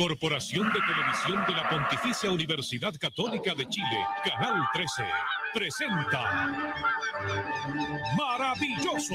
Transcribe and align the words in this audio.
Corporación 0.00 0.72
de 0.72 0.80
Televisión 0.80 1.44
de 1.46 1.52
la 1.52 1.68
Pontificia 1.68 2.30
Universidad 2.30 2.94
Católica 2.98 3.54
de 3.54 3.68
Chile, 3.68 3.98
Canal 4.24 4.66
13, 4.72 5.04
presenta 5.52 6.48
Maravilloso. 8.16 9.14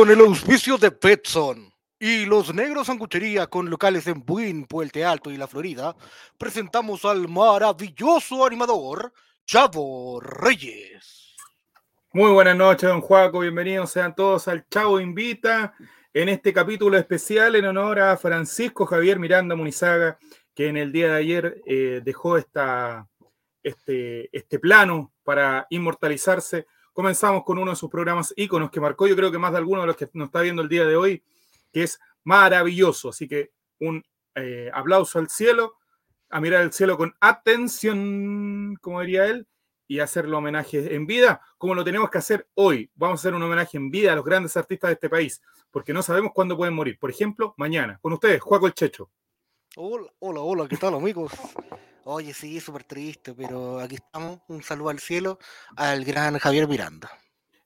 Con 0.00 0.10
el 0.10 0.20
auspicio 0.20 0.78
de 0.78 0.92
Petson 0.92 1.70
y 1.98 2.24
Los 2.24 2.54
Negros 2.54 2.86
Sanguchería 2.86 3.48
con 3.48 3.68
locales 3.68 4.06
en 4.06 4.24
Buin, 4.24 4.64
Puente 4.64 5.04
Alto 5.04 5.30
y 5.30 5.36
La 5.36 5.46
Florida, 5.46 5.94
presentamos 6.38 7.04
al 7.04 7.28
maravilloso 7.28 8.46
animador 8.46 9.12
Chavo 9.44 10.18
Reyes. 10.22 11.36
Muy 12.14 12.32
buenas 12.32 12.56
noches, 12.56 12.88
don 12.88 13.02
Juaco. 13.02 13.40
Bienvenidos 13.40 13.90
sean 13.90 14.14
todos 14.14 14.48
al 14.48 14.66
Chavo 14.70 15.00
Invita 15.00 15.74
en 16.14 16.30
este 16.30 16.54
capítulo 16.54 16.96
especial 16.96 17.54
en 17.56 17.66
honor 17.66 18.00
a 18.00 18.16
Francisco 18.16 18.86
Javier 18.86 19.18
Miranda 19.18 19.54
Munizaga, 19.54 20.18
que 20.54 20.68
en 20.68 20.78
el 20.78 20.92
día 20.92 21.08
de 21.08 21.18
ayer 21.18 21.62
eh, 21.66 22.00
dejó 22.02 22.38
esta, 22.38 23.06
este, 23.62 24.34
este 24.34 24.58
plano 24.58 25.12
para 25.24 25.66
inmortalizarse 25.68 26.66
comenzamos 26.92 27.44
con 27.44 27.58
uno 27.58 27.70
de 27.70 27.76
sus 27.76 27.90
programas 27.90 28.32
íconos 28.36 28.70
que 28.70 28.80
marcó, 28.80 29.06
yo 29.06 29.16
creo 29.16 29.30
que 29.30 29.38
más 29.38 29.52
de 29.52 29.58
alguno 29.58 29.82
de 29.82 29.88
los 29.88 29.96
que 29.96 30.08
nos 30.14 30.26
está 30.26 30.40
viendo 30.40 30.62
el 30.62 30.68
día 30.68 30.84
de 30.84 30.96
hoy, 30.96 31.22
que 31.72 31.84
es 31.84 32.00
maravilloso. 32.24 33.10
Así 33.10 33.28
que 33.28 33.52
un 33.78 34.02
eh, 34.34 34.70
aplauso 34.72 35.18
al 35.18 35.28
cielo, 35.28 35.74
a 36.30 36.40
mirar 36.40 36.62
el 36.62 36.72
cielo 36.72 36.96
con 36.96 37.14
atención, 37.20 38.76
como 38.80 39.00
diría 39.00 39.26
él, 39.26 39.46
y 39.88 39.98
hacerle 39.98 40.36
homenaje 40.36 40.94
en 40.94 41.04
vida, 41.04 41.40
como 41.58 41.74
lo 41.74 41.82
tenemos 41.82 42.10
que 42.10 42.18
hacer 42.18 42.48
hoy. 42.54 42.90
Vamos 42.94 43.18
a 43.18 43.22
hacer 43.22 43.34
un 43.34 43.42
homenaje 43.42 43.76
en 43.76 43.90
vida 43.90 44.12
a 44.12 44.16
los 44.16 44.24
grandes 44.24 44.56
artistas 44.56 44.88
de 44.88 44.94
este 44.94 45.10
país, 45.10 45.42
porque 45.70 45.92
no 45.92 46.02
sabemos 46.02 46.30
cuándo 46.32 46.56
pueden 46.56 46.74
morir. 46.74 46.96
Por 46.98 47.10
ejemplo, 47.10 47.54
mañana. 47.56 47.98
Con 48.00 48.12
ustedes, 48.12 48.40
Juaco 48.40 48.68
el 48.68 48.74
Checho. 48.74 49.10
Hola, 49.76 50.12
hola, 50.18 50.40
hola, 50.40 50.68
¿qué 50.68 50.76
tal 50.76 50.94
amigos? 50.94 51.30
Oye, 52.02 52.34
sí, 52.34 52.58
súper 52.58 52.82
triste, 52.82 53.32
pero 53.34 53.78
aquí 53.78 53.94
estamos. 53.94 54.40
Un 54.48 54.64
saludo 54.64 54.88
al 54.88 54.98
cielo 54.98 55.38
al 55.76 56.04
gran 56.04 56.36
Javier 56.38 56.66
Miranda. 56.66 57.08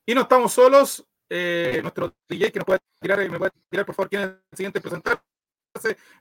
Y 0.05 0.15
no 0.15 0.21
estamos 0.21 0.53
solos. 0.53 1.03
Eh, 1.31 1.79
nuestro 1.81 2.15
DJ 2.29 2.53
que 2.53 2.59
nos 2.59 2.67
puede 2.67 2.81
tirar, 3.01 3.27
me 3.31 3.39
puede 3.39 3.53
tirar 3.71 3.87
por 3.87 3.95
favor 3.95 4.11
quién 4.11 4.23
es 4.23 4.29
el 4.29 4.57
siguiente 4.57 4.83
presentarse. 4.83 5.23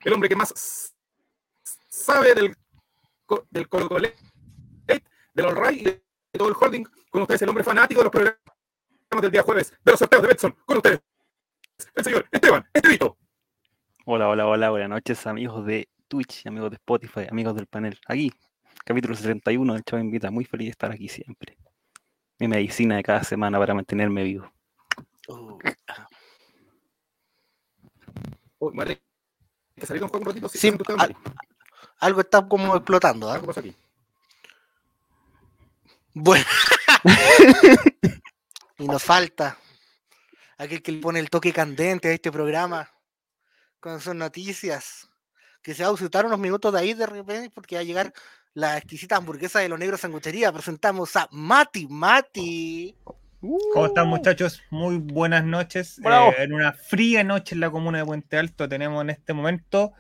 El 0.06 0.14
hombre 0.14 0.30
que 0.30 0.38
más 0.38 0.94
sabe 1.90 2.34
del, 2.34 2.56
del 3.50 3.68
Colo 3.68 3.90
Colo 3.90 4.08
del 5.34 5.46
All 5.46 5.68
Right 5.68 5.82
y 5.82 5.84
de 5.84 6.04
todo 6.32 6.48
el 6.48 6.56
holding. 6.58 6.86
Con 7.10 7.24
ustedes, 7.24 7.42
el 7.42 7.50
hombre 7.50 7.64
fanático 7.66 8.00
de 8.00 8.04
los 8.06 8.12
programas 8.12 9.22
del 9.22 9.32
día 9.32 9.44
jueves, 9.44 9.74
de 9.84 9.92
los 9.92 10.00
sorteos 10.00 10.22
de 10.22 10.28
Betson. 10.30 10.56
Con 10.66 10.78
ustedes, 10.78 11.02
el 11.94 12.04
señor 12.06 12.26
Esteban 12.32 12.66
Estevito. 12.74 13.18
Hola, 14.06 14.28
hola, 14.28 14.48
hola, 14.48 14.70
buenas 14.70 14.90
noches, 14.90 15.26
amigos 15.28 15.66
de 15.66 15.88
Twitch, 16.08 16.46
amigos 16.46 16.70
de 16.72 16.76
Spotify, 16.76 17.28
amigos 17.30 17.56
del 17.56 17.68
panel. 17.68 17.98
Aquí, 18.08 18.32
capítulo 18.84 19.16
71 19.16 19.74
del 19.74 19.84
Chavo 19.84 20.02
Invita. 20.02 20.30
Muy 20.30 20.46
feliz 20.46 20.68
de 20.68 20.72
estar 20.72 20.92
aquí 20.92 21.08
siempre. 21.08 21.58
Mi 22.40 22.48
medicina 22.48 22.98
de 22.98 23.04
cada 23.04 23.24
semana 23.24 23.58
para 23.60 23.74
mantenerme 23.74 24.24
vivo. 24.24 24.52
Uh, 25.28 25.58
Oh, 28.66 28.72
vale. 28.74 29.02
¿Te 29.76 29.86
salieron 29.86 30.10
un 30.14 30.24
ratito? 30.24 30.48
Sí, 30.48 30.72
tú 30.72 30.84
estás, 30.84 30.98
al- 30.98 31.16
algo 32.00 32.22
está 32.22 32.48
como 32.48 32.74
explotando, 32.78 33.30
¿ah? 33.30 33.34
Algo 33.34 33.48
pasa 33.48 33.60
aquí. 33.60 33.76
Bueno. 36.14 36.46
y 38.78 38.88
nos 38.88 39.04
falta 39.04 39.58
aquel 40.58 40.82
que 40.82 40.94
le 40.94 41.02
pone 41.02 41.20
el 41.20 41.30
toque 41.30 41.52
candente 41.52 42.08
a 42.08 42.14
este 42.14 42.32
programa 42.32 42.90
con 43.84 44.00
sus 44.00 44.16
noticias. 44.16 45.10
Que 45.62 45.74
se 45.74 45.84
va 45.84 45.88
a 45.88 45.92
ausentar 45.92 46.26
unos 46.26 46.40
minutos 46.40 46.72
de 46.74 46.80
ahí 46.80 46.94
de 46.94 47.06
repente 47.06 47.50
porque 47.54 47.76
va 47.76 47.82
a 47.82 47.84
llegar 47.86 48.14
la 48.54 48.78
exquisita 48.78 49.18
hamburguesa 49.18 49.60
de 49.60 49.68
los 49.68 49.78
negros 49.78 50.00
sanguchería. 50.00 50.52
Presentamos 50.54 51.14
a 51.18 51.28
Mati 51.32 51.88
Mati. 51.90 52.96
¿Cómo 53.74 53.86
están 53.88 54.08
muchachos? 54.08 54.62
Muy 54.70 54.98
buenas 54.98 55.44
noches. 55.44 56.00
Eh, 56.32 56.44
en 56.44 56.54
una 56.54 56.72
fría 56.72 57.26
noche 57.26 57.56
en 57.56 57.60
la 57.62 57.70
comuna 57.72 57.98
de 57.98 58.06
Puente 58.06 58.38
Alto 58.38 58.70
tenemos 58.70 59.02
en 59.04 59.10
este 59.10 59.34
momento, 59.34 59.92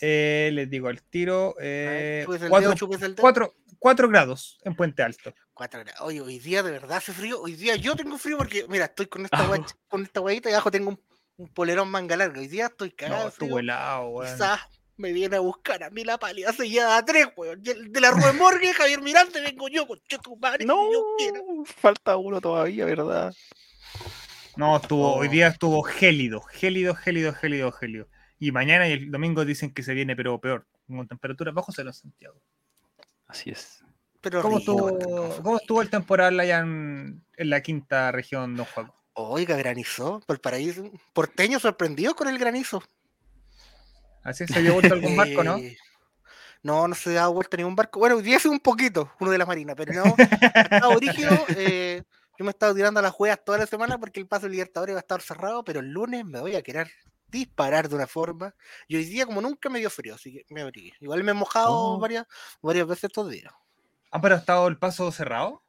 eh, 0.00 0.50
les 0.52 0.68
digo 0.68 0.88
al 0.88 1.02
tiro, 1.02 1.54
eh, 1.60 2.24
cuatro, 2.26 2.74
dedo, 2.74 2.74
cuatro- 3.22 3.54
cuatro 3.78 4.08
grados 4.08 4.58
en 4.64 4.74
Puente 4.74 5.02
Alto. 5.02 5.34
Cuatro 5.54 5.80
grados. 5.80 6.00
Oye, 6.02 6.20
hoy 6.20 6.38
día 6.40 6.62
de 6.62 6.72
verdad 6.72 6.98
hace 6.98 7.12
frío. 7.12 7.40
Hoy 7.40 7.54
día 7.54 7.76
yo 7.76 7.94
tengo 7.96 8.18
frío 8.18 8.36
porque, 8.36 8.66
mira, 8.68 8.86
estoy 8.86 9.06
con 9.06 9.24
esta, 9.24 9.36
guach- 9.48 9.74
con 9.88 10.02
esta 10.02 10.20
guayita 10.20 10.50
y 10.50 10.52
abajo 10.52 10.70
tengo 10.70 10.90
un, 10.90 11.00
un 11.36 11.48
polerón 11.48 11.90
manga 11.90 12.16
larga. 12.16 12.40
Hoy 12.40 12.48
día 12.48 12.66
estoy 12.66 12.90
cagado. 12.90 13.22
No, 13.24 13.28
estuvo 13.28 13.58
helado, 13.58 14.08
weón. 14.08 14.32
Quizás 14.32 14.60
me 14.96 15.12
viene 15.12 15.36
a 15.36 15.40
buscar 15.40 15.82
a 15.82 15.90
mí 15.90 16.04
la 16.04 16.18
pálida 16.18 16.52
sellada 16.52 16.98
a 16.98 17.04
tres, 17.04 17.28
weón. 17.36 17.62
De 17.62 18.00
la 18.00 18.10
Rue 18.10 18.32
Morgue, 18.34 18.72
Javier 18.74 19.02
Mirante, 19.02 19.40
vengo 19.40 19.68
yo 19.68 19.86
con 19.86 19.98
tu 20.22 20.36
madre. 20.36 20.64
No, 20.64 20.90
yo 20.92 21.64
falta 21.64 22.16
uno 22.16 22.40
todavía, 22.40 22.84
¿verdad? 22.84 23.34
No, 24.56 24.76
estuvo, 24.76 25.14
hoy 25.14 25.28
Oh. 25.28 25.30
día 25.30 25.48
estuvo 25.48 25.82
gélido, 25.82 26.42
gélido, 26.42 26.94
gélido, 26.94 27.32
gélido, 27.32 27.72
gélido. 27.72 28.08
Y 28.38 28.52
mañana 28.52 28.88
y 28.88 28.92
el 28.92 29.10
domingo 29.10 29.44
dicen 29.44 29.72
que 29.72 29.82
se 29.82 29.94
viene, 29.94 30.14
pero 30.14 30.38
peor, 30.40 30.66
con 30.86 31.06
temperaturas 31.08 31.54
bajas 31.54 31.78
en 31.78 31.92
Santiago. 31.92 32.40
Así 33.26 33.50
es. 33.50 33.82
Pero 34.20 34.42
¿Cómo 34.42 34.58
rico, 34.58 34.88
estuvo, 34.90 35.42
cómo 35.42 35.56
estuvo 35.56 35.82
el 35.82 35.90
temporal 35.90 36.38
allá 36.38 36.58
en, 36.58 37.24
en 37.36 37.50
la 37.50 37.62
quinta 37.62 38.12
región, 38.12 38.54
don 38.56 38.66
Juan? 38.66 38.92
Oiga, 39.14 39.56
granizó. 39.56 40.20
Por 40.26 40.40
paraíso. 40.40 40.84
Porteño 41.12 41.58
sorprendido 41.60 42.14
con 42.14 42.28
el 42.28 42.38
granizo. 42.38 42.82
Así 44.24 44.46
se 44.46 44.58
había 44.58 44.72
vuelto 44.72 44.94
algún 44.94 45.16
barco, 45.16 45.42
¿no? 45.42 45.56
Eh, 45.58 45.76
No, 46.62 46.86
no 46.86 46.94
se 46.94 47.12
da 47.12 47.26
vuelta 47.26 47.56
ningún 47.56 47.74
barco. 47.74 47.98
Bueno, 47.98 48.16
hoy 48.16 48.22
día 48.22 48.38
un 48.44 48.60
poquito, 48.60 49.10
uno 49.18 49.30
de 49.32 49.38
la 49.38 49.46
Marina, 49.46 49.74
pero 49.74 49.92
no. 49.92 50.14
estado 50.16 50.94
rígido. 51.00 51.30
eh, 51.56 52.02
yo 52.38 52.44
me 52.44 52.50
he 52.50 52.52
estado 52.52 52.74
tirando 52.74 53.00
a 53.00 53.02
las 53.02 53.12
juegas 53.12 53.40
toda 53.44 53.58
la 53.58 53.66
semana 53.66 53.98
porque 53.98 54.20
el 54.20 54.28
paso 54.28 54.48
Libertadores 54.48 54.94
va 54.94 55.00
a 55.00 55.02
estar 55.02 55.20
cerrado, 55.20 55.64
pero 55.64 55.80
el 55.80 55.88
lunes 55.90 56.24
me 56.24 56.40
voy 56.40 56.54
a 56.54 56.62
querer 56.62 56.90
disparar 57.28 57.88
de 57.88 57.96
una 57.96 58.06
forma. 58.06 58.54
Y 58.86 58.96
hoy 58.96 59.04
día, 59.04 59.26
como 59.26 59.40
nunca, 59.42 59.68
me 59.68 59.80
dio 59.80 59.90
frío, 59.90 60.14
así 60.14 60.32
que 60.32 60.54
me 60.54 60.62
abrigué. 60.62 60.92
Igual 61.00 61.24
me 61.24 61.32
he 61.32 61.34
mojado 61.34 61.72
Oh. 61.74 61.98
varias, 61.98 62.26
varias 62.62 62.86
veces 62.86 63.04
estos 63.04 63.28
días. 63.30 63.52
Ah, 64.12 64.20
pero 64.20 64.36
ha 64.36 64.38
estado 64.38 64.68
el 64.68 64.78
paso 64.78 65.10
cerrado. 65.10 65.62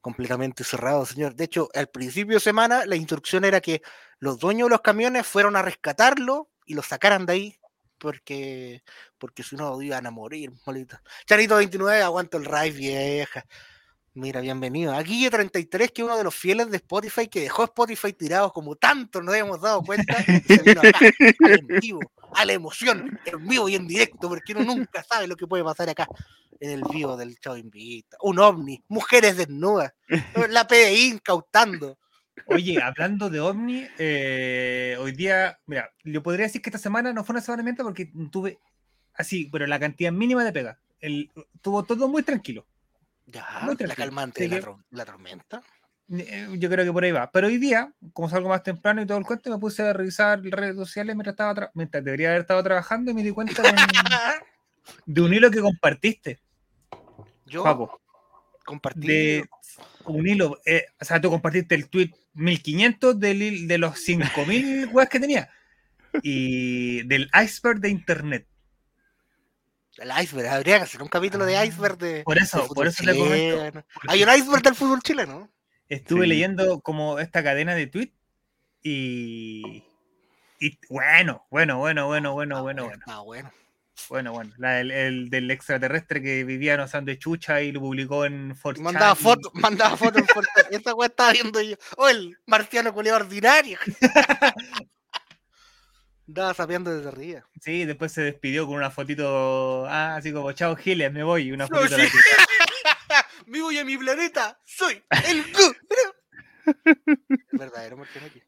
Completamente 0.00 0.64
cerrado, 0.64 1.04
señor. 1.06 1.34
De 1.34 1.44
hecho, 1.44 1.68
al 1.74 1.88
principio 1.88 2.36
de 2.36 2.40
semana, 2.40 2.86
la 2.86 2.96
instrucción 2.96 3.44
era 3.44 3.60
que 3.60 3.82
los 4.18 4.38
dueños 4.38 4.66
de 4.66 4.70
los 4.70 4.80
camiones 4.80 5.26
fueron 5.26 5.56
a 5.56 5.62
rescatarlo 5.62 6.50
y 6.64 6.74
lo 6.74 6.82
sacaran 6.82 7.26
de 7.26 7.32
ahí. 7.32 7.60
Porque, 7.98 8.84
porque 9.18 9.42
si 9.42 9.56
no 9.56 9.82
iban 9.82 10.06
a 10.06 10.12
morir, 10.12 10.52
molita. 10.64 11.02
Chanito 11.26 11.56
29, 11.56 12.00
aguanto 12.00 12.38
el 12.38 12.44
ride, 12.44 12.70
vieja. 12.70 13.44
Mira, 14.14 14.40
bienvenido. 14.40 14.92
A 14.92 15.02
Guille 15.02 15.30
33, 15.30 15.92
que 15.92 16.02
es 16.02 16.06
uno 16.06 16.16
de 16.16 16.24
los 16.24 16.34
fieles 16.34 16.70
de 16.70 16.78
Spotify, 16.78 17.28
que 17.28 17.40
dejó 17.40 17.64
Spotify 17.64 18.12
tirado 18.12 18.52
como 18.52 18.74
tanto 18.74 19.22
nos 19.22 19.32
habíamos 19.32 19.60
dado 19.60 19.82
cuenta. 19.82 20.16
y 20.26 20.40
se 20.40 20.62
vino 20.62 20.80
acá, 20.80 20.98
al 21.44 21.58
en 21.60 21.66
vivo, 21.80 22.00
a 22.34 22.44
la 22.44 22.52
emoción, 22.52 23.18
en 23.24 23.48
vivo 23.48 23.68
y 23.68 23.74
en 23.74 23.86
directo, 23.86 24.28
porque 24.28 24.52
uno 24.52 24.64
nunca 24.64 25.02
sabe 25.02 25.26
lo 25.26 25.36
que 25.36 25.46
puede 25.46 25.64
pasar 25.64 25.88
acá 25.88 26.06
en 26.60 26.70
el 26.70 26.82
vivo 26.90 27.16
del 27.16 27.38
show 27.38 27.56
Invita. 27.56 28.16
Un 28.22 28.38
ovni, 28.38 28.82
mujeres 28.88 29.36
desnudas, 29.36 29.92
la 30.50 30.66
PDI 30.66 31.12
incautando. 31.12 31.98
Oye, 32.46 32.80
hablando 32.82 33.30
de 33.30 33.40
ovni, 33.40 33.86
eh, 33.98 34.96
hoy 35.00 35.12
día, 35.12 35.58
mira, 35.66 35.90
yo 36.04 36.22
podría 36.22 36.46
decir 36.46 36.62
que 36.62 36.70
esta 36.70 36.78
semana 36.78 37.12
no 37.12 37.24
fue 37.24 37.34
una 37.34 37.40
semana 37.40 37.62
de 37.62 37.64
mierda 37.64 37.84
porque 37.84 38.12
tuve 38.30 38.58
así, 39.14 39.48
pero 39.50 39.66
la 39.66 39.80
cantidad 39.80 40.12
mínima 40.12 40.44
de 40.44 40.52
pega. 40.52 40.78
El, 41.00 41.30
tuvo 41.60 41.84
todo 41.84 42.08
muy 42.08 42.22
tranquilo. 42.22 42.66
Ya, 43.26 43.60
Muy 43.64 43.76
la 43.76 43.94
calmante 43.94 44.48
de 44.48 44.64
la 44.90 45.04
tormenta. 45.04 45.62
Eh, 46.10 46.48
Yo 46.58 46.70
creo 46.70 46.84
que 46.84 46.92
por 46.92 47.04
ahí 47.04 47.12
va. 47.12 47.30
Pero 47.30 47.48
hoy 47.48 47.58
día, 47.58 47.92
como 48.12 48.28
salgo 48.30 48.48
más 48.48 48.62
temprano 48.62 49.02
y 49.02 49.06
todo 49.06 49.18
el 49.18 49.24
cuento, 49.24 49.50
me 49.50 49.58
puse 49.58 49.82
a 49.82 49.92
revisar 49.92 50.40
redes 50.42 50.76
sociales 50.76 51.14
mientras 51.14 51.34
estaba 51.34 51.54
tra- 51.54 51.70
mientras 51.74 52.02
debería 52.04 52.28
haber 52.30 52.40
estado 52.42 52.62
trabajando 52.62 53.10
y 53.10 53.14
me 53.14 53.22
di 53.22 53.30
cuenta 53.30 53.60
de 53.62 53.68
un, 53.70 53.76
de 55.06 55.20
un 55.22 55.34
hilo 55.34 55.50
que 55.50 55.60
compartiste, 55.60 56.38
Yo 57.46 57.62
Paco. 57.62 58.00
compartí. 58.64 59.06
De 59.06 59.48
un 60.06 60.26
hilo. 60.26 60.58
eh, 60.64 60.86
o 61.00 61.04
sea, 61.04 61.20
tú 61.20 61.28
compartiste 61.30 61.74
el 61.74 61.88
tweet 61.90 62.10
1500 62.34 63.18
del 63.20 63.68
de 63.68 63.78
los 63.78 63.98
5000 64.00 64.86
weas 64.92 65.08
que 65.08 65.20
tenía. 65.20 65.50
Y 66.22 67.02
del 67.02 67.30
iceberg 67.44 67.80
de 67.80 67.90
internet. 67.90 68.46
El 69.98 70.10
iceberg, 70.22 70.48
habría 70.48 70.76
que 70.78 70.84
hacer 70.84 71.02
un 71.02 71.08
capítulo 71.08 71.44
de 71.44 71.56
Ah, 71.58 71.66
iceberg 71.66 71.98
de. 71.98 72.22
por 72.22 72.38
eso, 72.38 72.66
por 72.68 72.86
eso 72.86 73.02
te 73.04 73.16
comento, 73.16 73.56
chileno. 73.56 73.84
Hay 74.08 74.22
un 74.22 74.28
iceberg 74.32 74.62
del 74.62 74.74
fútbol 74.76 75.00
chileno. 75.02 75.50
Estuve 75.88 76.22
Sí. 76.22 76.28
leyendo 76.28 76.80
como 76.80 77.18
esta 77.18 77.42
cadena 77.42 77.74
de 77.74 77.86
tweets 77.86 78.14
y. 78.82 79.84
Y 80.60 80.78
bueno, 80.88 81.46
bueno, 81.50 81.78
bueno, 81.78 82.06
bueno, 82.08 82.32
bueno, 82.34 82.62
bueno, 82.62 82.84
bueno. 82.84 83.02
Ah, 83.06 83.20
bueno. 83.20 83.52
Bueno, 84.08 84.32
bueno, 84.32 84.52
la- 84.58 84.80
el, 84.80 84.90
el 84.92 85.28
del 85.30 85.50
extraterrestre 85.50 86.22
que 86.22 86.44
vivía 86.44 86.74
en 86.74 86.80
Osan 86.80 87.04
de 87.04 87.18
Chucha 87.18 87.62
y 87.62 87.72
lo 87.72 87.80
publicó 87.80 88.24
en 88.24 88.54
4 88.60 88.80
Mandaba 88.82 89.14
fotos, 89.16 89.52
mandaba 89.54 89.96
fotos 89.96 90.22
en 90.22 90.28
Fortnite. 90.28 90.76
Esa 90.76 90.94
weá 90.94 91.08
estaba 91.08 91.32
viendo 91.32 91.60
yo. 91.60 91.74
Oh, 91.96 92.08
el 92.08 92.36
marciano 92.46 92.92
culiado 92.94 93.18
ordinario. 93.18 93.76
Andaba 96.28 96.52
sapeando 96.54 96.94
desde 96.94 97.08
arriba. 97.08 97.44
Sí, 97.60 97.84
después 97.86 98.12
se 98.12 98.20
despidió 98.22 98.66
con 98.66 98.76
una 98.76 98.90
fotito, 98.90 99.86
ah, 99.86 100.16
así 100.16 100.30
como, 100.32 100.52
chao 100.52 100.76
Giles, 100.76 101.10
me 101.12 101.22
voy, 101.22 101.50
una 101.52 101.66
No, 101.66 101.76
fotito 101.76 101.96
de 101.96 102.02
la 102.04 102.08
sí. 102.10 102.16
teta. 102.16 102.42
Me 103.48 103.60
voy 103.60 103.78
a 103.78 103.84
mi 103.84 103.96
planeta. 103.96 104.60
Soy 104.64 105.02
el 105.26 105.44
verdadero 107.52 108.02
aquí. 108.02 108.42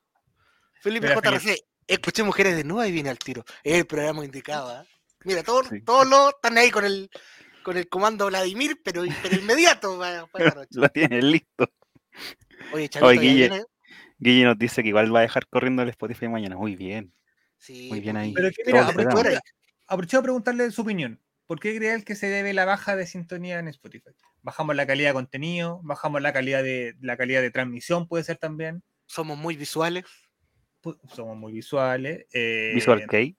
Felipe 0.81 1.08
Mira, 1.08 1.20
JRC. 1.20 1.56
Escuché 1.87 2.23
mujeres 2.23 2.56
de 2.56 2.64
nueva 2.64 2.87
y 2.87 2.93
viene 2.93 3.11
al 3.11 3.19
tiro. 3.19 3.44
Es 3.64 3.76
el 3.79 3.87
programa 3.87 4.25
indicado, 4.25 4.70
¿ah? 4.70 4.87
Mira, 5.25 5.43
todos, 5.43 5.69
Sí. 5.69 5.82
todos 5.82 6.06
los 6.06 6.31
están 6.31 6.56
ahí 6.58 6.70
con 6.70 6.85
el 6.85 7.11
con 7.62 7.76
el 7.76 7.88
comando 7.88 8.26
Vladimir, 8.26 8.81
pero, 8.82 9.02
pero 9.23 9.37
inmediato 9.37 9.99
para, 9.99 10.26
para 10.29 10.47
la 10.47 10.55
noche. 10.55 10.69
Lo 10.73 10.88
tienes 10.88 11.23
listo. 11.23 11.70
Oye, 12.73 12.88
Chavito, 12.88 13.06
Oye, 13.06 13.17
ya 13.17 13.23
Guille. 13.23 13.49
viene. 13.50 13.64
Guille 14.19 14.44
nos 14.44 14.58
dice 14.58 14.82
que 14.82 14.88
igual 14.88 15.14
va 15.14 15.19
a 15.20 15.23
dejar 15.23 15.46
corriendo 15.46 15.82
el 15.82 15.91
Spotify 15.91 16.29
mañana. 16.29 16.56
Muy 16.56 16.75
bien. 16.76 17.12
Sí, 17.58 17.88
Muy 17.91 18.00
bien 18.00 18.17
ahí. 18.17 18.32
Pero 18.32 18.49
que 18.50 18.62
Todo 18.64 18.73
mira, 18.73 18.87
aprovecho, 18.88 19.41
aprovecho 19.87 20.19
a 20.19 20.23
preguntarle 20.23 20.70
su 20.70 20.81
opinión. 20.82 21.20
¿Por 21.50 21.58
qué 21.58 21.75
cree 21.76 21.94
él 21.94 22.05
que 22.05 22.14
se 22.14 22.29
debe 22.29 22.52
la 22.55 22.64
baja 22.64 22.94
de 22.94 23.08
sintonía 23.08 23.58
en 23.58 23.67
Spotify? 23.67 24.11
Bajamos 24.41 24.76
la 24.76 24.87
calidad 24.87 25.08
de 25.08 25.14
contenido, 25.14 25.81
bajamos 25.82 26.23
la 26.23 26.32
calidad 26.32 26.62
de 26.62 26.94
la 27.00 27.17
calidad 27.17 27.41
de 27.43 27.50
transmisión, 27.50 28.06
puede 28.06 28.23
ser 28.23 28.37
también. 28.37 28.85
Somos 29.06 29.37
muy 29.37 29.56
visuales. 29.56 30.05
Somos 31.12 31.37
muy 31.37 31.52
visuales. 31.52 32.25
eh, 32.32 32.70
Visual 32.73 33.05
Key. 33.08 33.37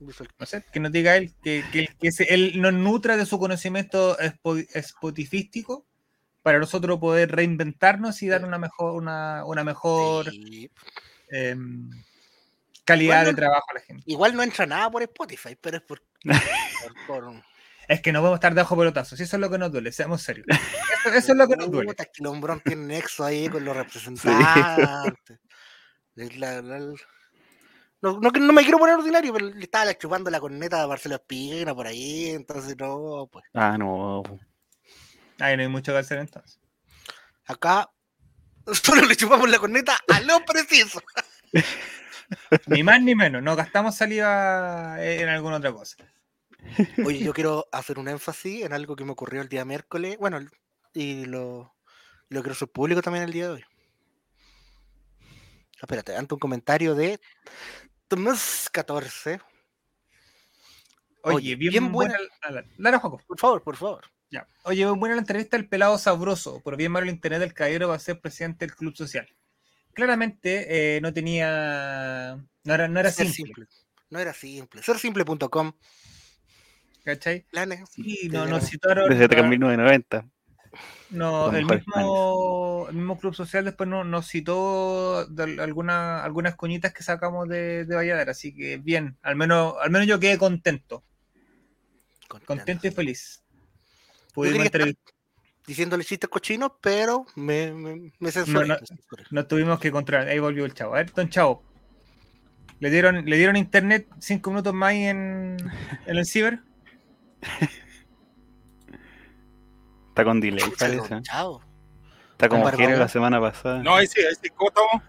Visual- 0.00 0.28
no 0.40 0.44
sé, 0.46 0.64
que 0.72 0.80
nos 0.80 0.90
diga 0.90 1.16
él 1.16 1.32
que, 1.40 1.62
que, 1.70 1.86
que 2.00 2.10
se- 2.10 2.34
él 2.34 2.60
nos 2.60 2.72
nutra 2.72 3.16
de 3.16 3.26
su 3.26 3.38
conocimiento 3.38 4.18
spo- 4.18 4.66
spotifístico 4.74 5.86
para 6.42 6.58
nosotros 6.58 6.98
poder 6.98 7.30
reinventarnos 7.30 8.20
y 8.24 8.26
dar 8.26 8.44
una 8.44 8.58
mejor, 8.58 8.94
una, 9.00 9.44
una 9.44 9.62
mejor 9.62 10.32
Sí. 10.32 10.68
em, 11.30 11.90
calidad 12.88 13.16
Bueno, 13.18 13.30
de 13.30 13.34
trabajo 13.36 13.66
a 13.70 13.74
la 13.74 13.80
gente. 13.80 14.02
Igual 14.06 14.34
no 14.34 14.42
entra 14.42 14.66
nada 14.66 14.90
por 14.90 15.02
Spotify, 15.02 15.56
pero 15.60 15.76
es 15.76 15.82
por. 15.84 16.02
por- 17.06 17.06
por- 17.06 17.42
Es 17.88 18.00
que 18.02 18.12
no 18.12 18.20
podemos 18.20 18.36
estar 18.38 18.54
de 18.54 18.60
ojo 18.62 18.76
pelotazo, 18.76 19.16
si 19.16 19.22
eso 19.22 19.36
es 19.36 19.40
lo 19.40 19.48
que 19.50 19.58
nos 19.58 19.70
duele, 19.72 19.92
seamos 19.92 20.22
serios. 20.22 20.46
Eso, 20.48 21.14
eso 21.14 21.32
es 21.32 21.38
lo 21.38 21.46
que 21.48 21.56
nos 21.56 21.70
duele. 21.70 21.94
Que 21.94 22.04
el 22.18 22.26
hombrón 22.26 22.60
tiene 22.64 22.84
nexo 22.86 23.24
ahí 23.24 23.48
con 23.48 23.64
los 23.64 23.76
representantes. 23.82 25.38
Es 26.16 26.36
la- 26.36 26.60
la- 26.62 26.78
la- 26.80 26.94
No, 28.00 28.18
no, 28.20 28.30
me 28.52 28.62
quiero 28.62 28.78
poner 28.78 28.96
ordinario, 28.96 29.32
pero 29.32 29.46
le 29.46 29.64
estaba 29.64 29.92
chupando 29.96 30.30
la 30.30 30.40
corneta 30.40 30.82
a 30.82 30.86
Marcelo 30.86 31.14
Espina 31.16 31.74
por 31.74 31.86
ahí, 31.86 32.30
entonces 32.30 32.76
no, 32.78 33.28
pues. 33.30 33.44
Ah, 33.54 33.76
no. 33.78 34.22
Ahí 35.40 35.56
no 35.56 35.62
hay 35.62 35.68
mucho 35.68 35.92
que 35.92 35.98
hacer 35.98 36.18
entonces. 36.18 36.58
Acá 37.46 37.88
solo 38.72 39.02
le 39.06 39.16
chupamos 39.16 39.48
la 39.48 39.58
corneta 39.58 39.96
a 40.08 40.20
lo 40.20 40.44
preciso. 40.44 41.00
Ni 42.66 42.82
más 42.82 43.00
ni 43.02 43.14
menos, 43.14 43.42
no 43.42 43.56
gastamos 43.56 43.96
saliva 43.96 44.96
en 45.02 45.28
alguna 45.28 45.56
otra 45.56 45.72
cosa. 45.72 45.96
Oye, 47.04 47.20
yo 47.20 47.32
quiero 47.32 47.66
hacer 47.72 47.98
un 47.98 48.08
énfasis 48.08 48.64
en 48.64 48.72
algo 48.72 48.96
que 48.96 49.04
me 49.04 49.12
ocurrió 49.12 49.40
el 49.40 49.48
día 49.48 49.64
miércoles, 49.64 50.16
bueno, 50.18 50.40
y 50.92 51.24
lo, 51.24 51.74
lo 52.28 52.40
quiero 52.42 52.52
hacer 52.52 52.68
público 52.68 53.00
también 53.00 53.24
el 53.24 53.32
día 53.32 53.46
de 53.46 53.52
hoy. 53.54 53.64
Espérate, 55.80 56.16
ante 56.16 56.34
un 56.34 56.40
comentario 56.40 56.94
de 56.94 57.20
Tomás 58.08 58.68
14. 58.72 59.40
Oye, 61.22 61.36
Oye, 61.36 61.56
bien, 61.56 61.70
bien 61.70 61.92
buena. 61.92 62.16
la- 62.78 62.98
Joaco. 62.98 63.22
Por 63.26 63.38
favor, 63.38 63.62
por 63.62 63.76
favor. 63.76 64.04
Ya. 64.30 64.46
Oye, 64.64 64.84
buena 64.86 65.14
la 65.14 65.20
entrevista 65.20 65.56
del 65.56 65.68
pelado 65.68 65.96
sabroso. 65.98 66.60
Por 66.60 66.76
bien 66.76 66.92
malo 66.92 67.04
el 67.04 67.10
internet 67.12 67.40
del 67.40 67.54
caballero 67.54 67.88
va 67.88 67.94
a 67.94 67.98
ser 68.00 68.20
presidente 68.20 68.66
del 68.66 68.74
club 68.74 68.94
social. 68.96 69.28
Claramente 69.98 70.96
eh, 70.96 71.00
no 71.00 71.12
tenía. 71.12 72.38
No 72.62 72.74
era, 72.74 72.86
no 72.86 73.00
era 73.00 73.10
Ser 73.10 73.28
simple, 73.28 73.66
No 74.10 74.20
era 74.20 74.32
simple. 74.32 74.80
Sersimple.com. 74.80 75.72
¿cachai? 77.04 77.44
Planes. 77.50 77.90
Te 77.90 78.28
no, 78.28 78.46
nos 78.46 78.64
citaron. 78.68 79.08
Desde 79.10 79.24
a- 79.40 79.42
1990. 79.42 80.24
no, 81.10 81.50
el 81.50 81.64
mismo, 81.64 82.86
el 82.88 82.94
mismo 82.94 83.18
club 83.18 83.34
social 83.34 83.64
después 83.64 83.88
no- 83.88 84.04
nos 84.04 84.28
citó 84.28 85.26
de 85.26 85.42
al- 85.42 85.58
alguna, 85.60 86.22
algunas 86.22 86.54
coñitas 86.54 86.92
que 86.94 87.02
sacamos 87.02 87.48
de, 87.48 87.84
de 87.84 87.96
Valladar. 87.96 88.30
Así 88.30 88.54
que 88.54 88.76
bien, 88.76 89.16
al 89.22 89.34
menos, 89.34 89.74
al 89.82 89.90
menos 89.90 90.06
yo 90.06 90.20
quedé 90.20 90.38
contento. 90.38 91.02
Contento 92.46 92.86
y 92.86 92.90
feliz. 92.92 93.42
Pudimos 94.32 94.64
entrevistar. 94.66 95.14
Diciéndole 95.68 96.02
chistes 96.02 96.28
cochinos, 96.30 96.72
pero 96.80 97.26
me, 97.36 97.72
me, 97.72 98.10
me 98.18 98.32
censuré, 98.32 98.66
No, 99.30 99.46
tuvimos 99.46 99.78
que 99.78 99.92
controlar. 99.92 100.26
Ahí 100.26 100.38
volvió 100.40 100.64
el 100.64 100.72
chavo. 100.74 100.94
A 100.94 100.98
ver, 100.98 101.12
don 101.12 101.28
Chavo. 101.28 101.62
¿Le 102.80 102.90
dieron, 102.90 103.24
¿Le 103.26 103.36
dieron 103.36 103.54
internet 103.56 104.08
cinco 104.18 104.50
minutos 104.50 104.72
más 104.72 104.94
en, 104.94 105.56
en 106.06 106.16
el 106.16 106.24
ciber? 106.26 106.60
Está 110.08 110.24
con 110.24 110.40
delay, 110.40 110.64
Chucha, 110.64 110.86
parece. 110.86 111.08
don 111.08 111.22
Chavo. 111.22 111.62
Está 112.32 112.48
como 112.48 112.64
barbón. 112.64 112.98
la 112.98 113.08
semana 113.08 113.40
pasada. 113.40 113.82
No, 113.82 113.94
ahí 113.96 114.06
sí, 114.06 114.20
ahí 114.20 114.34
sí, 114.42 114.48
¿cómo 114.50 114.70
estamos? 114.70 115.02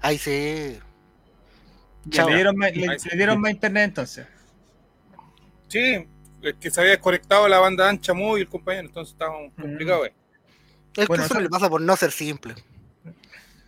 Ahí 0.00 0.18
sí. 0.18 0.78
¿Le 2.04 2.34
dieron, 2.34 2.56
más, 2.56 2.74
le- 2.74 2.88
Ahí 2.90 2.98
sí. 2.98 3.08
le 3.10 3.16
dieron 3.16 3.40
más 3.40 3.50
internet 3.50 3.84
entonces? 3.88 4.26
Sí, 5.68 6.06
es 6.42 6.54
que 6.60 6.70
se 6.70 6.80
había 6.80 6.92
desconectado 6.92 7.48
la 7.48 7.58
banda 7.58 7.88
ancha 7.88 8.12
móvil, 8.14 8.48
compañero, 8.48 8.86
entonces 8.88 9.12
estaba 9.12 9.34
complicado. 9.60 10.06
eh. 10.06 10.14
Es 10.96 11.06
Bueno, 11.08 11.22
que 11.22 11.26
eso 11.26 11.34
eso- 11.34 11.40
le 11.42 11.48
pasa 11.48 11.68
por 11.68 11.80
no 11.80 11.96
ser 11.96 12.10
simple. 12.12 12.54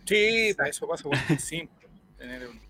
Sí, 0.05 0.55
eso 0.67 0.87
pasa 0.87 1.03
por 1.03 1.17
ser 1.17 1.39
simple. 1.39 1.87
Tener 2.17 2.47
un- 2.47 2.61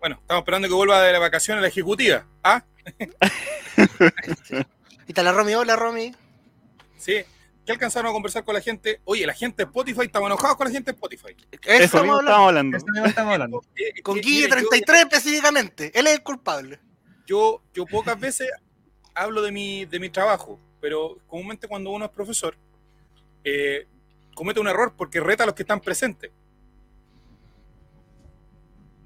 Bueno, 0.00 0.16
estamos 0.20 0.42
esperando 0.42 0.68
que 0.68 0.74
vuelva 0.74 1.02
de 1.02 1.12
la 1.12 1.18
vacación 1.18 1.58
a 1.58 1.60
la 1.60 1.68
ejecutiva. 1.68 2.26
¿Ah? 2.42 2.64
Y 5.06 5.12
está 5.12 5.22
la 5.22 5.32
Romy, 5.32 5.54
hola 5.54 5.74
Romy. 5.76 6.14
Sí. 6.98 7.22
¿Qué 7.64 7.72
alcanzaron 7.72 8.10
a 8.10 8.12
conversar 8.12 8.44
con 8.44 8.54
la 8.54 8.60
gente? 8.60 9.00
Oye, 9.04 9.26
la 9.26 9.34
gente 9.34 9.62
de 9.62 9.64
Spotify, 9.64 10.02
estamos 10.02 10.28
enojados 10.28 10.56
con 10.56 10.66
la 10.66 10.72
gente 10.72 10.90
de 10.92 10.94
Spotify. 10.96 11.34
Eso 11.50 11.60
Eso 11.62 11.84
estamos 11.84 12.02
mismo 12.04 12.16
hablando. 12.18 12.20
estábamos 12.30 12.48
hablando. 12.48 12.76
Eso 12.76 12.86
mismo 12.92 13.06
estamos 13.06 13.32
hablando. 13.32 13.62
Eh, 13.76 14.02
Con 14.02 14.14
que- 14.16 14.20
Guille 14.22 14.48
mire, 14.48 14.62
yo- 14.62 14.68
33 14.68 15.00
específicamente. 15.02 15.90
Él 15.98 16.06
es 16.06 16.14
el 16.14 16.22
culpable. 16.22 16.78
yo, 17.26 17.62
yo 17.74 17.84
pocas 17.86 18.18
veces 18.18 18.48
hablo 19.18 19.42
de 19.42 19.52
mi, 19.52 19.84
de 19.84 19.98
mi 20.00 20.08
trabajo, 20.10 20.58
pero 20.80 21.18
comúnmente 21.26 21.68
cuando 21.68 21.90
uno 21.90 22.04
es 22.04 22.10
profesor, 22.10 22.56
eh, 23.44 23.86
comete 24.34 24.60
un 24.60 24.68
error 24.68 24.94
porque 24.96 25.20
reta 25.20 25.42
a 25.42 25.46
los 25.46 25.54
que 25.54 25.62
están 25.62 25.80
presentes. 25.80 26.30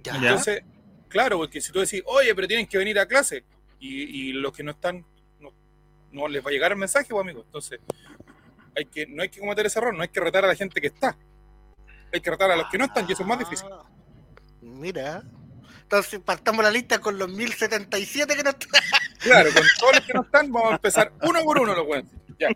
Ya. 0.03 0.17
Entonces, 0.17 0.63
claro, 1.09 1.39
porque 1.39 1.61
si 1.61 1.73
tú 1.73 1.81
decís, 1.81 2.03
oye, 2.07 2.35
pero 2.35 2.47
tienen 2.47 2.67
que 2.67 2.79
venir 2.79 2.99
a 2.99 3.07
clase, 3.07 3.45
y, 3.79 4.29
y 4.29 4.33
los 4.33 4.53
que 4.53 4.63
no 4.63 4.73
están, 4.73 5.05
no, 5.41 5.51
no 6.13 6.29
les 6.29 6.45
va 6.45 6.51
a 6.51 6.53
llegar 6.53 6.73
el 6.73 6.79
mensaje, 6.79 7.09
pues, 7.09 7.21
amigo. 7.21 7.43
Entonces, 7.45 7.81
hay 8.77 8.85
que, 8.85 9.07
no 9.07 9.23
hay 9.23 9.29
que 9.29 9.41
cometer 9.41 9.67
ese 9.67 9.79
error, 9.79 9.95
no 9.95 10.03
hay 10.03 10.09
que 10.09 10.21
retar 10.21 10.45
a 10.45 10.49
la 10.49 10.55
gente 10.55 10.81
que 10.81 10.89
está. 10.89 11.17
Hay 12.13 12.21
que 12.21 12.31
retar 12.31 12.51
a 12.51 12.57
los 12.57 12.69
que 12.69 12.79
no 12.79 12.85
están, 12.85 13.07
y 13.09 13.13
eso 13.13 13.23
es 13.23 13.29
más 13.29 13.39
difícil. 13.39 13.69
Ah, 13.73 13.85
Mira. 14.61 15.23
Entonces 15.93 16.21
partamos 16.21 16.65
la 16.65 16.71
lista 16.71 17.01
con 17.01 17.19
los 17.19 17.29
1077 17.29 18.35
que 18.35 18.43
no 18.43 18.51
están. 18.51 18.81
Claro, 19.19 19.51
con 19.53 19.63
todos 19.79 19.97
los 19.97 20.07
que 20.07 20.15
no 20.15 20.23
están, 20.23 20.51
vamos 20.51 20.73
a 20.73 20.75
empezar 20.77 21.13
uno 21.23 21.45
por 21.45 21.61
uno, 21.61 21.75
los 21.75 21.87
buenos. 21.87 22.11
Ya. 22.41 22.49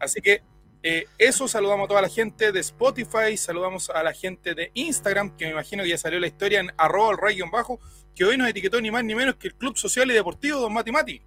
Así 0.00 0.22
que 0.22 0.40
eh, 0.82 1.04
eso, 1.18 1.46
saludamos 1.46 1.84
a 1.84 1.88
toda 1.88 2.00
la 2.00 2.08
gente 2.08 2.52
de 2.52 2.60
Spotify, 2.60 3.36
saludamos 3.36 3.90
a 3.90 4.02
la 4.02 4.14
gente 4.14 4.54
de 4.54 4.70
Instagram, 4.72 5.36
que 5.36 5.46
me 5.46 5.50
imagino 5.50 5.82
que 5.82 5.90
ya 5.90 5.98
salió 5.98 6.20
la 6.20 6.28
historia 6.28 6.60
en 6.60 6.70
arroba 6.78 7.10
el 7.10 7.18
rayo 7.18 7.44
bajo, 7.52 7.80
que 8.14 8.24
hoy 8.24 8.38
nos 8.38 8.48
etiquetó 8.48 8.80
ni 8.80 8.90
más 8.90 9.04
ni 9.04 9.14
menos 9.14 9.34
que 9.34 9.48
el 9.48 9.54
Club 9.56 9.76
Social 9.76 10.10
y 10.10 10.14
Deportivo 10.14 10.60
Don 10.60 10.72
Mati 10.72 10.92
Mati. 10.92 11.22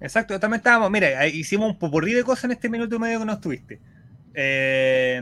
Exacto, 0.00 0.38
también 0.38 0.60
estábamos, 0.60 0.90
mira, 0.90 1.26
hicimos 1.26 1.72
un 1.72 1.78
popurrí 1.78 2.14
de 2.14 2.22
cosas 2.22 2.44
en 2.44 2.52
este 2.52 2.68
minuto 2.70 2.94
y 2.94 2.98
medio 3.00 3.18
que 3.18 3.24
no 3.26 3.32
estuviste. 3.32 3.80
Eh, 4.32 5.20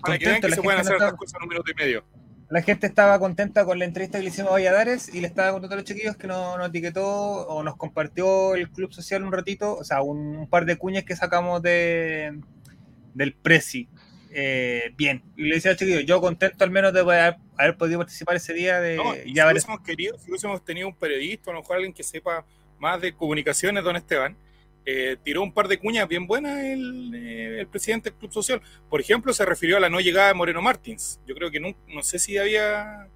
Para 0.00 0.16
que 0.16 0.26
vean 0.26 0.40
que 0.40 0.52
se 0.52 0.62
pueden 0.62 0.80
hacer 0.80 0.94
estas 0.94 1.14
cosas 1.14 1.34
en 1.34 1.42
un 1.42 1.48
minuto 1.48 1.70
y 1.70 1.74
medio. 1.74 2.04
La 2.50 2.62
gente 2.62 2.86
estaba 2.86 3.18
contenta 3.18 3.66
con 3.66 3.78
la 3.78 3.84
entrevista 3.84 4.18
que 4.18 4.24
le 4.24 4.30
hicimos 4.30 4.50
a 4.50 4.54
Valladares 4.54 5.14
y 5.14 5.20
le 5.20 5.26
estaba 5.26 5.52
contando 5.52 5.74
a 5.74 5.76
los 5.78 5.84
chiquillos 5.84 6.16
que 6.16 6.26
nos, 6.26 6.56
nos, 6.56 6.68
etiquetó 6.68 7.06
o 7.06 7.62
nos 7.62 7.76
compartió 7.76 8.54
el 8.54 8.70
club 8.70 8.90
social 8.92 9.22
un 9.22 9.32
ratito, 9.32 9.76
o 9.76 9.84
sea, 9.84 10.00
un, 10.00 10.48
par 10.48 10.64
de 10.64 10.76
cuñas 10.76 11.04
que 11.04 11.14
sacamos 11.14 11.60
de 11.60 12.40
del 13.14 13.34
Prezi. 13.34 13.88
Eh, 14.30 14.92
bien, 14.96 15.22
y 15.36 15.44
le 15.44 15.56
decía 15.56 15.72
al 15.72 15.76
chiquillo, 15.76 16.00
yo 16.00 16.20
contento 16.20 16.64
al 16.64 16.70
menos 16.70 16.92
de 16.92 17.00
haber, 17.00 17.36
haber 17.56 17.76
podido 17.76 17.98
participar 17.98 18.36
ese 18.36 18.54
día. 18.54 18.80
De, 18.80 18.96
no, 18.96 19.14
ya 19.14 19.44
si, 19.44 19.50
hubiésemos 19.50 19.80
querido, 19.82 20.18
si 20.18 20.30
hubiésemos 20.30 20.64
tenido 20.64 20.88
un 20.88 20.94
periodista, 20.94 21.50
a 21.50 21.54
lo 21.54 21.60
mejor 21.60 21.76
alguien 21.76 21.92
que 21.92 22.02
sepa 22.02 22.46
más 22.78 23.00
de 23.00 23.12
comunicaciones, 23.12 23.84
don 23.84 23.96
Esteban, 23.96 24.36
eh, 24.90 25.18
tiró 25.22 25.42
un 25.42 25.52
par 25.52 25.68
de 25.68 25.78
cuñas 25.78 26.08
bien 26.08 26.26
buenas 26.26 26.56
el, 26.64 27.14
eh, 27.14 27.60
el, 27.60 27.66
presidente 27.66 28.08
del 28.08 28.18
Club 28.18 28.32
Social. 28.32 28.62
Por 28.88 29.02
ejemplo, 29.02 29.34
se 29.34 29.44
refirió 29.44 29.76
a 29.76 29.80
la 29.80 29.90
no 29.90 30.00
llegada 30.00 30.28
de 30.28 30.34
Moreno 30.34 30.62
Martins. 30.62 31.20
Yo 31.26 31.34
creo 31.34 31.50
que 31.50 31.60
no, 31.60 31.76
no 31.88 32.02
sé 32.02 32.18
si 32.18 32.38
había, 32.38 33.06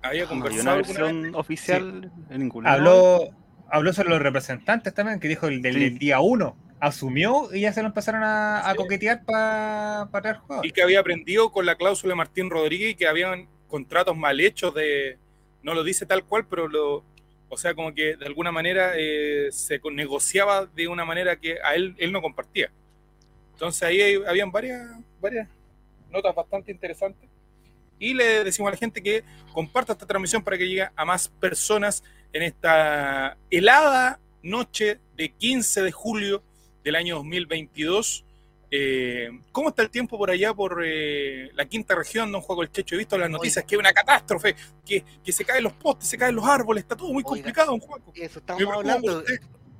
había 0.00 0.24
conversado. 0.24 0.62
una 0.62 0.74
versión 0.76 1.34
oficial 1.34 2.10
sí. 2.10 2.24
en 2.30 2.40
ningún 2.40 2.66
habló, 2.66 3.28
habló 3.68 3.92
sobre 3.92 4.08
los 4.08 4.22
representantes 4.22 4.94
también, 4.94 5.20
que 5.20 5.28
dijo 5.28 5.46
el 5.46 5.60
del, 5.60 5.74
sí. 5.74 5.90
día 5.90 6.20
1. 6.20 6.56
Asumió 6.80 7.50
y 7.52 7.60
ya 7.60 7.74
se 7.74 7.82
lo 7.82 7.88
empezaron 7.88 8.22
a, 8.22 8.66
a 8.66 8.74
coquetear 8.74 9.26
para 9.26 10.08
pa 10.10 10.22
traer 10.22 10.38
jugadores. 10.38 10.70
Y 10.70 10.72
que 10.72 10.82
había 10.82 11.00
aprendido 11.00 11.52
con 11.52 11.66
la 11.66 11.76
cláusula 11.76 12.12
de 12.12 12.16
Martín 12.16 12.48
Rodríguez 12.48 12.92
y 12.92 12.94
que 12.94 13.06
habían 13.06 13.46
contratos 13.68 14.16
mal 14.16 14.40
hechos 14.40 14.72
de. 14.74 15.18
No 15.62 15.74
lo 15.74 15.84
dice 15.84 16.06
tal 16.06 16.24
cual, 16.24 16.46
pero 16.48 16.66
lo, 16.66 17.04
o 17.52 17.56
sea, 17.58 17.74
como 17.74 17.94
que 17.94 18.16
de 18.16 18.24
alguna 18.24 18.50
manera 18.50 18.94
eh, 18.96 19.48
se 19.52 19.78
negociaba 19.92 20.64
de 20.64 20.88
una 20.88 21.04
manera 21.04 21.36
que 21.36 21.58
a 21.62 21.74
él, 21.74 21.94
él 21.98 22.10
no 22.10 22.22
compartía. 22.22 22.72
Entonces 23.52 23.82
ahí 23.82 24.00
hay, 24.00 24.14
habían 24.26 24.50
varias, 24.50 24.80
varias 25.20 25.46
notas 26.10 26.34
bastante 26.34 26.72
interesantes. 26.72 27.28
Y 27.98 28.14
le 28.14 28.42
decimos 28.42 28.68
a 28.68 28.70
la 28.70 28.78
gente 28.78 29.02
que 29.02 29.22
comparta 29.52 29.92
esta 29.92 30.06
transmisión 30.06 30.42
para 30.42 30.56
que 30.56 30.66
llegue 30.66 30.88
a 30.96 31.04
más 31.04 31.28
personas 31.28 32.02
en 32.32 32.42
esta 32.44 33.36
helada 33.50 34.18
noche 34.42 34.98
de 35.14 35.28
15 35.28 35.82
de 35.82 35.92
julio 35.92 36.42
del 36.82 36.96
año 36.96 37.16
2022. 37.16 38.24
Eh, 38.74 39.28
¿Cómo 39.52 39.68
está 39.68 39.82
el 39.82 39.90
tiempo 39.90 40.16
por 40.16 40.30
allá, 40.30 40.54
por 40.54 40.82
eh, 40.82 41.50
la 41.52 41.66
quinta 41.66 41.94
región, 41.94 42.32
don 42.32 42.40
Juego 42.40 42.62
el 42.62 42.72
Checho? 42.72 42.94
He 42.94 42.98
visto 42.98 43.18
las 43.18 43.28
noticias 43.28 43.58
Oiga. 43.58 43.66
que 43.68 43.74
es 43.74 43.78
una 43.78 43.92
catástrofe, 43.92 44.56
que, 44.82 45.04
que, 45.22 45.30
se 45.30 45.44
caen 45.44 45.64
los 45.64 45.74
postes, 45.74 46.08
se 46.08 46.16
caen 46.16 46.34
los 46.34 46.46
árboles, 46.46 46.84
está 46.84 46.96
todo 46.96 47.08
muy 47.08 47.16
Oiga, 47.18 47.28
complicado, 47.28 47.72
don 47.72 47.80
Juego. 47.80 48.12
Eso 48.14 48.38
estamos 48.38 48.62
hablando. 48.72 49.22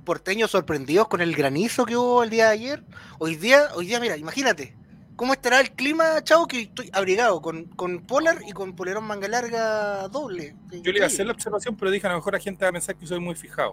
Porteños 0.04 0.50
sorprendidos 0.50 1.08
con 1.08 1.22
el 1.22 1.34
granizo 1.34 1.86
que 1.86 1.96
hubo 1.96 2.22
el 2.22 2.28
día 2.28 2.48
de 2.48 2.52
ayer. 2.52 2.84
Hoy 3.18 3.36
día, 3.36 3.68
hoy 3.74 3.86
día, 3.86 3.98
mira, 3.98 4.18
imagínate, 4.18 4.76
¿cómo 5.16 5.32
estará 5.32 5.60
el 5.60 5.72
clima, 5.72 6.22
chavo? 6.22 6.46
Que 6.46 6.60
estoy 6.60 6.90
abrigado 6.92 7.40
con, 7.40 7.64
con 7.64 8.04
polar 8.04 8.42
y 8.46 8.52
con 8.52 8.76
polerón 8.76 9.04
manga 9.04 9.26
larga 9.26 10.08
doble. 10.08 10.54
Yo 10.70 10.92
le 10.92 10.98
iba 10.98 11.04
a 11.04 11.06
hacer 11.06 11.24
la 11.24 11.32
observación, 11.32 11.78
pero 11.78 11.90
dije 11.90 12.06
a 12.06 12.10
lo 12.10 12.16
mejor 12.16 12.34
la 12.34 12.40
gente 12.40 12.62
va 12.62 12.68
a 12.68 12.72
pensar 12.72 12.94
que 12.96 13.06
soy 13.06 13.20
muy 13.20 13.36
fijado. 13.36 13.72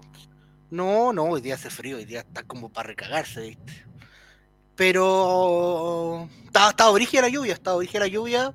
No, 0.70 1.12
no, 1.12 1.26
hoy 1.26 1.42
día 1.42 1.56
hace 1.56 1.70
frío, 1.70 1.98
hoy 1.98 2.06
día 2.06 2.22
está 2.22 2.44
como 2.44 2.70
para 2.70 2.88
recagarse, 2.88 3.42
¿viste? 3.42 3.90
Pero 4.80 6.30
estaba, 6.46 6.70
estaba 6.70 6.92
origen 6.92 7.22
la 7.22 7.28
lluvia, 7.28 7.52
estaba 7.52 7.76
origen 7.76 8.00
la 8.00 8.08
lluvia, 8.08 8.54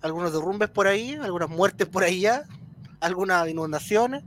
algunos 0.00 0.32
derrumbes 0.32 0.70
por 0.70 0.86
ahí, 0.86 1.18
algunas 1.20 1.48
muertes 1.48 1.88
por 1.88 2.08
ya, 2.08 2.44
algunas 3.00 3.48
inundaciones, 3.48 4.22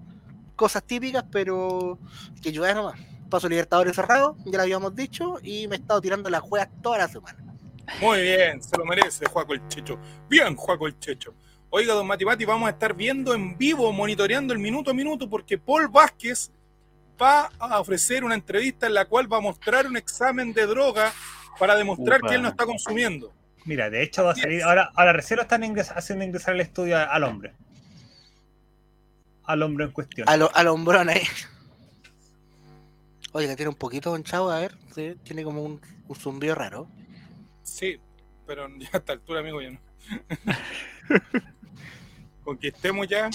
cosas 0.57 0.83
típicas, 0.83 1.23
pero 1.31 1.97
que 2.41 2.51
llueve 2.51 2.73
nomás. 2.73 2.99
Paso 3.29 3.47
Libertadores 3.47 3.95
cerrado, 3.95 4.35
ya 4.43 4.57
lo 4.57 4.63
habíamos 4.63 4.93
dicho, 4.93 5.37
y 5.41 5.69
me 5.69 5.77
he 5.77 5.79
estado 5.79 6.01
tirando 6.01 6.29
las 6.29 6.41
juegas 6.41 6.67
toda 6.83 6.97
la 6.97 7.07
semana. 7.07 7.41
Muy 8.01 8.23
bien, 8.23 8.61
se 8.61 8.77
lo 8.77 8.83
merece 8.83 9.25
Juaco 9.25 9.53
el 9.53 9.65
Checho. 9.69 9.97
Bien, 10.27 10.53
Juaco 10.57 10.85
el 10.85 10.99
Checho. 10.99 11.33
Oiga, 11.69 11.93
don 11.93 12.07
Mati 12.07 12.25
Mati, 12.25 12.43
vamos 12.43 12.67
a 12.67 12.71
estar 12.71 12.93
viendo 12.93 13.33
en 13.33 13.57
vivo, 13.57 13.93
monitoreando 13.93 14.51
el 14.51 14.59
minuto 14.59 14.91
a 14.91 14.93
minuto, 14.93 15.29
porque 15.29 15.57
Paul 15.57 15.87
Vázquez 15.87 16.51
va 17.21 17.51
a 17.59 17.79
ofrecer 17.79 18.23
una 18.23 18.35
entrevista 18.35 18.87
en 18.87 18.93
la 18.93 19.05
cual 19.05 19.31
va 19.31 19.37
a 19.37 19.41
mostrar 19.41 19.85
un 19.87 19.97
examen 19.97 20.53
de 20.53 20.65
droga 20.65 21.13
para 21.59 21.75
demostrar 21.75 22.19
Upa. 22.19 22.29
que 22.29 22.35
él 22.35 22.41
no 22.41 22.49
está 22.49 22.65
consumiendo. 22.65 23.33
Mira, 23.65 23.89
de 23.89 24.01
hecho 24.01 24.23
va 24.23 24.31
a 24.31 24.35
salir, 24.35 24.63
ahora, 24.63 24.91
ahora 24.95 25.13
recién 25.13 25.37
lo 25.37 25.43
están 25.43 25.63
ingres, 25.63 25.91
haciendo 25.91 26.25
ingresar 26.25 26.55
al 26.55 26.61
estudio 26.61 26.97
al 26.97 27.23
hombre. 27.23 27.53
Al 29.43 29.61
hombre 29.61 29.85
en 29.85 29.91
cuestión. 29.91 30.27
Al, 30.27 30.49
al 30.53 30.67
hombrón 30.67 31.09
ahí. 31.09 31.23
Oye, 33.33 33.47
que 33.47 33.55
tiene 33.55 33.69
un 33.69 33.75
poquito 33.75 34.11
don 34.11 34.23
Chavo, 34.23 34.49
a 34.49 34.59
ver, 34.59 34.75
¿sí? 34.93 35.15
tiene 35.23 35.43
como 35.43 35.63
un, 35.63 35.79
un 36.07 36.15
zumbido 36.15 36.55
raro. 36.55 36.87
Sí, 37.63 37.99
pero 38.45 38.67
ya 38.77 38.89
a 38.93 38.97
esta 38.97 39.13
altura, 39.13 39.39
amigo, 39.39 39.61
ya 39.61 39.71
no. 39.71 39.79
Con 42.43 42.57
que 42.57 42.69
estemos 42.69 43.07
ya, 43.07 43.29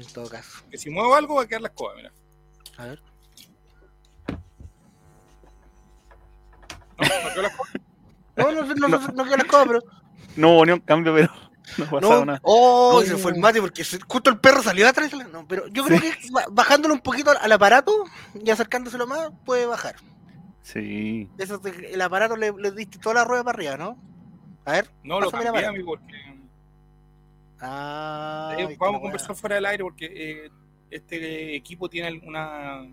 en 0.00 0.06
todo 0.12 0.28
caso. 0.28 0.64
Que 0.70 0.78
si 0.78 0.90
muevo 0.90 1.14
algo 1.14 1.36
va 1.36 1.42
a 1.42 1.46
quedar 1.46 1.62
la 1.62 1.68
escoba, 1.68 1.94
mira. 1.96 2.12
A 2.78 2.86
ver. 2.86 3.02
¿No? 6.98 7.04
¿No 7.06 7.30
quedó 7.32 7.42
la 7.42 7.48
escoba? 7.48 7.68
No, 8.36 8.50
no, 8.50 8.62
no, 8.62 8.88
no, 8.88 8.98
no 8.98 9.24
quedó 9.24 9.36
la 9.36 9.42
escoba, 9.44 9.64
pero. 9.64 9.80
No, 10.34 10.64
ni 10.64 10.72
un 10.72 10.80
cambio, 10.80 11.14
pero 11.14 11.28
no 11.78 11.84
ha 11.84 11.90
pasado 11.90 12.18
No, 12.20 12.24
nada. 12.24 12.40
oh, 12.42 12.98
No. 13.00 13.06
se 13.06 13.16
fue 13.16 13.30
el 13.30 13.38
mate 13.38 13.60
porque 13.60 13.84
se- 13.84 14.00
justo 14.08 14.28
el 14.28 14.40
perro 14.40 14.60
salió 14.60 14.88
atrás. 14.88 15.12
No, 15.32 15.46
pero 15.46 15.68
yo 15.68 15.84
creo 15.84 16.00
que 16.00 16.12
ba- 16.32 16.46
bajándolo 16.50 16.94
un 16.94 17.00
poquito 17.00 17.30
al 17.30 17.52
aparato 17.52 17.92
y 18.34 18.50
acercándoselo 18.50 19.06
más, 19.06 19.30
puede 19.44 19.66
bajar. 19.66 19.94
Sí. 20.62 21.30
Eso 21.38 21.60
el 21.64 22.00
aparato 22.00 22.36
le, 22.36 22.50
le 22.58 22.72
diste 22.72 22.98
toda 22.98 23.14
la 23.14 23.24
rueda 23.24 23.44
para 23.44 23.56
arriba, 23.56 23.76
¿no? 23.76 23.96
A 24.64 24.72
ver. 24.72 24.90
No 25.04 25.20
lo 25.20 25.30
cambié, 25.30 25.64
amigo, 25.64 25.92
porque 25.92 26.33
Ah, 27.60 28.54
eh, 28.58 28.76
vamos 28.78 28.94
la 28.94 28.98
a 28.98 29.00
conversar 29.02 29.36
fuera 29.36 29.54
del 29.56 29.66
aire 29.66 29.82
porque 29.84 30.06
eh, 30.14 30.50
este 30.90 31.54
equipo 31.56 31.88
tiene 31.88 32.20
una, 32.26 32.86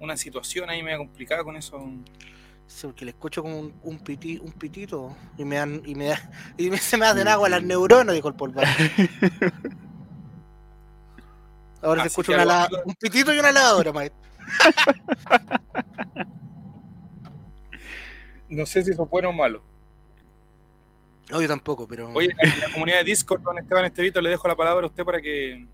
una 0.00 0.16
situación 0.16 0.70
ahí 0.70 0.82
media 0.82 0.98
complicada 0.98 1.44
con 1.44 1.56
eso. 1.56 1.84
Sí, 2.66 2.86
porque 2.86 3.04
le 3.04 3.10
escucho 3.12 3.42
como 3.42 3.58
un, 3.60 3.74
un, 3.82 3.98
piti- 4.02 4.40
un 4.40 4.52
pitito 4.52 5.16
y 5.38 5.44
me 5.44 5.56
dan, 5.56 5.82
y 5.84 5.94
me 5.94 6.06
da, 6.06 6.30
y 6.58 6.70
me- 6.70 6.78
se 6.78 6.96
me 6.96 7.06
hacen 7.06 7.28
agua 7.28 7.48
las 7.48 7.62
neuronas, 7.62 8.14
dijo 8.14 8.28
el 8.28 8.34
polvo. 8.34 8.60
Ahora 11.82 12.02
se 12.02 12.08
escucha 12.08 12.32
una 12.34 12.44
lava- 12.44 12.68
un 12.84 12.94
pitito 12.94 13.32
y 13.34 13.38
una 13.38 13.52
lavadora, 13.52 13.92
maestro. 13.92 14.20
No 18.48 18.64
sé 18.64 18.84
si 18.84 18.92
eso 18.92 19.02
es 19.02 19.10
bueno 19.10 19.30
o 19.30 19.32
malo. 19.32 19.60
No, 21.30 21.42
yo 21.42 21.48
tampoco, 21.48 21.86
pero. 21.88 22.10
Oye, 22.12 22.34
en 22.38 22.60
la 22.60 22.70
comunidad 22.72 22.98
de 22.98 23.04
Discord, 23.04 23.42
don 23.42 23.58
Esteban 23.58 23.84
Estevito, 23.84 24.20
le 24.20 24.30
dejo 24.30 24.46
la 24.46 24.54
palabra 24.56 24.84
a 24.84 24.88
usted 24.88 25.04
para 25.04 25.20
que 25.20 25.66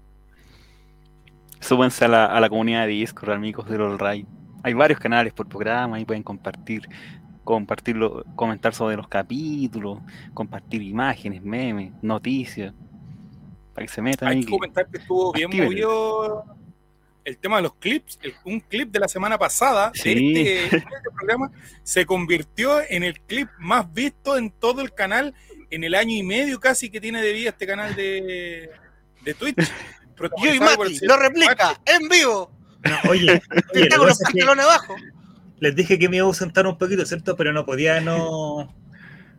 Súbanse 1.60 2.04
a 2.04 2.08
la, 2.08 2.26
a 2.26 2.40
la 2.40 2.48
comunidad 2.48 2.86
de 2.86 2.92
Discord, 2.92 3.30
amigos 3.30 3.68
del 3.68 3.82
All 3.82 3.98
Right. 3.98 4.26
Hay 4.64 4.74
varios 4.74 4.98
canales 4.98 5.32
por 5.32 5.48
programa, 5.48 5.96
ahí 5.96 6.04
pueden 6.04 6.22
compartir, 6.22 6.88
compartirlo, 7.44 8.24
comentar 8.34 8.74
sobre 8.74 8.96
los 8.96 9.06
capítulos, 9.08 9.98
compartir 10.34 10.82
imágenes, 10.82 11.42
memes, 11.42 11.92
noticias. 12.02 12.74
Para 13.74 13.86
que 13.86 13.92
se 13.92 14.02
metan 14.02 14.28
Hay 14.28 14.38
ahí. 14.38 14.44
que 14.44 14.50
comentar 14.50 14.88
que 14.88 14.98
estuvo 14.98 15.32
bien 15.32 15.50
movido 15.56 16.44
el 17.24 17.38
tema 17.38 17.56
de 17.56 17.62
los 17.62 17.74
clips. 17.76 18.18
El- 18.22 18.34
un 18.44 18.60
clip 18.60 18.90
de 18.90 19.00
la 19.00 19.08
semana 19.08 19.38
pasada 19.38 19.90
Sí. 19.94 20.32
de 20.34 20.64
este, 20.64 20.76
este 20.76 21.10
programa 21.16 21.50
se 21.82 22.04
convirtió 22.06 22.80
en 22.88 23.02
el 23.02 23.20
clip 23.20 23.48
más 23.58 23.92
visto 23.92 24.36
en 24.36 24.50
todo 24.50 24.80
el 24.82 24.92
canal 24.92 25.34
en 25.70 25.84
el 25.84 25.94
año 25.94 26.16
y 26.16 26.22
medio 26.22 26.60
casi 26.60 26.90
que 26.90 27.00
tiene 27.00 27.22
de 27.22 27.32
vida 27.32 27.50
este 27.50 27.66
canal 27.66 27.94
de, 27.96 28.70
de 29.22 29.34
Twitch. 29.34 29.56
Yo 30.42 30.54
y 30.54 30.60
Mati 30.60 30.98
lo 31.06 31.16
replica 31.16 31.80
en 31.86 32.08
vivo. 32.08 32.50
No, 32.84 33.10
oye, 33.10 33.40
oye, 33.74 33.88
los 33.96 34.18
pantalones 34.18 34.64
abajo. 34.64 34.94
les 35.58 35.74
dije 35.74 35.98
que 35.98 36.08
me 36.08 36.16
iba 36.18 36.26
a 36.26 36.28
ausentar 36.28 36.66
un 36.66 36.76
poquito, 36.78 37.04
¿cierto? 37.06 37.34
Pero 37.36 37.52
no 37.52 37.64
podía 37.64 38.00
no, 38.00 38.74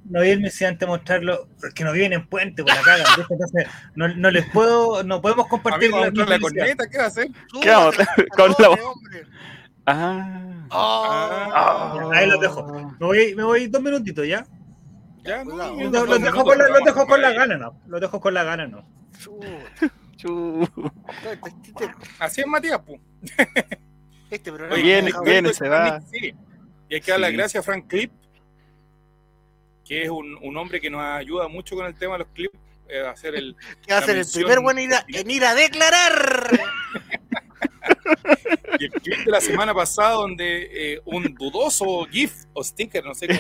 no 0.05 0.24
irme 0.24 0.50
sin 0.50 0.67
antes 0.67 0.88
mostrarlo, 0.88 1.48
porque 1.60 1.83
no 1.83 1.91
viven 1.91 2.13
en 2.13 2.27
puente 2.27 2.63
por 2.63 2.74
la 2.74 2.81
caga. 2.81 3.03
Entonces, 3.29 3.67
no, 3.95 4.07
no 4.07 4.31
les 4.31 4.50
puedo, 4.51 5.03
no 5.03 5.22
podemos 5.22 5.48
compartir 5.48 5.91
entrar 5.93 6.29
la 6.29 6.36
felicidad. 6.36 6.65
corneta, 6.65 6.89
¿qué 6.89 6.98
va 6.98 7.03
a 7.03 7.07
hacer? 7.07 7.27
¿Qué 7.62 7.69
vamos 7.69 8.00
a 8.00 8.03
Súbase, 8.03 8.12
hacer 8.12 8.27
con 8.29 8.55
la 8.60 8.69
hombre. 8.69 9.24
Ah. 9.86 10.67
Ah. 10.72 12.10
Ahí 12.13 12.27
los 12.27 12.39
dejo. 12.39 12.65
Me 13.00 13.05
voy, 13.05 13.36
me 13.36 13.43
voy 13.43 13.67
dos 13.67 13.81
minutitos 13.81 14.27
ya. 14.27 14.45
Ya, 15.24 15.43
no, 15.43 15.55
no, 15.55 15.81
Los, 15.81 15.91
no, 15.91 16.05
los 16.05 16.22
dejo, 16.22 16.43
con 16.43 16.57
la, 16.57 16.67
los 16.67 16.83
dejo 16.83 17.07
con 17.07 17.22
la 17.22 17.31
gana, 17.31 17.57
no. 17.57 17.79
Los 17.88 18.01
dejo 18.01 18.19
con 18.19 18.33
la 18.33 18.43
gana, 18.43 18.67
no. 18.67 18.86
Chu. 20.17 20.67
Así 22.19 22.41
es 22.41 22.48
Matías, 22.48 22.79
pu. 22.79 23.00
Este 24.29 24.51
programa 24.51 24.81
Viene, 24.81 25.12
viene, 25.24 25.53
se 25.53 25.65
es 25.65 25.72
va. 25.72 26.01
Y 26.89 26.95
hay 26.95 27.01
que 27.01 27.12
darle 27.12 27.27
las 27.27 27.33
gracias 27.38 27.62
a 27.62 27.63
Frank 27.63 27.88
Clip, 27.88 28.12
que 29.85 30.03
es 30.03 30.09
un, 30.09 30.37
un 30.41 30.57
hombre 30.57 30.79
que 30.81 30.89
nos 30.89 31.01
ayuda 31.01 31.47
mucho 31.47 31.75
con 31.75 31.85
el 31.85 31.95
tema 31.95 32.13
de 32.13 32.19
los 32.19 32.27
clips, 32.33 32.57
eh, 32.89 33.01
hacer 33.07 33.35
el, 33.35 33.55
que 33.85 33.93
va 33.93 33.99
a 33.99 34.03
ser 34.03 34.17
el 34.17 34.25
primer 34.31 34.59
bueno 34.59 34.79
en 34.79 34.85
ir 34.89 34.93
a, 34.95 35.05
en 35.07 35.31
ir 35.31 35.45
a 35.45 35.53
declarar. 35.55 36.49
Y 38.79 38.85
el 38.85 38.91
clip 38.91 39.19
de 39.25 39.31
la 39.31 39.41
semana 39.41 39.73
pasada, 39.73 40.11
donde 40.11 40.93
eh, 40.95 41.01
un 41.05 41.35
dudoso 41.35 42.05
GIF 42.09 42.33
o 42.53 42.63
sticker, 42.63 43.03
no 43.03 43.13
sé 43.13 43.27
cómo, 43.27 43.39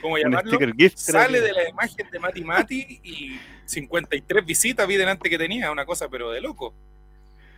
cómo 0.00 0.18
llamarlo, 0.18 0.50
sticker 0.50 0.74
gift. 0.74 0.98
creo 1.06 1.22
sale 1.22 1.40
de 1.40 1.52
la 1.52 1.68
imagen 1.68 2.08
de 2.10 2.18
Mati 2.18 2.44
Mati 2.44 3.00
y 3.02 3.40
53 3.66 4.46
visitas 4.46 4.86
vi 4.88 4.96
delante 4.96 5.28
que 5.28 5.36
tenía, 5.38 5.70
una 5.70 5.84
cosa 5.84 6.08
pero 6.08 6.30
de 6.30 6.40
loco. 6.40 6.72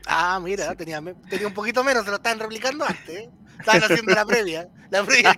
Ah, 0.06 0.40
mira, 0.42 0.74
tenía, 0.74 1.00
me- 1.00 1.14
tenía 1.14 1.46
un 1.46 1.54
poquito 1.54 1.84
menos, 1.84 2.04
se 2.04 2.10
lo 2.10 2.16
estaban 2.16 2.40
replicando 2.40 2.84
antes. 2.84 3.08
¿eh? 3.16 3.30
Estaban 3.60 3.82
haciendo 3.84 4.12
la 4.14 4.24
previa. 4.26 4.68
La 4.90 5.04
previa. 5.04 5.36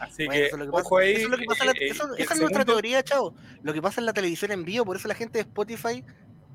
Así 0.00 0.26
Bueno, 0.26 0.32
que, 0.40 0.46
eso 0.46 0.56
es 0.56 0.58
lo 0.60 0.66
que 0.66 0.72
pasa- 0.72 0.84
ojo 0.84 0.98
ahí. 0.98 1.12
eso 1.12 1.24
es 1.24 1.30
lo 1.30 1.38
que 1.38 1.44
pasa 1.46 1.64
en 1.64 1.66
la- 1.66 1.72
eso- 1.86 2.14
el 2.14 2.22
esa 2.22 2.34
es 2.34 2.40
nuestra 2.40 2.64
teoría, 2.64 3.02
chavo. 3.02 3.34
Lo 3.62 3.72
que 3.72 3.82
pasa 3.82 4.00
en 4.00 4.06
la 4.06 4.12
televisión 4.12 4.50
en 4.52 4.64
vivo, 4.64 4.84
por 4.84 4.96
eso 4.96 5.08
la 5.08 5.14
gente 5.14 5.38
de 5.38 5.42
Spotify 5.42 6.04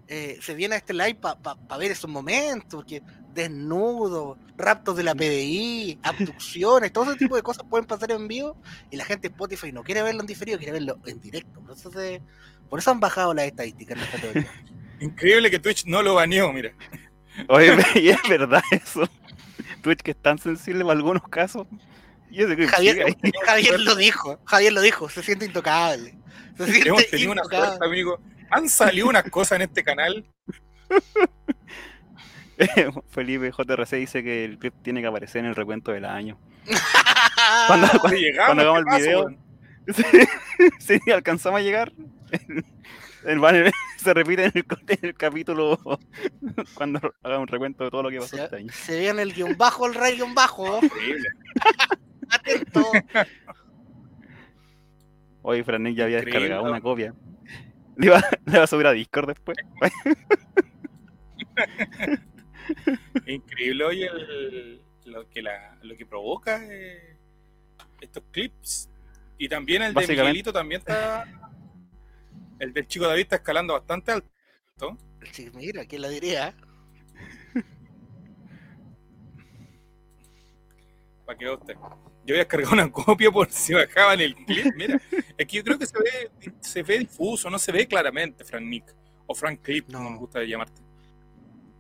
eh, 0.07 0.38
se 0.41 0.53
viene 0.55 0.75
a 0.75 0.77
este 0.77 0.93
live 0.93 1.15
para 1.15 1.77
ver 1.77 1.91
esos 1.91 2.10
momentos, 2.10 2.65
porque 2.81 3.01
desnudos, 3.33 4.38
raptos 4.57 4.98
de 4.98 5.03
la 5.03 5.15
PDI, 5.15 6.00
abducciones, 6.03 6.91
todo 6.91 7.05
ese 7.12 7.15
tipo 7.19 7.36
de 7.38 7.41
cosas 7.41 7.63
pueden 7.69 7.86
pasar 7.86 8.12
en 8.12 8.27
vivo 8.27 8.57
y 8.89 8.98
la 8.98 9.05
gente 9.05 9.29
de 9.29 9.33
Spotify 9.33 9.71
no 9.71 9.83
quiere 9.83 10.03
verlo 10.03 10.19
en 10.19 10.27
diferido, 10.27 10.57
quiere 10.57 10.74
verlo 10.74 10.98
en 11.05 11.19
directo. 11.21 11.62
Por 11.62 11.77
eso, 11.77 11.89
se- 11.91 12.21
por 12.69 12.79
eso 12.79 12.91
han 12.91 13.00
bajado 13.00 13.33
las 13.33 13.45
estadísticas 13.45 13.93
en 13.93 14.00
nuestra 14.00 14.19
teoría. 14.21 14.51
Increíble 15.00 15.50
que 15.50 15.60
Twitch 15.60 15.86
no 15.86 16.01
lo 16.03 16.15
baneó, 16.15 16.51
mira. 16.51 16.74
Oye, 17.48 17.74
y 17.95 18.10
es 18.10 18.19
verdad 18.29 18.62
eso. 18.71 19.07
Twitch 19.81 20.01
que 20.01 20.12
es 20.12 20.17
tan 20.21 20.38
sensible 20.38 20.83
para 20.83 20.93
algunos 20.98 21.24
casos. 21.29 21.67
Javier, 23.46 23.80
lo 23.80 23.96
dijo, 23.96 24.40
Javier 24.46 24.74
lo 24.74 24.82
dijo, 24.82 25.10
se 25.10 25.24
siente 25.24 25.46
intocable. 25.46 26.16
Se 26.58 26.66
siente 26.66 26.90
Hemos 26.90 27.08
tenido 27.08 27.32
una 27.32 27.44
suerte, 27.44 27.86
amigo. 27.86 28.20
Han 28.52 28.70
salido 28.70 29.08
unas 29.08 29.24
cosas 29.30 29.56
en 29.58 29.62
este 29.64 29.84
canal. 29.84 30.26
Felipe 33.10 33.52
JRC 33.52 33.96
dice 33.96 34.24
que 34.24 34.46
el 34.46 34.60
clip 34.60 34.74
tiene 34.84 35.02
que 35.02 35.08
aparecer 35.08 35.40
en 35.40 35.48
el 35.48 35.56
recuento 35.56 35.92
del 35.92 36.06
año. 36.06 36.38
Cuando, 37.68 37.88
¿Dónde 37.88 38.00
cuando, 38.00 38.18
llegamos? 38.18 38.46
cuando 38.48 38.62
hagamos 38.64 38.80
el 38.80 38.86
¿Qué 38.86 38.92
pasó, 38.92 39.02
video, 39.02 39.28
si, 40.80 41.00
si 41.00 41.12
alcanzamos 41.12 41.60
a 41.60 41.64
llegar, 41.64 41.92
el 43.26 43.40
banner 43.40 43.72
se 43.98 44.14
repite 44.14 44.46
en 44.46 44.52
el, 44.54 44.64
en 44.88 45.00
el 45.02 45.16
capítulo 45.16 45.80
cuando 46.76 47.00
hagamos 47.24 47.42
un 47.44 47.48
recuento 47.48 47.84
de 47.86 47.90
todo 47.90 48.04
lo 48.04 48.10
que 48.12 48.20
pasó 48.20 48.36
este 48.38 48.50
Se, 48.50 48.56
año. 48.58 48.68
se 48.72 49.00
viene 49.00 49.24
el 49.24 49.34
guion 49.34 49.58
bajo, 49.58 49.88
el 49.88 49.96
rey 49.96 50.18
guion 50.18 50.36
bajo. 50.36 50.82
Increíble. 50.84 51.28
Atento. 52.32 52.92
Hoy 55.42 55.64
Franek 55.66 55.96
ya 55.96 56.06
había 56.06 56.18
Increíble. 56.20 56.40
descargado 56.42 56.70
una 56.72 56.82
copia. 56.82 57.14
Le 57.98 58.06
iba 58.08 58.18
a 58.64 58.68
subir 58.68 58.88
a 58.88 58.92
Discord 58.94 59.28
después. 59.28 59.58
Increíble 63.28 63.84
hoy 63.84 64.04
el- 64.04 64.82
lo, 65.06 65.28
que 65.30 65.42
la, 65.42 65.78
lo 65.82 65.98
que 65.98 66.06
provoca 66.06 66.64
eh, 66.64 67.18
estos 68.00 68.24
clips. 68.32 68.90
Y 69.38 69.50
también 69.50 69.82
el 69.82 69.94
de 69.94 70.08
Miguelito 70.08 70.54
también 70.54 70.80
está. 70.80 71.26
El 72.60 72.74
del 72.74 72.88
chico 72.88 73.08
David 73.08 73.24
está 73.24 73.38
escalando 73.38 73.74
bastante 73.74 74.12
alto. 74.12 74.30
Sí, 75.32 75.50
mira, 75.56 75.86
¿quién 75.86 76.04
lo 76.04 76.10
diría? 76.10 76.54
Para 81.26 81.38
que 81.38 81.50
usted. 81.50 81.76
Yo 82.25 82.34
voy 82.34 82.36
a 82.36 82.40
descargar 82.40 82.74
una 82.74 82.92
copia 82.92 83.32
por 83.32 83.51
si 83.51 83.74
bajaban 83.74 84.20
el 84.22 84.36
clip. 84.36 84.74
Mira, 84.75 85.01
es 85.38 85.48
que 85.48 85.58
yo 85.58 85.63
creo 85.63 85.80
que 85.80 85.86
se 85.86 85.98
ve, 85.98 86.54
se 86.60 86.84
ve 86.84 87.00
difuso, 87.00 87.50
no 87.50 87.58
se 87.60 87.72
ve 87.72 87.88
claramente, 87.88 88.44
Frank 88.44 88.63
Nick. 88.63 88.96
O 89.28 89.34
Frank 89.36 89.62
Clip, 89.62 89.88
No. 89.90 90.00
como 90.00 90.10
me 90.12 90.18
gusta 90.18 90.44
llamarte. 90.44 90.82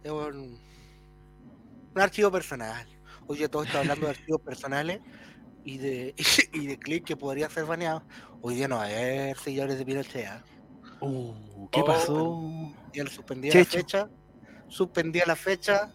Es 0.03 0.11
un, 0.11 0.59
un 1.93 2.01
archivo 2.01 2.31
personal. 2.31 2.87
Oye, 3.27 3.47
todo 3.49 3.63
está 3.63 3.79
hablando 3.79 4.05
de 4.07 4.11
archivos 4.13 4.41
personales 4.41 4.99
y 5.63 5.77
de, 5.77 6.15
y 6.53 6.67
de 6.67 6.79
clips 6.79 7.05
que 7.05 7.15
podrían 7.17 7.51
ser 7.51 7.65
baneados. 7.65 8.03
Hoy 8.41 8.55
día 8.55 8.67
no 8.67 8.77
va 8.77 8.83
a 8.83 8.87
haber 8.87 9.37
seguidores 9.37 9.77
de 9.77 9.85
Pinochet. 9.85 10.25
¿ah? 10.27 10.43
Uh, 11.01 11.69
¿Qué 11.71 11.81
Oh. 11.81 11.85
pasó? 11.85 12.73
Ya 12.93 13.03
lo 13.03 13.09
suspendía 13.11 13.53
la 13.53 13.65
fecha. 13.65 14.09
Suspendía 14.69 15.23
la 15.27 15.35
fecha. 15.35 15.91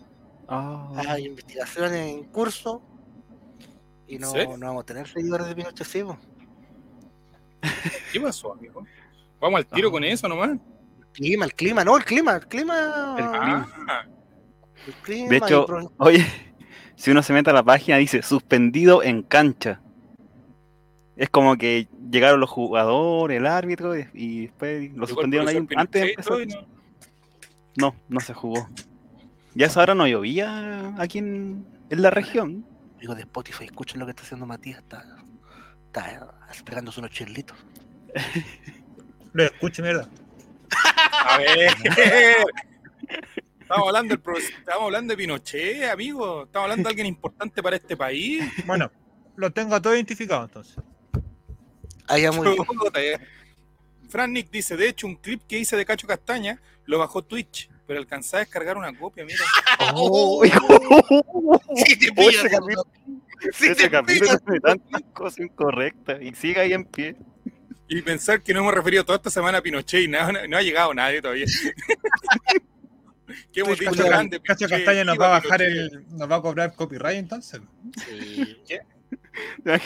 Ah, 0.48 0.92
Hay 1.08 1.26
investigaciones 1.26 2.12
en 2.12 2.24
curso. 2.24 2.82
Y 4.08 4.16
¿En 4.16 4.20
no, 4.22 4.32
vamos 4.58 4.82
a 4.82 4.86
tener 4.86 5.08
seguidores 5.08 5.46
de 5.48 5.54
Pinochet, 5.54 5.86
sí, 5.86 6.02
po. 6.02 6.16
¿Qué 8.12 8.20
pasó, 8.20 8.52
amigo? 8.52 8.84
Vamos 9.40 9.58
al 9.58 9.66
tiro 9.66 9.90
con 9.90 10.04
eso 10.04 10.28
nomás. 10.28 10.50
El 10.50 10.58
clima, 11.12 11.44
el 11.44 11.54
clima, 11.54 11.84
no, 11.84 11.96
el 11.96 12.04
clima, 12.04 12.36
el 12.36 12.46
clima. 12.46 13.16
El 13.18 13.24
clima. 13.24 13.68
Ah, 13.88 14.04
el 14.86 14.92
clima 14.94 15.28
De 15.30 15.36
hecho, 15.38 15.66
pro- 15.66 15.92
oye, 15.98 16.24
si 16.96 17.10
uno 17.10 17.22
se 17.22 17.32
mete 17.32 17.50
a 17.50 17.52
la 17.52 17.62
página 17.62 17.96
dice 17.98 18.22
suspendido 18.22 19.02
en 19.02 19.22
cancha. 19.22 19.80
Es 21.16 21.30
como 21.30 21.56
que 21.56 21.88
llegaron 22.10 22.40
los 22.40 22.50
jugadores, 22.50 23.38
el 23.38 23.46
árbitro 23.46 23.98
y, 23.98 24.06
y 24.12 24.40
después 24.42 24.92
lo 24.94 25.04
el 25.04 25.08
suspendieron 25.08 25.48
ahí 25.48 25.66
antes 25.76 26.02
de 26.02 26.10
empezar. 26.10 26.38
no- 26.46 26.66
No, 27.76 27.94
no 28.08 28.20
se 28.20 28.34
jugó. 28.34 28.68
Ya 29.54 29.64
a 29.66 29.68
esa 29.70 29.80
hora 29.80 29.94
no 29.94 30.06
llovía 30.06 30.94
aquí 30.98 31.18
en, 31.18 31.66
en 31.88 32.02
la 32.02 32.10
región. 32.10 32.66
Digo 33.00 33.14
de 33.14 33.22
Spotify, 33.22 33.64
escuchen 33.64 33.98
lo 34.00 34.06
que 34.06 34.10
está 34.10 34.22
haciendo 34.22 34.46
Matías, 34.46 34.78
está, 34.78 35.04
está 35.92 36.64
pegándose 36.64 37.00
unos 37.00 37.10
chirlitos. 37.12 37.56
Lo 39.32 39.44
escucho, 39.44 39.82
mierda. 39.82 40.08
A 41.26 41.38
ver. 41.38 41.70
Estamos 43.60 43.88
hablando, 43.88 44.14
del 44.14 44.22
profe- 44.22 44.54
estamos 44.58 44.84
hablando 44.84 45.12
de 45.12 45.16
Pinochet, 45.16 45.90
amigo. 45.90 46.44
Estamos 46.44 46.64
hablando 46.66 46.84
de 46.84 46.88
alguien 46.90 47.06
importante 47.08 47.62
para 47.62 47.74
este 47.76 47.96
país. 47.96 48.44
Bueno, 48.64 48.90
lo 49.34 49.50
tengo 49.50 49.82
todo 49.82 49.94
identificado 49.94 50.44
entonces. 50.44 50.76
Ah, 52.06 52.16
ya, 52.16 52.30
muy 52.30 52.46
bien. 52.94 53.20
Fran 54.08 54.32
Nick 54.32 54.50
dice, 54.52 54.76
de 54.76 54.88
hecho, 54.88 55.08
un 55.08 55.16
clip 55.16 55.42
que 55.48 55.58
hice 55.58 55.76
de 55.76 55.84
Cacho 55.84 56.06
Castaña 56.06 56.60
lo 56.86 56.98
bajó 56.98 57.22
Twitch, 57.22 57.68
pero 57.86 57.98
alcanzé 58.00 58.36
a 58.36 58.38
descargar 58.40 58.76
una 58.76 58.96
copia, 58.98 59.24
mira. 59.24 59.38
Oh, 59.94 60.42
Sí 61.76 61.96
te 61.98 62.10
Oh, 62.10 62.14
pillas, 62.14 62.44
ese 62.44 62.56
amigo. 62.56 62.86
Sí 63.52 63.66
Ese 63.66 63.74
te 63.74 63.90
capítulo 63.90 64.38
tiene 64.38 64.60
tantas 64.60 65.02
cosas 65.12 65.38
incorrectas 65.40 66.20
y 66.22 66.34
sigue 66.34 66.60
ahí 66.60 66.72
en 66.72 66.84
pie. 66.84 67.16
Y 67.88 68.02
pensar 68.02 68.42
que 68.42 68.52
no 68.52 68.60
hemos 68.60 68.74
referido 68.74 69.04
toda 69.04 69.16
esta 69.16 69.30
semana 69.30 69.58
a 69.58 69.62
Pinochet 69.62 70.02
y 70.02 70.08
nada, 70.08 70.32
no, 70.32 70.46
no 70.48 70.56
ha 70.56 70.62
llegado 70.62 70.92
nadie 70.94 71.22
todavía. 71.22 71.46
¿Qué 73.52 73.60
hemos 73.60 73.78
dicho 73.78 73.92
grande? 73.92 74.40
Cacho 74.40 74.68
Castaña 74.68 75.04
nos 75.04 75.18
va 75.20 75.26
a 75.26 75.40
bajar 75.40 75.58
Pinochet. 75.60 75.92
el. 75.92 76.06
nos 76.16 76.30
va 76.30 76.36
a 76.36 76.42
cobrar 76.42 76.74
copyright 76.74 77.18
entonces. 77.18 77.60
Sí. 78.08 78.56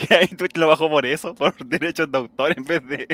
Ahí 0.09 0.27
Twitch 0.29 0.55
lo 0.57 0.67
bajó 0.69 0.89
por 0.89 1.05
eso, 1.05 1.35
por 1.35 1.55
derechos 1.65 2.11
de 2.11 2.17
autor 2.17 2.53
en 2.57 2.63
vez 2.63 2.87
de. 2.87 3.07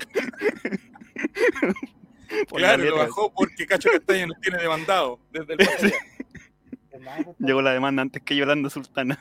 Claro, 2.50 2.84
lo 2.84 2.98
bajó 2.98 3.34
porque 3.34 3.66
Cacho 3.66 3.90
Castaña 3.90 4.28
nos 4.28 4.40
tiene 4.42 4.58
demandado 4.58 5.20
desde 5.32 5.54
el 5.54 5.60
pasado. 5.66 7.36
Llegó 7.40 7.62
la 7.62 7.74
demanda 7.74 8.02
antes 8.02 8.22
que 8.24 8.36
Yolanda 8.36 8.70
Sultana. 8.70 9.20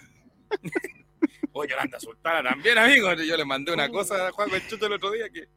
Oye, 1.52 1.70
Yolanda 1.70 2.00
Sultana 2.00 2.50
también, 2.50 2.78
amigo. 2.78 3.12
Yo 3.14 3.36
le 3.36 3.44
mandé 3.44 3.72
una 3.72 3.88
cosa 3.88 4.28
a 4.28 4.32
Juan 4.32 4.50
Chuto 4.68 4.86
el 4.86 4.94
otro 4.94 5.10
día 5.10 5.28
que. 5.30 5.48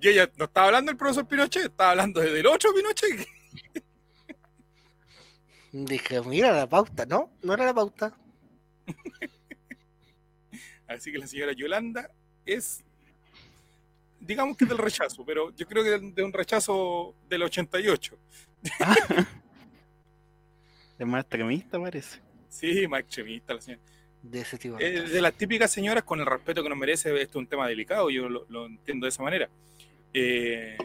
Y 0.00 0.08
ella 0.08 0.30
no 0.36 0.44
estaba 0.44 0.68
hablando 0.68 0.90
del 0.90 0.96
profesor 0.96 1.26
Pinochet, 1.26 1.64
estaba 1.64 1.90
hablando 1.90 2.20
del 2.20 2.46
otro 2.46 2.72
Pinochet. 2.72 3.26
Dije, 5.72 6.20
mira 6.22 6.52
la 6.52 6.68
pauta, 6.68 7.04
¿no? 7.04 7.32
No 7.42 7.54
era 7.54 7.66
la 7.66 7.74
pauta. 7.74 8.16
Así 10.86 11.12
que 11.12 11.18
la 11.18 11.26
señora 11.26 11.52
Yolanda 11.52 12.10
es. 12.46 12.84
Digamos 14.20 14.56
que 14.56 14.64
del 14.66 14.78
rechazo, 14.78 15.24
pero 15.24 15.54
yo 15.54 15.66
creo 15.66 15.82
que 15.84 16.12
de 16.12 16.22
un 16.22 16.32
rechazo 16.32 17.14
del 17.28 17.42
88. 17.44 18.18
Es 20.98 21.06
más 21.06 21.20
extremista, 21.22 21.80
parece. 21.80 22.20
Sí, 22.48 22.86
más 22.88 23.00
extremista 23.00 23.54
la 23.54 23.60
señora. 23.60 23.82
De 24.22 24.40
ese 24.40 24.58
tipo. 24.58 24.76
de 24.76 24.86
Eh, 24.96 25.02
de 25.02 25.20
las 25.20 25.32
típicas 25.34 25.70
señoras, 25.70 26.02
con 26.02 26.18
el 26.20 26.26
respeto 26.26 26.62
que 26.62 26.68
nos 26.68 26.76
merece, 26.78 27.10
esto 27.20 27.38
es 27.38 27.42
un 27.42 27.46
tema 27.46 27.68
delicado, 27.68 28.10
yo 28.10 28.28
lo, 28.28 28.44
lo 28.48 28.66
entiendo 28.66 29.04
de 29.06 29.10
esa 29.10 29.22
manera. 29.22 29.48
Eh, 30.12 30.76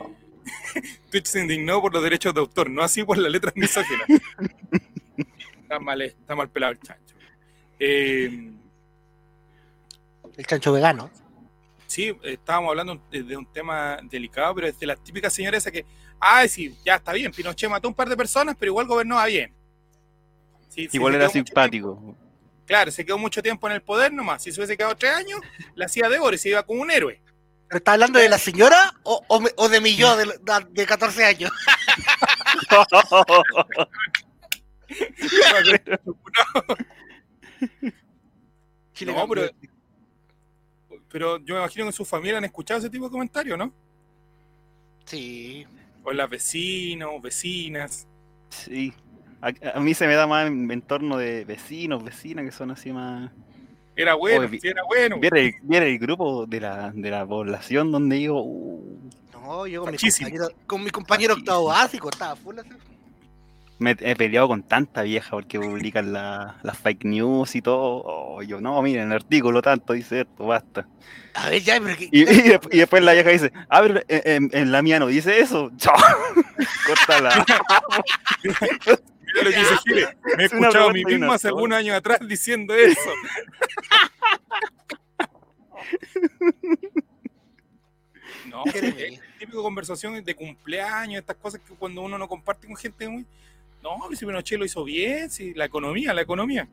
Twitch 1.11 1.25
se 1.25 1.41
indignó 1.41 1.81
por 1.81 1.93
los 1.93 2.03
derechos 2.03 2.33
de 2.33 2.39
autor, 2.41 2.69
no 2.69 2.83
así 2.83 3.03
por 3.03 3.17
las 3.17 3.31
letras 3.31 3.53
misóginas. 3.57 4.07
está, 5.63 5.79
mal, 5.79 6.01
está 6.01 6.35
mal 6.35 6.49
pelado 6.49 6.73
el 6.73 6.79
chancho. 6.79 7.15
Eh, 7.79 8.51
El 10.37 10.45
chancho 10.45 10.71
vegano. 10.71 11.09
Sí, 11.93 12.17
estábamos 12.23 12.69
hablando 12.69 12.99
de, 13.11 13.23
de 13.23 13.37
un 13.37 13.45
tema 13.45 13.97
delicado, 14.03 14.55
pero 14.55 14.67
es 14.67 14.79
de 14.79 14.87
las 14.87 15.01
típicas 15.03 15.31
señoras 15.33 15.59
esas 15.63 15.71
que, 15.71 15.85
ay, 16.19 16.49
sí, 16.49 16.75
ya 16.83 16.95
está 16.95 17.13
bien, 17.13 17.31
Pinochet 17.31 17.69
mató 17.69 17.87
a 17.87 17.89
un 17.89 17.95
par 17.95 18.09
de 18.09 18.17
personas, 18.17 18.55
pero 18.59 18.71
igual 18.71 18.87
gobernaba 18.87 19.25
bien. 19.25 19.53
Sí, 20.69 20.89
Igual 20.91 21.15
era 21.15 21.29
simpático. 21.29 22.15
Claro, 22.65 22.89
se 22.91 23.05
quedó 23.05 23.17
mucho 23.17 23.43
tiempo 23.43 23.67
en 23.67 23.73
el 23.73 23.81
poder 23.83 24.11
nomás. 24.11 24.41
Si 24.41 24.51
se 24.51 24.59
hubiese 24.59 24.75
quedado 24.75 24.95
tres 24.95 25.13
años, 25.13 25.39
la 25.75 25.85
hacía 25.85 26.09
de 26.09 26.17
oro 26.17 26.33
y 26.35 26.39
se 26.39 26.49
iba 26.49 26.63
como 26.63 26.81
un 26.81 26.89
héroe. 26.89 27.21
¿Pero 27.67 27.77
está 27.77 27.93
hablando 27.93 28.17
de 28.19 28.29
la 28.29 28.39
señora 28.39 28.93
o, 29.03 29.23
o, 29.27 29.39
me- 29.39 29.51
o 29.57 29.69
de 29.69 29.81
mi 29.81 29.95
yo 29.95 30.15
de, 30.17 30.25
de 30.71 30.85
14 30.85 31.25
años? 31.25 31.51
Chile 38.93 39.13
No, 39.15 39.27
pero- 39.27 39.49
Pero 41.13 41.37
yo 41.37 41.53
me 41.53 41.61
imagino 41.61 41.85
que 41.85 41.89
en 41.89 41.93
su 41.93 42.03
familia 42.03 42.39
han 42.39 42.43
escuchado 42.43 42.79
ese 42.79 42.89
tipo 42.89 43.05
de 43.05 43.11
comentarios, 43.11 43.55
¿no? 43.57 43.71
Sí. 45.05 45.65
O 46.03 46.11
en 46.11 46.17
las 46.17 46.29
vecinos, 46.29 47.21
vecinas. 47.21 48.07
Sí. 48.49 48.91
A, 49.41 49.51
a 49.77 49.79
mí 49.79 49.93
se 49.93 50.07
me 50.07 50.15
da 50.15 50.25
más 50.25 50.47
en 50.47 50.69
entorno 50.71 51.17
de 51.17 51.45
vecinos, 51.45 52.03
vecinas 52.03 52.45
que 52.45 52.51
son 52.51 52.71
así 52.71 52.91
más. 52.91 53.31
Era 53.95 54.15
bueno, 54.15 54.39
Oye, 54.39 54.47
vi- 54.47 54.59
sí, 54.59 54.67
era 54.69 54.81
bueno. 54.83 55.19
Viera 55.19 55.39
el, 55.39 55.53
viera 55.61 55.85
el 55.85 55.99
grupo 55.99 56.47
de 56.47 56.59
la, 56.61 56.91
de 56.91 57.09
la 57.11 57.25
población 57.27 57.91
donde 57.91 58.15
digo, 58.15 58.41
uh, 58.41 58.99
No, 59.33 59.67
yo 59.67 59.83
con 59.83 59.91
mi 59.91 59.97
compañero, 59.99 60.47
con 60.65 60.83
mi 60.83 60.89
compañero 60.89 61.33
octavo 61.35 61.65
básico 61.65 62.09
estaba 62.09 62.35
full 62.35 62.57
así. 62.57 62.69
Me 63.79 63.95
he 63.99 64.15
peleado 64.15 64.47
con 64.47 64.63
tanta 64.63 65.01
vieja 65.01 65.31
porque 65.31 65.59
publican 65.59 66.13
la- 66.13 66.55
las 66.63 66.77
fake 66.77 67.03
news 67.05 67.55
y 67.55 67.61
todo. 67.61 68.01
Oh, 68.05 68.41
yo, 68.43 68.61
no, 68.61 68.81
miren, 68.81 69.07
el 69.07 69.13
artículo 69.13 69.61
tanto 69.61 69.93
dice 69.93 70.21
esto, 70.21 70.45
basta. 70.45 70.87
A 71.33 71.49
ver, 71.49 71.61
ya, 71.61 71.79
pero 71.81 71.97
que. 71.97 72.05
Y, 72.11 72.21
y 72.21 72.25
desp- 72.25 72.69
y 72.71 72.77
después 72.77 73.03
la 73.03 73.13
vieja 73.13 73.29
dice, 73.29 73.51
ah, 73.69 73.81
pero 73.81 73.99
en, 74.07 74.21
en- 74.43 74.49
en 74.53 74.71
la 74.71 74.81
mía 74.81 74.99
no 74.99 75.07
dice 75.07 75.39
eso. 75.39 75.71
Chao. 75.77 75.95
Córtala. 76.87 77.45
Mira 78.43 79.43
lo 79.43 79.49
que 79.49 79.57
dice 79.57 79.75
Chile. 79.83 80.17
Me 80.37 80.43
he 80.43 80.45
Es 80.45 80.53
escuchado 80.53 80.89
a 80.89 80.93
mí 80.93 81.03
mismo 81.03 81.31
hace 81.33 81.47
algunos 81.47 81.77
años 81.77 81.95
atrás 81.97 82.19
diciendo 82.27 82.73
eso. 82.75 83.09
No, 88.47 88.63
¿Qué 88.65 88.77
eres, 88.79 88.95
es 88.97 89.19
típico 89.39 89.63
conversación 89.63 90.23
de 90.23 90.35
cumpleaños, 90.35 91.19
estas 91.21 91.37
cosas 91.37 91.61
que 91.61 91.73
cuando 91.75 92.01
uno 92.01 92.17
no 92.17 92.27
comparte 92.27 92.67
con 92.67 92.75
gente 92.75 93.07
muy. 93.07 93.25
No, 93.83 93.99
si 94.15 94.25
Pinochet 94.25 94.57
lo 94.57 94.65
hizo 94.65 94.83
bien, 94.83 95.29
si 95.29 95.53
la 95.53 95.65
economía, 95.65 96.13
la 96.13 96.21
economía. 96.21 96.67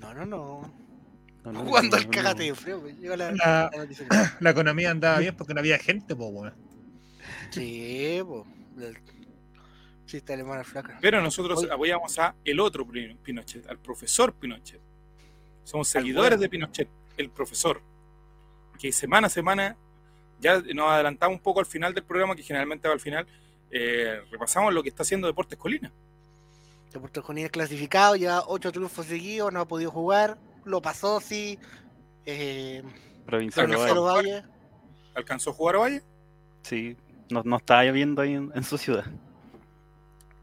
No, 0.00 0.14
no, 0.14 0.26
no. 0.26 0.72
No, 1.44 1.52
no, 1.52 1.64
Jugando 1.64 1.96
al 1.96 2.04
no, 2.04 2.10
cagate 2.10 2.42
de 2.44 2.54
frío, 2.54 2.80
pues, 2.80 2.98
la, 2.98 3.16
La, 3.16 3.32
la 3.36 4.36
la 4.40 4.50
economía 4.50 4.90
andaba 4.90 5.18
bien 5.18 5.36
porque 5.36 5.54
no 5.54 5.60
había 5.60 5.78
gente, 5.78 6.16
pues, 6.16 6.30
weón. 6.32 6.54
Sí, 7.50 8.20
pues. 8.26 8.44
el 8.80 8.98
Chiste 10.06 10.32
alemán 10.32 10.64
flaca. 10.64 10.98
Pero 11.02 11.20
nosotros 11.20 11.68
apoyamos 11.70 12.18
a 12.18 12.34
el 12.44 12.60
otro 12.60 12.86
Pin- 12.86 13.18
Pinochet, 13.18 13.66
al 13.68 13.78
profesor 13.78 14.32
Pinochet. 14.34 14.80
Somos 15.64 15.88
seguidores 15.88 16.30
bueno. 16.30 16.40
de 16.40 16.48
Pinochet, 16.48 16.88
el 17.18 17.28
profesor. 17.28 17.82
Que 18.78 18.90
semana 18.90 19.26
a 19.26 19.30
semana, 19.30 19.76
ya 20.40 20.60
nos 20.74 20.90
adelantamos 20.90 21.36
un 21.36 21.42
poco 21.42 21.60
al 21.60 21.66
final 21.66 21.92
del 21.92 22.04
programa, 22.04 22.34
que 22.34 22.42
generalmente 22.42 22.88
va 22.88 22.94
al 22.94 23.00
final, 23.00 23.26
eh, 23.70 24.20
repasamos 24.30 24.72
lo 24.72 24.82
que 24.82 24.88
está 24.88 25.02
haciendo 25.02 25.26
Deportes 25.26 25.58
Colina. 25.58 25.92
Deportes 26.92 27.22
Unidos 27.28 27.50
clasificado, 27.52 28.16
ya 28.16 28.42
ocho 28.46 28.72
triunfos 28.72 29.06
seguidos, 29.06 29.52
no 29.52 29.60
ha 29.60 29.68
podido 29.68 29.90
jugar. 29.90 30.38
Lo 30.64 30.80
pasó, 30.82 31.20
sí. 31.20 31.58
Eh, 32.26 32.82
Provincial 33.26 33.68
Marcelo 33.68 34.04
Valle. 34.04 34.32
Valle. 34.32 34.44
¿Alcanzó 35.14 35.50
a 35.50 35.52
jugar 35.54 35.76
a 35.76 35.78
Valle? 35.80 36.02
Sí, 36.62 36.96
no, 37.30 37.42
no 37.44 37.56
estaba 37.56 37.84
lloviendo 37.84 38.22
ahí 38.22 38.34
en, 38.34 38.50
en 38.54 38.64
su 38.64 38.78
ciudad. 38.78 39.04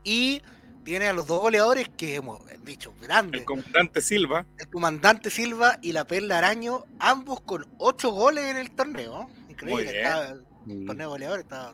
Y 0.04 0.42
tiene 0.84 1.08
a 1.08 1.14
los 1.14 1.26
dos 1.28 1.42
goleadores 1.42 1.90
que 1.90 2.16
hemos 2.16 2.40
dicho 2.64 2.94
grandes. 3.02 3.42
El 3.42 3.46
comandante 3.46 4.02
Silva. 4.02 4.46
El 4.60 4.70
comandante 4.70 5.30
Silva 5.32 5.80
y 5.82 5.92
la 5.94 6.06
Perla 6.06 6.38
Araño, 6.38 6.86
ambos 7.00 7.42
con 7.42 7.66
ocho 7.80 8.12
goles 8.12 8.46
en 8.46 8.58
el 8.58 8.72
torneo. 8.72 9.30
Increíble. 9.50 9.84
Muy 9.84 9.84
bien. 9.84 9.96
estaba- 10.06 10.36
el 10.68 10.86
torneo 10.86 11.10
goleador 11.10 11.40
estaba 11.40 11.74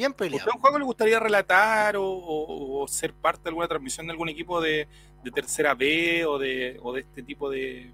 bien 0.00 0.12
¿Usted 0.12 0.24
peleado. 0.26 0.50
a 0.50 0.54
un 0.54 0.60
juego 0.60 0.78
le 0.78 0.84
gustaría 0.84 1.20
relatar 1.20 1.96
o, 1.96 2.04
o- 2.04 2.82
o 2.82 2.88
ser 2.88 3.12
parte 3.12 3.42
de 3.44 3.48
alguna 3.50 3.68
transmisión 3.68 4.06
de 4.06 4.12
algún 4.12 4.28
equipo 4.28 4.60
de, 4.60 4.88
de 5.22 5.30
tercera 5.30 5.74
B 5.74 6.24
o 6.26 6.38
de, 6.38 6.78
o 6.82 6.92
de 6.92 7.00
este 7.02 7.22
tipo 7.22 7.50
de. 7.50 7.92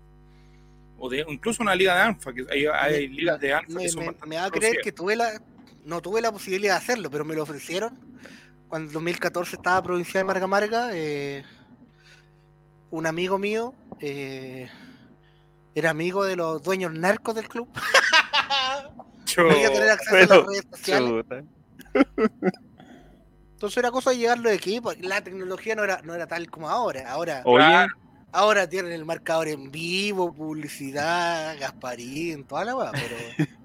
o 0.99 1.09
de 1.11 1.25
incluso 1.29 1.62
una 1.62 1.75
liga 1.75 1.95
de 1.95 2.01
ANFA, 2.03 2.33
que 2.33 2.47
hay, 2.51 2.66
hay 2.66 3.09
Me- 3.09 3.14
ligas 3.14 3.40
de 3.40 3.53
ANFA 3.55 3.73
Me, 3.75 3.83
que 3.83 3.88
son 3.88 4.01
me- 4.01 4.07
bastante 4.07 4.29
me 4.29 4.37
va 4.37 4.45
a 4.45 4.51
creer 4.51 4.77
que 4.83 4.92
tuve 4.92 5.16
la, 5.16 5.42
no 5.85 6.01
tuve 6.01 6.21
la 6.21 6.31
posibilidad 6.33 6.75
de 6.75 6.79
hacerlo, 6.79 7.11
pero 7.11 7.25
me 7.25 7.35
lo 7.35 7.42
ofrecieron. 7.42 7.99
Cuando 8.69 8.88
en 8.88 8.95
2014 8.95 9.57
estaba 9.57 9.83
provincial 9.83 10.23
de 10.23 10.25
Marga 10.27 10.47
Marga, 10.47 10.90
eh, 10.92 11.45
un 12.90 13.07
amigo 13.07 13.38
mío 13.38 13.75
eh, 14.01 14.69
era 15.75 15.90
amigo 15.90 16.25
de 16.25 16.37
los 16.37 16.62
dueños 16.62 16.92
narcos 16.92 17.35
del 17.35 17.49
club. 17.49 17.69
Podía 19.37 19.71
tener 19.73 19.90
acceso 19.90 20.33
a 20.33 20.37
las 20.38 20.47
redes 20.47 20.66
sociales. 20.71 21.25
Entonces 23.52 23.78
era 23.78 23.90
cosa 23.90 24.11
de 24.11 24.18
llegar 24.18 24.38
los 24.38 24.52
equipos. 24.52 24.96
La 25.00 25.22
tecnología 25.22 25.74
no 25.74 25.85
era, 25.85 26.00
no 26.02 26.14
era 26.14 26.26
tal 26.26 26.50
como 26.50 26.68
ahora. 26.68 27.11
Ahora, 27.11 27.42
Oye, 27.44 27.87
ahora 28.32 28.68
tienen 28.68 28.92
el 28.92 29.04
marcador 29.04 29.48
en 29.48 29.70
vivo, 29.70 30.32
publicidad, 30.32 31.56
Gasparín, 31.59 32.44
toda 32.44 32.64
la 32.64 32.76
weá, 32.76 32.92
pero. 32.92 33.16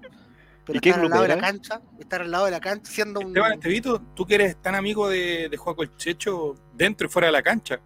Pero 0.64 0.76
¿Y 0.76 0.80
qué 0.80 0.90
estar 0.90 1.04
al 1.04 1.10
lado 1.10 1.22
de 1.22 1.28
la 1.28 1.38
cancha, 1.38 1.82
estar 1.98 2.20
al 2.22 2.30
lado 2.30 2.44
de 2.44 2.52
la 2.52 2.60
cancha 2.60 2.88
siendo 2.92 3.18
un. 3.18 3.26
Esteban 3.26 3.54
Estevito, 3.54 4.00
tú 4.14 4.24
que 4.24 4.36
eres 4.36 4.62
tan 4.62 4.76
amigo 4.76 5.08
de, 5.08 5.48
de 5.48 5.56
Juaco 5.56 5.82
el 5.82 5.96
Checho 5.96 6.54
dentro 6.72 7.08
y 7.08 7.10
fuera 7.10 7.26
de 7.26 7.32
la 7.32 7.42
cancha, 7.42 7.80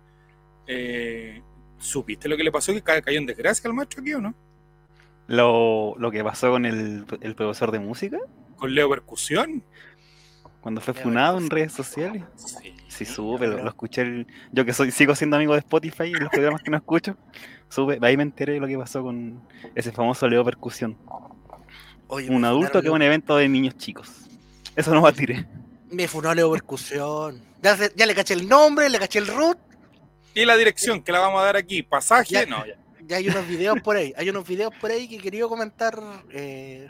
eh, 0.67 1.41
¿supiste 1.79 2.29
lo 2.29 2.37
que 2.37 2.45
le 2.45 2.53
pasó? 2.53 2.75
¿Que 2.75 2.83
ca- 2.83 3.01
cayó 3.01 3.17
en 3.19 3.25
desgracia 3.25 3.67
al 3.67 3.73
macho 3.73 4.03
aquí 4.03 4.13
o 4.13 4.21
no? 4.21 4.35
lo, 5.29 5.95
lo 5.99 6.11
que 6.11 6.23
pasó 6.23 6.51
con 6.51 6.67
el, 6.67 7.07
el 7.23 7.35
profesor 7.35 7.71
de 7.73 7.79
música, 7.79 8.19
Con 8.57 8.75
Leo 8.75 8.91
Percusión. 8.91 9.65
Cuando 10.67 10.81
fue 10.81 10.95
funado 10.95 11.39
en 11.39 11.49
redes 11.49 11.73
sociales. 11.73 12.25
Sí. 12.35 12.75
Sí, 12.89 13.05
supe, 13.05 13.47
lo, 13.47 13.53
pero- 13.53 13.63
lo 13.63 13.69
escuché. 13.71 14.03
el- 14.03 14.27
yo 14.51 14.65
que 14.65 14.73
soy, 14.73 14.91
sigo 14.91 15.15
siendo 15.15 15.37
amigo 15.37 15.53
de 15.53 15.61
Spotify 15.61 16.07
y 16.07 16.11
los 16.15 16.29
programas 16.29 16.61
que 16.61 16.73
no 16.73 16.77
escucho, 16.77 17.17
supe, 17.69 18.01
de 18.01 18.05
ahí 18.05 18.17
me 18.17 18.25
enteré 18.25 18.55
de 18.55 18.59
lo 18.59 18.67
que 18.67 18.77
pasó 18.77 19.01
con 19.01 19.41
ese 19.77 19.93
famoso 19.93 20.27
Leo 20.27 20.45
Percusión. 20.45 20.99
Oye, 22.09 22.29
Un 22.31 22.45
adulto 22.45 22.81
que 22.83 22.89
es 22.89 22.93
un 22.93 23.01
evento 23.01 23.37
de 23.37 23.49
niños 23.49 23.77
chicos. 23.77 24.11
Eso 24.75 24.93
no 24.93 25.03
va 25.03 25.11
a 25.11 25.13
tirar. 25.13 25.47
Me 25.89 26.09
funó 26.09 26.35
Leo 26.35 26.51
Percusión. 26.51 27.41
Ya, 27.63 27.77
se- 27.77 27.93
ya 27.95 28.05
le 28.05 28.17
caché 28.17 28.35
el 28.35 28.49
nombre, 28.49 28.89
le 28.91 28.99
caché 28.99 29.21
el 29.21 29.29
root. 29.29 29.59
Y 30.35 30.45
la 30.47 30.57
dirección 30.57 31.01
que 31.01 31.13
la 31.13 31.21
vamos 31.21 31.43
a 31.43 31.45
dar 31.45 31.57
aquí, 31.57 31.85
pasaje, 31.85 32.35
Ya. 32.35 32.47
no, 32.47 32.67
ya. 32.67 32.75
Ya 33.07 33.19
hay 33.19 33.29
unos 33.29 33.47
videos 33.47 33.81
por 33.83 33.95
ahí. 33.95 34.13
Hay 34.17 34.29
unos 34.31 34.45
videos 34.49 34.75
por 34.81 34.91
ahí 34.91 35.07
que 35.07 35.15
he 35.15 35.21
querido 35.21 35.49
comentar. 35.49 35.97
eh, 36.33 36.89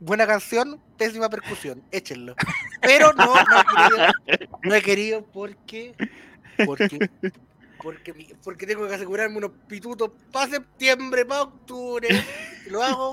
buena 0.00 0.26
canción, 0.26 0.78
pésima 0.98 1.28
percusión. 1.30 1.82
Échenlo. 1.92 2.34
Pero 2.86 3.12
no, 3.12 3.34
no 3.34 3.60
he 3.60 3.64
querido, 3.64 4.48
no 4.62 4.74
he 4.74 4.82
querido 4.82 5.24
porque. 5.26 5.94
Porque. 6.64 7.10
Porque, 7.82 8.36
porque 8.42 8.66
tengo 8.66 8.88
que 8.88 8.94
asegurarme 8.94 9.36
unos 9.36 9.52
pitutos 9.68 10.10
para 10.32 10.50
septiembre, 10.50 11.24
para 11.24 11.42
octubre. 11.42 12.08
Si 12.64 12.70
lo 12.70 12.82
hago, 12.82 13.12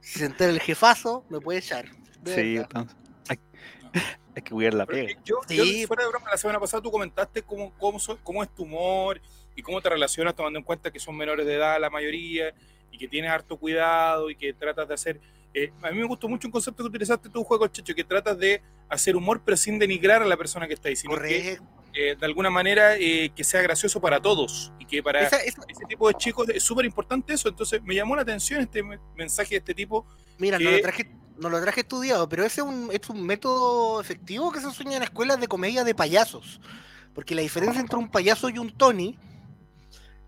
si 0.00 0.18
se 0.18 0.24
entera 0.26 0.50
el 0.50 0.60
jefazo, 0.60 1.24
me 1.30 1.40
puede 1.40 1.60
echar. 1.60 1.86
Sí, 2.26 2.56
entonces, 2.56 2.96
hay, 3.28 3.38
hay 4.34 4.42
que 4.42 4.50
cuidar 4.50 4.74
la 4.74 4.84
pega. 4.84 5.18
yo, 5.24 5.36
yo, 5.48 5.64
fuera 5.86 6.02
de 6.02 6.10
broma, 6.10 6.28
la 6.30 6.36
semana 6.36 6.60
pasada 6.60 6.82
tú 6.82 6.90
comentaste 6.90 7.42
cómo, 7.42 7.72
cómo, 7.78 7.98
so- 7.98 8.18
cómo 8.22 8.42
es 8.42 8.54
tu 8.54 8.64
humor 8.64 9.20
y 9.56 9.62
cómo 9.62 9.80
te 9.80 9.88
relacionas 9.88 10.34
tomando 10.34 10.58
en 10.58 10.64
cuenta 10.64 10.90
que 10.90 11.00
son 11.00 11.16
menores 11.16 11.46
de 11.46 11.54
edad 11.54 11.80
la 11.80 11.88
mayoría 11.88 12.52
y 12.90 12.98
que 12.98 13.08
tienes 13.08 13.30
harto 13.30 13.56
cuidado 13.56 14.28
y 14.30 14.36
que 14.36 14.52
tratas 14.52 14.88
de 14.88 14.94
hacer... 14.94 15.20
eh, 15.54 15.72
a 15.82 15.90
mí 15.90 15.98
me 15.98 16.04
gustó 16.06 16.28
mucho 16.28 16.46
un 16.48 16.52
concepto 16.52 16.82
que 16.84 16.88
utilizaste 16.88 17.28
tú, 17.28 17.42
Juego 17.44 17.66
Checho, 17.68 17.94
que 17.94 18.04
tratas 18.04 18.38
de 18.38 18.62
hacer 18.88 19.16
humor 19.16 19.42
pero 19.44 19.56
sin 19.56 19.78
denigrar 19.78 20.22
a 20.22 20.26
la 20.26 20.36
persona 20.36 20.66
que 20.68 20.74
está 20.74 20.88
ahí, 20.88 20.96
sino 20.96 21.14
que 21.14 21.18
Correcto. 21.56 21.64
eh, 21.94 22.16
de 22.18 22.26
alguna 22.26 22.50
manera 22.50 22.96
eh, 22.96 23.30
que 23.34 23.42
sea 23.44 23.60
gracioso 23.62 24.00
para 24.00 24.20
todos 24.20 24.72
y 24.78 24.86
que 24.86 25.02
para 25.02 25.20
Esa- 25.26 25.42
esa- 25.42 25.62
ese 25.68 25.84
tipo 25.88 26.06
de 26.08 26.14
chicos 26.14 26.48
es 26.48 26.62
súper 26.62 26.84
importante 26.84 27.34
eso. 27.34 27.48
Entonces 27.48 27.82
me 27.82 27.94
llamó 27.94 28.14
la 28.16 28.22
atención 28.22 28.60
este 28.60 28.82
me- 28.82 28.98
mensaje 29.16 29.50
de 29.50 29.56
este 29.58 29.74
tipo. 29.74 30.06
Mira, 30.38 30.58
no 30.58 30.70
lo, 30.70 30.80
traje, 30.80 31.10
no 31.38 31.50
lo 31.50 31.60
traje 31.60 31.80
estudiado, 31.80 32.28
pero 32.28 32.44
ese 32.44 32.60
es 32.60 32.66
un, 32.66 32.88
es 32.92 33.08
un 33.10 33.24
método 33.26 34.00
efectivo 34.00 34.52
que 34.52 34.60
se 34.60 34.66
enseña 34.66 34.96
en 34.98 35.02
escuelas 35.02 35.40
de 35.40 35.48
comedia 35.48 35.82
de 35.84 35.94
payasos. 35.94 36.60
Porque 37.14 37.34
la 37.34 37.42
diferencia 37.42 37.80
entre 37.80 37.96
un 37.98 38.08
payaso 38.08 38.48
y 38.50 38.58
un 38.58 38.70
Tony 38.70 39.18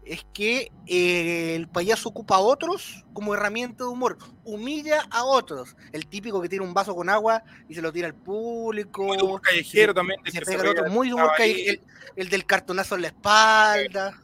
es 0.04 0.24
que 0.32 0.72
eh, 0.86 1.54
el 1.54 1.68
payaso 1.68 2.08
ocupa 2.08 2.36
a 2.36 2.40
otros 2.40 3.04
como 3.12 3.34
herramienta 3.34 3.84
de 3.84 3.90
humor, 3.90 4.18
humilla 4.44 5.06
a 5.10 5.24
otros. 5.24 5.76
El 5.92 6.06
típico 6.06 6.40
que 6.42 6.48
tiene 6.48 6.64
un 6.64 6.74
vaso 6.74 6.94
con 6.94 7.08
agua 7.08 7.42
y 7.68 7.74
se 7.74 7.82
lo 7.82 7.92
tira 7.92 8.08
al 8.08 8.14
público. 8.14 9.04
Muy 9.04 9.18
humor 9.18 9.40
callejero 9.40 9.94
también. 9.94 10.20
se 10.24 10.40
pega 10.40 10.62
se 10.62 10.68
otro, 10.68 10.90
muy 10.90 11.08
de 11.08 11.14
humor 11.14 11.26
estaba 11.32 11.36
calle- 11.38 11.54
ahí. 11.54 11.66
el, 11.68 11.80
el 12.16 12.28
del 12.28 12.44
cartonazo 12.46 12.96
en 12.96 13.02
la 13.02 13.08
espalda. 13.08 14.18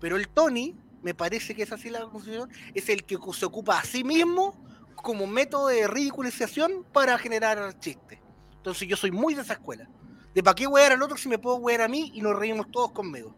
Pero 0.00 0.16
el 0.16 0.28
Tony, 0.28 0.74
me 1.02 1.14
parece 1.14 1.54
que 1.54 1.62
es 1.62 1.72
así 1.72 1.90
la 1.90 2.00
conclusión, 2.00 2.50
es 2.74 2.88
el 2.88 3.04
que 3.04 3.16
se 3.32 3.46
ocupa 3.46 3.78
a 3.78 3.84
sí 3.84 4.04
mismo 4.04 4.60
como 4.96 5.26
método 5.26 5.68
de 5.68 5.86
ridiculización 5.86 6.84
para 6.92 7.16
generar 7.18 7.78
chistes. 7.78 8.18
Entonces 8.56 8.88
yo 8.88 8.96
soy 8.96 9.10
muy 9.10 9.34
de 9.34 9.42
esa 9.42 9.52
escuela. 9.54 9.88
De 10.34 10.42
para 10.42 10.54
qué 10.54 10.66
wear 10.66 10.92
al 10.92 11.02
otro 11.02 11.16
si 11.16 11.28
me 11.28 11.38
puedo 11.38 11.56
wear 11.56 11.82
a 11.82 11.88
mí 11.88 12.10
y 12.14 12.20
nos 12.20 12.36
reímos 12.36 12.70
todos 12.70 12.90
conmigo. 12.92 13.36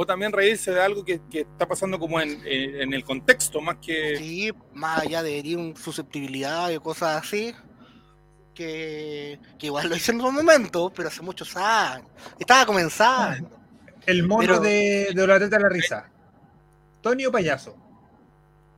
O 0.00 0.06
también 0.06 0.30
reírse 0.30 0.70
de 0.70 0.80
algo 0.80 1.04
que, 1.04 1.20
que 1.28 1.40
está 1.40 1.66
pasando 1.66 1.98
como 1.98 2.20
en, 2.20 2.40
en- 2.46 2.94
el 2.94 3.02
contexto, 3.02 3.60
más 3.60 3.78
que... 3.78 4.16
Sí, 4.16 4.52
más 4.72 5.00
allá 5.00 5.24
de 5.24 5.36
herir 5.40 5.56
un 5.58 5.76
susceptibilidad 5.76 6.70
y 6.70 6.78
cosas 6.78 7.20
así. 7.24 7.52
que, 8.54 9.40
que 9.58 9.66
igual 9.66 9.88
lo 9.88 9.96
hice 9.96 10.12
en 10.12 10.20
un 10.20 10.34
momento, 10.36 10.92
pero 10.94 11.08
hace 11.08 11.20
muchos 11.22 11.56
años. 11.56 12.06
Estaba 12.38 12.64
comenzando. 12.64 13.50
El 14.06 14.22
mono 14.26 14.40
Pero- 14.40 14.60
de, 14.60 15.10
de 15.12 15.26
la 15.26 15.38
teta 15.40 15.56
de 15.56 15.62
la 15.64 15.68
risa. 15.68 16.08
Tony 17.00 17.26
o 17.26 17.32
payaso. 17.32 17.76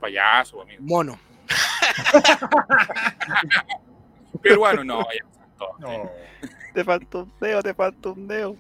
Payaso, 0.00 0.62
amigo. 0.62 0.82
Mono. 0.82 1.20
Peruano, 4.42 4.84
no, 4.84 5.00
ya. 5.02 5.24
No. 5.78 6.10
Te 6.72 6.84
falta 6.84 7.18
un 7.18 7.32
dedo, 7.40 7.62
te 7.62 7.74
falta 7.74 8.08
un 8.08 8.26
dedo. 8.26 8.56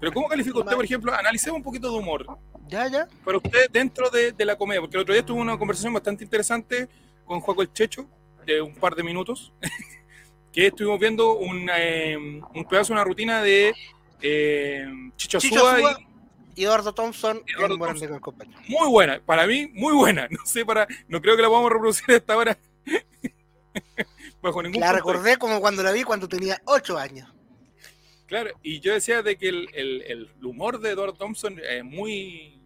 Pero 0.00 0.12
¿cómo 0.12 0.28
califica 0.28 0.58
usted, 0.58 0.76
por 0.76 0.84
ejemplo? 0.84 1.14
Analicemos 1.14 1.58
un 1.58 1.62
poquito 1.62 1.90
de 1.90 1.98
humor. 1.98 2.26
Ya, 2.68 2.86
ya. 2.88 3.08
Para 3.24 3.38
usted, 3.38 3.70
dentro 3.70 4.10
de, 4.10 4.32
de 4.32 4.44
la 4.44 4.56
comedia, 4.56 4.80
porque 4.80 4.96
el 4.96 5.02
otro 5.02 5.14
día 5.14 5.24
tuve 5.24 5.40
una 5.40 5.58
conversación 5.58 5.92
bastante 5.92 6.24
interesante 6.24 6.88
con 7.24 7.40
Juaco 7.40 7.62
el 7.62 7.72
Checho, 7.72 8.08
de 8.46 8.60
un 8.62 8.74
par 8.74 8.94
de 8.94 9.02
minutos, 9.02 9.52
que 10.52 10.66
estuvimos 10.66 10.98
viendo 10.98 11.36
un, 11.36 11.70
eh, 11.74 12.16
un 12.16 12.64
pedazo, 12.68 12.92
una 12.92 13.04
rutina 13.04 13.42
de 13.42 13.74
eh, 14.20 14.86
Chicho 15.16 15.38
Chicho 15.38 15.68
Azúa 15.68 15.90
Azúa. 15.90 15.98
y 16.56 16.64
Eduardo 16.64 16.92
Thompson 16.92 17.42
Eduardo 17.46 17.74
en 17.74 17.80
Thompson. 17.80 18.08
con 18.08 18.20
compañía. 18.20 18.58
muy 18.68 18.88
buena, 18.88 19.20
para 19.24 19.46
mí 19.46 19.70
muy 19.74 19.92
buena. 19.94 20.26
No 20.30 20.44
sé, 20.44 20.64
para, 20.64 20.88
no 21.06 21.20
creo 21.20 21.36
que 21.36 21.42
la 21.42 21.48
podamos 21.48 21.70
reproducir 21.70 22.14
hasta 22.14 22.32
ahora. 22.32 22.58
Bajo 24.42 24.62
ningún 24.62 24.80
La 24.80 24.88
punto 24.88 24.96
recordé 24.98 25.36
como 25.36 25.60
cuando 25.60 25.82
la 25.82 25.92
vi 25.92 26.02
cuando 26.04 26.28
tenía 26.28 26.60
8 26.64 26.98
años. 26.98 27.28
Claro, 28.28 28.50
y 28.62 28.78
yo 28.80 28.92
decía 28.92 29.22
de 29.22 29.36
que 29.36 29.48
el, 29.48 30.30
humor 30.42 30.78
de 30.78 30.90
Edward 30.90 31.14
Thompson 31.14 31.58
es 31.66 31.82
muy, 31.82 32.60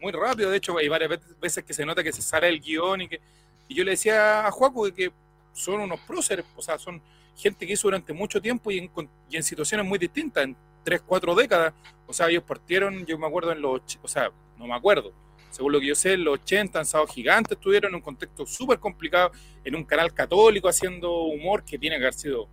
muy 0.00 0.12
rápido. 0.12 0.50
De 0.50 0.56
hecho, 0.56 0.78
hay 0.78 0.88
varias 0.88 1.10
ve- 1.10 1.20
veces 1.40 1.64
que 1.64 1.74
se 1.74 1.84
nota 1.84 2.04
que 2.04 2.12
se 2.12 2.22
sale 2.22 2.48
el 2.48 2.60
guion 2.60 3.02
y 3.02 3.08
que. 3.08 3.20
Y 3.66 3.74
yo 3.74 3.82
le 3.82 3.90
decía 3.92 4.46
a 4.46 4.50
Juaco 4.52 4.84
que 4.94 5.10
son 5.52 5.80
unos 5.80 5.98
próceres, 6.00 6.44
o 6.56 6.62
sea, 6.62 6.78
son 6.78 7.02
gente 7.36 7.66
que 7.66 7.72
hizo 7.72 7.88
durante 7.88 8.12
mucho 8.12 8.40
tiempo 8.40 8.70
y 8.70 8.88
en, 9.32 9.42
situaciones 9.42 9.84
muy 9.84 9.98
distintas, 9.98 10.44
en 10.44 10.56
tres, 10.84 11.02
cuatro 11.04 11.34
décadas. 11.34 11.74
O 12.06 12.12
sea, 12.12 12.28
ellos 12.28 12.44
partieron, 12.44 13.04
yo 13.04 13.18
me 13.18 13.26
acuerdo 13.26 13.50
en 13.50 13.60
los. 13.60 13.82
O 14.02 14.08
sea, 14.08 14.30
no 14.56 14.68
me 14.68 14.74
acuerdo. 14.74 15.12
Según 15.50 15.72
lo 15.72 15.80
que 15.80 15.86
yo 15.86 15.96
sé, 15.96 16.12
en 16.12 16.22
los 16.22 16.34
80, 16.34 16.78
en 16.78 16.86
Sábado 16.86 17.12
Gigante, 17.12 17.54
estuvieron 17.54 17.90
en 17.90 17.96
un 17.96 18.00
contexto 18.00 18.46
súper 18.46 18.78
complicado, 18.78 19.32
en 19.64 19.74
un 19.74 19.82
canal 19.82 20.14
católico 20.14 20.68
haciendo 20.68 21.24
humor 21.24 21.64
que 21.64 21.76
tiene 21.76 21.96
que 21.96 22.04
haber 22.04 22.14
sido 22.14 22.48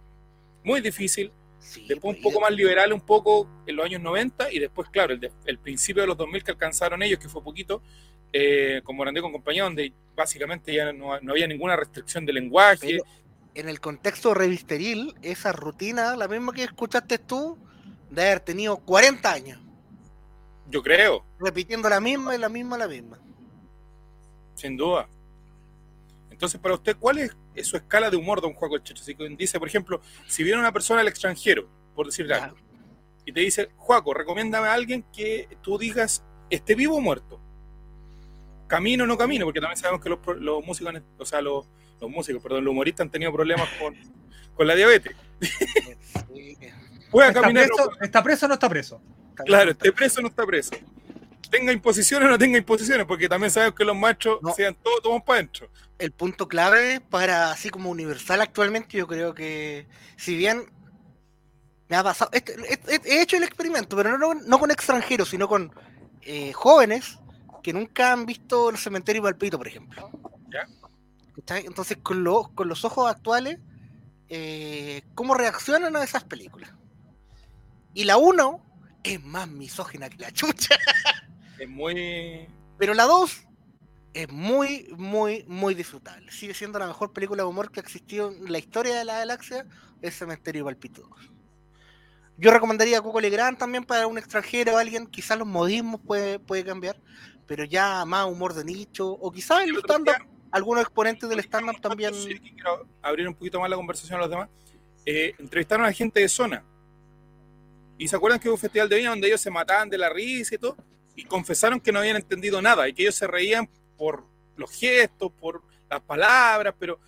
muy 0.64 0.82
difícil 0.82 1.32
Sí, 1.60 1.86
después 1.88 2.16
un 2.16 2.22
pues, 2.22 2.34
poco 2.34 2.42
más 2.42 2.52
liberal, 2.52 2.94
un 2.94 3.02
poco 3.02 3.48
en 3.66 3.76
los 3.76 3.86
años 3.86 4.02
90, 4.02 4.52
y 4.54 4.60
después, 4.60 4.90
claro, 4.90 5.14
el, 5.14 5.20
de- 5.20 5.32
el 5.46 5.60
principio 5.60 6.02
de 6.04 6.08
los 6.08 6.18
2000 6.18 6.44
que 6.44 6.52
alcanzaron 6.52 7.02
ellos, 7.04 7.20
que 7.20 7.28
fue 7.30 7.44
poquito, 7.44 7.82
eh, 8.32 8.82
con 8.84 8.96
Morandé 8.96 9.22
con 9.22 9.32
compañía, 9.32 9.64
donde 9.64 9.94
básicamente 10.16 10.74
ya 10.74 10.92
no, 10.94 11.20
no 11.20 11.32
había 11.32 11.48
ninguna 11.48 11.76
restricción 11.76 12.26
de 12.26 12.34
lenguaje. 12.34 12.80
Pero 12.82 13.04
en 13.56 13.70
el 13.70 13.80
contexto 13.80 14.34
revisteril, 14.34 15.16
esa 15.24 15.52
rutina, 15.52 16.16
la 16.16 16.28
misma 16.28 16.54
que 16.54 16.64
escuchaste 16.64 17.18
tú, 17.20 17.58
de 18.12 18.22
haber 18.22 18.40
tenido 18.42 18.78
40 18.78 19.32
años, 19.32 19.60
Yo 20.70 20.84
creo, 20.84 21.26
repitiendo 21.40 21.90
la 21.90 22.00
misma 22.00 22.36
y 22.36 22.38
la 22.38 22.50
misma 22.50 22.78
la 22.78 22.88
misma. 22.88 23.20
sin 24.56 24.76
duda. 24.78 25.08
Entonces, 26.38 26.62
para 26.62 26.76
usted, 26.76 26.96
¿cuál 27.00 27.18
es, 27.18 27.36
es 27.56 27.66
su 27.66 27.78
escala 27.78 28.12
de 28.12 28.16
humor, 28.16 28.42
don 28.42 28.54
Juan 28.54 28.72
el 28.74 28.84
Checho? 28.84 29.04
Si 29.04 29.16
dice, 29.36 29.58
por 29.58 29.68
ejemplo, 29.68 30.02
si 30.28 30.44
viene 30.44 30.60
una 30.60 30.72
persona 30.72 31.02
al 31.02 31.08
extranjero, 31.08 31.68
por 31.96 32.06
decirle 32.06 32.36
Ya. 32.36 32.44
algo, 32.46 32.58
y 33.26 33.32
te 33.32 33.40
dice, 33.40 33.72
Juaco, 33.76 34.14
recomiéndame 34.14 34.68
a 34.68 34.74
alguien 34.74 35.04
que 35.12 35.50
tú 35.64 35.80
digas, 35.80 36.24
esté 36.52 36.76
vivo 36.76 36.98
o 36.98 37.02
muerto. 37.02 37.42
Camino 38.68 39.06
o 39.06 39.08
no 39.08 39.18
camino, 39.18 39.46
porque 39.46 39.60
también 39.60 39.78
sabemos 39.78 40.00
que 40.04 40.10
los, 40.10 40.20
pro- 40.20 40.36
los 40.36 40.64
músicos, 40.64 40.94
o 41.18 41.26
sea, 41.26 41.42
los, 41.42 41.66
los 42.00 42.10
músicos, 42.12 42.44
perdón, 42.44 42.66
los 42.66 42.72
humoristas 42.72 43.06
han 43.06 43.10
tenido 43.12 43.34
problemas 43.34 43.68
con, 43.82 43.96
con 44.54 44.68
la 44.68 44.76
diabetes. 44.76 45.16
Pueda 47.10 47.30
¿Está 47.30 47.42
caminar. 47.42 47.66
preso, 47.68 47.92
¿Está 48.00 48.24
preso 48.24 48.46
o 48.46 48.50
no 48.50 48.54
está 48.54 48.70
preso? 48.70 49.02
está 49.30 49.44
Claro, 49.44 49.72
esté 49.72 49.92
preso 49.92 50.20
o 50.20 50.22
no 50.22 50.28
está 50.30 50.46
preso. 50.46 50.72
Tenga 51.50 51.72
imposiciones 51.72 52.28
o 52.28 52.32
no 52.32 52.38
tenga 52.38 52.58
imposiciones, 52.58 53.06
porque 53.06 53.30
también 53.30 53.52
sabemos 53.52 53.76
que 53.76 53.86
los 53.86 53.96
machos 53.96 54.40
No. 54.42 54.54
sean 54.54 54.76
todos, 54.76 55.02
todos 55.02 55.22
para 55.24 55.40
adentro. 55.40 55.70
el 56.00 56.12
punto 56.12 56.48
clave 56.48 57.02
para 57.02 57.50
así 57.52 57.70
como 57.72 57.90
universal 57.90 58.40
actualmente, 58.42 58.98
yo 58.98 59.08
creo 59.08 59.34
que 59.34 59.88
si 60.16 60.36
bien 60.36 60.70
me 61.90 61.96
ha 61.96 62.04
pasado, 62.04 62.30
este- 62.34 62.56
este- 62.72 63.02
he 63.06 63.22
hecho 63.22 63.38
el 63.38 63.44
experimento, 63.44 63.96
pero 63.98 64.18
no, 64.18 64.34
no 64.36 64.60
con 64.60 64.70
extranjeros, 64.72 65.30
sino 65.30 65.48
con 65.48 65.74
eh, 66.22 66.52
jóvenes 66.54 67.18
que 67.64 67.72
nunca 67.74 68.12
han 68.12 68.26
visto 68.26 68.70
el 68.70 68.78
cementerio 68.78 69.24
Palpito, 69.24 69.58
por 69.58 69.68
ejemplo. 69.68 70.12
Ya. 70.52 70.68
Entonces, 71.58 71.98
con, 72.04 72.24
los 72.24 72.50
con 72.50 72.68
los 72.68 72.84
ojos 72.86 73.10
actuales, 73.10 73.58
eh, 74.30 75.02
¿cómo 75.16 75.34
reaccionan 75.36 75.96
a 75.96 76.04
esas 76.04 76.26
películas? 76.26 76.72
Y 77.94 78.04
la 78.04 78.18
uno 78.18 78.62
es 79.04 79.24
más 79.24 79.48
misógina 79.48 80.10
que 80.10 80.18
la 80.18 80.32
chucha. 80.32 80.76
Es 81.60 81.70
muy. 81.70 82.48
Pero 82.78 82.94
la 82.94 83.04
2 83.04 83.48
es 84.14 84.30
muy, 84.32 84.88
muy, 84.98 85.44
muy 85.48 85.76
disfrutable. 85.76 86.32
Sigue 86.32 86.54
siendo 86.54 86.80
la 86.80 86.88
mejor 86.88 87.14
película 87.14 87.44
de 87.44 87.50
humor 87.50 87.72
que 87.72 87.80
ha 87.80 87.84
existido 87.84 88.32
en 88.32 88.52
la 88.52 88.58
historia 88.58 88.96
de 88.96 89.06
la 89.06 89.20
galaxia, 89.20 89.66
es 90.02 90.16
Cementerio 90.16 90.66
Palpito 90.66 91.02
2. 91.02 91.32
Yo 92.40 92.52
recomendaría 92.52 93.00
a 93.00 93.02
Coco 93.02 93.20
Legrand 93.20 93.58
también 93.58 93.84
para 93.84 94.06
un 94.06 94.18
extranjero 94.18 94.76
o 94.76 94.78
alguien, 94.78 95.08
quizás 95.08 95.38
los 95.38 95.48
modismos 95.48 96.02
puede, 96.02 96.38
puede 96.38 96.64
cambiar, 96.64 97.00
pero 97.48 97.64
ya 97.64 98.06
más 98.06 98.26
humor 98.26 98.54
de 98.54 98.64
nicho, 98.64 99.08
o 99.08 99.32
quizás 99.32 99.64
el 99.64 99.76
algunos 100.52 100.84
exponentes 100.84 101.28
del 101.30 101.40
stand-up 101.40 101.82
también. 101.82 102.14
Sí, 102.14 102.40
quiero 102.40 102.88
abrir 103.02 103.28
un 103.28 103.36
poquito 103.36 103.60
más 103.60 103.70
la 103.70 103.76
conversación 103.76 104.18
a 104.18 104.22
los 104.22 104.30
demás. 104.30 104.50
Eh, 105.06 105.34
entrevistaron 105.38 105.86
a 105.86 105.92
gente 105.92 106.20
de 106.20 106.30
zona. 106.30 106.64
Y 107.98 108.08
se 108.08 108.16
acuerdan 108.16 108.40
que 108.40 108.48
hubo 108.48 108.56
un 108.56 108.62
festival 108.62 108.88
de 108.88 108.98
viña 108.98 109.10
donde 109.10 109.28
ellos 109.28 109.42
se 109.42 109.50
mataban 109.50 109.90
de 109.90 109.98
la 109.98 110.10
risa 110.10 110.56
y 110.56 110.58
todo. 110.58 110.78
Y 111.18 111.26
confesaron 111.26 111.82
que 111.82 111.92
no 111.92 112.00
habían 112.00 112.16
entendido 112.16 112.62
nada 112.62 112.88
y 112.88 112.94
que 112.94 113.02
ellos 113.02 113.16
se 113.16 113.28
reían 113.28 113.68
por 113.98 114.24
los 114.56 114.72
gestos, 114.72 115.32
por 115.34 115.62
las 115.90 116.00
palabras. 116.02 116.74
Pero 116.80 117.00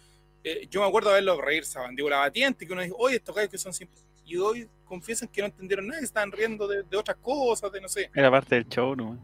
eh, 0.43 0.67
yo 0.69 0.82
me 0.82 0.88
acuerdo 0.88 1.10
de 1.10 1.15
verlos 1.15 1.39
reírse 1.39 1.80
a 1.80 1.84
mandíbula 1.84 2.17
batiente. 2.17 2.65
Que 2.67 2.74
uno 2.74 2.82
dice, 2.82 2.95
oye, 2.98 3.15
estos 3.15 3.34
gallos 3.34 3.52
que 3.52 3.58
son 3.58 3.72
simples. 3.74 4.06
Y 4.26 4.36
hoy 4.36 4.67
confiesan 4.84 5.28
que 5.30 5.41
no 5.41 5.45
entendieron 5.48 5.88
nada, 5.88 6.00
que 6.00 6.06
estaban 6.06 6.32
riendo 6.32 6.67
de, 6.67 6.84
de 6.84 6.98
otras 6.98 7.17
cosas, 7.17 7.72
de 7.72 7.80
no 7.80 7.88
sé. 7.88 8.10
Era 8.13 8.30
parte 8.30 8.56
del 8.56 8.67
show, 8.67 8.95
¿no? 8.95 9.17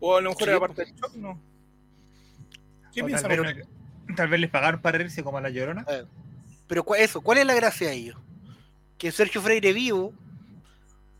O 0.00 0.16
a 0.16 0.20
lo 0.20 0.30
mejor 0.30 0.42
Sí, 0.44 0.50
era 0.50 0.58
pues. 0.58 0.68
parte 0.72 0.84
del 0.90 1.00
show, 1.00 1.10
¿no? 1.16 1.40
¿Qué 2.92 3.02
O 3.02 3.06
piensan 3.06 3.28
tal, 3.30 3.40
vez, 3.40 3.48
ustedes? 3.50 3.68
tal 4.16 4.28
vez 4.28 4.40
les 4.40 4.50
pagaron 4.50 4.80
para 4.80 4.98
reírse 4.98 5.22
como 5.22 5.38
a 5.38 5.40
la 5.42 5.50
llorona. 5.50 5.84
Pero 6.66 6.84
eso, 6.96 7.20
¿cuál 7.20 7.38
es 7.38 7.46
la 7.46 7.54
gracia 7.54 7.88
de 7.88 7.94
ellos? 7.94 8.16
Que 8.98 9.12
Sergio 9.12 9.42
Freire 9.42 9.72
vivo 9.72 10.14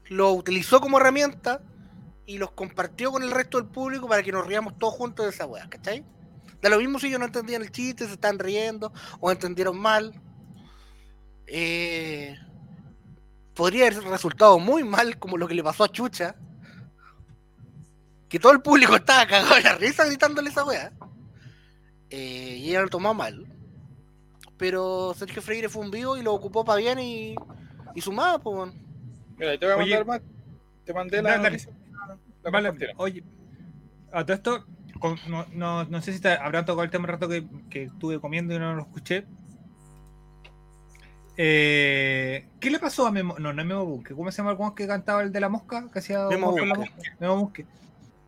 lo 0.06 0.32
utilizó 0.32 0.80
como 0.80 0.98
herramienta 0.98 1.60
y 2.26 2.38
los 2.38 2.52
compartió 2.52 3.12
con 3.12 3.22
el 3.22 3.30
resto 3.30 3.58
del 3.58 3.68
público 3.68 4.08
para 4.08 4.22
que 4.22 4.32
nos 4.32 4.46
riamos 4.46 4.78
todos 4.78 4.94
juntos 4.94 5.26
de 5.26 5.30
esa 5.30 5.46
weá, 5.46 5.68
¿cachai? 5.68 6.04
Da 6.62 6.68
lo 6.70 6.78
mismo 6.78 6.98
si 6.98 7.08
ellos 7.08 7.20
no 7.20 7.26
entendían 7.26 7.62
el 7.62 7.70
chiste, 7.70 8.06
se 8.06 8.14
están 8.14 8.38
riendo 8.38 8.92
o 9.20 9.30
entendieron 9.30 9.78
mal. 9.78 10.18
Eh, 11.46 12.36
podría 13.54 13.86
haber 13.86 14.02
resultado 14.04 14.58
muy 14.58 14.82
mal 14.82 15.18
como 15.18 15.36
lo 15.36 15.46
que 15.46 15.54
le 15.54 15.62
pasó 15.62 15.84
a 15.84 15.92
Chucha. 15.92 16.34
Que 18.28 18.38
todo 18.38 18.52
el 18.52 18.62
público 18.62 18.96
estaba 18.96 19.26
cagado 19.26 19.54
de 19.56 19.62
la 19.62 19.74
risa 19.74 20.06
gritándole 20.06 20.48
esa 20.48 20.64
weá. 20.64 20.92
Eh, 22.08 22.56
y 22.60 22.70
ella 22.70 22.82
lo 22.82 22.88
tomó 22.88 23.12
mal 23.12 23.46
pero 24.56 25.14
Sergio 25.14 25.42
Freire 25.42 25.68
fue 25.68 25.82
un 25.82 25.90
vivo 25.90 26.16
y 26.16 26.22
lo 26.22 26.32
ocupó 26.32 26.64
para 26.64 26.78
bien 26.78 26.98
y, 26.98 27.34
y 27.94 28.00
sumaba, 28.00 28.38
pues. 28.38 28.72
Mira, 29.36 29.58
te 29.58 29.66
voy 29.66 29.74
a 29.74 29.76
Oye. 29.76 29.90
mandar 29.96 30.06
más. 30.06 30.20
Te 30.84 30.94
mandé 30.94 31.22
la. 31.22 31.38
Noticia. 31.38 31.72
Vale, 32.50 32.72
oye, 32.96 33.24
a 34.12 34.24
todo 34.24 34.34
esto, 34.36 34.66
no, 35.28 35.46
no, 35.52 35.84
no 35.84 36.02
sé 36.02 36.12
si 36.12 36.20
te 36.20 36.28
habrán 36.32 36.64
tocado 36.64 36.84
el 36.84 36.90
tema 36.90 37.06
el 37.06 37.12
rato 37.12 37.28
que, 37.28 37.46
que 37.70 37.84
estuve 37.84 38.20
comiendo 38.20 38.54
y 38.54 38.58
no 38.58 38.74
lo 38.74 38.82
escuché. 38.82 39.24
Eh, 41.36 42.46
¿Qué 42.60 42.70
le 42.70 42.78
pasó 42.78 43.06
a 43.06 43.10
Memo? 43.10 43.36
No, 43.38 43.52
no 43.52 43.60
es 43.62 43.66
Memo 43.66 43.84
Busque. 43.84 44.14
¿Cómo 44.14 44.30
se 44.30 44.38
llama 44.42 44.52
el 44.52 44.74
que 44.74 44.86
cantaba 44.86 45.22
el 45.22 45.32
de 45.32 45.40
la 45.40 45.48
mosca? 45.48 45.90
Que 45.92 45.98
hacía 45.98 46.26
Memo 46.28 46.52
con 46.52 46.68
la 46.68 46.74
Busque. 46.76 46.90
mosca? 46.94 47.16
Memo 47.18 47.36
Busque. 47.38 47.66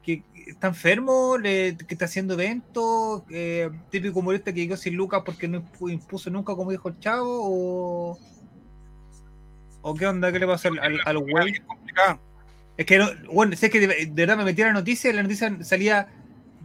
Que 0.02 0.22
está 0.48 0.68
enfermo, 0.68 1.36
le- 1.38 1.76
que 1.76 1.94
está 1.94 2.04
haciendo 2.06 2.34
eventos, 2.34 3.22
eh, 3.30 3.70
típico 3.90 4.20
humorista 4.20 4.52
que 4.52 4.60
llegó 4.60 4.76
sin 4.76 4.94
lucas 4.96 5.22
porque 5.24 5.48
no 5.48 5.62
impu- 5.62 5.92
impuso 5.92 6.30
nunca 6.30 6.54
como 6.54 6.70
dijo 6.70 6.88
el 6.88 6.98
chavo, 7.00 7.40
o, 7.42 8.18
o 9.82 9.94
qué 9.94 10.06
onda, 10.06 10.30
qué 10.32 10.38
le 10.38 10.46
pasó 10.46 10.68
al, 10.68 10.78
al, 10.78 11.00
al 11.04 11.18
güey. 11.18 11.54
Es 12.76 12.84
que, 12.86 12.98
no, 12.98 13.08
bueno, 13.32 13.56
sé 13.56 13.70
que 13.70 13.80
de, 13.80 13.86
de 13.86 14.06
verdad 14.12 14.36
me 14.36 14.44
metí 14.44 14.62
a 14.62 14.66
la 14.66 14.72
noticia 14.74 15.10
y 15.10 15.14
la 15.14 15.22
noticia 15.22 15.56
salía 15.62 16.08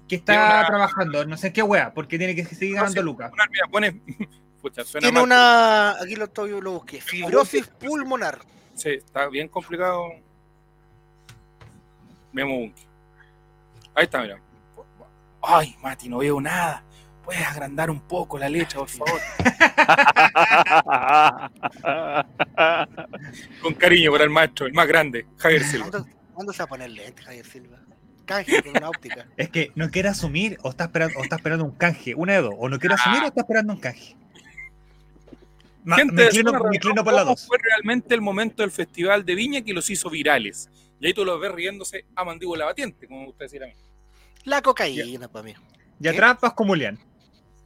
que 0.07 0.15
está 0.17 0.33
una- 0.33 0.65
trabajando, 0.67 1.25
no 1.25 1.37
sé 1.37 1.53
qué 1.53 1.63
wea, 1.63 1.93
porque 1.93 2.17
tiene 2.17 2.35
que 2.35 2.43
seguir 2.45 2.75
ganando 2.75 3.01
lucas. 3.01 3.31
Pone. 3.71 4.01
Pucha, 4.61 4.83
suena 4.83 5.05
Tiene 5.05 5.19
mal, 5.19 5.23
una. 5.23 5.91
Aquí 6.01 6.15
lo 6.15 6.25
estoy, 6.25 6.61
lo 6.61 6.73
busqué. 6.73 7.01
Fibrosis 7.01 7.67
pulmonar. 7.67 8.39
Sí, 8.75 8.89
está 8.89 9.27
bien 9.27 9.47
complicado. 9.47 10.09
Memo 12.31 12.55
Bunke. 12.57 12.83
Ahí 13.95 14.03
está, 14.03 14.21
mira. 14.21 14.39
Ay, 15.41 15.75
Mati, 15.81 16.07
no 16.09 16.19
veo 16.19 16.39
nada. 16.39 16.83
¿Puedes 17.23 17.45
agrandar 17.47 17.89
un 17.91 18.01
poco 18.01 18.37
la 18.39 18.49
letra, 18.49 18.79
por 18.79 18.89
favor? 18.89 19.21
Con 23.61 23.73
cariño 23.75 24.11
para 24.11 24.23
el 24.23 24.29
maestro, 24.29 24.65
el 24.65 24.73
más 24.73 24.87
grande, 24.87 25.25
Javier 25.37 25.63
Silva. 25.63 25.89
¿Cuándo, 25.89 26.09
cuándo 26.33 26.53
se 26.53 26.59
va 26.59 26.65
a 26.65 26.69
poner 26.69 26.89
lente, 26.89 27.21
Javier 27.21 27.45
Silva? 27.45 27.77
Canje 28.25 28.61
con 28.63 28.77
una 28.77 28.89
óptica. 28.89 29.27
Es 29.35 29.49
que 29.49 29.71
no 29.75 29.89
quiere 29.89 30.09
asumir 30.09 30.57
o 30.63 30.69
está 30.69 30.85
esperando, 30.85 31.19
o 31.19 31.23
está 31.23 31.35
esperando 31.35 31.65
un 31.65 31.71
canje, 31.71 32.15
una 32.15 32.33
de 32.33 32.41
dos. 32.41 32.53
O 32.57 32.69
no 32.69 32.79
quiere 32.79 32.95
asumir 32.95 33.23
o 33.23 33.27
está 33.27 33.41
esperando 33.41 33.73
un 33.73 33.79
canje. 33.79 34.15
Ma- 35.83 35.97
Gente 35.97 36.13
me 36.13 36.21
de 36.21 36.27
inclino, 36.29 36.53
me 36.53 36.75
inclino 36.75 37.03
por 37.03 37.13
la 37.13 37.21
¿Cómo 37.21 37.31
dos. 37.31 37.47
fue 37.47 37.57
realmente 37.57 38.13
el 38.15 38.21
momento 38.21 38.61
del 38.61 38.71
Festival 38.71 39.25
de 39.25 39.35
Viña 39.35 39.61
que 39.63 39.73
los 39.73 39.89
hizo 39.89 40.09
virales? 40.09 40.69
Y 40.99 41.07
ahí 41.07 41.13
tú 41.13 41.25
los 41.25 41.41
ves 41.41 41.51
riéndose 41.51 42.05
a 42.15 42.23
mandíbula 42.23 42.65
batiente, 42.65 43.07
como 43.07 43.29
usted 43.29 43.45
decía 43.45 43.63
a 43.63 43.67
mí. 43.67 43.73
La 44.45 44.61
cocaína, 44.61 45.27
para 45.27 45.43
mí. 45.43 45.53
Y 45.99 46.07
atrás 46.07 46.37
vas 46.41 46.53
como 46.53 46.69
Julián. 46.71 46.99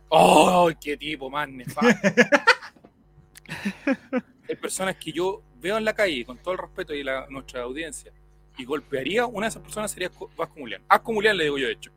¡Oh, 0.09 0.69
qué 0.79 0.97
tipo 0.97 1.29
más 1.29 1.49
nefasto! 1.49 2.09
Hay 4.49 4.55
personas 4.55 4.95
que 4.97 5.11
yo 5.11 5.41
veo 5.59 5.77
en 5.77 5.85
la 5.85 5.93
calle, 5.93 6.25
con 6.25 6.37
todo 6.37 6.53
el 6.53 6.59
respeto 6.59 6.93
y 6.93 7.03
la, 7.03 7.27
nuestra 7.29 7.63
audiencia, 7.63 8.11
y 8.57 8.65
golpearía, 8.65 9.25
una 9.25 9.47
de 9.47 9.49
esas 9.49 9.61
personas 9.63 9.91
sería 9.91 10.09
Co- 10.09 10.29
Vasco 10.37 10.59
Mulián. 10.59 10.81
Vasco 10.87 11.11
Mulián 11.13 11.37
le 11.37 11.45
digo 11.45 11.57
yo, 11.57 11.67
de 11.67 11.73
hecho. 11.73 11.91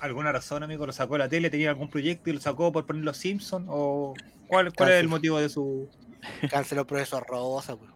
¿Alguna 0.00 0.32
razón, 0.32 0.62
amigo? 0.62 0.86
¿Lo 0.86 0.92
sacó 0.92 1.14
de 1.14 1.18
la 1.20 1.28
tele? 1.28 1.50
¿Tenía 1.50 1.70
algún 1.70 1.88
proyecto 1.88 2.30
y 2.30 2.34
lo 2.34 2.40
sacó 2.40 2.72
por 2.72 2.86
poner 2.86 3.04
los 3.04 3.16
Simpsons? 3.16 3.66
¿O 3.70 4.14
cuál, 4.48 4.72
cuál 4.74 4.90
es 4.90 5.00
el 5.00 5.08
motivo 5.08 5.38
de 5.40 5.48
su...? 5.48 5.88
Canceló 6.50 6.82
el 6.82 6.86
profesor 6.86 7.24
Rosa, 7.28 7.76
pues. 7.76 7.90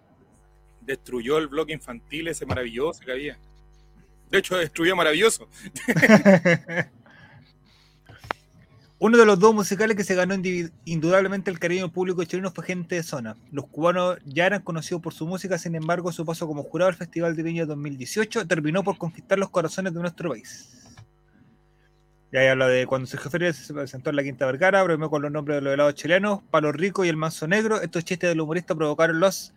Destruyó 0.83 1.39
el 1.39 1.49
blog 1.49 1.71
infantil 1.71 2.29
ese 2.29 2.47
maravilloso 2.47 3.01
que 3.05 3.13
había. 3.13 3.39
De 4.31 4.39
hecho, 4.39 4.57
destruyó 4.57 4.95
maravilloso. 4.97 5.49
Uno 9.01 9.17
de 9.17 9.25
los 9.25 9.39
dos 9.39 9.55
musicales 9.55 9.97
que 9.97 10.03
se 10.03 10.17
ganó 10.17 10.35
indudablemente 10.85 11.53
el 11.53 11.61
cariño 11.61 11.93
público 11.93 12.25
chileno 12.25 12.51
fue 12.51 12.65
Gente 12.65 12.97
de 12.97 13.05
Zona. 13.05 13.37
Los 13.53 13.69
cubanos 13.69 14.19
ya 14.25 14.47
eran 14.47 14.63
conocidos 14.63 15.01
por 15.01 15.15
su 15.15 15.25
música, 15.25 15.57
sin 15.57 15.77
embargo, 15.77 16.11
su 16.11 16.27
paso 16.27 16.49
como 16.49 16.65
jurado 16.65 16.89
al 16.89 16.97
Festival 16.97 17.37
de 17.37 17.45
Viña 17.45 17.65
2018 17.65 18.49
terminó 18.49 18.83
por 18.83 18.99
conquistar 18.99 19.39
los 19.39 19.51
corazones 19.51 19.95
de 19.95 20.01
nuestro 20.01 20.31
país. 20.31 20.75
Y 22.33 22.39
ahí 22.39 22.49
habla 22.49 22.67
de 22.67 22.87
cuando 22.87 23.07
Sergio 23.07 23.31
Feria 23.31 23.53
se 23.53 23.73
presentó 23.73 24.11
en 24.11 24.17
la 24.17 24.25
Quinta 24.25 24.47
Vergara, 24.47 24.83
bromeó 24.83 25.09
con 25.09 25.23
los 25.23 25.31
nombres 25.31 25.59
de 25.59 25.61
los 25.63 25.75
helados 25.75 25.95
chilenos, 25.95 26.41
Palo 26.51 26.73
Rico 26.73 27.05
y 27.05 27.09
el 27.09 27.17
Manso 27.17 27.47
Negro. 27.47 27.81
Estos 27.81 28.05
chistes 28.05 28.29
del 28.29 28.41
humorista 28.41 28.75
provocaron 28.75 29.21
las 29.21 29.53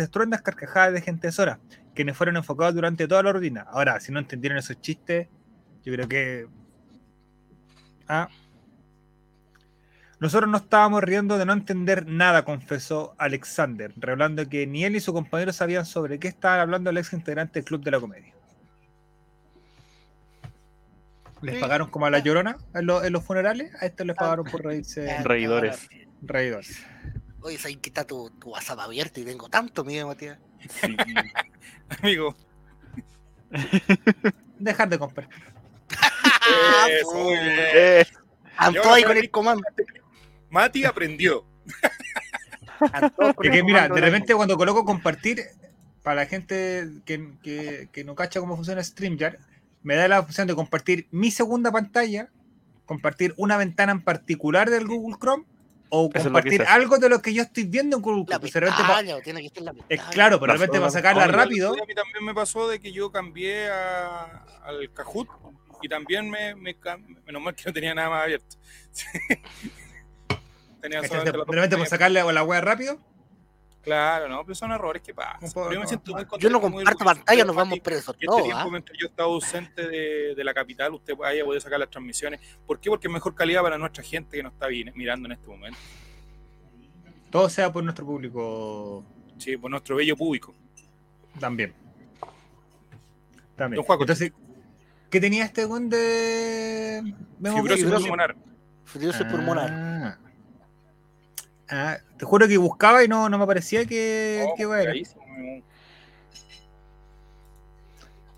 estruendas 0.00 0.42
carcajadas 0.42 0.92
de 0.92 1.02
Gente 1.02 1.28
de 1.28 1.32
Zona, 1.32 1.60
quienes 1.94 2.16
fueron 2.16 2.36
enfocados 2.36 2.74
durante 2.74 3.06
toda 3.06 3.22
la 3.22 3.32
rutina. 3.32 3.60
Ahora, 3.70 4.00
si 4.00 4.10
no 4.10 4.18
entendieron 4.18 4.58
esos 4.58 4.80
chistes, 4.80 5.28
yo 5.84 5.92
creo 5.92 6.08
que... 6.08 6.48
Ah, 8.08 8.28
nosotros 10.22 10.48
no 10.50 10.56
estábamos 10.58 11.02
riendo 11.02 11.36
de 11.36 11.44
no 11.44 11.52
entender 11.52 12.06
nada, 12.06 12.44
confesó 12.44 13.14
Alexander, 13.18 13.92
revelando 13.96 14.48
que 14.48 14.66
ni 14.66 14.84
él 14.84 14.92
ni 14.94 15.00
su 15.00 15.12
compañero 15.12 15.52
sabían 15.52 15.84
sobre 15.84 16.18
qué 16.18 16.28
estaban 16.28 16.60
hablando 16.60 16.90
el 16.90 16.98
ex 16.98 17.12
integrante 17.12 17.58
del 17.58 17.64
Club 17.64 17.82
de 17.82 17.90
la 17.90 18.00
Comedia. 18.00 18.32
¿Les 21.42 21.56
Sí. 21.56 21.60
pagaron 21.60 21.90
como 21.90 22.06
a 22.06 22.10
la 22.10 22.20
llorona 22.20 22.56
en, 22.74 22.86
lo- 22.86 23.02
en 23.02 23.12
los 23.12 23.24
funerales? 23.24 23.74
A 23.82 23.86
estos 23.86 24.06
les 24.06 24.14
pagaron 24.16 24.44
por 24.46 24.64
reírse 24.64 25.06
Reidores. 25.24 25.88
reidores. 26.22 26.84
Oye, 27.40 27.58
¿sabes 27.58 27.78
que 27.78 27.88
está 27.90 28.04
tu, 28.06 28.30
tu 28.38 28.50
WhatsApp 28.50 28.78
abierto 28.78 29.18
y 29.18 29.24
tengo 29.24 29.48
tanto 29.48 29.84
miedo, 29.84 30.06
Matías? 30.06 30.38
Sí. 30.68 30.96
Amigo. 32.00 32.36
Dejar 34.58 34.88
de 34.88 34.98
comprar. 34.98 35.28
Ah, 36.44 36.86
Eso, 36.90 37.12
muy 37.14 37.34
bien. 37.34 37.44
Eh, 37.74 38.06
con 39.06 39.16
el 39.16 39.30
comando. 39.30 39.62
Mati 40.52 40.84
aprendió. 40.84 41.44
Que 43.40 43.62
mira, 43.62 43.88
de 43.88 44.00
repente 44.00 44.34
cuando 44.34 44.56
coloco 44.56 44.84
compartir, 44.84 45.40
para 46.02 46.16
la 46.16 46.26
gente 46.26 46.88
que, 47.06 47.32
que- 47.42 47.88
que 47.92 48.04
no 48.04 48.14
cacha 48.14 48.38
cómo 48.40 48.54
funciona 48.56 48.82
StreamYard, 48.84 49.36
me 49.82 49.94
da 49.96 50.08
la 50.08 50.20
opción 50.20 50.46
de 50.46 50.54
compartir 50.54 51.06
mi 51.10 51.30
segunda 51.30 51.72
pantalla, 51.72 52.28
compartir 52.86 53.34
una 53.36 53.56
ventana 53.56 53.92
en 53.92 54.02
particular 54.02 54.68
del 54.68 54.86
Google 54.86 55.16
Chrome, 55.20 55.44
o 55.88 56.10
Eso 56.12 56.24
compartir 56.24 56.62
algo 56.62 56.98
de 56.98 57.08
lo 57.08 57.20
que 57.22 57.32
yo 57.34 57.42
estoy 57.42 57.64
viendo 57.64 57.96
en 57.96 58.02
Google 58.02 58.24
Chrome. 58.26 58.40
Pues, 58.40 58.52
pa- 58.52 58.60
pestaña, 58.60 59.16
o 59.16 59.20
tiene 59.20 59.42
que 59.42 59.48
ser 59.50 59.62
la 59.62 59.70
es 59.72 59.84
pestaña. 59.86 60.10
claro, 60.10 60.40
pero 60.40 60.52
repente 60.54 60.78
para 60.78 60.86
la 60.86 60.90
sacarla 60.90 61.26
rápido, 61.28 61.72
A 61.72 61.86
mí 61.86 61.94
también 61.94 62.24
me 62.24 62.34
pasó 62.34 62.68
de 62.68 62.78
que 62.80 62.92
yo 62.92 63.10
cambié 63.12 63.68
a- 63.70 64.44
al 64.64 64.92
Kahoot 64.92 65.28
y 65.82 65.88
también 65.88 66.28
me, 66.30 66.54
me 66.54 66.76
menos 67.26 67.42
mal 67.42 67.54
que 67.54 67.62
no 67.66 67.72
tenía 67.72 67.94
nada 67.94 68.10
más 68.10 68.24
abierto. 68.24 68.56
tenía 70.82 71.00
para 71.02 71.44
pantallas. 71.46 71.88
sacarle 71.88 72.32
la 72.32 72.42
web 72.42 72.62
rápido, 72.62 72.98
Claro, 73.82 74.28
no, 74.28 74.44
pero 74.44 74.54
son 74.54 74.70
errores 74.70 75.02
que 75.02 75.12
pasan. 75.12 75.50
Pero 75.52 75.72
yo 75.72 75.78
me 75.80 75.82
no, 75.82 75.88
siento 75.88 76.12
muy 76.12 76.24
Yo 76.38 76.50
no 76.50 76.60
comparto 76.60 77.04
pantalla, 77.04 77.44
nos 77.44 77.56
vamos 77.56 77.80
presos 77.80 78.14
este 78.14 78.26
tiempo, 78.28 78.48
¿ah? 78.54 78.68
mientras 78.70 78.96
yo 78.96 79.08
estaba 79.08 79.28
ausente 79.28 79.88
de, 79.88 80.34
de 80.36 80.44
la 80.44 80.54
capital, 80.54 80.94
usted 80.94 81.14
haya 81.24 81.44
podido 81.44 81.60
sacar 81.60 81.80
las 81.80 81.90
transmisiones. 81.90 82.40
¿Por 82.64 82.78
qué? 82.78 82.90
Porque 82.90 83.08
es 83.08 83.12
mejor 83.12 83.34
calidad 83.34 83.60
para 83.60 83.78
nuestra 83.78 84.04
gente 84.04 84.36
que 84.36 84.42
nos 84.44 84.52
está 84.52 84.68
mirando 84.94 85.26
en 85.26 85.32
este 85.32 85.48
momento. 85.48 85.78
todo 87.30 87.48
sea 87.48 87.72
por 87.72 87.82
nuestro 87.82 88.06
público 88.06 89.04
Sí, 89.38 89.56
por 89.56 89.70
nuestro 89.70 89.96
bello 89.96 90.16
público. 90.16 90.54
también. 91.40 91.74
También. 93.56 93.76
Don 93.78 93.84
Juaco. 93.84 94.04
Entonces, 94.04 94.32
¿qué 95.10 95.20
tenía 95.20 95.44
este 95.44 95.64
buen 95.64 95.88
de 95.88 97.02
Fibrosis 97.42 97.84
pulmonar. 97.84 98.36
Fibrosis 98.84 99.26
pulmonar. 99.26 99.70
Ah. 99.72 100.18
Ah, 101.74 101.96
te 102.18 102.26
juro 102.26 102.46
que 102.46 102.58
buscaba 102.58 103.02
y 103.02 103.08
no, 103.08 103.30
no 103.30 103.38
me 103.38 103.46
parecía 103.46 103.86
que, 103.86 104.44
Oh, 104.46 104.54
que 104.54 104.66
bueno. 104.66 104.82
cagadísimo. 104.84 105.22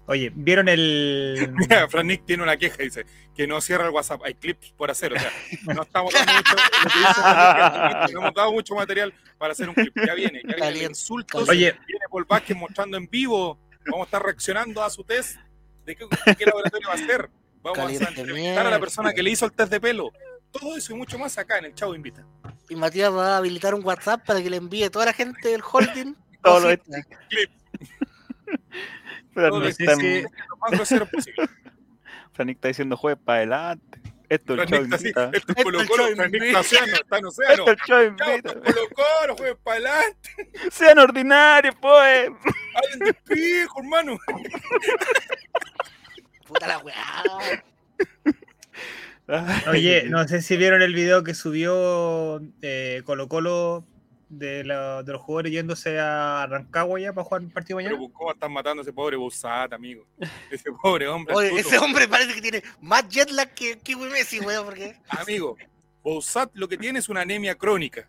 Oye, 0.07 0.31
¿vieron 0.35 0.69
el. 0.69 1.51
Mira, 1.57 1.89
Fran 1.89 2.07
Nick 2.07 2.25
tiene 2.27 2.43
una 2.45 2.57
queja, 2.57 2.77
dice, 2.83 3.07
que 3.35 3.47
no 3.49 3.61
cierra 3.61 3.87
el 3.87 3.91
WhatsApp, 3.91 4.21
hay 4.25 4.35
clips 4.35 4.71
por 4.77 4.89
hacer, 4.91 5.15
o 5.15 5.19
sea, 5.19 5.33
no 5.75 5.83
estamos 5.83 6.13
dando 6.13 6.33
mucho, 6.33 6.55
lo 6.55 6.91
que 6.91 6.99
dice 6.99 7.15
Fran 7.15 7.89
Nick, 7.89 8.13
no 8.13 8.21
hemos 8.21 8.35
dado 8.35 8.53
mucho 8.53 8.75
material 8.77 9.15
para 9.39 9.53
hacer 9.53 9.69
un 9.69 9.75
clip, 9.75 9.95
ya 9.97 10.15
viene, 10.15 10.41
ya 10.43 10.47
viene 10.47 10.53
el 10.53 10.59
Caliente. 10.59 10.91
insulto, 10.91 11.39
Oye, 11.39 11.75
viene 11.89 12.05
Paul 12.11 12.27
Vázquez 12.29 12.57
mostrando 12.57 12.97
en 12.99 13.09
vivo, 13.09 13.59
vamos 13.87 14.03
a 14.03 14.05
estar 14.05 14.23
reaccionando 14.23 14.81
a 14.83 14.91
su 14.91 15.03
test, 15.05 15.39
de 15.87 15.97
qué, 15.97 16.07
laboratorio 16.47 16.87
va 16.89 16.95
a 16.95 16.99
ser, 16.99 17.31
vamos 17.63 17.79
Caliente 17.79 18.05
a 18.05 18.09
entrevistar 18.11 18.67
a 18.67 18.71
la 18.71 18.79
persona 18.79 19.13
que 19.13 19.23
le 19.23 19.31
hizo 19.31 19.47
el 19.47 19.53
test 19.53 19.73
de 19.73 19.81
pelo, 19.81 20.13
todo 20.53 20.77
eso 20.77 20.93
y 20.93 20.97
mucho 20.97 21.19
más 21.19 21.37
acá 21.39 21.59
en 21.59 21.65
el 21.65 21.75
Chavo 21.75 21.95
Invita. 21.95 22.25
Y 22.69 22.77
Matías 22.77 23.13
va 23.13 23.35
a 23.35 23.37
habilitar 23.39 23.75
un 23.75 23.85
WhatsApp 23.85 24.25
para 24.25 24.43
que 24.43 24.51
le 24.51 24.57
envíe 24.57 24.85
a 24.85 24.91
toda 24.91 25.07
la 25.07 25.13
gente 25.13 25.49
del 25.49 25.63
holding. 25.63 26.15
Todo 26.43 26.61
lo. 26.61 26.69
Pero 29.35 29.49
Todo 29.49 29.59
no 29.61 29.67
lo 29.67 29.73
sé 29.73 29.83
está, 29.83 29.97
si- 29.97 30.23
Lo 30.23 30.57
más 30.59 30.71
grosero 30.73 31.07
posible. 31.07 31.49
Franik 32.33 32.57
está 32.57 32.69
diciendo 32.69 32.97
jueves 32.97 33.21
para 33.25 33.39
adelante. 33.39 34.01
Esto 34.29 34.55
es 34.55 34.61
el 34.61 34.69
show 34.69 34.83
esto 35.33 35.53
es 35.55 35.65
Colo 35.65 35.81
es 35.83 35.89
Colo, 35.89 36.05
Chavo 36.05 36.17
Fran 36.17 36.31
Nick 36.33 36.43
Invita. 36.43 36.61
está 36.61 36.61
océano, 36.61 36.95
está 36.97 37.19
en 37.19 37.27
océano. 37.27 37.53
Esto 37.53 37.71
es 37.71 37.77
el 37.79 37.87
show 37.87 38.03
invita. 38.03 38.55
Colo 38.55 38.89
Colo, 38.95 39.37
jueves 39.37 39.57
para 39.63 39.77
adelante, 39.77 40.31
Sean 40.73 40.99
ordinarios, 40.99 41.75
pues. 41.81 42.31
hablen 42.75 42.99
de 43.01 43.15
pijo, 43.15 43.81
hermano. 43.81 44.17
Puta 46.47 46.67
la 46.67 46.79
weá. 46.79 47.65
oye, 49.71 50.05
no 50.09 50.27
sé 50.29 50.43
si 50.43 50.57
vieron 50.57 50.83
el 50.83 50.95
video 50.95 51.25
que 51.25 51.35
subió 51.35 52.41
eh, 52.63 53.03
Colo 53.05 53.29
Colo 53.29 53.85
de, 54.29 54.65
la- 54.65 55.03
de 55.03 55.13
los 55.13 55.23
jugadores 55.23 55.53
yéndose 55.53 55.99
a 55.99 56.47
Rancagua 56.49 57.01
ya 57.01 57.13
para 57.13 57.25
jugar 57.25 57.43
el 57.43 57.49
partido 57.49 57.77
mañana. 57.77 57.97
¿cómo 58.13 58.33
están 58.33 58.53
matando 58.53 58.81
a 58.81 58.83
ese 58.83 58.93
pobre 58.93 59.17
Boussat, 59.17 59.73
amigo? 59.73 60.07
Ese 60.51 60.71
pobre 60.73 61.09
hombre. 61.09 61.35
Oye, 61.35 61.59
ese 61.59 61.79
hombre 61.79 62.07
parece 62.09 62.35
que 62.35 62.43
tiene 62.43 62.63
más 62.81 63.09
jet 63.09 63.31
lag 63.31 63.53
que 63.55 63.79
Kiwi 63.79 64.09
Messi, 64.11 64.41
weón, 64.41 64.65
porque. 64.67 64.97
Amigo, 65.09 65.57
Boussat 66.03 66.51
lo 66.55 66.69
que 66.69 66.77
tiene 66.77 66.99
es 66.99 67.09
una 67.09 67.23
anemia 67.23 67.55
crónica. 67.55 68.07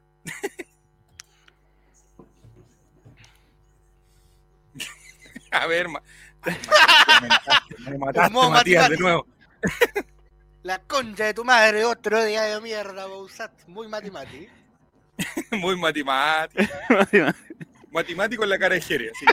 a 5.51 5.67
ver, 5.67 5.87
ma... 5.87 6.01
me 7.89 7.97
mataste, 7.97 8.33
Matías, 8.49 8.89
de 8.89 8.97
nuevo. 8.97 9.25
La 10.65 10.79
concha 10.79 11.25
de 11.25 11.35
tu 11.35 11.45
madre, 11.45 11.85
otro 11.85 12.25
día 12.25 12.41
de 12.41 12.59
mierda, 12.59 13.05
Bousat. 13.05 13.51
Muy 13.67 13.87
matemático. 13.87 14.51
Muy 15.51 15.77
matemático. 15.77 16.63
Matemático 17.91 18.43
en 18.43 18.49
la 18.49 18.57
cara 18.57 18.73
de 18.73 18.81
Jerez. 18.81 19.11
sí. 19.19 19.27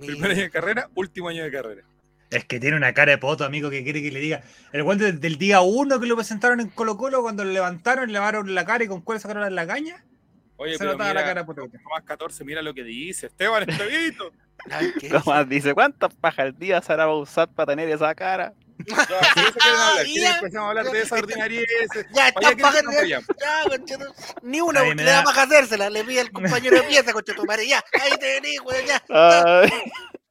Primer 0.06 0.30
año 0.30 0.40
de 0.40 0.50
carrera, 0.50 0.88
último 0.94 1.28
año 1.28 1.44
de 1.44 1.52
carrera. 1.52 1.82
Es 2.30 2.46
que 2.46 2.58
tiene 2.58 2.78
una 2.78 2.94
cara 2.94 3.12
de 3.12 3.18
poto, 3.18 3.44
amigo, 3.44 3.68
que 3.68 3.84
quiere 3.84 4.00
que 4.00 4.10
le 4.10 4.20
diga. 4.20 4.42
El 4.72 4.84
guante 4.84 5.12
del 5.12 5.36
día 5.36 5.60
uno 5.60 6.00
que 6.00 6.06
lo 6.06 6.16
presentaron 6.16 6.60
en 6.60 6.70
Colo 6.70 6.96
Colo, 6.96 7.20
cuando 7.20 7.44
lo 7.44 7.52
levantaron, 7.52 8.06
le 8.06 8.14
lavaron 8.14 8.54
la 8.54 8.64
cara 8.64 8.84
y 8.84 8.88
con 8.88 9.02
cuál 9.02 9.20
sacaron 9.20 9.54
la 9.54 9.66
caña, 9.66 10.02
Oye, 10.56 10.72
se 10.72 10.78
pero 10.78 10.92
notaba 10.92 11.10
mira, 11.10 11.20
la 11.20 11.26
cara 11.26 11.40
de 11.42 11.46
poto. 11.46 11.68
Tomás 11.68 12.04
14, 12.04 12.42
mira 12.44 12.62
lo 12.62 12.72
que 12.72 12.84
dice. 12.84 13.26
Esteban 13.26 13.68
Estevito. 13.68 14.32
Tomás 15.10 15.48
dice, 15.48 15.74
¿cuántas 15.74 16.14
pajas 16.14 16.46
al 16.46 16.58
día 16.58 16.80
se 16.80 16.92
hará 16.92 17.08
usar 17.12 17.48
para 17.48 17.72
tener 17.72 17.88
esa 17.90 18.14
cara? 18.14 18.52
Ya, 18.86 20.02
Ya, 20.04 20.34
empezamos 20.36 20.66
a 20.66 20.68
hablar 20.70 20.90
de 20.90 21.00
esa 21.00 21.14
ordinariedad. 21.14 21.64
Ya, 22.12 22.32
Para 22.32 22.48
allá 22.48 22.80
está. 22.80 23.06
Ya, 23.06 23.20
conchetum- 23.66 24.14
Ni 24.42 24.60
una, 24.60 24.82
le 24.82 25.04
da 25.04 25.22
para 25.22 25.42
hacérsela. 25.42 25.88
Le 25.90 26.04
pide 26.04 26.20
el 26.22 26.32
compañero 26.32 26.76
de 26.76 26.82
pieza, 26.82 27.12
conchetumare. 27.12 27.66
Ya, 27.68 27.82
ahí 28.02 28.12
te 28.18 28.40
venís, 28.40 28.60
güey, 28.60 28.84
ya. 28.86 29.02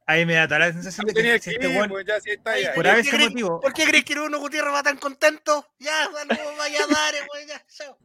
Ahí 0.06 0.26
me 0.26 0.34
da 0.34 0.46
toda 0.46 0.60
la 0.60 0.72
sensación 0.72 1.06
de 1.06 1.14
que 1.14 1.38
si 1.38 1.50
este 1.52 1.66
weón, 1.68 1.88
pues, 1.88 2.04
por 2.04 2.74
¿Por 2.74 2.86
ese 2.86 3.02
qué 3.10 3.16
crees- 3.16 3.30
motivo, 3.30 3.60
¿Por 3.60 3.72
qué 3.72 3.84
crees 3.86 4.04
que 4.04 4.20
uno 4.20 4.38
Gutiérrez 4.38 4.74
va 4.74 4.82
tan 4.82 4.98
contento? 4.98 5.66
Ya, 5.78 6.04
saludos, 6.12 6.58
vaya 6.58 6.78
a 6.84 6.86
dar, 6.86 7.14
güey, 7.28 7.46
ya, 7.46 7.62
chao. 7.68 7.96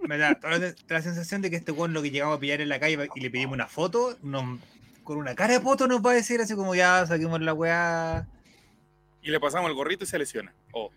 me 0.00 0.18
da 0.18 0.34
toda 0.34 0.58
la, 0.58 0.74
la 0.88 1.02
sensación 1.02 1.40
de 1.42 1.50
que 1.50 1.56
este 1.56 1.70
weón 1.70 1.92
lo 1.92 2.02
que 2.02 2.10
llegamos 2.10 2.36
a 2.36 2.40
pillar 2.40 2.60
en 2.60 2.68
la 2.68 2.80
calle 2.80 3.08
y 3.14 3.20
le 3.20 3.30
pedimos 3.30 3.54
una 3.54 3.68
foto, 3.68 4.18
nos- 4.22 4.58
con 5.04 5.18
una 5.18 5.34
cara 5.34 5.54
de 5.54 5.60
foto 5.60 5.86
nos 5.86 6.04
va 6.04 6.12
a 6.12 6.14
decir 6.14 6.40
así 6.40 6.56
como 6.56 6.74
ya 6.74 7.06
saquemos 7.06 7.40
la 7.40 7.52
weá. 7.52 8.26
Y 9.22 9.30
le 9.30 9.38
pasamos 9.38 9.70
el 9.70 9.76
gorrito 9.76 10.04
y 10.04 10.06
se 10.06 10.18
lesiona. 10.18 10.52
Oh. 10.72 10.90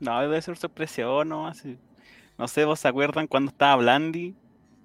No, 0.00 0.20
debe 0.20 0.40
ser 0.40 0.56
sorpresión, 0.56 1.28
no 1.28 1.48
así. 1.48 1.78
No 2.36 2.46
sé, 2.46 2.64
¿vos 2.64 2.78
se 2.78 2.88
acuerdan 2.88 3.26
cuando 3.26 3.50
estaba 3.50 3.76
Blandi? 3.76 4.36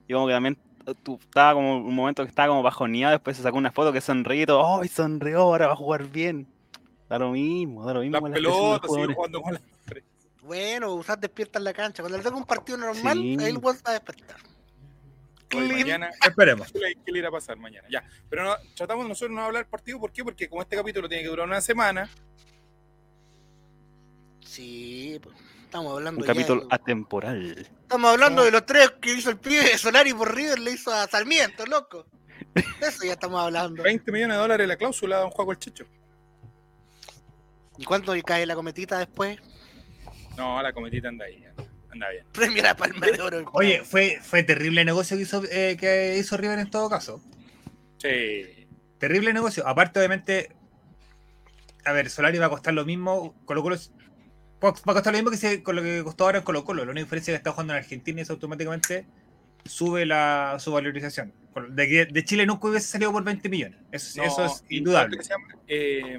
Y 0.08 0.14
como 0.14 0.28
que 0.28 0.34
también 0.34 0.58
eh, 0.88 0.94
tú, 1.04 1.20
estaba 1.22 1.54
como 1.54 1.78
un 1.78 1.96
momento 1.96 2.24
que 2.24 2.30
estaba 2.30 2.48
como 2.50 2.64
bajoneado, 2.64 3.12
después 3.12 3.38
se 3.38 3.44
sacó 3.44 3.58
una 3.58 3.72
foto 3.72 3.94
que 3.94 4.02
sonreí 4.02 4.42
y 4.42 4.46
todo, 4.46 4.82
¡ay, 4.82 4.88
sonrió! 4.88 5.42
Ahora 5.42 5.68
va 5.68 5.74
a 5.74 5.78
jugar 5.78 6.10
bien. 6.10 6.48
Da 7.08 7.20
lo 7.20 7.32
mismo, 7.32 7.86
da 7.86 7.94
lo 7.94 8.02
mismo. 8.02 8.16
La 8.16 8.22
los 8.22 8.34
pelotas, 8.34 8.92
sigue 8.92 9.14
jugando 9.14 9.42
con 9.42 9.54
la. 9.54 9.62
Bueno, 10.42 10.94
usar 10.96 11.20
despierta 11.20 11.60
en 11.60 11.66
la 11.66 11.74
cancha. 11.74 12.04
Cuando 12.04 12.18
le 12.18 12.24
toca 12.24 12.36
un 12.36 12.46
partido 12.46 12.78
normal, 12.78 13.18
Sí. 13.18 13.38
ahí 13.40 13.52
el 13.52 13.58
weón 13.60 13.78
va 13.86 13.92
a 13.92 13.94
despertar. 13.94 14.38
Mañana, 15.56 16.10
Esperemos. 16.26 16.72
¿qué 17.06 17.12
le, 17.12 17.20
irá 17.20 17.28
a 17.30 17.32
pasar 17.32 17.58
mañana? 17.58 17.88
Ya. 17.90 18.04
Pero 18.30 18.44
no, 18.44 18.56
tratamos 18.76 19.08
nosotros 19.08 19.36
no 19.36 19.44
hablar 19.46 19.64
del 19.64 19.70
partido, 19.70 20.00
¿por 20.00 20.12
qué? 20.12 20.24
Porque 20.24 20.48
como 20.50 20.62
este 20.62 20.76
capítulo 20.76 21.08
tiene 21.08 21.24
que 21.24 21.30
durar 21.30 21.48
una 21.48 21.62
semana, 21.62 22.10
Sí, 24.42 25.20
pues, 25.24 25.36
estamos 25.64 25.94
hablando 25.94 26.22
Un 26.22 26.28
ya 26.28 26.34
capítulo 26.34 26.62
de- 26.62 26.68
atemporal. 26.70 27.58
Estamos 27.82 28.12
hablando 28.12 28.42
No. 28.42 28.46
de 28.46 28.52
los 28.52 28.66
tres 28.66 28.92
que 29.02 29.14
hizo 29.14 29.30
el 29.30 29.38
pibe 29.38 29.62
de 29.64 29.78
Solari 29.78 30.14
por 30.14 30.34
River, 30.36 30.60
le 30.60 30.72
hizo 30.72 30.92
a 30.94 31.08
Sarmiento, 31.08 31.66
loco. 31.66 32.06
De 32.54 32.88
eso 32.88 33.04
ya 33.06 33.14
estamos 33.14 33.42
hablando. 33.42 33.82
20 33.82 34.12
millones 34.12 34.36
de 34.38 34.42
dólares 34.42 34.68
la 34.68 34.76
cláusula 34.78 35.20
de 35.20 35.26
un 35.26 35.32
juego 35.32 35.52
el 35.54 35.58
Checho. 35.60 35.86
¿Y 37.78 37.86
cuánto 37.86 38.14
cae 38.24 38.46
la 38.46 38.54
cometita 38.54 39.00
después? 39.00 39.40
No, 40.38 40.62
la 40.62 40.72
cometita 40.72 41.08
anda 41.08 41.26
ahí. 41.26 41.44
Anda 41.94 42.10
bien. 42.10 42.26
Premio 42.34 42.62
la 42.64 42.76
palma 42.76 43.06
de 43.08 43.22
oro. 43.22 43.50
Oye, 43.54 43.84
fue, 43.86 44.20
fue 44.22 44.44
terrible 44.44 44.84
negocio 44.84 45.16
que 45.16 45.24
hizo, 45.24 45.44
eh, 45.50 45.78
que 45.80 46.18
hizo 46.18 46.36
River 46.38 46.60
en 46.60 46.70
todo 46.70 46.90
caso. 46.90 47.22
Sí. 47.98 48.68
Terrible 48.98 49.32
negocio. 49.34 49.66
Aparte, 49.68 50.00
obviamente, 50.00 50.50
a 51.86 51.92
ver, 51.94 52.10
Solari 52.10 52.38
va 52.38 52.48
a 52.48 52.50
costar 52.50 52.74
lo 52.74 52.86
mismo. 52.86 53.36
Colo 53.46 53.62
Colo 53.62 53.78
va 54.64 54.70
a 54.70 54.72
costar 54.74 55.14
lo 55.14 55.18
mismo 55.20 55.30
que 55.32 55.38
se- 55.38 55.62
con 55.64 55.76
lo 55.76 55.82
que 55.84 56.02
costó 56.04 56.26
ahora 56.26 56.40
en 56.40 56.44
Colo 56.44 56.64
Colo. 56.64 56.86
La 56.86 56.92
única 56.92 57.04
diferencia 57.06 57.32
es 57.32 57.36
que 57.36 57.40
está 57.40 57.52
jugando 57.52 57.74
en 57.74 57.80
Argentina 57.80 58.20
y 58.20 58.24
eso 58.24 58.34
automáticamente 58.34 59.06
sube 59.66 60.06
la, 60.06 60.58
su 60.60 60.72
valorización. 60.72 61.34
De, 61.70 61.88
que- 61.88 62.06
de 62.06 62.24
Chile 62.26 62.46
nunca 62.46 62.68
hubiese 62.68 62.88
salido 62.88 63.12
por 63.12 63.24
20 63.24 63.48
millones. 63.50 63.80
Eso, 63.92 64.22
No, 64.22 64.28
eso 64.28 64.46
es 64.46 64.64
indudable. 64.70 65.18
eh, 65.68 66.18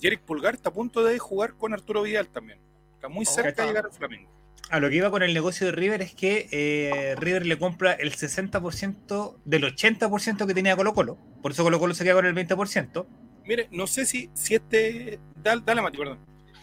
Jerick 0.00 0.20
Pulgar 0.22 0.54
está 0.54 0.70
a 0.70 0.72
punto 0.72 1.04
de 1.04 1.18
jugar 1.18 1.54
con 1.54 1.72
Arturo 1.72 2.02
Vidal 2.02 2.28
también. 2.28 2.58
Está 2.94 3.08
muy 3.08 3.24
Oh, 3.26 3.30
cerca 3.30 3.62
de 3.62 3.68
llegar 3.68 3.84
al 3.86 3.92
Flamengo. 3.92 4.30
A 4.68 4.80
lo 4.80 4.88
que 4.90 4.96
iba 4.96 5.10
con 5.10 5.22
el 5.22 5.32
negocio 5.32 5.66
de 5.66 5.72
River 5.72 6.02
es 6.02 6.12
que 6.14 6.48
eh, 6.50 7.14
River 7.16 7.46
le 7.46 7.56
compra 7.58 7.92
el 7.92 8.12
60% 8.12 9.36
del 9.44 9.62
80% 9.64 10.46
que 10.46 10.54
tenía 10.54 10.74
Colo 10.76 10.92
Colo. 10.92 11.18
Por 11.40 11.52
eso 11.52 11.62
Colo 11.62 11.78
Colo 11.78 11.94
se 11.94 12.02
queda 12.02 12.14
con 12.14 12.26
el 12.26 12.34
20%. 12.34 13.06
Mire, 13.44 13.68
no 13.70 13.86
sé 13.86 14.04
si, 14.06 14.28
si 14.34 14.56
este. 14.56 15.20
Dale, 15.36 15.62
dale, 15.64 15.82
Mati, 15.82 15.98
perdón. 15.98 16.18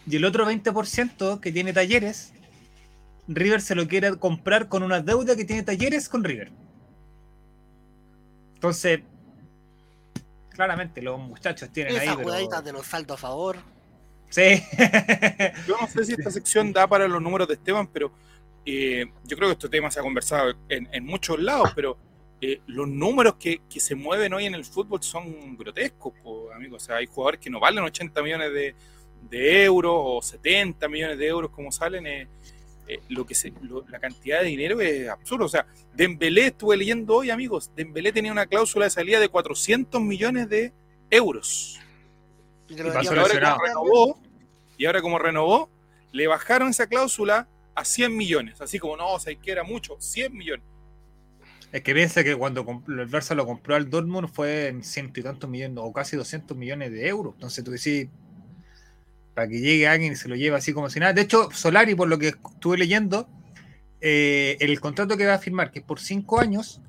Y 0.06 0.16
el 0.16 0.24
otro 0.26 0.44
20% 0.46 1.40
que 1.40 1.50
tiene 1.50 1.72
talleres, 1.72 2.34
River 3.26 3.62
se 3.62 3.74
lo 3.74 3.88
quiere 3.88 4.18
comprar 4.18 4.68
con 4.68 4.82
una 4.82 5.00
deuda 5.00 5.34
que 5.34 5.46
tiene 5.46 5.62
talleres 5.62 6.10
con 6.10 6.24
River. 6.24 6.52
Entonces, 8.56 9.00
claramente 10.50 11.00
los 11.00 11.18
muchachos 11.18 11.70
tienen 11.70 11.94
ahí. 11.96 12.02
Esas 12.02 12.16
pero- 12.16 12.28
jugaditas 12.28 12.64
de 12.64 12.72
los 12.72 12.86
saltos 12.86 13.14
a 13.16 13.20
favor. 13.20 13.56
Sí. 14.34 14.62
Yo 15.68 15.76
no 15.80 15.86
sé 15.86 16.04
si 16.04 16.12
esta 16.12 16.30
sección 16.30 16.72
da 16.72 16.86
para 16.88 17.06
los 17.06 17.22
números 17.22 17.46
de 17.46 17.54
Esteban, 17.54 17.86
pero 17.86 18.10
eh, 18.66 19.06
yo 19.24 19.36
creo 19.36 19.48
que 19.50 19.52
este 19.52 19.68
tema 19.68 19.90
se 19.90 20.00
ha 20.00 20.02
conversado 20.02 20.54
en, 20.68 20.88
en 20.92 21.04
muchos 21.04 21.38
lados, 21.38 21.70
pero 21.74 21.96
eh, 22.40 22.60
los 22.66 22.88
números 22.88 23.36
que, 23.38 23.60
que 23.70 23.78
se 23.78 23.94
mueven 23.94 24.32
hoy 24.34 24.46
en 24.46 24.54
el 24.54 24.64
fútbol 24.64 25.02
son 25.02 25.56
grotescos, 25.56 26.14
amigos. 26.54 26.82
O 26.82 26.86
sea, 26.86 26.96
hay 26.96 27.06
jugadores 27.06 27.40
que 27.40 27.48
no 27.50 27.60
valen 27.60 27.84
80 27.84 28.22
millones 28.22 28.52
de, 28.52 28.74
de 29.30 29.64
euros 29.64 29.94
o 29.96 30.20
70 30.22 30.88
millones 30.88 31.16
de 31.18 31.26
euros 31.28 31.50
como 31.50 31.70
salen. 31.70 32.06
eh, 32.06 32.28
eh, 32.86 33.00
lo 33.08 33.24
que 33.24 33.34
se, 33.34 33.50
lo- 33.62 33.86
la 33.88 33.98
cantidad 33.98 34.40
de 34.40 34.46
dinero 34.48 34.78
es 34.80 35.08
absurdo. 35.08 35.46
O 35.46 35.48
sea, 35.48 35.64
Dembélé, 35.94 36.48
estuve 36.48 36.76
leyendo 36.76 37.14
hoy, 37.16 37.30
amigos, 37.30 37.70
Dembélé 37.74 38.12
tenía 38.12 38.30
una 38.32 38.44
cláusula 38.46 38.84
de 38.86 38.90
salida 38.90 39.20
de 39.20 39.28
400 39.30 40.02
millones 40.02 40.48
de 40.50 40.72
euros. 41.08 41.80
Y 42.68 42.74
Y 42.74 42.76
pasó 42.82 43.14
lesionado. 43.14 43.58
renovó, 43.64 44.18
y 44.76 44.86
ahora 44.86 45.02
como 45.02 45.18
renovó, 45.18 45.70
le 46.12 46.26
bajaron 46.26 46.70
esa 46.70 46.86
cláusula 46.86 47.48
a 47.74 47.84
100 47.84 48.16
millones. 48.16 48.60
Así 48.60 48.78
como, 48.78 48.96
no, 48.96 49.12
o 49.12 49.18
sea, 49.18 49.34
que 49.34 49.50
era 49.50 49.64
mucho, 49.64 49.96
100 49.98 50.32
millones. 50.32 50.64
es 51.72 51.82
que 51.82 51.94
piensa 51.94 52.22
que 52.22 52.36
cuando 52.36 52.60
el 52.88 53.10
Barça 53.10 53.34
lo 53.34 53.46
compró 53.46 53.74
al 53.74 53.90
Dortmund 53.90 54.28
fue 54.28 54.68
en 54.68 54.84
ciento 54.84 55.20
y 55.20 55.22
tantos 55.22 55.50
millones 55.50 55.78
o 55.80 55.92
casi 55.92 56.16
200 56.16 56.56
millones 56.56 56.92
de 56.92 57.08
euros. 57.08 57.34
Entonces 57.34 57.64
tú 57.64 57.72
decís, 57.72 58.08
para 59.34 59.48
que 59.48 59.60
llegue 59.60 59.88
alguien 59.88 60.12
y 60.12 60.16
se 60.16 60.28
lo 60.28 60.36
lleve 60.36 60.56
así 60.56 60.72
como 60.72 60.88
si 60.88 61.00
nada. 61.00 61.12
De 61.12 61.22
hecho, 61.22 61.50
Solari, 61.52 61.94
por 61.94 62.08
lo 62.08 62.18
que 62.18 62.28
estuve 62.28 62.78
leyendo, 62.78 63.28
eh, 64.00 64.56
el 64.60 64.78
contrato 64.80 65.16
que 65.16 65.26
va 65.26 65.34
a 65.34 65.38
firmar, 65.38 65.72
que 65.72 65.80
es 65.80 65.84
por 65.84 65.98
5 66.00 66.40
años, 66.40 66.80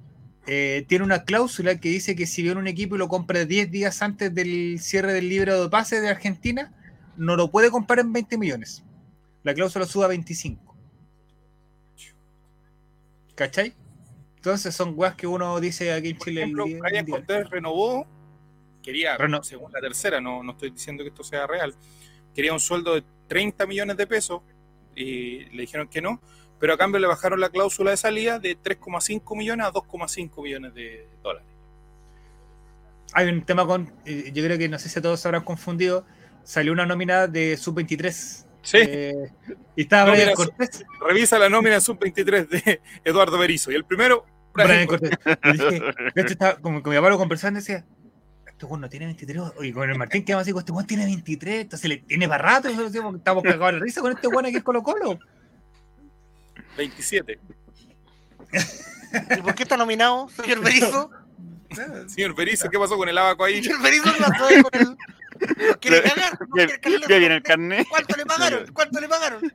eh, 0.47 0.85
tiene 0.87 1.03
una 1.03 1.23
cláusula 1.23 1.79
que 1.79 1.89
dice 1.89 2.15
que 2.15 2.27
si 2.27 2.43
viene 2.43 2.59
un 2.59 2.67
equipo 2.67 2.95
y 2.95 2.99
lo 2.99 3.07
compra 3.07 3.45
10 3.45 3.71
días 3.71 4.03
antes 4.03 4.33
del 4.33 4.77
cierre 4.79 5.13
del 5.13 5.27
libro 5.27 5.63
de 5.63 5.69
pase 5.69 5.99
de 6.01 6.09
Argentina, 6.09 6.71
no 7.17 7.35
lo 7.35 7.49
puede 7.49 7.69
comprar 7.71 7.99
en 7.99 8.11
20 8.13 8.37
millones. 8.37 8.83
La 9.43 9.53
cláusula 9.53 9.85
sube 9.85 10.05
a 10.05 10.07
25. 10.07 10.75
¿Cachai? 13.35 13.73
Entonces 14.37 14.75
son 14.75 14.93
weas 14.95 15.15
que 15.15 15.27
uno 15.27 15.59
dice 15.59 15.91
aquí 15.93 16.09
en 16.09 16.17
Por 16.17 16.27
Chile. 16.27 16.41
ejemplo, 16.41 16.65
Brian 16.65 16.95
el 16.95 17.05
día- 17.05 17.15
Cortés 17.15 17.49
renovó, 17.49 18.07
quería, 18.83 19.17
Reno- 19.17 19.43
según 19.43 19.71
la 19.71 19.81
tercera, 19.81 20.21
no, 20.21 20.43
no 20.43 20.51
estoy 20.53 20.69
diciendo 20.69 21.03
que 21.03 21.09
esto 21.09 21.23
sea 21.23 21.47
real, 21.47 21.73
quería 22.33 22.53
un 22.53 22.59
sueldo 22.59 22.93
de 22.95 23.03
30 23.27 23.65
millones 23.65 23.97
de 23.97 24.07
pesos 24.07 24.41
y 24.95 25.45
le 25.45 25.61
dijeron 25.63 25.87
que 25.87 26.01
no, 26.01 26.21
pero 26.59 26.73
a 26.73 26.77
cambio 26.77 26.99
le 26.99 27.07
bajaron 27.07 27.39
la 27.39 27.49
cláusula 27.49 27.91
de 27.91 27.97
salida 27.97 28.39
de 28.39 28.55
3,5 28.57 29.35
millones 29.35 29.65
a 29.65 29.71
2,5 29.71 30.41
millones 30.43 30.73
de 30.73 31.07
dólares. 31.21 31.47
Hay 33.13 33.27
un 33.27 33.43
tema 33.45 33.65
con. 33.65 33.91
eh, 34.05 34.31
Yo 34.33 34.43
creo 34.43 34.57
que 34.57 34.69
no 34.69 34.77
sé 34.79 34.89
si 34.89 35.01
todos 35.01 35.19
se 35.19 35.27
habrán 35.27 35.43
confundido. 35.43 36.05
Salió 36.45 36.71
una 36.71 36.85
nómina 36.85 37.27
de 37.27 37.57
sub-23. 37.57 38.45
Sí, 38.61 38.77
eh, 38.81 39.31
y 39.75 39.81
estaba 39.81 40.11
Brian 40.11 40.33
Cortés. 40.33 40.85
revisa 41.07 41.37
la 41.37 41.49
nómina 41.49 41.81
sub-23 41.81 42.47
de 42.47 42.81
Eduardo 43.03 43.37
Berizzo. 43.37 43.71
Y 43.71 43.75
el 43.75 43.83
primero, 43.83 44.25
Brian 44.53 44.87
Cortés. 44.87 45.11
Y 45.43 45.51
dije, 45.51 45.81
de 46.13 46.21
hecho, 46.21 46.33
estaba 46.33 46.55
como 46.55 46.81
con 46.81 46.91
mi 46.91 46.97
papá 46.97 47.09
lo 47.09 47.17
conversando 47.17 47.59
y 47.59 47.61
decía. 47.61 47.83
Este 48.47 48.67
no 48.77 48.89
tiene 48.89 49.07
23. 49.07 49.43
Y 49.63 49.73
con 49.73 49.89
el 49.89 49.97
Martín 49.97 50.23
quedamos 50.23 50.43
así, 50.43 50.57
este 50.57 50.71
weón 50.71 50.87
tiene 50.87 51.05
23. 51.05 51.61
Entonces 51.61 51.89
le 51.89 51.97
tiene 51.97 52.29
para 52.29 52.43
rato. 52.43 52.69
y 52.69 52.71
nosotros 52.71 52.93
decíamos, 52.93 53.15
Estamos 53.15 53.43
cagados 53.43 53.73
de 53.73 53.79
risa 53.81 54.01
con 54.01 54.13
este 54.13 54.27
weón 54.27 54.45
aquí 54.45 54.55
en 54.55 54.61
Colo 54.61 54.81
Colo. 54.81 55.19
27. 56.77 57.39
¿Y 59.37 59.41
por 59.41 59.55
qué 59.55 59.63
está 59.63 59.77
nominado, 59.77 60.29
señor 60.29 60.61
Berizzo? 60.61 61.09
Señor 62.07 62.35
Berizzo, 62.35 62.69
¿qué 62.69 62.79
pasó 62.79 62.97
con 62.97 63.09
el 63.09 63.17
abaco 63.17 63.43
ahí? 63.43 63.61
Señor 63.63 63.81
Berizzo 63.81 64.13
¿qué 64.13 64.23
pasó 64.23 64.45
ahí 64.45 64.61
con 64.61 64.81
el. 64.81 64.97
¿Lo 65.69 65.79
quiere 65.79 66.01
cagar? 66.03 66.39
¿No 66.47 66.55
Ya, 66.57 66.77
quiere 66.79 67.05
ya 67.07 67.17
viene 67.17 67.35
el 67.35 67.43
carnet. 67.43 67.87
¿Cuánto 67.89 68.15
le 68.17 68.25
pagaron? 68.25 68.65
¿Cuánto 68.73 68.99
le 68.99 69.07
pagaron? 69.07 69.53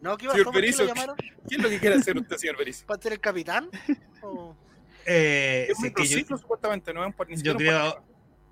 No, 0.00 0.16
¿qué 0.16 0.26
pasó? 0.26 0.38
Señor 0.38 0.52
¿Por 0.52 0.62
qué 0.62 0.70
lo 0.72 0.84
llamaron? 0.86 1.16
¿Qué 1.48 1.56
es 1.56 1.62
lo 1.62 1.68
que 1.68 1.78
quiere 1.80 1.96
hacer 1.96 2.16
usted, 2.16 2.36
señor 2.36 2.56
Berizzo? 2.56 2.86
¿Para 2.86 3.02
ser 3.02 3.12
el 3.14 3.20
capitán? 3.20 3.68
¿O- 4.22 4.54
Eh, 5.06 5.66
Es 5.70 5.78
un 5.78 5.92
yo- 6.04 6.36
supuestamente, 6.36 6.92
no 6.92 7.04
es 7.04 7.14
un 7.18 7.36
Yo 7.42 7.56
creo, 7.56 8.04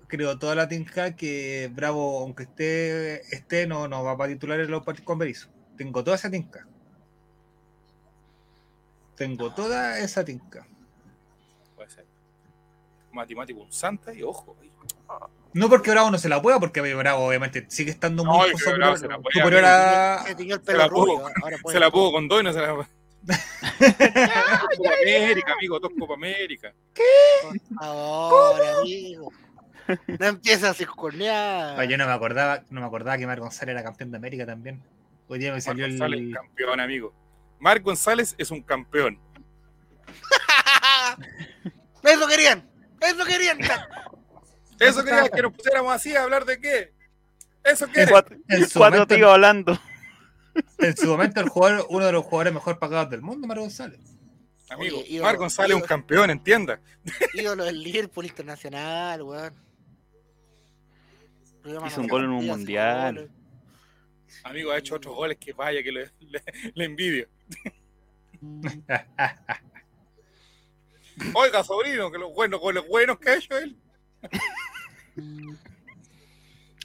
creo 0.07 0.39
toda 0.39 0.55
la 0.55 0.67
tinca 0.67 1.15
que 1.15 1.69
Bravo, 1.73 2.21
aunque 2.21 2.43
esté, 2.43 3.21
esté 3.35 3.67
no, 3.67 3.87
no 3.87 4.03
va 4.03 4.17
para 4.17 4.33
titular 4.33 4.59
en 4.59 4.71
los 4.71 4.83
partidos 4.83 5.05
con 5.05 5.19
Berizzo. 5.19 5.49
Tengo 5.77 6.03
toda 6.03 6.15
esa 6.17 6.29
tinca. 6.31 6.67
Tengo 9.15 9.53
toda 9.53 9.99
esa 9.99 10.23
tinca. 10.25 10.67
Puede 11.75 11.89
ser. 11.89 12.05
Matemático, 13.11 13.61
un 13.61 13.71
santa 13.71 14.13
y 14.13 14.21
ojo. 14.23 14.55
ahí. 14.61 14.71
No 15.57 15.69
porque 15.69 15.91
Bravo 15.91 16.11
no 16.11 16.17
se 16.17 16.29
la 16.29 16.41
pueda, 16.41 16.59
porque 16.59 16.81
Bravo 16.93 17.25
obviamente 17.25 17.65
sigue 17.69 17.91
estando 17.91 18.23
No, 18.23 18.33
muy 18.37 18.49
superior, 18.57 18.97
se 18.97 19.07
la 19.07 19.17
puede, 19.17 19.33
superior 19.39 19.65
a... 19.65 20.23
Se 20.25 20.35
tiñó 20.35 20.55
el 20.55 20.59
Se 20.61 20.65
pelo 20.67 20.77
la 20.79 20.87
rubio, 20.87 21.13
pudo- 21.15 21.31
ahora 21.43 21.57
puede 21.61 21.73
Se 21.73 21.79
la 21.79 21.91
pudo 21.91 22.11
con 22.11 22.27
dos 22.27 22.41
y 22.41 22.43
no 22.43 22.53
se 22.53 22.61
la 22.61 22.67
Copa 24.77 24.89
América, 25.01 25.53
amigo, 25.53 25.79
dos 25.79 25.91
Copa 25.99 26.13
América. 26.13 26.73
Ahora, 27.79 28.79
amigo. 28.79 29.31
No 30.19 30.25
empieza 30.25 30.69
a 30.69 30.73
cisconear. 30.73 31.79
Ay, 31.79 31.87
yo 31.89 31.97
no 31.97 32.05
me 32.05 32.11
acordaba, 32.13 32.63
no 32.69 32.79
me 32.81 32.87
acordaba 32.87 33.17
que 33.17 33.25
Mar 33.27 33.39
González 33.39 33.73
era 33.73 33.83
campeón 33.83 34.11
de 34.11 34.17
América 34.17 34.45
también. 34.45 34.81
Hoy 35.27 35.39
día 35.39 35.49
me 35.49 35.55
Mar 35.55 35.61
salió 35.61 35.85
el. 35.85 35.91
González, 35.97 36.33
campeón, 36.33 36.79
amigo. 36.79 37.13
Marc 37.59 37.83
González 37.83 38.35
es 38.37 38.51
un 38.51 38.61
campeón. 38.61 39.19
Eso 42.03 42.27
querían. 42.27 42.69
Eso 43.01 43.25
querían. 43.25 43.57
Eso 44.79 45.03
quería 45.03 45.29
que 45.29 45.41
nos 45.41 45.53
pusiéramos 45.53 45.93
así 45.93 46.15
a 46.15 46.23
hablar 46.23 46.45
de 46.45 46.59
qué. 46.59 46.93
Eso 47.63 47.85
su- 47.87 47.91
Cuatro, 48.09 48.37
en 48.47 48.67
su 48.67 48.79
cuatro 48.79 48.99
momento- 48.99 49.15
tíos 49.15 49.31
hablando. 49.31 49.79
En 50.79 50.97
su 50.97 51.07
momento, 51.07 51.39
el 51.41 51.49
jugador, 51.49 51.85
uno 51.89 52.05
de 52.05 52.11
los 52.11 52.23
jugadores 52.23 52.53
mejor 52.53 52.79
pagados 52.79 53.09
del 53.11 53.21
mundo, 53.21 53.45
Mar 53.47 53.59
González. 53.59 53.99
Amigo, 54.69 54.97
Oye, 54.99 55.07
ídolo, 55.09 55.25
Marc 55.27 55.37
González 55.39 55.75
es 55.77 55.81
un 55.83 55.87
campeón, 55.87 56.29
entienda. 56.29 56.81
Ídolo 57.33 57.63
del 57.63 57.81
Liverpool 57.81 58.25
internacional, 58.25 59.21
weón. 59.21 59.53
Hizo 61.85 62.01
un 62.01 62.07
gol 62.07 62.23
en 62.23 62.29
un 62.31 62.45
mundial. 62.47 63.29
Amigo, 64.43 64.71
ha 64.71 64.77
hecho 64.77 64.95
otros 64.95 65.15
goles 65.15 65.37
que 65.37 65.53
vaya 65.53 65.81
que 65.83 65.91
le, 65.91 66.11
le- 66.19 66.43
le 66.73 66.85
envidio. 66.85 67.27
Oiga, 71.33 71.63
sobrino, 71.63 72.11
que 72.11 72.17
los 72.17 72.33
buenos 72.33 72.59
goles 72.59 72.87
buenos 72.87 73.19
que 73.19 73.29
ha 73.29 73.35
hecho 73.35 73.57
él. 73.57 73.77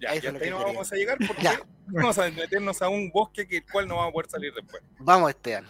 Ya, 0.00 0.14
ya 0.14 0.20
que 0.20 0.26
ahí 0.26 0.32
no 0.32 0.38
quería. 0.38 0.54
vamos 0.56 0.92
a 0.92 0.96
llegar 0.96 1.18
porque 1.26 1.42
Ya. 1.42 1.60
vamos 1.86 2.18
a 2.18 2.30
meternos 2.30 2.82
a 2.82 2.88
un 2.88 3.10
bosque 3.10 3.46
que 3.46 3.58
el 3.58 3.64
cual 3.70 3.86
no 3.86 3.96
vamos 3.96 4.10
a 4.10 4.12
poder 4.12 4.30
salir 4.30 4.52
después. 4.54 4.82
Vamos, 4.98 5.30
Esteban. 5.30 5.64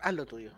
Haz 0.00 0.14
lo 0.14 0.24
tuyo. 0.26 0.52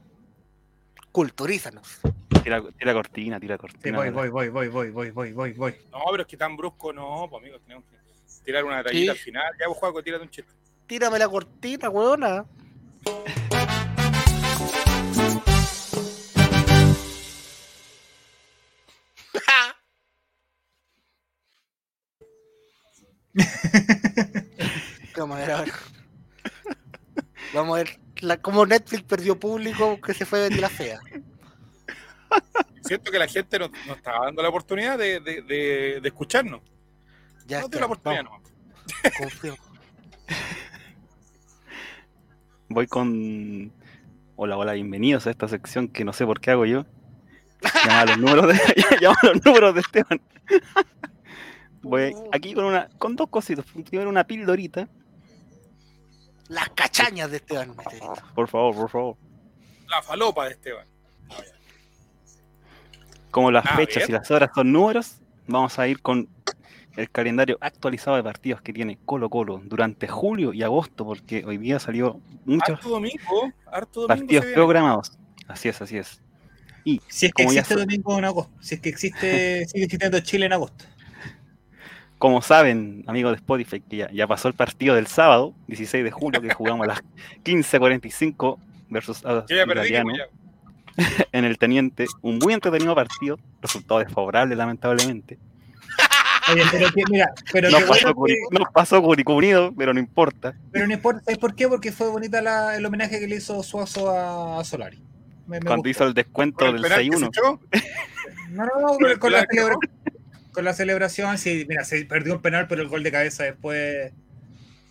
Culturízanos. 1.12 2.00
Tira, 2.42 2.62
tira 2.78 2.92
cortina, 2.92 3.40
tira 3.40 3.54
Sí, 3.56 3.60
cortina. 3.60 3.98
voy, 3.98 4.10
voy, 4.10 4.28
voy, 4.28 4.48
voy, 4.48 4.68
voy, 4.68 4.90
voy, 4.90 5.10
voy, 5.10 5.32
voy, 5.32 5.52
voy. 5.52 5.74
No, 5.90 6.00
pero 6.10 6.22
es 6.22 6.26
que 6.28 6.36
tan 6.36 6.56
brusco 6.56 6.92
no, 6.92 7.26
pues 7.30 7.40
amigos, 7.42 7.62
tenemos 7.62 7.84
que 7.84 7.96
tirar 8.44 8.64
una 8.64 8.82
rayita 8.82 9.12
Sí. 9.12 9.18
al 9.18 9.24
final. 9.24 9.52
Ya 9.58 9.68
vos 9.68 9.76
juego, 9.78 10.02
tírate 10.02 10.24
un 10.24 10.30
chiste. 10.30 10.52
Tírame 10.86 11.18
la 11.18 11.28
cortina, 11.28 11.88
weona. 11.88 12.44
Vamos 25.16 25.36
a 25.36 25.40
ver 25.40 25.50
ahora. 25.52 25.72
Vamos 27.52 27.74
a 27.74 27.78
ver 27.82 27.98
la- 28.20 28.36
cómo 28.40 28.66
Netflix 28.66 29.02
perdió 29.04 29.38
público 29.38 30.00
que 30.00 30.14
se 30.14 30.24
fue 30.26 30.40
Betty 30.40 30.60
la 30.60 30.68
Fea. 30.68 31.00
Siento 32.84 33.10
que 33.10 33.18
la 33.18 33.28
gente 33.28 33.58
nos, 33.58 33.70
nos 33.86 33.96
está 33.96 34.12
dando 34.24 34.42
la 34.42 34.48
oportunidad 34.48 34.98
de, 34.98 35.20
de, 35.20 35.42
de- 35.42 36.00
de 36.00 36.08
escucharnos. 36.08 36.60
Ya 37.46 37.60
no 37.60 37.66
está, 37.66 37.80
la 37.80 37.86
oportunidad, 37.86 38.24
no. 38.24 38.42
confío. 39.18 39.56
Voy 42.68 42.86
con. 42.86 43.72
Hola, 44.36 44.56
hola, 44.56 44.72
bienvenidos 44.72 45.26
a 45.26 45.30
esta 45.30 45.46
sección 45.46 45.88
que 45.88 46.04
no 46.04 46.12
sé 46.12 46.24
por 46.26 46.40
qué 46.40 46.50
hago 46.50 46.66
yo. 46.66 46.86
Llama 47.86 48.00
a 48.00 48.04
los 48.06 48.18
números 48.18 48.48
de, 48.48 48.60
llama 49.00 49.16
los 49.22 49.44
números 49.44 49.74
de 49.74 49.80
Esteban. 49.80 50.20
Voy 51.84 52.14
aquí 52.32 52.54
con 52.54 52.64
una, 52.64 52.88
con 52.98 53.14
dos 53.16 53.28
cositas. 53.28 53.64
Primero 53.88 54.08
una 54.10 54.24
pildorita, 54.24 54.88
Las 56.48 56.68
cachañas 56.70 57.30
de 57.30 57.38
Esteban 57.38 57.74
por 58.34 58.48
favor, 58.48 58.74
por 58.74 58.90
favor. 58.90 59.16
La 59.88 60.02
falopa 60.02 60.44
de 60.46 60.50
Esteban. 60.52 60.86
Como 63.30 63.50
las 63.50 63.64
Ah, 63.66 63.76
fechas 63.76 64.06
bien. 64.06 64.10
y 64.10 64.12
las 64.12 64.30
horas 64.30 64.50
son 64.54 64.70
números, 64.72 65.16
vamos 65.46 65.78
a 65.78 65.88
ir 65.88 66.00
con 66.00 66.28
el 66.96 67.10
calendario 67.10 67.58
actualizado 67.60 68.16
de 68.16 68.22
partidos 68.22 68.60
que 68.62 68.72
tiene 68.72 68.98
Colo 69.04 69.28
Colo 69.28 69.60
durante 69.64 70.06
julio 70.06 70.52
y 70.52 70.62
agosto, 70.62 71.04
porque 71.04 71.44
hoy 71.44 71.58
día 71.58 71.80
salió 71.80 72.20
muchos 72.44 72.76
Harto 72.76 72.88
domingo, 72.90 73.52
harto 73.66 74.02
domingo. 74.02 74.08
partidos 74.08 74.46
programados. 74.54 75.12
Así 75.48 75.68
es, 75.68 75.82
así 75.82 75.96
es. 75.96 76.20
Y 76.84 77.00
Si 77.08 77.26
es 77.26 77.32
que 77.32 77.42
Como 77.44 77.54
ya 77.54 77.60
existe 77.60 77.74
fue- 77.74 77.82
domingo 77.86 78.18
en 78.18 78.24
agosto. 78.26 78.52
Si 78.60 78.74
es 78.76 78.80
que 78.80 78.90
existe, 78.90 79.66
sigue 79.66 79.84
existiendo 79.84 80.20
Chile 80.20 80.46
en 80.46 80.52
agosto. 80.52 80.84
Como 82.24 82.40
saben, 82.40 83.04
amigos 83.06 83.32
de 83.32 83.36
Spotify, 83.36 83.80
que 83.82 83.96
ya, 83.98 84.10
ya 84.10 84.26
pasó 84.26 84.48
el 84.48 84.54
partido 84.54 84.94
del 84.94 85.06
sábado, 85.06 85.52
16 85.66 86.02
de 86.02 86.10
julio, 86.10 86.40
que 86.40 86.54
jugamos 86.54 86.84
a 86.84 86.88
las 86.92 87.02
15.45 87.44 88.56
versus 88.88 89.18
Italiano 89.18 90.10
en 91.32 91.44
el 91.44 91.58
Teniente. 91.58 92.06
Un 92.22 92.38
muy 92.38 92.54
entretenido 92.54 92.94
partido, 92.94 93.38
resultado 93.60 94.00
desfavorable, 94.00 94.56
lamentablemente. 94.56 95.36
Oye, 96.50 96.62
pero 96.72 96.86
que, 96.94 97.02
mira, 97.10 97.30
pero, 97.52 97.68
Nos 97.68 97.82
qué 97.82 97.86
pasó, 97.88 98.14
bueno 98.14 98.20
Curi- 98.20 98.48
que- 98.50 98.58
nos 98.58 98.68
pasó 98.72 99.02
Curicó 99.02 99.34
Unido, 99.34 99.74
pero 99.76 99.92
no 99.92 100.00
importa. 100.00 100.54
pero 100.72 100.86
no 100.86 100.94
importa. 100.94 101.20
¿Sabes 101.26 101.36
por 101.38 101.54
qué? 101.54 101.68
Porque 101.68 101.92
fue 101.92 102.08
bonita 102.08 102.40
la- 102.40 102.74
el 102.74 102.86
homenaje 102.86 103.20
que 103.20 103.26
le 103.28 103.36
hizo 103.36 103.62
Suazo 103.62 104.08
a, 104.08 104.60
a 104.60 104.64
Solari. 104.64 104.96
Me- 105.46 105.58
me 105.60 105.66
Cuando 105.66 105.76
gustó. 105.82 105.88
hizo 105.90 106.04
el 106.04 106.14
descuento 106.14 106.64
Con 106.64 106.76
el 106.76 106.80
del 106.80 106.82
penal 106.90 106.98
que 107.10 107.16
se 107.18 107.24
6-1. 107.26 107.28
echó, 107.28 107.60
No, 108.50 108.64
no, 108.64 108.80
no, 108.80 108.86
con 108.98 109.18
con, 109.18 109.32
la 109.32 109.44
penal 109.44 109.46
que 109.50 109.56
celebra- 109.58 109.76
con 110.54 110.64
la 110.64 110.72
celebración, 110.74 111.36
sí, 111.38 111.66
mira, 111.68 111.84
se 111.84 112.04
perdió 112.06 112.34
un 112.34 112.42
penal, 112.42 112.66
pero 112.68 112.82
el 112.82 112.88
gol 112.88 113.02
de 113.02 113.12
cabeza 113.12 113.44
después 113.44 114.12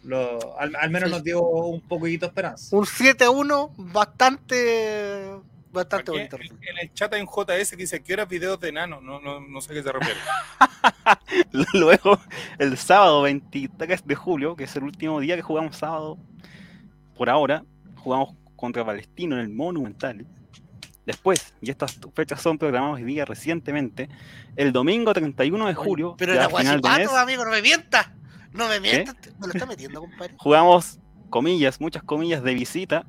lo, 0.03 0.59
al, 0.59 0.75
al 0.75 0.89
menos 0.91 1.09
Sí. 1.09 1.15
nos 1.15 1.23
dio 1.23 1.41
un 1.41 1.81
poquito 1.81 2.25
de 2.25 2.29
esperanza. 2.29 2.75
Un 2.75 2.85
7 2.85 3.23
a 3.25 3.31
1 3.31 3.73
bastante, 3.77 5.29
bastante 5.71 6.11
aquí 6.11 6.11
bonito. 6.11 6.37
en, 6.37 6.43
en 6.43 6.77
el 6.81 6.93
chat 6.93 7.13
hay 7.13 7.21
un 7.21 7.27
JS 7.27 7.71
que 7.71 7.77
dice 7.77 8.03
que 8.03 8.13
eran 8.13 8.27
videos 8.27 8.59
de 8.59 8.69
enano. 8.69 9.01
No, 9.01 9.19
no, 9.21 9.39
no 9.39 9.61
sé 9.61 9.71
a 9.71 9.75
qué 9.75 9.83
se 9.83 9.91
refiere. 9.91 10.19
Luego, 11.73 12.19
el 12.59 12.77
sábado 12.77 13.21
23 13.23 14.05
de 14.05 14.15
julio, 14.15 14.55
que 14.55 14.65
es 14.65 14.75
el 14.75 14.83
último 14.83 15.19
día 15.19 15.35
que 15.35 15.41
jugamos 15.41 15.77
sábado, 15.77 16.17
por 17.17 17.29
ahora, 17.29 17.63
jugamos 17.95 18.35
contra 18.55 18.85
Palestino 18.85 19.35
en 19.35 19.41
el 19.41 19.49
Monumental. 19.49 20.25
Después, 21.05 21.53
y 21.61 21.69
estas 21.69 21.99
fechas 22.15 22.41
son 22.41 22.57
programadas 22.57 22.95
hoy 22.95 23.03
día 23.03 23.25
recientemente, 23.25 24.07
el 24.55 24.71
domingo 24.71 25.13
31 25.13 25.67
de 25.67 25.73
julio, 25.73 26.15
Pero 26.17 26.33
ya 26.33 26.45
era 26.45 26.45
a 26.45 26.49
final 26.49 26.79
de 26.81 26.89
mes, 26.89 26.97
guachipato, 26.97 27.17
amigo, 27.17 27.45
no 27.45 27.51
me 27.51 27.61
mientas. 27.61 28.09
No 28.53 28.67
me 28.69 28.79
mientas. 28.79 29.15
Me 29.39 29.47
lo 29.47 29.53
está 29.53 29.65
metiendo, 29.65 29.99
compadre. 29.99 30.35
jugamos, 30.37 30.99
comillas, 31.29 31.81
muchas 31.81 32.03
comillas, 32.03 32.41
de 32.43 32.53
visita 32.53 33.05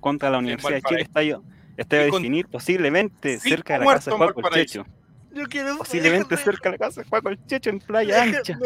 contra 0.00 0.28
la 0.30 0.38
Universidad 0.38 0.74
de 0.74 0.82
Chile. 0.82 1.02
Estadio, 1.02 1.42
estadio 1.76 2.10
con- 2.10 2.20
definir 2.22 2.48
posiblemente 2.48 3.38
cerca 3.40 3.78
de 3.78 3.84
la 3.84 3.92
casa 3.94 4.10
de 4.10 4.14
en 4.14 4.18
Juaco 4.18 4.40
el 4.40 4.42
Valparaíso. 4.42 4.82
Checho. 4.84 4.96
Yo 5.34 5.46
quiero 5.48 5.78
Posiblemente 5.78 6.36
cerca 6.36 6.70
de 6.70 6.78
la 6.78 6.86
casa 6.86 7.02
de 7.02 7.08
Juaco 7.08 7.28
el 7.28 7.46
Checho 7.46 7.70
en 7.70 7.78
Playa 7.80 8.22
Ancha. 8.22 8.58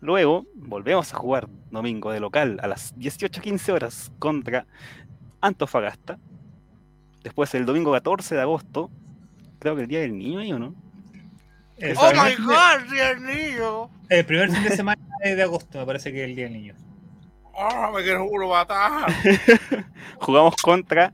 Luego 0.00 0.46
volvemos 0.54 1.12
a 1.12 1.16
jugar 1.16 1.48
domingo 1.70 2.12
de 2.12 2.20
local 2.20 2.58
a 2.62 2.68
las 2.68 2.94
18.15 2.96 3.72
horas 3.72 4.12
contra 4.18 4.66
Antofagasta. 5.40 6.18
Después 7.22 7.54
el 7.54 7.66
domingo 7.66 7.92
14 7.92 8.34
de 8.34 8.40
agosto, 8.40 8.90
creo 9.58 9.76
que 9.76 9.82
el 9.82 9.88
día 9.88 10.00
del 10.00 10.16
niño 10.16 10.40
ahí 10.40 10.52
o 10.52 10.58
no. 10.58 10.74
El, 11.76 11.96
Oh 11.96 12.10
my 12.12 12.30
de- 12.30 12.36
god, 12.42 12.90
Dios 12.92 13.20
mío. 13.20 13.90
el 14.08 14.24
primer 14.24 14.50
fin 14.50 14.62
de 14.64 14.70
semana 14.70 15.00
de 15.22 15.42
agosto, 15.42 15.78
me 15.78 15.86
parece 15.86 16.12
que 16.12 16.24
es 16.24 16.30
el 16.30 16.34
Día 16.36 16.44
del 16.46 16.54
Niño. 16.54 16.74
¡Ah, 17.56 17.90
me 17.94 18.02
quiero 18.02 18.24
uno 18.24 18.48
matar! 18.48 19.12
Jugamos 20.20 20.56
contra 20.56 21.12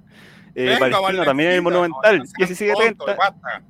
eh, 0.55 0.77
Venga, 0.81 1.01
Palestino 1.01 1.25
también 1.25 1.51
en 1.51 1.57
el 1.57 1.63
Monumental, 1.63 2.19
no 2.19 2.25
seas 2.47 2.79
tonto, 2.79 3.07
17.30. 3.07 3.17
basta. 3.17 3.63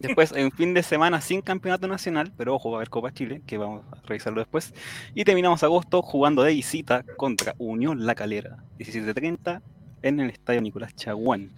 Después 0.00 0.32
en 0.32 0.50
fin 0.52 0.74
de 0.74 0.82
semana 0.82 1.20
sin 1.22 1.40
campeonato 1.40 1.86
nacional, 1.88 2.30
pero 2.36 2.54
ojo, 2.54 2.70
va 2.70 2.76
a 2.76 2.78
haber 2.80 2.90
Copa 2.90 3.10
Chile, 3.12 3.40
que 3.46 3.56
vamos 3.56 3.84
a 3.92 3.96
revisarlo 4.06 4.40
después. 4.40 4.74
Y 5.14 5.24
terminamos 5.24 5.62
agosto 5.62 6.02
jugando 6.02 6.42
de 6.42 6.52
visita 6.52 7.04
contra 7.16 7.54
Unión 7.58 8.04
La 8.04 8.14
Calera, 8.14 8.58
17.30 8.78 9.62
en 10.02 10.20
el 10.20 10.30
Estadio 10.30 10.60
Nicolás 10.60 10.94
Chaguán. 10.94 11.50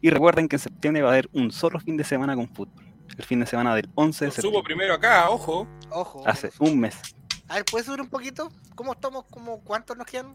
Y 0.00 0.10
recuerden 0.10 0.48
que 0.48 0.56
en 0.56 0.60
septiembre 0.60 1.02
va 1.02 1.08
a 1.10 1.12
haber 1.12 1.28
un 1.32 1.50
solo 1.50 1.80
fin 1.80 1.96
de 1.96 2.04
semana 2.04 2.34
con 2.36 2.48
fútbol. 2.48 2.84
El 3.16 3.24
fin 3.24 3.40
de 3.40 3.46
semana 3.46 3.74
del 3.74 3.88
11 3.94 4.24
de 4.24 4.28
Lo 4.28 4.32
subo 4.32 4.40
septiembre. 4.42 4.62
primero 4.64 4.94
acá, 4.94 5.30
ojo. 5.30 5.66
Ojo. 5.90 6.22
Hace 6.26 6.50
un 6.58 6.78
mes. 6.78 6.96
A 7.48 7.54
ver, 7.54 7.64
¿puedes 7.64 7.86
subir 7.86 8.00
un 8.00 8.08
poquito? 8.08 8.50
¿Cómo 8.74 8.92
estamos? 8.92 9.24
¿Cómo, 9.30 9.60
¿Cuántos 9.62 9.96
nos 9.96 10.06
quedan? 10.06 10.34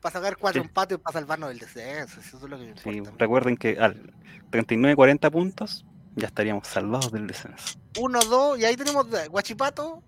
Para 0.00 0.14
sacar 0.14 0.36
cuatro 0.38 0.62
Sí. 0.62 0.66
empates 0.66 0.96
y 0.98 1.00
para 1.00 1.12
salvarnos 1.20 1.50
del 1.50 1.58
descenso. 1.58 2.18
Eso 2.20 2.36
es 2.38 2.42
lo 2.42 2.58
que 2.58 2.64
me 2.66 2.76
Sí, 2.78 2.88
importa. 2.90 3.16
recuerden 3.18 3.56
que 3.56 3.78
al 3.78 4.12
39-40 4.50 5.30
puntos 5.30 5.84
ya 6.16 6.26
estaríamos 6.26 6.66
salvados 6.66 7.12
del 7.12 7.26
descenso. 7.26 7.78
Uno, 7.98 8.18
dos, 8.20 8.58
y 8.58 8.64
ahí 8.64 8.76
tenemos 8.76 9.06
Guachipato. 9.28 10.02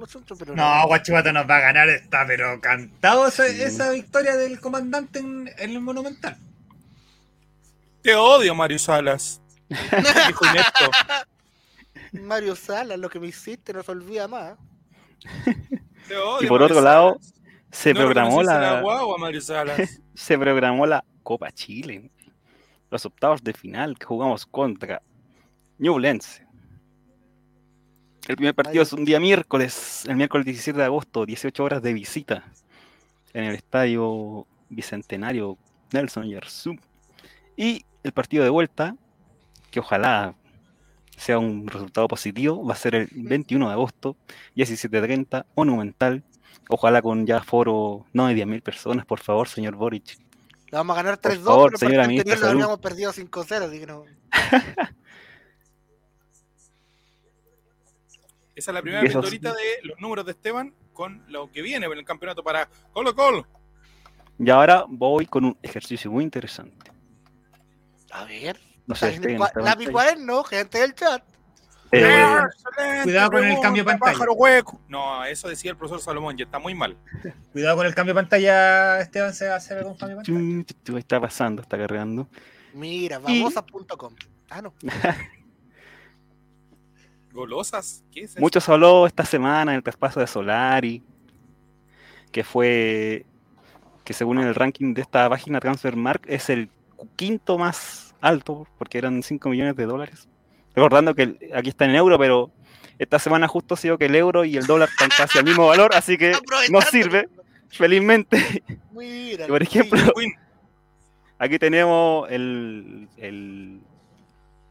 Los 0.00 0.10
chunchos, 0.10 0.38
pero 0.38 0.54
No, 0.54 0.86
Guachipato 0.86 1.32
nos 1.32 1.48
va 1.48 1.56
a 1.56 1.60
ganar, 1.60 1.88
está 1.88 2.24
pero 2.26 2.60
cantado 2.60 3.28
esa, 3.28 3.46
Sí. 3.48 3.62
esa 3.62 3.90
victoria 3.90 4.36
del 4.36 4.60
comandante 4.60 5.18
en, 5.18 5.50
en 5.58 5.70
el 5.70 5.80
Monumental. 5.80 6.36
Te 8.02 8.14
odio, 8.14 8.54
Mario 8.54 8.78
Salas. 8.78 9.40
Dijo. 9.68 10.44
Mario 12.12 12.56
Salas, 12.56 12.98
lo 12.98 13.10
que 13.10 13.20
me 13.20 13.26
hiciste 13.28 13.72
no 13.72 13.82
se 13.82 13.90
olvida 13.90 14.28
más. 14.28 14.56
Te 16.06 16.16
odio, 16.16 16.42
Y 16.42 16.48
por 16.48 16.60
Mario 16.60 16.76
otro 16.76 16.80
lado, 16.80 17.18
se 17.70 17.92
No 17.92 18.00
programó 18.00 18.42
la, 18.42 18.58
la 18.60 18.80
guagua, 18.80 19.18
Mario 19.18 19.40
Salas. 19.40 20.00
se 20.14 20.38
programó 20.38 20.86
la 20.86 21.04
Copa 21.22 21.50
Chile. 21.52 22.10
Los 22.90 23.04
octavos 23.04 23.42
de 23.44 23.52
final 23.52 23.98
que 23.98 24.06
jugamos 24.06 24.46
contra 24.46 25.02
Ñublense. 25.78 26.46
El 28.28 28.36
primer 28.36 28.54
partido 28.54 28.82
es 28.82 28.92
un 28.92 29.06
día 29.06 29.18
miércoles, 29.18 30.04
el 30.06 30.14
miércoles 30.16 30.44
17 30.44 30.78
de 30.78 30.84
agosto, 30.84 31.24
18 31.24 31.64
horas 31.64 31.82
de 31.82 31.94
visita 31.94 32.44
en 33.32 33.44
el 33.44 33.54
estadio 33.54 34.46
Bicentenario 34.68 35.56
Nelson 35.92 36.28
Yersum. 36.28 36.76
Y 37.56 37.86
el 38.02 38.12
partido 38.12 38.44
de 38.44 38.50
vuelta, 38.50 38.94
que 39.70 39.80
ojalá 39.80 40.34
sea 41.16 41.38
un 41.38 41.66
resultado 41.68 42.06
positivo, 42.06 42.62
va 42.66 42.74
a 42.74 42.76
ser 42.76 42.96
el 42.96 43.08
21 43.12 43.66
de 43.66 43.72
agosto, 43.72 44.14
17.30, 44.56 45.46
Monumental. 45.56 46.22
Ojalá 46.68 47.00
con 47.00 47.26
ya 47.26 47.42
foro 47.42 48.04
no 48.12 48.26
de 48.26 48.34
10.000 48.34 48.62
personas, 48.62 49.06
por 49.06 49.20
favor, 49.20 49.48
señor 49.48 49.74
Boric. 49.74 50.18
Le 50.70 50.76
vamos 50.76 50.98
a 50.98 51.02
ganar 51.02 51.18
Por 51.18 51.32
3-2, 51.32 51.44
favor, 51.44 51.72
pero 51.80 51.92
el 51.94 52.00
anterior 52.00 52.38
lo 52.40 52.48
habíamos 52.48 52.78
perdido 52.80 53.10
5-0, 53.10 53.62
así 53.62 53.80
que 53.80 53.86
no. 53.86 54.04
Esa 58.58 58.72
es 58.72 58.74
la 58.74 58.82
primera 58.82 59.04
eso 59.04 59.20
de 59.22 59.78
los 59.84 60.00
números 60.00 60.26
de 60.26 60.32
Esteban 60.32 60.74
con 60.92 61.22
lo 61.28 61.48
que 61.52 61.62
viene 61.62 61.86
en 61.86 61.92
el 61.92 62.04
campeonato 62.04 62.42
para 62.42 62.68
Colo 62.92 63.14
Colo. 63.14 63.46
Y 64.36 64.50
ahora 64.50 64.84
voy 64.88 65.26
con 65.26 65.44
un 65.44 65.56
ejercicio 65.62 66.10
muy 66.10 66.24
interesante. 66.24 66.90
A 68.10 68.24
ver. 68.24 68.58
No 68.84 68.96
sé, 68.96 69.14
en 69.14 69.38
lápiz 69.38 69.90
cuaderno, 69.90 70.42
gente 70.42 70.78
del 70.80 70.92
chat. 70.94 71.22
Eh, 71.92 72.42
cuidado 73.04 73.30
con 73.30 73.44
el 73.44 73.60
cambio 73.60 73.84
de 73.84 73.90
pantalla. 73.96 74.24
hueco. 74.32 74.80
No, 74.88 75.24
eso 75.24 75.48
decía 75.48 75.70
el 75.70 75.76
profesor 75.76 76.00
Salomón, 76.00 76.36
ya 76.36 76.44
está 76.44 76.58
muy 76.58 76.74
mal. 76.74 76.96
Cuidado 77.52 77.76
con 77.76 77.86
el 77.86 77.94
cambio 77.94 78.12
de 78.14 78.20
pantalla, 78.22 79.00
Esteban, 79.00 79.32
se 79.34 79.46
va 79.46 79.54
a 79.54 79.56
hacer 79.58 79.84
con 79.84 79.96
cambio 79.96 80.18
de 80.18 80.24
pantalla. 80.24 80.98
está 80.98 81.20
pasando, 81.20 81.62
está 81.62 81.78
cargando. 81.78 82.28
Mira, 82.74 83.20
Y- 83.28 83.40
babosa.com. 83.40 84.14
Ah, 84.50 84.62
no. 84.62 84.74
¿Golosas? 87.38 88.02
¿Qué 88.12 88.22
es 88.24 88.30
eso? 88.32 88.40
Mucho 88.40 88.60
se 88.60 88.72
habló 88.72 89.06
esta 89.06 89.24
semana 89.24 89.70
del 89.72 89.82
traspaso 89.84 90.18
de 90.18 90.26
Solari, 90.26 91.02
que 92.32 92.42
fue, 92.42 93.24
que 94.04 94.12
según 94.12 94.38
el 94.40 94.54
ranking 94.56 94.92
de 94.92 95.02
esta 95.02 95.28
página 95.30 95.60
Transfermark 95.60 96.22
es 96.26 96.50
el 96.50 96.68
quinto 97.14 97.56
más 97.56 98.14
alto, 98.20 98.66
porque 98.76 98.98
eran 98.98 99.22
5 99.22 99.48
millones 99.50 99.76
de 99.76 99.86
dólares. 99.86 100.28
Recordando 100.74 101.14
que 101.14 101.22
el- 101.22 101.38
aquí 101.54 101.68
está 101.68 101.84
en 101.84 101.94
euro, 101.94 102.18
pero 102.18 102.50
esta 102.98 103.20
semana 103.20 103.46
justo 103.46 103.74
ha 103.74 103.76
sido 103.76 103.98
que 103.98 104.06
el 104.06 104.16
euro 104.16 104.44
y 104.44 104.56
el 104.56 104.66
dólar 104.66 104.88
están 104.88 105.08
casi 105.16 105.38
al 105.38 105.44
mismo 105.44 105.68
valor, 105.68 105.94
así 105.94 106.18
que 106.18 106.32
no 106.72 106.80
sirve, 106.82 107.28
felizmente. 107.68 108.64
Mira. 108.90 109.46
Por 109.46 109.62
ejemplo. 109.62 110.00
Aquí 111.38 111.56
tenemos 111.60 112.28
el, 112.32 113.08
el, 113.16 113.80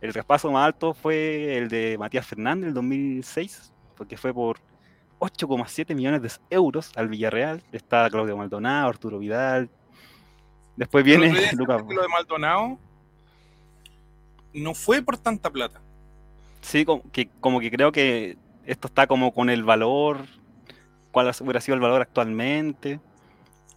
el 0.08 0.14
traspaso 0.14 0.52
más 0.52 0.66
alto 0.66 0.94
fue 0.94 1.58
el 1.58 1.68
de 1.68 1.98
Matías 1.98 2.26
Fernández 2.26 2.70
el 2.70 2.74
2006, 2.74 3.74
porque 3.96 4.18
fue 4.18 4.34
por 4.34 4.58
8,7 5.20 5.94
millones 5.96 6.22
de 6.22 6.32
euros 6.50 6.92
al 6.96 7.10
Villarreal. 7.10 7.62
Está 7.72 8.10
Claudio 8.10 8.38
Maldonado, 8.38 8.88
Arturo 8.88 9.20
Vidal. 9.20 9.70
Después 10.76 11.04
viene 11.04 11.30
Lucas. 11.54 11.84
Lo 11.88 12.02
de 12.02 12.08
Maldonado 12.08 12.78
no 14.54 14.74
fue 14.74 15.02
por 15.02 15.18
tanta 15.18 15.50
plata. 15.50 15.82
Sí, 16.62 16.86
como 16.86 17.04
que, 17.12 17.30
como 17.40 17.60
que 17.60 17.70
creo 17.70 17.92
que 17.92 18.38
esto 18.66 18.88
está 18.88 19.08
como 19.08 19.34
con 19.34 19.50
el 19.50 19.64
valor, 19.64 20.26
cuál 21.12 21.32
hubiera 21.42 21.62
sido 21.62 21.76
el 21.76 21.82
valor 21.82 22.02
actualmente. 22.02 23.00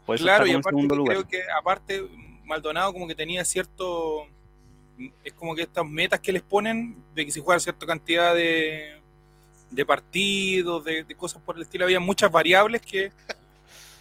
Por 0.06 0.16
eso 0.16 0.24
claro, 0.24 0.46
y 0.46 0.52
aparte 0.52 0.82
lugar. 0.82 1.16
creo 1.16 1.28
que 1.28 1.42
aparte 1.58 2.02
Maldonado 2.44 2.92
como 2.92 3.06
que 3.06 3.14
tenía 3.14 3.44
cierto 3.44 4.26
es 5.24 5.32
como 5.32 5.54
que 5.54 5.62
estas 5.62 5.86
metas 5.86 6.20
que 6.20 6.32
les 6.32 6.42
ponen 6.42 6.96
de 7.14 7.24
que 7.24 7.30
si 7.30 7.40
juega 7.40 7.60
cierta 7.60 7.86
cantidad 7.86 8.34
de, 8.34 9.00
de 9.70 9.86
partidos, 9.86 10.84
de, 10.84 11.04
de 11.04 11.14
cosas 11.14 11.42
por 11.42 11.56
el 11.56 11.62
estilo, 11.62 11.84
había 11.84 12.00
muchas 12.00 12.30
variables 12.30 12.82
que 12.82 13.12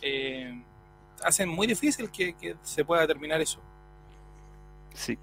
eh, 0.02 0.62
hacen 1.24 1.50
muy 1.50 1.68
difícil 1.68 2.10
que, 2.10 2.34
que 2.34 2.56
se 2.64 2.84
pueda 2.84 3.02
determinar 3.02 3.42
eso. 3.42 3.60
Sí. 4.94 5.18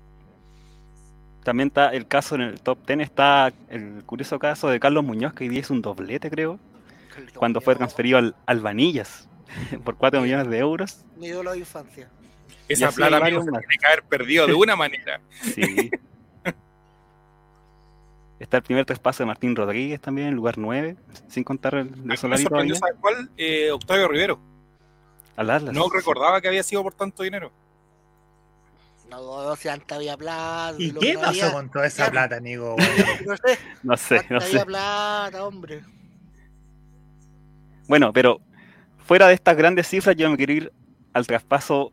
También 1.43 1.69
está 1.69 1.91
el 1.91 2.09
caso 2.09 2.35
en 2.35 2.41
el 2.43 2.61
top 2.61 2.85
10, 2.87 3.01
está 3.01 3.53
el 3.69 4.03
curioso 4.05 4.39
caso 4.39 4.69
de 4.69 4.81
Carlos 4.81 5.05
Muñoz, 5.05 5.33
que 5.33 5.45
hoy 5.45 5.51
día 5.51 5.61
es 5.61 5.71
un 5.71 5.81
doblete, 5.81 6.29
creo, 6.29 6.59
cuando 7.37 7.61
fue 7.61 7.77
transferido 7.77 8.19
al, 8.19 8.35
al 8.47 8.61
Vanillas 8.61 9.29
por 9.85 9.97
4 9.97 10.21
millones 10.21 10.49
de 10.49 10.59
euros. 10.59 11.05
Mi 11.17 11.29
ídolo 11.29 11.53
de 11.53 11.59
infancia. 11.59 12.11
Esa 12.69 12.91
plata 12.93 13.17
amigo, 13.19 13.43
se 13.43 13.51
tiene 13.51 13.77
que 13.79 13.87
haber 13.87 14.03
perdido 14.05 14.47
de 14.47 14.55
una 14.55 14.77
manera. 14.77 15.21
Sí. 15.43 15.91
Está 18.39 18.59
el 18.59 18.63
primer 18.63 18.85
traspaso 18.85 19.23
de 19.23 19.27
Martín 19.29 19.57
Rodríguez 19.57 19.99
también, 20.01 20.29
en 20.29 20.35
lugar 20.35 20.59
9, 20.59 20.97
sin 21.29 21.43
contar 21.43 21.75
el 21.77 21.89
de 21.91 21.95
A 21.95 21.97
mí 21.97 22.03
me 22.05 22.17
Solari 22.19 22.43
sorprendió, 22.43 22.75
todavía. 22.75 22.99
¿sabes 23.01 23.01
cuál? 23.01 23.31
Eh, 23.39 23.71
Octavio 23.71 24.09
Rivero. 24.09 24.39
Al 25.37 25.51
Atlas. 25.51 25.75
No 25.75 25.89
recordaba 25.89 26.41
que 26.43 26.49
había 26.49 26.63
sido 26.63 26.83
por 26.83 26.93
tanto 26.93 27.23
dinero. 27.23 27.51
No, 29.09 29.57
si 29.57 29.69
antes 29.69 29.97
había 29.97 30.17
plata. 30.19 30.75
¿Y 30.79 30.93
qué 30.93 31.15
no 31.15 31.21
pasó 31.21 31.31
había- 31.31 31.53
con 31.53 31.71
toda 31.71 31.87
esa 31.87 32.11
plata, 32.11 32.37
amigo? 32.37 32.77
No 33.25 33.37
sé, 33.37 33.59
No 33.83 33.97
sé, 33.97 34.27
no 34.29 34.37
había 34.37 34.59
sé. 34.61 34.67
plata, 34.67 35.45
hombre. 35.47 35.83
Bueno, 37.89 38.13
pero 38.13 38.41
fuera 38.99 39.29
de 39.29 39.35
estas 39.35 39.57
grandes 39.57 39.87
cifras, 39.89 40.15
yo 40.17 40.29
me 40.29 40.37
quiero 40.37 40.53
ir 40.53 40.73
al 41.15 41.27
traspaso 41.27 41.93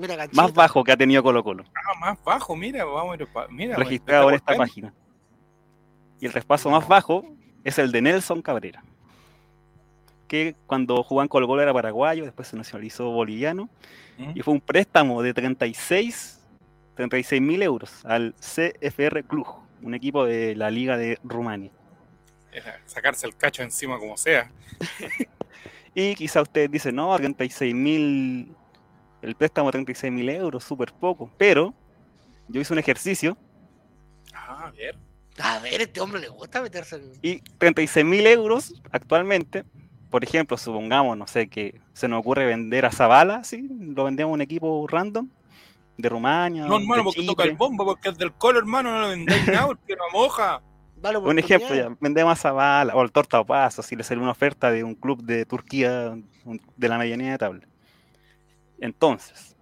Mira, 0.00 0.16
más 0.32 0.54
bajo 0.54 0.82
que 0.82 0.92
ha 0.92 0.96
tenido 0.96 1.22
Colo 1.22 1.44
Colo. 1.44 1.64
Ah, 1.74 1.98
más 2.00 2.24
bajo, 2.24 2.56
mira, 2.56 2.84
vamos 2.84 3.18
a 3.20 3.46
mira, 3.50 3.76
registrado 3.76 4.30
en 4.30 4.36
esta 4.36 4.56
página. 4.56 4.94
Y 6.18 6.26
el 6.26 6.32
traspaso 6.32 6.70
más 6.70 6.88
bajo 6.88 7.24
es 7.64 7.78
el 7.78 7.92
de 7.92 8.00
Nelson 8.00 8.40
Cabrera, 8.40 8.82
que 10.26 10.56
cuando 10.66 11.02
jugó 11.02 11.20
en 11.20 11.28
Colo 11.28 11.46
Colo 11.46 11.60
era 11.60 11.74
paraguayo, 11.74 12.24
después 12.24 12.48
se 12.48 12.56
nacionalizó 12.56 13.10
boliviano, 13.10 13.68
¿Mm? 14.16 14.32
y 14.34 14.40
fue 14.40 14.54
un 14.54 14.60
préstamo 14.60 15.22
de 15.22 15.34
36 15.34 16.40
mil 17.40 17.62
euros 17.62 18.04
al 18.06 18.34
CFR 18.40 19.24
Cluj, 19.24 19.58
un 19.82 19.94
equipo 19.94 20.24
de 20.24 20.54
la 20.56 20.70
Liga 20.70 20.96
de 20.96 21.18
Rumania. 21.22 21.70
Era 22.52 22.80
Sacarse 22.86 23.26
el 23.26 23.36
cacho 23.36 23.62
encima 23.62 23.98
como 23.98 24.16
sea. 24.16 24.50
Y 25.94 26.14
quizá 26.14 26.42
usted 26.42 26.70
dice, 26.70 26.92
no, 26.92 27.16
36 27.16 27.74
mil, 27.74 28.54
el 29.22 29.34
préstamo 29.34 29.68
de 29.68 29.72
36 29.72 30.12
mil 30.12 30.28
euros, 30.28 30.64
súper 30.64 30.92
poco, 30.92 31.30
pero 31.36 31.74
yo 32.48 32.60
hice 32.60 32.72
un 32.72 32.78
ejercicio 32.78 33.36
Ah, 34.34 34.66
a 34.66 34.70
ver. 34.72 34.96
A 35.38 35.58
ver, 35.60 35.80
este 35.80 36.00
hombre 36.00 36.20
le 36.20 36.28
gusta 36.28 36.60
meterse 36.60 36.96
en. 36.96 37.12
Y 37.22 37.40
36 37.58 38.04
mil 38.04 38.26
euros 38.26 38.74
actualmente, 38.90 39.64
por 40.10 40.24
ejemplo, 40.24 40.56
supongamos, 40.56 41.16
no 41.16 41.26
sé, 41.26 41.48
que 41.48 41.80
se 41.92 42.08
nos 42.08 42.20
ocurre 42.20 42.46
vender 42.46 42.84
a 42.84 42.92
Zavala, 42.92 43.44
¿sí? 43.44 43.68
Lo 43.78 44.04
vendemos 44.04 44.32
a 44.32 44.34
un 44.34 44.40
equipo 44.40 44.86
random 44.88 45.28
de 45.96 46.08
Rumania. 46.08 46.66
No, 46.66 46.78
hermano, 46.78 47.04
porque 47.04 47.20
Chipre. 47.20 47.34
toca 47.34 47.44
el 47.44 47.56
bombo, 47.56 47.84
porque 47.84 48.10
es 48.10 48.18
del 48.18 48.32
colo, 48.32 48.58
hermano, 48.58 48.92
no 48.92 49.00
lo 49.00 49.08
vendáis 49.08 49.46
nada, 49.46 49.66
porque 49.66 49.96
no 49.96 50.04
moja. 50.12 50.62
Dale 50.96 51.16
Un 51.16 51.38
ejemplo, 51.38 51.74
ya, 51.74 51.96
vendemos 51.98 52.32
a 52.32 52.36
Zavala 52.36 52.94
o 52.94 53.00
al 53.00 53.10
Torta 53.10 53.42
Paso, 53.42 53.82
si 53.82 53.96
le 53.96 54.04
sale 54.04 54.20
una 54.20 54.32
oferta 54.32 54.70
de 54.70 54.84
un 54.84 54.94
club 54.94 55.22
de 55.22 55.46
Turquía 55.46 56.14
de 56.76 56.88
la 56.88 56.98
medianía 56.98 57.32
de 57.32 57.38
tabla. 57.38 57.69
Entonces, 58.80 59.56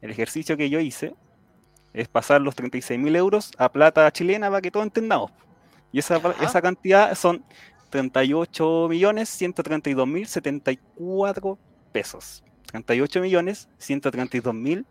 el 0.00 0.10
ejercicio 0.10 0.56
que 0.56 0.70
yo 0.70 0.78
hice 0.80 1.14
es 1.92 2.06
pasar 2.08 2.40
los 2.40 2.54
36 2.54 2.98
mil 3.00 3.16
euros 3.16 3.50
a 3.58 3.70
plata 3.72 4.10
chilena 4.12 4.48
para 4.48 4.60
que 4.60 4.70
todos 4.70 4.84
entendamos. 4.86 5.32
Y 5.90 5.98
esa, 5.98 6.20
esa 6.42 6.60
cantidad 6.62 7.14
son 7.14 7.42
38 7.90 8.86
millones 8.90 9.28
132 9.30 10.06
mil 10.06 10.26
74 10.26 11.58
pesos. 11.92 12.44
38 12.70 13.20
millones 13.22 13.68
132 13.78 14.54
mil 14.54 14.84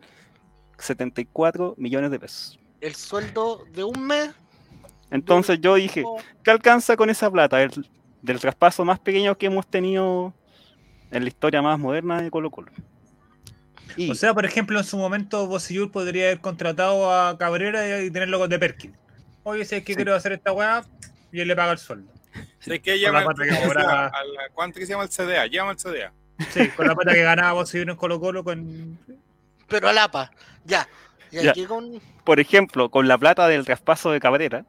74 0.78 1.76
millones 1.78 2.12
de 2.12 2.20
pesos. 2.20 2.60
El 2.82 2.96
sueldo 2.96 3.66
de 3.72 3.84
un 3.84 4.06
mes. 4.06 4.32
Entonces 5.10 5.60
yo 5.62 5.76
dije, 5.76 6.04
¿qué 6.44 6.52
alcanza 6.52 6.96
con 6.98 7.10
esa 7.10 7.30
plata? 7.32 7.62
El- 7.62 7.88
del 8.22 8.40
traspaso 8.40 8.84
más 8.84 9.00
pequeño 9.00 9.38
que 9.38 9.46
hemos 9.46 9.66
tenido 9.68 10.34
en 11.12 11.24
la 11.24 11.28
historia 11.30 11.62
más 11.62 11.78
moderna 11.80 12.22
de 12.22 12.30
Colo 12.32 12.50
Colo. 12.52 12.72
Y 13.96 14.12
O 14.12 14.16
sea, 14.16 14.34
por 14.34 14.46
ejemplo, 14.46 14.78
en 14.78 14.84
su 14.86 14.98
momento 14.98 15.48
Bosillur 15.48 15.92
podría 15.92 16.26
haber 16.26 16.40
contratado 16.42 17.12
a 17.14 17.38
Cabrera 17.38 18.02
y 18.02 18.12
tenerlo 18.12 18.40
con 18.40 18.50
de 18.50 18.60
Perkin. 18.60 18.96
Oye, 19.44 19.64
si 19.66 19.76
es 19.76 19.84
que 19.84 19.94
Sí. 19.94 19.96
quiero 19.96 20.14
hacer 20.16 20.34
esta 20.34 20.52
weá, 20.52 20.84
y 21.32 21.40
él 21.40 21.48
le 21.48 21.56
paga 21.56 21.72
el 21.72 21.78
sueldo. 21.78 22.12
La 22.66 23.24
pata 23.24 23.44
que 23.44 23.50
¿cómo 23.50 23.62
se 23.62 23.68
cobra- 23.68 23.82
llama? 23.82 24.06
A 24.08 24.24
la- 24.24 24.50
¿Cuánto 24.54 24.80
que 24.80 24.86
se 24.86 24.92
llama 24.92 25.04
el 25.04 25.10
CDA? 25.10 25.48
Llama 25.48 25.72
al 25.72 25.78
CDA. 25.78 26.12
Sí, 26.54 26.68
con 26.70 26.86
la 26.88 26.94
plata 26.96 27.14
que 27.14 27.24
ganaba 27.24 27.54
Bosillur 27.54 27.90
en 27.90 27.96
Colo 27.96 28.20
Colo 28.20 28.44
con... 28.44 29.00
Pero 29.68 29.88
al 29.90 29.98
APA. 29.98 30.32
Ya. 30.66 30.88
Y 31.32 31.42
Ya. 31.44 31.54
con. 31.68 32.00
por 32.24 32.40
ejemplo, 32.40 32.90
con 32.90 33.08
la 33.08 33.18
plata 33.18 33.48
del 33.48 33.66
traspaso 33.66 34.12
de 34.12 34.20
Cabrera, 34.20 34.66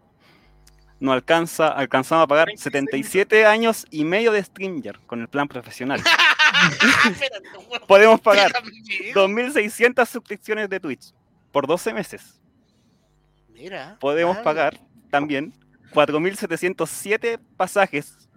nos 1.01 1.12
alcanza, 1.14 1.69
alcanzamos 1.69 2.25
a 2.25 2.27
pagar 2.27 2.47
36 2.47 2.61
77 2.62 3.47
años 3.47 3.87
y 3.91 4.05
medio 4.05 4.33
de 4.33 4.43
Stringer 4.43 4.99
con 5.07 5.21
el 5.21 5.29
plan 5.29 5.47
profesional. 5.49 6.01
Weón. 7.71 7.87
Podemos 7.87 8.21
pagar 8.21 8.57
Amigo. 8.57 9.29
2.600 9.29 10.07
suscripciones 10.07 10.69
de 10.69 10.81
Twitch 10.81 11.13
por 11.53 11.67
12 11.67 11.93
meses. 11.95 12.41
Mira. 13.49 13.97
Podemos 14.01 14.37
ah, 14.39 14.43
pagar 14.43 14.79
también 15.11 15.53
4.707 15.93 17.41
pasajes 17.57 18.29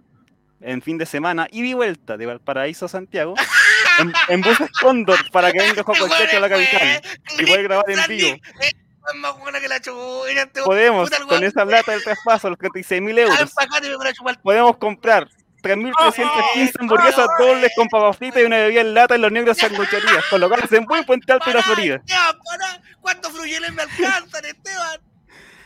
en 0.60 0.80
fin 0.80 0.98
de 0.98 1.06
semana 1.06 1.48
y 1.50 1.62
de 1.66 1.74
vuelta 1.74 2.16
de 2.16 2.26
Valparaíso 2.26 2.86
a 2.86 2.88
Santiago 2.88 3.34
en, 3.98 4.12
en 4.28 4.40
buses 4.40 4.70
Cóndor 4.80 5.18
para 5.30 5.52
que 5.52 5.58
venga 5.58 5.82
Juan 5.82 5.98
Checho 5.98 6.36
a 6.36 6.40
la 6.40 6.48
capital 6.48 7.02
y 7.38 7.46
poder 7.46 7.62
grabar 7.64 7.90
en 7.90 8.00
vivo. 8.08 8.36
Es 8.60 8.74
más 9.16 9.36
buena 9.38 9.60
que 9.60 9.66
la 9.66 9.80
chubuina, 9.80 10.42
este 10.42 10.62
Podemos, 10.62 11.10
con 11.28 11.42
esa 11.42 11.66
plata 11.66 11.90
del 11.90 12.04
traspaso, 12.04 12.50
los 12.50 12.58
36.000 12.58 13.18
Ah, 13.18 13.20
euros, 13.20 14.40
podemos 14.42 14.76
comprar 14.76 15.28
3.315 15.62 16.72
hamburguesas 16.80 17.26
dobles 17.38 17.70
con 17.76 17.88
papas 17.88 18.16
fritas 18.16 18.42
y 18.42 18.44
una 18.44 18.56
bebida 18.58 18.80
en 18.80 18.94
lata 18.94 19.14
en 19.14 19.22
los 19.22 19.32
negros 19.32 19.56
sangucherías, 19.58 20.24
con 20.30 20.40
locales 20.40 20.70
en 20.72 20.84
buen 20.84 21.04
Puente 21.04 21.32
Alto 21.32 21.48
y 21.50 21.52
la 21.52 21.62
Florida. 21.62 21.94
Esteban, 21.96 22.38
pará. 22.44 22.82
¿Cuántos 23.00 23.32
fruyeles 23.32 23.72
me 23.72 23.82
alcanzan, 23.82 24.44
Esteban? 24.44 25.00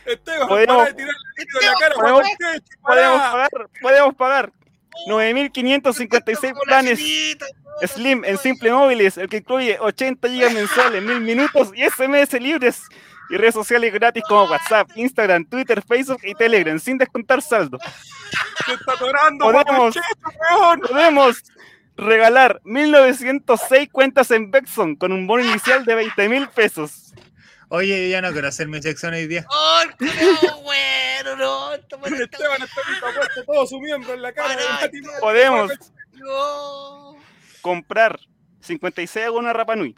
Esteban, 0.05 0.47
Podemos- 0.47 0.77
para 0.77 0.89
de 0.89 0.93
tirarle 0.95 1.19
líquido 1.37 1.59
en 1.61 1.65
la 1.67 1.73
cara, 1.79 1.95
Podemos- 1.95 2.27
Podemos 2.81 3.21
pagar, 3.21 3.49
podemos 3.81 4.15
pagar 4.15 4.51
9.556 5.07 6.53
Como 6.53 6.63
la 6.65 6.67
planes 6.81 6.99
Slim 7.87 8.25
en. 8.25 8.37
Simple 8.37 8.71
Móviles, 8.71 9.17
el 9.17 9.29
que 9.29 9.37
incluye 9.37 9.77
80 9.79 10.27
GB 10.27 10.49
mensuales, 10.51 11.03
1000 11.03 11.19
minutos 11.21 11.71
y 11.75 11.83
SMS 11.83 12.39
libres. 12.39 12.81
Y 13.29 13.37
redes 13.37 13.53
sociales 13.55 13.93
gratis 13.93 14.23
como 14.27 14.45
WhatsApp, 14.45 14.89
Instagram, 14.95 15.45
Twitter, 15.45 15.81
Facebook 15.85 16.19
y 16.23 16.33
Telegram, 16.33 16.79
sin 16.79 16.97
descontar 16.97 17.41
saldo. 17.41 17.77
Se 18.65 18.73
está 18.73 18.93
atorando, 18.93 19.45
Podemos. 19.51 19.95
Podemos 20.87 21.43
regalar 21.97 22.61
1906 22.63 23.89
cuentas 23.91 24.31
en 24.31 24.51
Bexon 24.51 24.95
con 24.95 25.11
un 25.11 25.27
bono 25.27 25.43
inicial 25.43 25.83
de 25.83 25.95
20 25.95 26.29
mil 26.29 26.47
pesos. 26.49 27.13
Oye, 27.69 28.05
yo 28.05 28.11
ya 28.11 28.21
no 28.21 28.31
quiero 28.31 28.47
hacer 28.47 28.67
mi 28.69 28.81
sección 28.81 29.13
hoy 29.13 29.27
día. 29.27 29.45
¡Oh, 29.49 29.81
culiao, 29.97 30.61
bueno, 30.61 31.35
no! 31.35 31.73
Esteban 31.73 32.61
está 32.63 32.81
puesto 33.13 33.43
todo 33.45 33.67
su 33.67 33.79
miembro 33.81 34.13
en 34.13 34.21
la 34.21 34.31
cara. 34.31 34.55
Podemos 35.19 35.71
No. 36.13 37.17
comprar 37.61 38.19
56 38.61 39.25
alguna 39.25 39.51
Rapanui. 39.51 39.95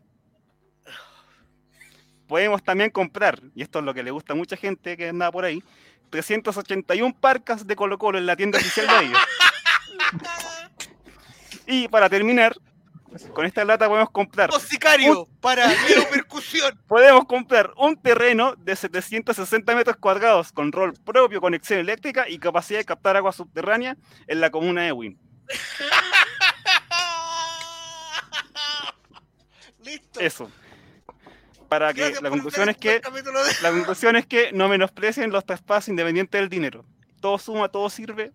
Podemos 2.30 2.63
también 2.63 2.91
comprar, 2.91 3.41
y 3.55 3.63
esto 3.63 3.80
es 3.80 3.86
lo 3.86 3.91
que 3.91 4.03
le 4.03 4.11
gusta 4.11 4.34
a 4.34 4.36
mucha 4.36 4.55
gente 4.55 4.95
que 4.95 5.09
anda 5.09 5.32
por 5.32 5.45
ahí, 5.45 5.63
381 6.11 7.15
parcas 7.19 7.65
de 7.65 7.75
Colo 7.75 7.97
Colo 7.97 8.19
en 8.19 8.27
la 8.27 8.36
tienda 8.36 8.59
oficial 8.59 8.86
de 8.86 9.05
ellos. 9.07 9.19
Y 11.65 11.88
para 11.88 12.07
terminar, 12.07 12.55
con 13.34 13.47
esta 13.47 13.65
lata 13.65 13.88
podemos 13.88 14.11
comprar, 14.11 14.51
Dos 14.51 14.61
sicarios 14.61 15.27
para 15.41 15.73
percusión. 16.11 16.80
podemos 16.88 17.25
comprar 17.25 17.73
un 17.77 17.99
terreno 17.99 18.53
de 18.57 18.75
760 18.75 19.75
metros 19.75 19.97
cuadrados 19.97 20.51
con 20.51 20.71
rol 20.71 20.93
propio, 20.93 21.41
conexión 21.41 21.80
eléctrica 21.80 22.30
y 22.30 22.38
capacidad 22.38 22.77
de 22.77 22.86
captar 22.86 23.17
agua 23.17 23.32
subterránea 23.32 23.97
en 24.27 24.39
la 24.39 24.51
comuna 24.51 24.84
de 24.84 24.91
Win. 24.91 25.17
Listo. 29.84 30.19
Eso. 30.19 30.51
Para 31.70 31.93
que 31.93 32.01
Gracias 32.01 32.22
la 32.24 32.30
conclusión 32.30 32.70
es 32.70 32.78
que 32.78 33.01
La 33.61 33.72
conclusión 33.72 34.15
es 34.15 34.26
que 34.26 34.51
no 34.51 34.67
menosprecien 34.67 35.32
los 35.32 35.45
traspasos 35.45 35.89
independientes 35.89 36.39
del 36.39 36.49
dinero. 36.49 36.84
Todo 37.22 37.38
suma, 37.38 37.70
todo 37.70 37.89
sirve. 37.89 38.32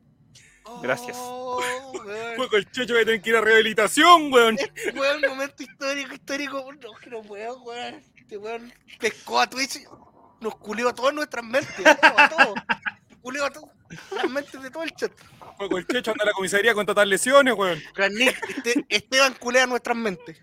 Gracias. 0.83 1.17
Oh, 1.21 1.61
weón. 2.07 2.37
Fue 2.37 2.49
con 2.49 2.59
el 2.59 2.71
Checho 2.71 2.95
que 2.95 3.05
tienen 3.05 3.21
que 3.23 3.31
ir 3.31 3.37
a 3.37 3.41
rehabilitación, 3.41 4.33
weón. 4.33 4.57
Weón, 4.95 5.21
momento 5.29 5.63
histórico, 5.63 6.15
histórico. 6.15 6.73
No, 6.73 6.93
que 6.95 7.11
no 7.11 7.23
puedo, 7.23 7.61
weón. 7.63 8.03
Este 8.17 8.39
weón 8.39 8.73
pescó 8.99 9.41
a 9.41 9.51
Twitch. 9.51 9.81
Nos 10.41 10.57
culió 10.57 10.89
a 10.89 10.95
todas 10.95 11.13
nuestras 11.15 11.45
mentes. 11.45 11.87
A 11.87 11.95
todos, 11.97 12.15
a 12.17 12.29
todos. 12.29 12.55
Culió 13.21 13.45
a 13.47 13.51
todas 13.51 13.71
las 14.13 14.31
mentes 14.31 14.63
de 14.63 14.71
todo 14.71 14.83
el 14.83 14.91
chat. 14.93 15.13
Fue 15.57 15.69
con 15.69 15.79
el 15.79 15.87
Checho 15.87 16.11
anda 16.13 16.25
a 16.25 16.27
la 16.27 16.33
comisaría 16.33 16.75
con 16.75 16.87
todas 16.87 17.07
lesiones, 17.07 17.55
weón. 17.55 17.83
Este- 18.47 18.85
Esteban 18.89 19.35
culea 19.35 19.67
nuestras 19.67 19.97
mentes. 19.97 20.41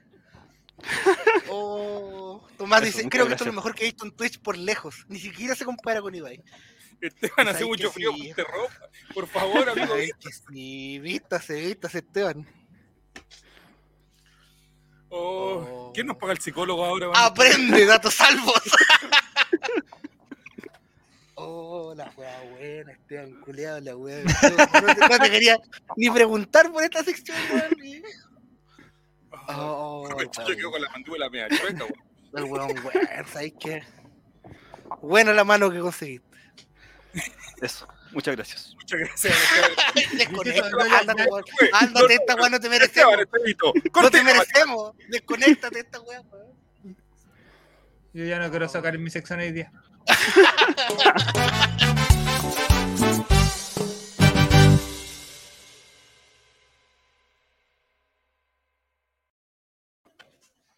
Oh, 1.50 2.21
Tomás 2.62 2.84
dice, 2.84 3.10
creo 3.10 3.26
que 3.26 3.32
esto 3.32 3.44
es 3.46 3.48
lo 3.48 3.54
mejor 3.54 3.74
que 3.74 3.82
he 3.82 3.86
visto 3.88 4.06
en 4.06 4.12
Twitch 4.12 4.40
por 4.40 4.56
lejos. 4.56 5.04
Ni 5.08 5.18
siquiera 5.18 5.56
se 5.56 5.66
compara 5.66 6.00
con 6.00 6.14
Ibai. 6.14 6.40
Esteban 7.02 7.48
hace 7.48 7.66
mucho 7.66 7.92
frío, 7.92 8.12
sí. 8.14 8.28
ponte 8.28 8.44
ropa. 8.44 8.90
Por 9.16 9.28
favor, 9.28 9.68
amigo. 9.72 9.96
Ay, 9.96 10.12
que 10.20 10.30
sí, 10.32 11.00
vístase, 11.00 11.56
vístase, 11.56 11.98
Esteban. 11.98 12.48
Oh, 15.10 15.90
¿Quién 15.92 16.06
nos 16.06 16.18
paga 16.18 16.34
el 16.34 16.38
psicólogo 16.40 16.86
ahora? 16.86 17.08
weón? 17.08 17.18
Aprende, 17.18 17.84
datos 17.88 18.14
salvos. 18.14 18.62
Oh, 21.44 21.96
la 21.96 22.14
wea 22.16 22.40
buena, 22.52 22.92
Esteban 22.92 23.42
culeado, 23.42 23.80
la 23.80 23.96
wea. 23.98 24.24
No 24.24 24.94
te, 24.94 25.10
no 25.10 25.18
te 25.18 25.32
quería 25.32 25.58
ni 25.98 26.08
preguntar 26.12 26.72
por 26.72 26.84
esta 26.84 27.04
sección, 27.04 27.36
weón. 27.52 28.04
Oh, 29.48 30.08
el 30.20 30.30
Checho 30.30 30.56
quedó 30.56 30.70
con 30.70 30.84
la 30.84 30.92
mandíbula 30.92 31.28
media 31.32 31.50
chueca, 31.50 31.86
weón. 31.86 32.11
El 32.34 32.44
weón, 32.46 32.72
weón, 32.72 33.28
¿sabes 33.32 33.54
qué? 33.60 33.84
Buena 35.02 35.34
la 35.34 35.44
mano 35.44 35.70
que 35.72 35.80
conseguiste. 35.80 36.38
Eso. 37.62 37.88
Muchas 38.12 38.36
gracias. 38.36 38.76
Muchas 38.76 39.00
gracias. 39.00 39.34
Desconecta, 40.18 40.68
ándate, 41.00 41.24
ya. 41.24 41.30
weón. 41.30 41.44
Ándate, 41.74 42.14
esta 42.16 42.36
weá 42.36 42.50
no 42.50 42.60
te 42.60 42.70
merecemos. 42.70 43.18
No 44.02 44.12
te 44.12 44.24
merecemos. 44.24 44.94
Desconéctate 45.10 45.80
esta 45.80 46.00
weá, 46.02 46.22
weón. 46.22 46.52
Yo 48.14 48.26
ya 48.26 48.40
no 48.40 48.50
quiero 48.50 48.68
sacar 48.68 48.98
mi 48.98 49.10
sección 49.10 49.40
hoy 49.40 49.52
día. 49.54 49.72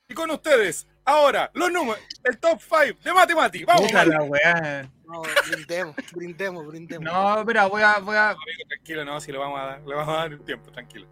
Y 0.08 0.14
con 0.14 0.30
ustedes, 0.30 0.86
ahora, 1.06 1.51
los 1.54 1.72
números, 1.72 1.99
el 2.24 2.38
top 2.39 2.60
5 2.62 2.99
de 3.04 3.14
Matemati. 3.14 3.64
Vamos, 3.66 3.84
Puta 3.84 3.97
Mati. 3.99 4.10
la 4.10 4.24
weá. 4.24 4.91
No, 5.06 5.22
brindemos, 5.49 5.95
brindemos, 6.12 6.68
brindemos. 6.68 7.06
No, 7.06 7.45
mira, 7.45 7.66
voy 7.68 7.82
a, 7.82 7.99
voy 7.99 8.16
a. 8.16 8.30
Amigo, 8.30 8.68
tranquilo, 8.68 9.06
no, 9.06 9.20
si 9.22 9.32
le 9.32 9.38
vamos 9.38 9.60
a 9.60 9.64
dar, 9.66 9.82
le 9.82 9.95
vamos 9.95 10.16
a 10.16 10.18
dar 10.18 10.34
un 10.34 10.45
tiempo, 10.45 10.72
tranquilo. 10.72 11.08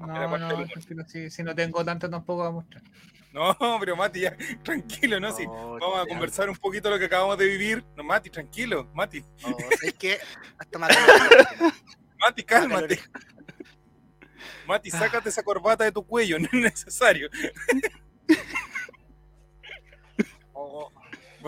No, 0.00 0.38
no, 0.38 0.66
tranquilo, 0.66 1.04
si, 1.06 1.30
si 1.30 1.42
no 1.42 1.54
tengo 1.54 1.84
tanto 1.84 2.08
tampoco 2.08 2.42
voy 2.42 2.48
a 2.48 2.52
mostrar. 2.52 2.82
No, 3.32 3.54
pero 3.78 3.94
Mati, 3.94 4.20
ya, 4.20 4.34
tranquilo, 4.62 5.20
¿no? 5.20 5.30
Si 5.32 5.44
vamos 5.46 5.98
a 5.98 6.04
ya. 6.04 6.08
conversar 6.08 6.48
un 6.48 6.56
poquito 6.56 6.88
lo 6.88 6.98
que 6.98 7.04
acabamos 7.04 7.36
de 7.36 7.46
vivir. 7.46 7.84
No, 7.96 8.02
Mati, 8.02 8.30
tranquilo, 8.30 8.88
Mati, 8.94 9.20
No, 9.42 9.56
¿sabes 9.78 9.94
qué? 9.98 10.18
Hasta 10.58 10.78
más. 10.78 10.90
Mati, 12.18 12.42
cálmate. 12.42 12.98
Mati, 14.66 14.90
sácate 14.90 15.28
esa 15.28 15.42
corbata 15.42 15.84
de 15.84 15.92
tu 15.92 16.04
cuello, 16.06 16.38
no 16.40 16.46
es 16.46 16.52
necesario. 16.52 17.28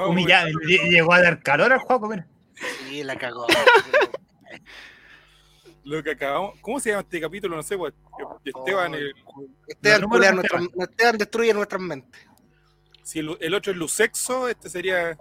Humillado, 0.08 0.48
lle- 0.50 0.88
llegó 0.90 1.12
a 1.12 1.20
dar 1.22 1.42
calor 1.42 1.72
al 1.72 1.78
juego, 1.80 2.08
mira. 2.08 2.26
sí, 2.88 3.02
la 3.04 3.16
cagó. 3.16 3.46
Lo 5.84 6.02
que 6.02 6.10
acabamos. 6.12 6.58
¿Cómo 6.60 6.78
se 6.78 6.90
llama 6.90 7.02
este 7.02 7.20
capítulo? 7.20 7.56
No 7.56 7.62
sé, 7.62 7.76
pues. 7.76 7.94
Esteban, 8.44 8.94
el- 8.94 9.14
Esteban, 9.66 10.02
nuestra, 10.36 10.60
Esteban 10.78 11.18
destruye 11.18 11.54
nuestras 11.54 11.80
mentes. 11.80 12.20
si 13.02 13.20
el, 13.20 13.36
el 13.40 13.54
otro 13.54 13.72
es 13.72 13.78
Lucexo, 13.78 14.48
este 14.48 14.68
sería. 14.68 15.16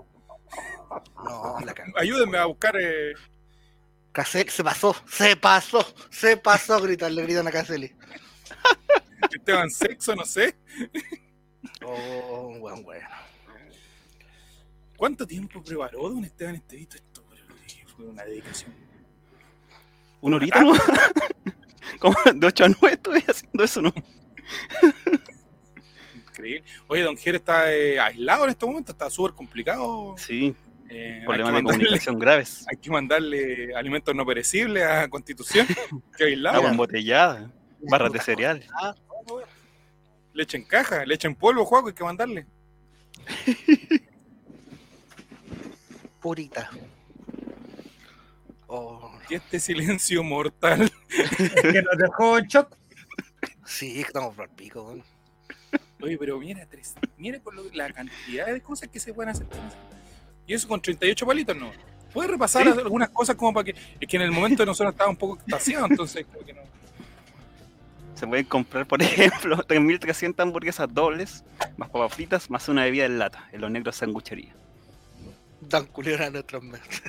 No, 1.23 1.57
la 1.65 1.73
cagó. 1.73 1.97
Ayúdenme 1.97 2.37
a 2.37 2.45
buscar. 2.45 2.75
eh, 2.79 3.13
Casel, 4.11 4.49
se 4.49 4.63
pasó, 4.63 4.95
se 5.07 5.35
pasó, 5.37 5.85
se 6.09 6.35
pasó, 6.35 6.81
gritan, 6.81 7.15
le 7.15 7.23
gritan 7.23 7.47
a 7.47 7.51
Caseli. 7.51 7.95
Esteban 9.31 9.69
Sexo, 9.69 10.15
no 10.15 10.25
sé. 10.25 10.55
Oh, 11.85 12.55
weón, 12.59 12.83
weón. 12.83 13.03
¿Cuánto 14.99 15.25
tiempo 15.25 15.63
preparó 15.63 16.09
don 16.09 16.25
Esteban 16.25 16.55
Estevito 16.55 16.97
esto? 16.97 17.23
Fue 17.95 18.05
una 18.05 18.25
dedicación. 18.25 18.75
¿Una 20.19 20.35
horita 20.35 20.61
no? 20.61 20.73
Como 21.99 22.17
de 22.35 22.47
8 22.47 22.65
a 22.65 22.67
9 22.67 22.91
estoy 22.91 23.23
haciendo 23.25 23.63
eso, 23.63 23.81
¿no? 23.81 23.93
Increíble. 26.15 26.65
Oye, 26.87 27.03
don 27.03 27.15
Jere 27.15 27.37
está 27.37 27.73
eh, 27.73 27.97
aislado 27.97 28.43
en 28.43 28.49
este 28.49 28.65
momento, 28.65 28.91
está 28.91 29.09
súper 29.09 29.33
complicado. 29.33 30.15
Sí, 30.17 30.53
Eh, 30.89 31.23
problemas 31.25 31.53
de 31.53 31.63
comunicación 31.63 32.19
graves. 32.19 32.65
hay 32.69 32.75
que 32.75 32.89
mandarle 32.89 33.73
alimentos 33.75 34.13
no 34.13 34.25
perecibles 34.25 34.83
a 34.83 35.07
Constitución. 35.07 35.65
que 36.17 36.25
aislado. 36.25 36.57
Agua 36.57 36.71
embotellada, 36.71 37.49
barras 37.89 38.11
de 38.11 38.19
cereal. 38.19 38.65
Ah, 38.73 38.93
Leche 40.33 40.57
en 40.57 40.65
caja, 40.65 41.05
leche 41.05 41.25
en 41.25 41.35
polvo, 41.35 41.63
juego, 41.63 41.87
hay 41.87 41.93
que 41.93 42.03
mandarle. 42.03 42.45
Purita. 46.19 46.69
Oh, 48.67 49.11
Y 49.29 49.35
este 49.35 49.59
silencio 49.59 50.23
mortal. 50.23 50.91
que 51.37 51.81
nos 51.81 51.97
dejó 51.97 52.37
en 52.37 52.45
shock. 52.47 52.75
sí, 53.65 54.01
estamos 54.01 54.35
por 54.35 54.45
el 54.45 54.51
pico. 54.51 54.95
Oye, 56.01 56.17
pero 56.17 56.39
mira, 56.39 56.65
tres, 56.69 56.95
mira 57.17 57.39
por 57.39 57.53
lo- 57.53 57.63
la 57.73 57.91
cantidad 57.91 58.45
de 58.47 58.61
cosas 58.61 58.87
que 58.89 58.99
se 58.99 59.13
pueden 59.13 59.31
hacer. 59.31 59.47
Y 60.47 60.53
eso 60.53 60.67
con 60.67 60.81
38 60.81 61.25
palitos, 61.25 61.55
no. 61.57 61.71
¿Puedes 62.13 62.31
repasar 62.31 62.63
Sí. 62.63 62.69
algunas 62.69 63.09
cosas 63.09 63.35
como 63.35 63.53
para 63.53 63.65
que. 63.65 63.75
Es 63.99 64.07
que 64.07 64.17
en 64.17 64.23
el 64.23 64.31
momento 64.31 64.65
nosotros 64.65 64.93
estábamos 64.93 65.15
un 65.15 65.19
poco 65.19 65.35
extasiados, 65.35 65.89
entonces 65.91 66.25
creo 66.31 66.45
que 66.45 66.53
no. 66.53 66.61
Se 68.15 68.25
pueden 68.27 68.45
comprar, 68.45 68.87
por 68.87 69.01
ejemplo, 69.03 69.57
3.300 69.57 70.41
hamburguesas 70.41 70.91
dobles, 70.93 71.43
más 71.77 71.89
papas 71.89 72.13
fritas, 72.13 72.49
más 72.49 72.67
una 72.69 72.83
bebida 72.83 73.05
en 73.05 73.19
lata, 73.19 73.47
en 73.51 73.61
los 73.61 73.69
negros 73.71 73.95
sanguchería. 73.95 74.55
Dan 75.69 75.85
culero 75.85 76.25
a 76.25 76.29
nuestros 76.29 76.63
mesas. 76.63 77.01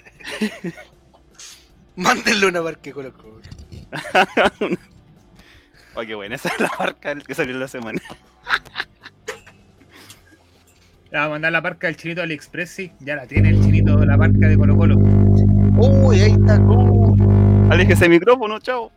Mándenle 1.97 2.47
una 2.47 2.61
barca 2.61 2.93
con 2.93 3.05
los 3.05 3.15
cobros. 3.15 3.49
Oh, 5.95 6.03
qué 6.03 6.15
buena, 6.15 6.37
esa 6.37 6.51
es 6.51 6.61
la 6.61 6.71
marca 6.79 7.15
que 7.17 7.35
salió 7.35 7.53
en 7.55 7.61
la 7.61 7.69
semana. 7.69 8.01
Le 11.11 11.19
vamos 11.19 11.27
a 11.27 11.31
mandar 11.31 11.51
la 11.53 11.61
parca 11.63 11.89
del 11.89 11.97
chinito 11.97 12.23
AliExpress, 12.23 12.71
sí. 12.71 12.93
Ya 13.01 13.17
la 13.17 13.27
tiene 13.27 13.49
el 13.51 13.61
chinito, 13.61 14.05
la 14.05 14.17
parca 14.17 14.47
de 14.47 14.57
Colo 14.57 14.77
Colo. 14.77 14.97
Uy, 14.99 16.21
ahí 16.21 16.33
está. 16.33 16.61
Aléjese 17.71 18.05
el 18.05 18.11
micrófono, 18.13 18.61
chao. 18.61 18.93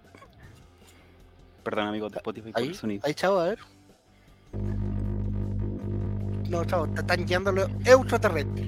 Perdón, 1.64 1.88
amigos 1.88 2.12
de 2.12 2.18
Spotify, 2.18 2.52
por 2.52 2.62
Ahí, 2.62 2.68
el 2.68 2.76
sonido. 2.76 3.02
ahí, 3.08 3.14
chavo, 3.16 3.40
a 3.40 3.46
ver. 3.50 3.60
No, 6.50 6.64
chavo, 6.66 6.88
te 6.90 7.00
están 7.02 7.26
guiando 7.26 7.52
los 7.52 7.70
extraterrestres. 7.86 8.68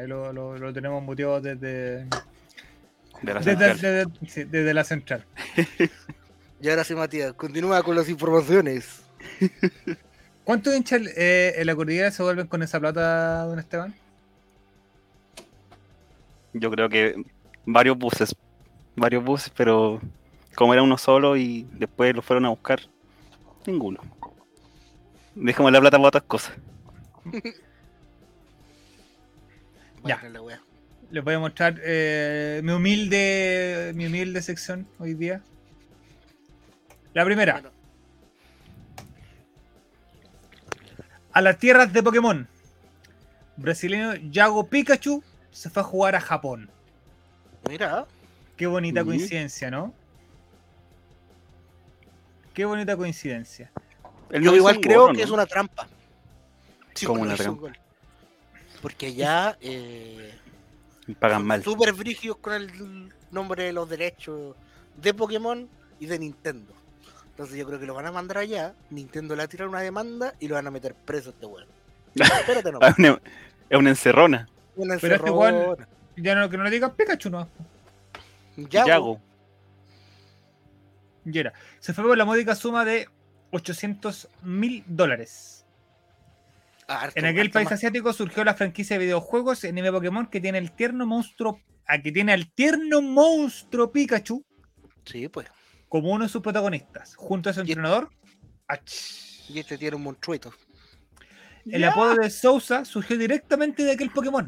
Ahí 0.00 0.06
lo, 0.06 0.32
lo, 0.32 0.56
lo 0.58 0.72
tenemos 0.72 1.02
muteado 1.02 1.40
desde, 1.42 2.04
De 2.04 3.34
la 3.34 3.40
desde, 3.40 3.50
central. 3.74 3.80
desde- 3.80 4.26
sí, 4.30 4.44
desde 4.44 4.74
la 4.74 4.84
central. 4.84 5.24
Y 6.62 6.68
ahora 6.68 6.84
sí, 6.84 6.94
Matías, 6.94 7.32
continúa 7.32 7.82
con 7.82 7.96
las 7.96 8.06
informaciones. 8.10 9.00
¿Cuántos 10.44 10.74
hinchas 10.76 11.00
eh, 11.16 11.54
en 11.56 11.66
la 11.66 11.74
cordillera 11.74 12.10
se 12.10 12.22
vuelven 12.22 12.46
con 12.48 12.62
esa 12.62 12.78
plata, 12.78 13.44
don 13.46 13.58
Esteban? 13.58 13.94
Yo 16.52 16.70
creo 16.70 16.90
que 16.90 17.14
varios 17.64 17.96
buses, 17.96 18.36
varios 18.94 19.24
buses, 19.24 19.50
pero 19.56 20.02
como 20.54 20.74
era 20.74 20.82
uno 20.82 20.98
solo 20.98 21.34
y 21.38 21.66
después 21.72 22.14
lo 22.14 22.20
fueron 22.20 22.44
a 22.44 22.50
buscar, 22.50 22.80
ninguno. 23.66 24.00
Dejamos 25.34 25.72
la 25.72 25.80
plata 25.80 25.96
para 25.96 26.08
otras 26.08 26.24
cosas. 26.24 26.52
Ya. 30.04 30.16
Bueno, 30.16 30.30
la 30.34 30.42
wea. 30.42 30.60
Les 31.10 31.24
voy 31.24 31.34
a 31.34 31.38
mostrar 31.38 31.80
eh, 31.82 32.60
mi 32.62 32.72
humilde 32.72 33.92
mi 33.94 34.06
humilde 34.06 34.40
sección 34.42 34.86
hoy 34.98 35.14
día. 35.14 35.42
La 37.14 37.24
primera. 37.24 37.54
Bueno. 37.54 37.70
A 41.32 41.40
las 41.40 41.58
tierras 41.58 41.92
de 41.92 42.02
Pokémon. 42.02 42.48
Brasileño 43.56 44.14
Yago 44.30 44.66
Pikachu 44.68 45.22
se 45.50 45.68
fue 45.70 45.82
a 45.82 45.84
jugar 45.84 46.14
a 46.14 46.20
Japón. 46.20 46.70
Mira, 47.68 48.06
Qué 48.56 48.66
bonita 48.66 49.00
Sí. 49.00 49.06
coincidencia, 49.06 49.70
¿no? 49.70 49.94
Qué 52.52 52.66
bonita 52.66 52.94
coincidencia. 52.94 53.70
Él 54.30 54.42
yo 54.42 54.54
igual 54.54 54.80
creo 54.80 55.08
que 55.08 55.18
¿no? 55.18 55.24
es 55.24 55.30
una 55.30 55.46
trampa. 55.46 55.88
Sí, 56.94 57.06
¿Cómo 57.06 57.20
bueno, 57.20 57.34
una 57.34 57.42
trampa? 57.42 57.72
Porque 58.82 59.14
ya 59.14 59.56
eh, 59.60 60.34
Pagan 61.18 61.44
mal. 61.46 61.62
súper 61.62 61.92
brígidos 61.92 62.38
con 62.38 62.54
el 62.54 63.12
nombre 63.30 63.64
de 63.64 63.72
los 63.72 63.88
derechos 63.88 64.56
de 64.96 65.12
Pokémon 65.14 65.68
y 65.98 66.06
de 66.06 66.18
Nintendo. 66.18 66.72
Entonces 67.30 67.56
yo 67.58 67.66
creo 67.66 67.78
que 67.80 67.86
lo 67.86 67.94
van 67.94 68.06
a 68.06 68.12
mandar 68.12 68.38
allá, 68.38 68.74
Nintendo 68.90 69.34
le 69.34 69.40
va 69.40 69.44
a 69.44 69.48
tirar 69.48 69.68
una 69.68 69.80
demanda 69.80 70.34
y 70.40 70.48
lo 70.48 70.54
van 70.56 70.66
a 70.66 70.70
meter 70.70 70.94
preso 70.94 71.30
a 71.30 71.32
este 71.32 71.46
weón. 71.46 71.66
Espérate 72.14 72.72
no. 72.72 72.78
Una- 72.78 73.20
Es 73.68 73.78
una 73.78 73.90
encerrona. 73.90 74.48
Una 74.76 74.96
Pero 74.98 75.14
este 75.16 75.30
weón- 75.30 75.54
encerrona. 75.54 75.88
Ya 76.16 76.34
no, 76.34 76.50
que 76.50 76.56
no 76.58 76.64
le 76.64 76.70
digan 76.70 76.94
Pikachu, 76.94 77.30
no. 77.30 77.48
Ya, 78.56 78.84
Yago. 78.86 79.20
Y 81.24 81.38
era. 81.38 81.52
Se 81.78 81.92
fue 81.94 82.04
por 82.04 82.16
la 82.18 82.24
módica 82.24 82.54
suma 82.54 82.84
de 82.84 83.08
800 83.52 84.28
mil 84.42 84.84
dólares. 84.86 85.59
Harto, 86.90 87.18
En 87.18 87.24
aquel 87.26 87.50
país 87.50 87.66
más. 87.66 87.74
asiático 87.74 88.12
surgió 88.12 88.44
la 88.44 88.54
franquicia 88.54 88.98
de 88.98 89.04
videojuegos 89.04 89.64
Anime 89.64 89.90
Pokémon 89.92 90.26
que 90.26 90.40
tiene 90.40 90.58
el 90.58 90.72
tierno 90.72 91.06
monstruo. 91.06 91.60
a 91.86 92.00
que 92.00 92.12
tiene 92.12 92.32
al 92.32 92.52
tierno 92.52 93.02
monstruo 93.02 93.90
Pikachu 93.90 94.44
Sí, 95.04 95.28
pues. 95.28 95.48
como 95.88 96.10
uno 96.12 96.24
de 96.24 96.28
sus 96.30 96.40
protagonistas, 96.40 97.16
junto 97.16 97.50
a 97.50 97.52
su 97.52 97.60
Y- 97.60 97.62
entrenador. 97.72 98.10
Y 99.48 99.58
este 99.58 99.76
tiene 99.76 99.96
un 99.96 100.02
monstruito. 100.04 100.52
El 101.66 101.82
apodo 101.84 102.14
de 102.14 102.30
Sousa 102.30 102.84
surgió 102.84 103.18
directamente 103.18 103.82
de 103.82 103.92
aquel 103.92 104.10
Pokémon, 104.10 104.46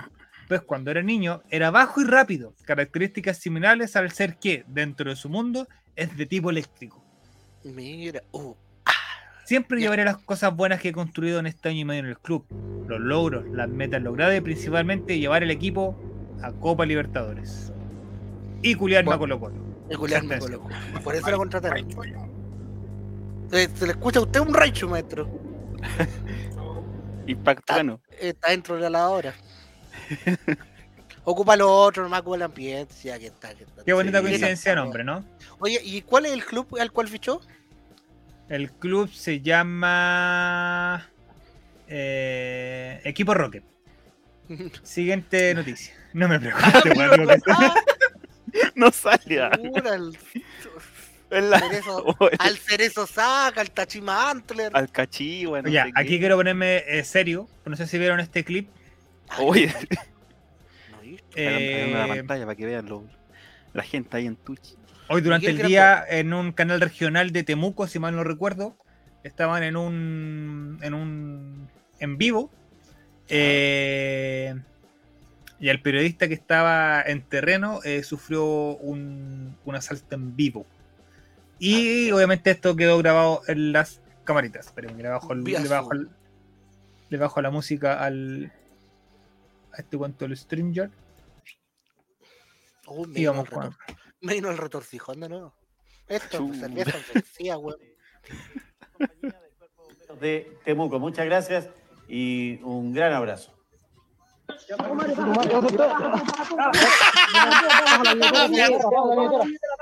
pues 0.48 0.62
cuando 0.62 0.90
era 0.92 1.02
niño 1.02 1.42
era 1.50 1.70
bajo 1.72 2.00
y 2.00 2.04
rápido, 2.04 2.54
características 2.64 3.38
similares 3.38 3.96
al 3.96 4.12
ser 4.12 4.38
que, 4.38 4.64
dentro 4.68 5.10
de 5.10 5.16
su 5.16 5.28
mundo, 5.28 5.66
es 5.96 6.16
de 6.16 6.26
tipo 6.26 6.50
eléctrico. 6.50 7.04
Mira, 7.64 8.22
uh, 8.32 8.54
Siempre 9.44 9.78
Ya. 9.78 9.84
llevaré 9.84 10.04
las 10.04 10.18
cosas 10.18 10.54
buenas 10.54 10.80
que 10.80 10.88
he 10.90 10.92
construido 10.92 11.38
en 11.38 11.46
este 11.46 11.68
año 11.68 11.80
y 11.80 11.84
medio 11.84 12.00
en 12.00 12.06
el 12.06 12.18
club, 12.18 12.44
los 12.88 13.00
logros, 13.00 13.44
las 13.52 13.68
metas 13.68 14.02
logradas 14.02 14.36
y 14.36 14.40
principalmente 14.40 15.18
llevar 15.18 15.42
el 15.42 15.50
equipo 15.50 15.96
a 16.42 16.52
Copa 16.52 16.86
Libertadores. 16.86 17.72
Y 18.62 18.74
culiarme 18.76 19.12
a 19.14 19.18
Colo 19.18 19.40
Colo. 19.40 19.54
el 19.90 19.96
Julián 19.96 20.26
me 20.26 20.38
Sentencia. 20.40 20.58
colocó. 20.58 21.02
Por 21.02 21.14
eso 21.16 21.30
lo 21.30 21.36
contrataron. 21.38 21.86
Se, 23.50 23.68
se 23.68 23.86
le 23.86 23.92
escucha 23.92 24.20
a 24.20 24.22
usted 24.22 24.40
un 24.40 24.54
Raichu, 24.54 24.88
maestro. 24.88 25.28
Impacto, 27.26 27.72
bueno. 27.74 28.00
Está 28.20 28.50
dentro 28.50 28.76
de 28.76 28.82
la 28.82 28.90
lavadora. 28.90 29.34
Ocupa 31.24 31.56
lo 31.56 31.70
otro, 31.72 32.02
nomás 32.02 32.20
ocupa 32.22 32.36
el 32.36 32.42
ambiente. 32.42 32.92
Sí, 32.94 33.10
aquí 33.10 33.26
está, 33.26 33.48
aquí 33.48 33.62
está. 33.62 33.84
Qué 33.84 33.92
bonita 33.92 34.18
Sí. 34.18 34.24
coincidencia 34.24 34.72
de 34.72 34.76
nombre, 34.76 35.04
¿no? 35.04 35.24
Oye, 35.60 35.80
¿y 35.84 36.02
cuál 36.02 36.26
es 36.26 36.32
el 36.32 36.44
club 36.44 36.66
al 36.80 36.90
cual 36.90 37.08
fichó? 37.08 37.40
El 38.52 38.70
club 38.70 39.10
se 39.10 39.40
llama 39.40 41.08
eh, 41.88 43.00
Equipo 43.04 43.32
Rocket. 43.32 43.64
Siguiente 44.82 45.54
noticia. 45.54 45.94
No 46.12 46.28
me 46.28 46.38
pregunte, 46.38 46.90
weón, 46.96 47.10
digo 47.20 47.28
que 47.28 47.36
sí. 47.36 47.42
Ah, 47.48 47.74
No 48.74 48.90
sale. 48.90 49.48
pura, 49.56 49.94
el 49.94 50.18
Es 51.30 51.44
la- 51.44 51.60
cerezo- 51.60 52.16
al 52.38 52.58
cerezo 52.58 53.06
saca, 53.06 53.62
al 53.62 53.70
Tachima 53.70 54.30
Antler. 54.30 54.70
al 54.74 54.90
cachí, 54.92 55.46
bueno. 55.46 55.70
Ya, 55.70 55.86
aquí 55.94 56.18
quiero 56.18 56.36
ponerme 56.36 56.84
eh, 56.86 57.02
serio. 57.04 57.48
No 57.64 57.74
sé 57.74 57.86
si 57.86 57.96
vieron 57.98 58.20
este 58.20 58.44
clip. 58.44 58.68
Oye, 59.38 59.72
no, 60.90 61.00
¿viste? 61.00 61.86
en 61.86 61.94
la 61.94 62.04
Eh, 62.04 62.08
pantalla 62.18 62.44
para 62.44 62.54
que 62.56 62.66
vean 62.66 62.84
lo- 62.86 63.06
la 63.72 63.82
gente 63.82 64.14
ahí 64.18 64.26
en 64.26 64.36
Twitch. 64.36 64.76
Hoy 65.12 65.20
durante 65.20 65.50
el 65.50 65.58
día 65.68 66.04
en 66.08 66.32
un 66.32 66.52
canal 66.52 66.80
regional 66.80 67.32
de 67.32 67.42
Temuco, 67.42 67.86
si 67.86 67.98
mal 67.98 68.16
no 68.16 68.24
recuerdo, 68.24 68.76
estaban 69.22 69.62
en 69.62 69.76
un 69.76 70.78
en 70.82 70.94
un 70.94 71.68
en 72.00 72.16
vivo 72.18 72.50
eh, 73.28 74.54
y 75.60 75.68
el 75.68 75.80
periodista 75.82 76.28
que 76.28 76.34
estaba 76.34 77.02
en 77.02 77.22
terreno 77.22 77.80
eh, 77.84 78.02
sufrió 78.02 78.44
un, 78.44 79.56
un 79.64 79.74
asalto 79.74 80.14
en 80.14 80.34
vivo. 80.34 80.66
Y 81.58 82.10
obviamente 82.10 82.50
esto 82.50 82.74
quedó 82.74 82.98
grabado 82.98 83.42
en 83.46 83.72
las 83.72 84.00
camaritas. 84.24 84.66
Esperen, 84.66 84.96
le 84.96 85.08
bajo, 85.08 85.32
el- 85.34 85.44
le 85.44 85.68
bajo, 85.68 85.92
el- 85.92 86.08
le 87.10 87.18
bajo 87.18 87.42
la 87.42 87.50
música 87.50 88.02
al 88.02 88.50
a 89.74 89.80
este 89.82 89.96
cuento 89.98 90.24
el 90.24 90.36
StreamYard 90.36 90.90
Oh, 92.86 93.06
y 93.14 93.24
vamos 93.26 93.48
con 93.48 93.74
me 94.22 94.34
vino 94.34 94.50
el 94.50 94.58
retorcijón 94.58 95.20
de 95.20 95.28
nuevo. 95.28 95.52
Esto 96.08 96.38
Chu. 96.38 96.52
es 96.52 96.60
cerveza 96.60 96.98
vencida, 97.14 97.58
weón. 97.58 97.78
de 100.20 100.58
Temuco. 100.64 100.98
Muchas 100.98 101.24
gracias 101.26 101.68
y 102.08 102.60
un 102.62 102.92
gran 102.92 103.12
abrazo. 103.12 103.52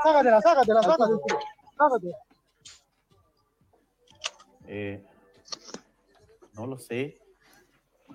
Sácatela, 0.03 0.41
sácatela, 0.41 0.83
sácatela. 0.83 1.19
Sácatela. 1.77 2.17
Eh, 4.67 5.05
no 6.55 6.67
lo 6.67 6.79
sé. 6.79 7.19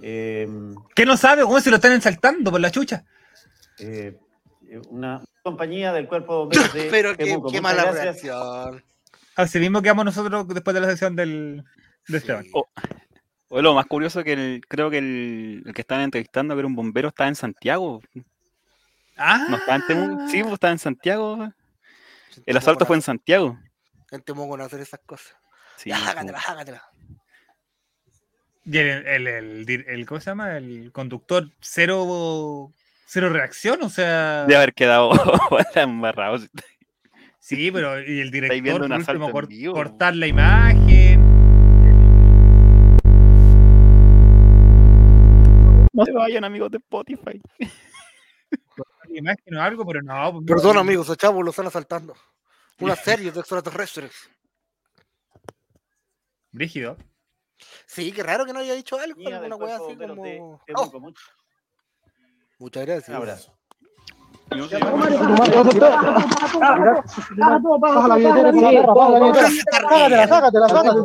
Eh, 0.01 0.47
¿Qué 0.95 1.05
no 1.05 1.17
sabe? 1.17 1.43
¿Cómo 1.43 1.59
se 1.59 1.69
lo 1.69 1.75
están 1.77 1.91
ensaltando 1.93 2.51
por 2.51 2.61
la 2.61 2.71
chucha? 2.71 3.03
eh, 3.79 4.17
una 4.89 5.21
compañía 5.49 5.93
del 5.93 6.07
cuerpo 6.07 6.33
de 6.49 6.57
bomberos 6.59 6.73
de 6.73 6.87
Pero 6.89 7.15
qué, 7.15 7.37
qué 7.51 7.61
mala 7.61 7.83
gracias. 7.83 8.03
reacción. 8.03 8.83
Así 9.35 9.59
mismo 9.59 9.81
quedamos 9.81 10.03
nosotros 10.05 10.47
después 10.47 10.73
de 10.73 10.81
la 10.81 10.89
sesión 10.89 11.15
del, 11.15 11.63
de 12.07 12.17
Esteban. 12.17 12.43
Sí. 12.43 12.49
Oh, 12.53 12.67
O 13.49 13.61
lo 13.61 13.73
más 13.75 13.85
curioso 13.85 14.23
que 14.23 14.33
el, 14.33 14.61
creo 14.67 14.89
que 14.89 14.97
el, 14.97 15.63
el 15.65 15.73
que 15.73 15.81
estaban 15.81 16.03
entrevistando, 16.03 16.55
que 16.55 16.59
era 16.59 16.67
un 16.67 16.75
bombero, 16.75 17.09
estaba 17.09 17.27
en 17.27 17.35
Santiago. 17.35 18.01
Ah, 19.17 19.45
No 19.49 19.57
estaba 19.57 19.75
en 19.77 19.85
Temuco. 19.87 20.27
Sí, 20.29 20.41
pues, 20.41 20.53
estaba 20.53 20.71
en 20.71 20.79
Santiago. 20.79 21.49
El 22.45 22.57
asalto 22.57 22.85
fue 22.85 22.95
en 22.95 23.01
Santiago. 23.01 23.57
En 24.11 24.21
Temuco 24.21 24.57
no 24.57 24.63
hacer 24.63 24.79
esas 24.81 24.99
cosas. 25.05 25.35
Sí, 25.77 25.91
como- 25.91 26.03
hágatela, 26.05 26.39
hágatela. 26.39 26.83
Y 28.65 28.77
el, 28.79 29.05
el, 29.05 29.27
el, 29.27 29.65
dir- 29.65 29.85
el- 29.87 30.05
¿cómo 30.07 30.19
se 30.19 30.31
llama? 30.31 30.57
El 30.57 30.91
conductor 30.91 31.49
cero, 31.59 32.71
cero 33.05 33.29
reacción, 33.29 33.81
o 33.83 33.89
sea. 33.89 34.45
De 34.45 34.55
haber 34.55 34.73
quedado 34.73 35.11
embarrado. 35.75 36.39
Sí, 37.39 37.71
pero 37.71 38.01
y 38.01 38.19
el 38.21 38.31
director 38.31 38.61
viendo 38.61 38.79
por 38.79 38.91
un 38.91 39.01
último, 39.01 39.73
cortar 39.73 40.15
la 40.15 40.27
imagen. 40.27 41.21
No 45.93 46.03
se 46.03 46.11
vayan, 46.11 46.43
amigos 46.43 46.71
de 46.71 46.77
Spotify. 46.79 47.41
cortar 48.75 49.09
la 49.09 49.17
imagen 49.17 49.55
o 49.55 49.61
algo, 49.61 49.85
pero 49.85 50.01
no. 50.01 50.33
pues, 50.33 50.45
Perdón, 50.47 50.75
no. 50.75 50.81
amigos, 50.81 51.09
a 51.09 51.15
Chavo 51.15 51.41
lo 51.41 51.51
están 51.51 51.67
asaltando. 51.67 52.13
Una 52.79 52.95
serie 52.95 53.31
de 53.31 53.39
extraterrestres. 53.39 54.11
Brígido. 56.51 56.97
Sí, 57.85 58.11
qué 58.11 58.23
raro 58.23 58.45
que 58.45 58.51
no 58.51 58.59
haya 58.59 58.73
dicho 58.73 58.99
algo, 58.99 59.21
alguna 59.27 59.55
weá 59.55 59.77
Cuerpo 59.77 59.85
así 59.85 59.95
de 59.95 60.07
Bomberos 60.07 60.17
de 60.23 60.37
como. 60.37 60.61
Temuco. 60.65 60.97
Oh, 60.97 60.99
Mucho- 60.99 61.23
muchas 62.59 62.85
gracias. 62.85 63.09
Un 63.09 63.15
abrazo. 63.15 63.55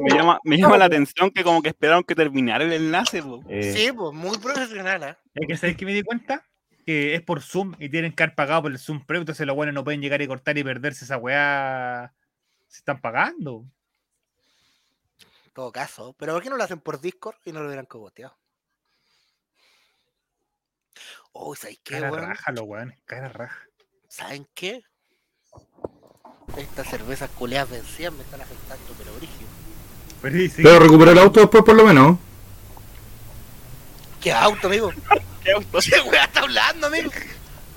Me, 0.02 0.10
llama, 0.10 0.38
me 0.44 0.58
llama 0.58 0.76
la 0.76 0.84
atención 0.84 1.30
que 1.30 1.42
como 1.42 1.62
que 1.62 1.70
esperaron 1.70 2.04
que 2.04 2.14
terminara 2.14 2.64
el 2.64 2.72
enlace. 2.72 3.22
po. 3.22 3.42
Eh, 3.48 3.72
Sí, 3.74 3.92
pues 3.92 4.12
muy 4.12 4.36
profesional, 4.38 5.02
¿eh? 5.02 5.16
Es 5.34 5.46
que 5.46 5.56
sabes 5.56 5.76
que 5.76 5.86
me 5.86 5.94
di 5.94 6.02
cuenta 6.02 6.44
que 6.84 7.14
es 7.14 7.22
por 7.22 7.40
Zoom 7.40 7.74
y 7.78 7.88
tienen 7.88 8.12
que 8.12 8.22
haber 8.22 8.34
pagado 8.34 8.62
por 8.62 8.72
el 8.72 8.78
Zoom 8.78 9.04
Premium, 9.04 9.22
entonces 9.22 9.46
los 9.46 9.56
buenos 9.56 9.74
no 9.74 9.84
pueden 9.84 10.00
llegar 10.00 10.20
y 10.20 10.26
cortar 10.26 10.58
y 10.58 10.64
perderse 10.64 11.04
esa 11.04 11.16
weá. 11.16 12.12
Se 12.68 12.78
están 12.78 13.00
pagando. 13.00 13.64
En 15.46 15.52
todo 15.52 15.72
caso. 15.72 16.14
Pero 16.18 16.34
¿por 16.34 16.42
qué 16.42 16.50
no 16.50 16.56
lo 16.56 16.64
hacen 16.64 16.80
por 16.80 17.00
Discord 17.00 17.36
y 17.44 17.52
no 17.52 17.60
lo 17.60 17.66
hubieran 17.66 17.86
cogoteado? 17.86 18.36
Oh, 21.32 21.54
¿sabes 21.54 21.78
qué, 21.84 21.94
Cara 21.94 22.10
weón? 22.10 22.26
raja, 22.26 22.52
los 22.52 22.64
weones, 22.64 22.98
cara 23.04 23.28
raja. 23.28 23.66
¿Saben 24.08 24.46
qué? 24.54 24.82
Estas 26.56 26.88
cervezas 26.88 27.30
culeadas 27.30 27.70
vencidas 27.70 28.12
me 28.12 28.22
están 28.22 28.40
afectando, 28.40 28.84
pero 28.98 29.14
brígido. 29.14 29.48
Pero 30.20 30.36
sí, 30.36 30.48
sí. 30.48 30.62
Pero 30.62 30.80
recuperó 30.80 31.12
el 31.12 31.18
auto 31.18 31.40
después, 31.40 31.62
por 31.62 31.74
lo 31.76 31.84
menos. 31.84 32.18
¿Qué 34.20 34.32
auto, 34.32 34.66
amigo? 34.66 34.92
¿Qué 35.44 35.52
auto? 35.52 35.78
¿Qué 35.78 36.00
weá 36.00 36.24
está 36.24 36.40
hablando, 36.40 36.88
amigo? 36.88 37.10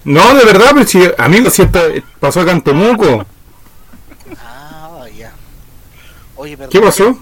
No, 0.03 0.33
de 0.35 0.43
verdad, 0.43 0.71
pero 0.73 0.85
si, 0.87 1.01
amigo, 1.17 1.49
si 1.49 1.61
esta, 1.61 1.81
pasó 2.19 2.41
acá 2.41 2.51
en 2.51 2.63
Temuco. 2.63 3.25
Ah, 4.39 5.05
ya. 5.15 5.31
Oye, 6.35 6.57
perdón. 6.57 6.71
¿Qué 6.71 6.81
pasó? 6.81 7.17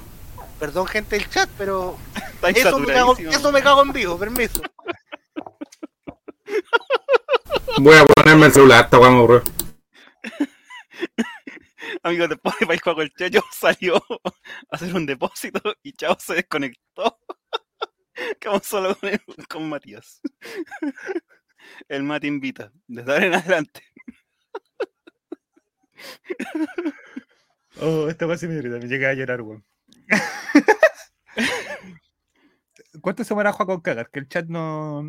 Perdón, 0.59 0.87
gente 0.87 1.17
del 1.17 1.29
chat, 1.29 1.49
pero 1.57 1.97
Está 2.33 2.49
eso 2.49 2.79
me, 2.79 2.93
cago, 2.93 3.15
eso 3.17 3.51
me 3.51 3.61
cago 3.61 3.83
en 3.83 3.93
vivo, 3.93 4.17
permiso. 4.17 4.61
Voy 7.79 7.95
a 7.97 8.05
ponerme 8.05 8.45
el 8.47 8.51
celular, 8.53 8.85
esta 8.85 8.99
weá 8.99 9.09
me 9.09 9.17
aburrió. 9.17 9.43
Amigos 12.03 12.29
de 12.29 12.35
Spotify, 12.35 12.77
Juego 12.77 13.01
el 13.01 13.13
Checho 13.13 13.43
salió 13.51 13.95
a 13.95 14.75
hacer 14.75 14.93
un 14.95 15.05
depósito 15.05 15.61
y 15.83 15.93
Chao 15.93 16.17
se 16.19 16.35
desconectó. 16.35 17.19
Quedamos 18.39 18.65
solo 18.65 18.95
con, 18.95 19.09
el- 19.09 19.47
con 19.47 19.67
Matías. 19.69 20.21
El 21.87 22.03
Mati 22.03 22.27
invita, 22.27 22.71
desde 22.87 23.11
ahora 23.11 23.25
en 23.25 23.33
adelante. 23.33 23.83
Oh, 27.79 28.07
esta 28.09 28.37
sí 28.37 28.47
me 28.47 28.61
me 28.61 28.87
llega 28.87 29.09
a 29.09 29.13
llorar, 29.13 29.41
weón. 29.41 29.65
¿Cuánto 33.01 33.23
se 33.23 33.33
Juan 33.33 33.67
con 33.67 33.81
cagar? 33.81 34.09
Que 34.09 34.19
el 34.19 34.27
chat 34.27 34.45
no. 34.47 35.03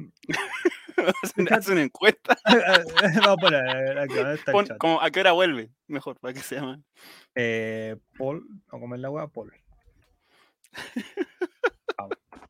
Hacen- 1.22 1.52
Hace 1.52 1.72
una 1.72 1.82
encuesta. 1.82 2.36
Vamos 2.44 3.26
a 3.26 3.36
poner 3.36 4.08
¿dónde 4.08 4.34
está 4.34 4.50
el 4.50 4.52
Pon 4.52 4.66
chat? 4.66 4.78
como, 4.78 5.00
¿A 5.00 5.10
qué 5.10 5.20
hora 5.20 5.32
vuelve? 5.32 5.70
Mejor, 5.86 6.18
para 6.20 6.34
que 6.34 6.40
se 6.40 6.56
llama. 6.56 6.80
Eh, 7.34 7.96
Paul, 8.18 8.46
¿o 8.70 8.80
cómo 8.80 8.94
es 8.94 9.00
la 9.00 9.10
weá? 9.10 9.26
Paul. 9.28 9.52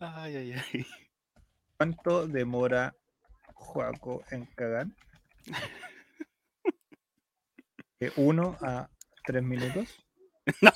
Ay, 0.00 0.36
ay, 0.36 0.52
ay. 0.52 0.86
¿Cuánto 1.78 2.26
demora 2.26 2.94
Juaco 3.54 4.22
en 4.30 4.44
cagar? 4.46 4.86
De 8.00 8.12
1 8.16 8.58
a 8.60 8.88
3 9.26 9.42
minutos. 9.42 10.00
No. 10.60 10.72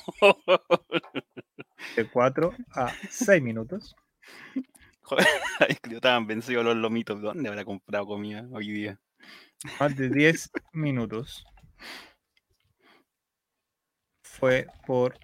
De 1.95 2.09
4 2.09 2.53
a 2.73 2.91
6 3.11 3.39
minutos. 3.43 3.95
Yo 5.89 5.95
estaban 5.97 6.27
vencidos 6.27 6.63
los 6.65 6.75
lomitos. 6.75 7.21
¿Dónde 7.21 7.49
habrá 7.49 7.65
comprado 7.65 8.05
comida 8.07 8.45
hoy 8.51 8.69
día? 8.71 8.99
Más 9.79 9.95
de 9.95 10.09
10 10.09 10.49
minutos. 10.73 11.45
Fue 14.23 14.67
por, 14.85 15.17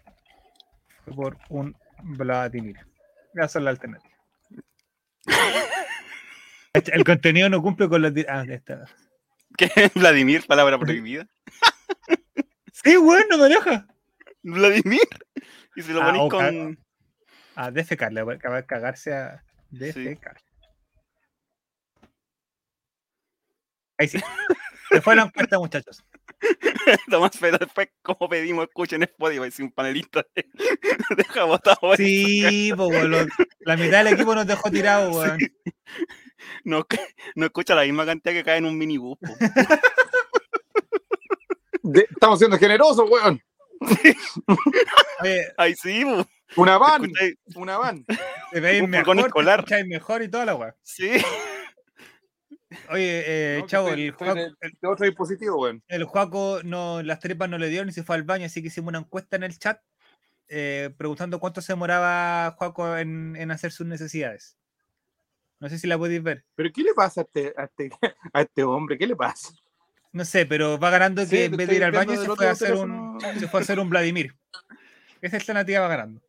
fue 1.06 1.14
por 1.16 1.38
un 1.50 1.76
Vladimir. 2.04 2.78
Esa 3.34 3.60
es 3.60 3.64
la 3.64 3.70
alternativa. 3.70 4.14
El 6.74 7.04
contenido 7.06 7.50
no 7.50 7.62
cumple 7.62 7.88
con 7.88 8.02
las. 8.02 8.14
di- 8.14 8.26
Ah, 8.28 8.44
está. 8.50 8.86
¿Qué? 9.58 9.70
¿Vladimir? 9.96 10.46
¿Palabra 10.48 10.78
prohibida? 10.78 11.28
Sí, 12.84 12.98
bueno, 12.98 13.38
deja. 13.38 13.88
¿Vladimir? 14.44 15.00
Y 15.76 15.82
si 15.82 15.92
lo 15.94 16.04
Ah, 16.04 16.08
ponís 16.14 16.30
con. 16.30 16.78
A 17.56 17.72
defecar, 17.72 18.12
le 18.14 18.22
voy 18.22 18.36
a 18.36 18.66
cagarse 18.68 19.14
a 19.14 19.44
defecar. 19.70 20.38
Ahí 23.98 24.08
sí. 24.08 24.20
Se 24.90 25.02
fue 25.02 25.16
la 25.16 25.24
encuesta, 25.24 25.58
muchachos. 25.58 26.04
Tomás, 27.10 27.32
pero 27.40 27.58
después, 27.58 27.88
como 28.02 28.28
pedimos, 28.30 28.66
escuchen 28.68 29.02
Spotify 29.04 29.50
si 29.52 29.64
un 29.64 29.72
panelista 29.72 30.26
de- 30.36 30.46
deja 31.16 31.44
botado. 31.46 31.96
Sí, 31.96 32.72
po, 32.76 32.88
weón, 32.88 33.12
lo- 33.12 33.26
la 33.62 33.78
mitad 33.78 34.04
del 34.04 34.14
equipo 34.14 34.36
nos 34.36 34.46
dejó 34.46 34.70
tirado, 34.70 35.12
weón. 35.12 35.40
No, 36.66 36.86
no 37.36 37.46
escucha 37.46 37.74
la 37.74 37.84
misma 37.84 38.06
cantidad 38.06 38.34
que 38.34 38.44
cae 38.44 38.58
en 38.58 38.66
un 38.66 38.78
minibús. 38.78 39.18
De- 41.82 42.08
estamos 42.12 42.38
siendo 42.40 42.58
generosos, 42.58 43.10
weón. 43.10 43.42
Oye, 45.22 45.48
Ay, 45.58 45.74
sí, 45.76 46.04
po. 46.04 46.28
Una 46.56 46.78
van, 46.78 47.04
Escucháis- 47.04 47.38
una 47.56 47.78
van. 47.78 48.06
te 48.52 48.60
veis 48.60 48.82
Un 48.84 48.90
mejor, 48.90 49.16
te 49.18 49.22
escolar. 49.24 49.66
mejor 49.88 50.22
y 50.24 50.30
toda 50.30 50.46
la 50.46 50.56
weón. 50.56 50.74
Sí. 50.84 51.12
Oye, 52.90 53.24
eh, 53.26 53.60
No, 53.62 53.68
chavo, 53.68 53.90
estoy- 53.90 54.28
el, 54.30 54.36
de- 54.36 54.54
de 54.82 54.88
otro 54.88 55.06
dispositivo, 55.06 55.62
weón. 55.62 55.84
el 55.88 56.04
Juaco 56.04 56.60
no, 56.64 57.02
las 57.04 57.20
tripas 57.20 57.50
no 57.50 57.58
le 57.58 57.70
dio 57.70 57.86
ni 57.86 57.92
se 57.92 58.04
fue 58.04 58.16
al 58.16 58.24
baño, 58.24 58.46
así 58.46 58.62
que 58.62 58.68
hicimos 58.68 58.90
una 58.90 59.00
encuesta 59.00 59.36
en 59.36 59.44
el 59.44 59.58
chat 59.58 59.80
eh, 60.48 60.92
preguntando 60.98 61.40
cuánto 61.40 61.62
se 61.62 61.74
demoraba 61.74 62.52
Juaco 62.58 62.98
en, 62.98 63.36
en 63.36 63.52
hacer 63.52 63.72
sus 63.72 63.88
necesidades. 63.88 64.58
No 65.60 65.70
sé 65.70 65.80
si 65.80 65.88
la 65.88 65.98
podéis 65.98 66.22
ver. 66.22 66.44
Pero 66.56 66.70
¿qué 66.74 66.84
le 66.84 66.94
pasa 66.94 67.22
a 67.22 67.24
este, 67.24 67.54
a 67.58 67.64
este, 67.64 67.90
a 68.34 68.42
este 68.42 68.64
hombre? 68.64 68.98
¿Qué 68.98 69.08
le 69.08 69.16
pasa? 69.16 69.50
No 70.12 70.24
sé, 70.26 70.46
pero 70.46 70.78
va 70.78 70.90
ganando 70.92 71.24
Sí, 71.24 71.30
que 71.32 71.46
en 71.46 71.58
vez 71.58 71.68
de 71.68 71.76
ir 71.76 71.84
al 71.84 71.92
baño 71.92 72.16
se 72.22 72.28
fue, 72.30 72.48
a 72.48 72.52
hacer 72.52 72.74
un, 72.76 73.20
se 73.40 73.48
fue 73.48 73.60
a 73.60 73.64
hacer 73.64 73.80
un 73.80 73.90
Vladimir. 73.90 74.36
Esa 75.22 75.38
alternativa 75.38 75.80
va 75.82 75.88
ganando. 75.88 76.22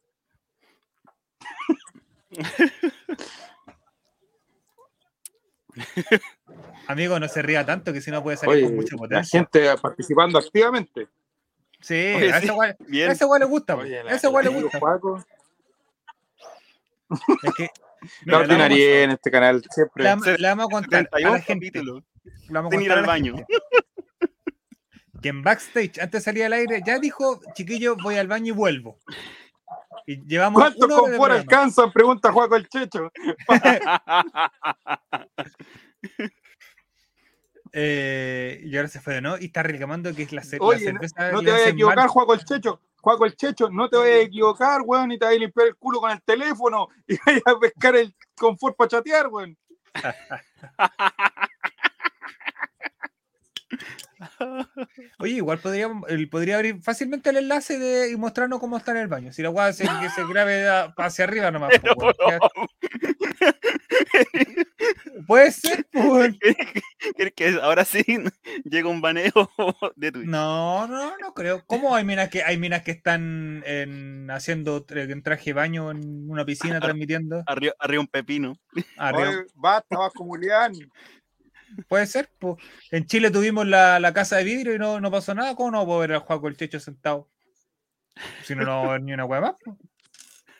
Amigo, 6.89 7.19
no 7.21 7.29
se 7.29 7.43
ría 7.43 7.65
tanto 7.67 7.93
que 7.93 8.01
si 8.01 8.11
no 8.11 8.23
puede 8.23 8.37
salir 8.37 8.57
Oye, 8.57 8.65
con 8.65 8.77
mucha 8.77 8.95
la 8.95 8.99
potencia. 8.99 9.39
gente 9.41 9.77
participando 9.81 10.39
activamente. 10.39 11.09
Sí, 11.81 11.95
Oye, 12.17 12.33
a 12.33 12.41
sí, 12.41 12.47
ese 12.49 12.53
a 12.53 12.77
Bien. 12.89 13.11
ese 13.11 13.25
guay 13.25 13.41
le 13.41 13.47
gusta. 13.47 13.75
a 13.75 14.15
ese 14.15 14.29
guay 14.29 14.45
le 14.47 14.51
gusta. 14.51 14.79
Es 17.43 17.55
que, 17.55 17.71
La 18.25 18.39
mira, 18.41 18.57
le 18.57 18.63
vamos, 18.63 18.79
en 18.79 19.11
este 19.11 19.31
canal, 19.31 19.63
siempre. 19.71 20.05
le 20.05 20.11
vamos- 20.11 20.27
le 20.27 20.49
vamos 20.49 20.67
a 20.67 20.71
contar 20.71 21.09
a 21.13 21.19
71 21.19 21.31
la 21.31 21.41
gente, 21.41 21.83
vamos 22.51 22.73
a 22.73 22.83
ir 22.83 22.93
al 22.93 23.01
la 23.03 23.07
baño. 23.07 23.37
gente 23.37 23.55
Que 25.23 25.29
en 25.31 25.43
backstage, 25.43 25.99
antes 26.01 26.13
de 26.13 26.21
salir 26.21 26.45
al 26.45 26.53
aire, 26.53 26.83
ya 26.87 26.99
dijo, 26.99 27.41
chiquillo, 27.55 27.97
voy 27.97 28.17
al 28.17 28.29
baño 28.29 28.53
y 28.53 28.57
vuelvo. 28.57 28.99
Y 30.07 30.25
llevamos 30.27 30.61
¿Cuántos 30.63 30.85
una 30.87 30.95
hora 30.95 31.03
de 31.03 31.09
confort 31.17 31.33
programa. 31.33 31.41
alcanzan? 31.41 31.93
Pregunta 31.93 32.33
Juaco 32.33 32.57
el 32.57 32.69
Checho. 32.69 33.11
Eh, 37.79 38.63
y 38.65 38.75
ahora 38.77 38.89
se 38.89 39.01
fue, 39.01 39.21
¿no? 39.21 39.37
Y 39.39 39.47
está 39.47 39.63
reclamando 39.63 40.15
que 40.15 40.23
es 40.23 40.33
la, 40.33 40.43
ce- 40.43 40.57
la 40.59 40.65
Oye, 40.65 40.85
cerveza. 40.85 41.31
No 41.31 41.41
le 41.43 41.47
te 41.47 41.53
vayas 41.53 41.67
a 41.67 41.71
equivocar, 41.71 41.97
mal. 41.99 42.09
Juaco 42.09 42.33
el 42.35 42.45
Checho. 42.45 42.81
Juaco 43.03 43.27
el 43.27 43.37
Checho, 43.37 43.69
no 43.71 43.89
te 43.91 43.97
vayas 43.99 44.17
a 44.17 44.21
equivocar, 44.23 44.81
weón, 44.83 45.13
y 45.13 45.19
te 45.19 45.27
vayas 45.27 45.39
a 45.39 45.41
limpiar 45.41 45.67
el 45.69 45.77
culo 45.77 46.01
con 46.01 46.11
el 46.11 46.23
teléfono 46.23 46.89
y 47.07 47.17
vayas 47.27 47.43
a 47.45 47.59
pescar 47.59 47.97
el 47.97 48.15
confort 48.35 48.77
para 48.77 48.89
chatear, 48.89 49.27
weón. 49.29 49.57
Oye, 55.19 55.35
igual 55.35 55.59
podría, 55.59 55.89
podría 56.31 56.57
abrir 56.57 56.81
fácilmente 56.83 57.31
el 57.31 57.39
enlace 57.39 57.79
de, 57.79 58.11
y 58.11 58.17
mostrarnos 58.17 58.61
cómo 58.61 58.77
está 58.77 58.93
en 58.93 58.99
el 58.99 59.09
baño. 59.09 59.33
Si 59.33 59.43
la 59.43 59.51
weá 59.51 59.67
hace 59.67 59.85
que 59.85 60.11
se 60.11 60.25
grabe 60.29 60.69
hacia 60.97 61.25
arriba 61.25 61.51
nomás. 61.51 61.79
po, 61.79 61.95
weón. 61.97 62.41
Puede 65.27 65.53
ser, 65.53 65.87
po, 65.93 66.01
weón. 66.01 66.39
¿Crees 67.17 67.33
que 67.35 67.49
ahora 67.61 67.85
sí 67.85 68.05
llega 68.65 68.89
un 68.89 69.01
baneo 69.01 69.33
de 69.97 70.13
Twitch? 70.13 70.27
No, 70.27 70.87
no, 70.87 71.17
no 71.19 71.35
creo. 71.35 71.65
¿Cómo 71.67 71.95
hay 71.95 72.05
minas 72.05 72.29
que 72.29 72.43
hay 72.43 72.59
minas 72.59 72.83
que 72.83 72.93
están 72.93 73.63
en, 73.67 74.31
haciendo 74.31 74.85
en 74.89 75.23
traje 75.23 75.51
de 75.51 75.55
baño 75.55 75.91
en 75.91 76.31
una 76.31 76.45
piscina 76.45 76.81
transmitiendo? 76.81 77.43
Arriba, 77.47 77.75
arriba 77.79 78.01
un 78.01 78.09
pepino. 78.09 78.59
Arriba. 78.97 79.29
Oye, 79.29 79.47
basta, 79.55 79.97
Julián. 80.15 80.73
Puede 81.89 82.07
ser. 82.07 82.31
En 82.91 83.07
Chile 83.07 83.31
tuvimos 83.31 83.67
la, 83.67 84.01
la 84.01 84.13
casa 84.13 84.37
de 84.37 84.45
vidrio 84.45 84.75
y 84.75 84.79
no, 84.79 85.01
no 85.01 85.11
pasó 85.11 85.35
nada. 85.35 85.55
¿Cómo 85.55 85.71
no 85.71 85.85
puedo 85.85 86.01
ver 86.01 86.13
al 86.13 86.21
Juaco 86.21 86.49
el 86.49 86.57
Checho 86.57 86.81
sentado? 86.81 87.29
Si 88.43 88.55
no, 88.55 88.65
no 88.65 88.87
va 88.87 88.95
a 88.95 88.99
ni 88.99 89.13
una 89.13 89.25
hueá 89.25 89.41
más. 89.41 89.57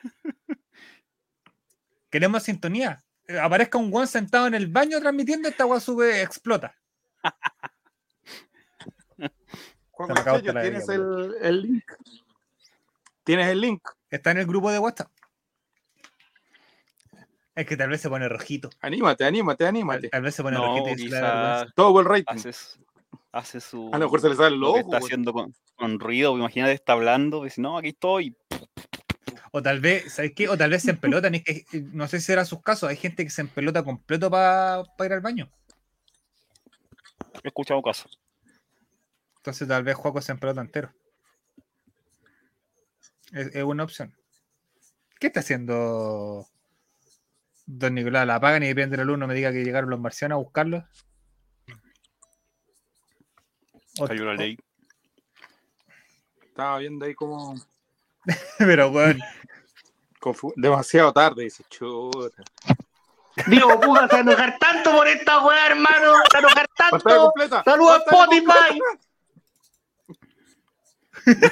Queremos 2.11 2.43
sintonía. 2.43 3.03
Eh, 3.27 3.39
Aparezca 3.39 3.79
un 3.79 3.91
guan 3.91 4.07
sentado 4.07 4.47
en 4.47 4.55
el 4.55 4.69
baño 4.69 5.01
transmitiendo, 5.01 5.49
esta 5.49 5.67
hueá 5.67 5.81
sube, 5.81 6.23
explota. 6.23 6.75
Juan 9.91 10.43
¿tienes 10.43 10.89
el 10.89 11.63
link? 11.63 11.93
¿Tienes 13.25 13.49
el 13.49 13.61
link? 13.61 13.83
Está 14.11 14.31
en 14.31 14.39
el 14.39 14.47
grupo 14.47 14.71
de 14.71 14.79
WhatsApp. 14.79 15.11
Es 17.57 17.67
que 17.67 17.77
tal 17.77 17.89
vez 17.89 18.03
se 18.03 18.11
pone 18.11 18.29
rojito. 18.29 18.69
Anímate, 18.83 19.25
anímate, 19.25 19.67
anímate. 19.67 20.09
tal 20.11 20.23
vez 20.23 20.35
se 20.35 20.43
pone 20.43 20.59
No, 20.59 20.67
rojito 20.79 21.03
y 21.03 21.11
Todo 21.75 22.01
el 22.01 22.07
rating. 22.07 22.25
hace, 22.29 22.53
su- 22.53 22.79
hace 23.33 23.61
su. 23.61 23.89
A 23.95 23.99
lo 23.99 24.05
mejor 24.05 24.21
se 24.21 24.29
le 24.29 24.37
sale 24.37 24.55
el 24.57 24.63
ojo. 24.63 24.77
está 24.77 24.99
haciendo 24.99 25.33
con, 25.33 25.55
con 25.75 25.99
ruido. 25.99 26.37
Imagínate, 26.37 26.75
está 26.75 26.93
hablando. 26.93 27.45
Dice, 27.45 27.63
no, 27.63 27.79
aquí 27.79 27.89
estoy. 27.89 28.37
O 29.53 29.63
tal 29.63 29.81
vez, 29.81 30.13
¿sabes 30.13 30.33
qué? 30.37 30.51
O 30.51 30.59
tal 30.59 30.69
vez 30.71 30.83
se 30.83 30.91
empelotan. 30.91 31.35
es 31.35 31.45
que, 31.45 31.65
no 31.93 32.07
sé 32.09 32.21
si 32.21 32.27
será 32.27 32.45
sus 32.45 32.61
casos. 32.61 32.91
Hay 32.91 32.97
gente 32.97 33.25
que 33.25 33.31
se 33.31 33.41
empelota 33.41 33.83
completo 33.83 34.31
para 34.31 34.85
ir 35.07 35.13
al 35.15 35.21
baño. 35.23 35.51
He 37.43 37.49
escuchado 37.49 37.81
casos. 37.81 38.21
Entonces 39.39 39.67
tal 39.67 39.83
vez 39.83 39.95
Juaco 39.97 40.21
se 40.21 40.33
empelota 40.33 40.61
entero. 40.61 40.93
Es, 43.33 43.47
es 43.55 43.63
una 43.65 43.85
opción. 43.85 44.15
¿Qué 45.19 45.29
está 45.29 45.41
haciendo 45.41 46.47
Don 47.67 47.95
Nicolás? 47.95 48.27
¿La 48.27 48.37
apagan 48.37 48.63
y 48.63 48.73
prende 48.73 48.97
la 48.97 49.05
luz? 49.05 49.19
No 49.19 49.27
me 49.27 49.35
diga 49.35 49.53
que 49.53 49.65
llegaron 49.65 49.91
los 49.91 49.99
marcianos 50.01 50.37
a 50.37 50.39
buscarlos. 50.39 50.85
Hay 54.09 54.19
una 54.21 54.35
ley. 54.35 54.59
Estaba 56.43 56.79
viendo 56.79 57.05
ahí 57.05 57.15
como 57.15 57.55
Pero, 58.59 58.89
weón, 58.91 59.19
confu- 60.21 60.53
demasiado 60.57 61.13
tarde, 61.13 61.45
dice, 61.45 61.65
chuta. 61.69 62.43
Diego 63.47 63.79
Puga 63.81 64.09
se 64.09 64.15
va 64.15 64.19
a 64.19 64.21
enojar 64.21 64.59
tanto 64.59 64.93
por 64.93 65.07
esta 65.07 65.45
weá, 65.45 65.67
hermano. 65.67 66.13
Se 66.31 66.39
va 66.39 66.39
a 66.39 66.39
enojar 66.39 66.69
tanto. 66.77 67.33
Saludos 67.65 67.93
a 67.93 67.97
Spotify. 67.99 68.81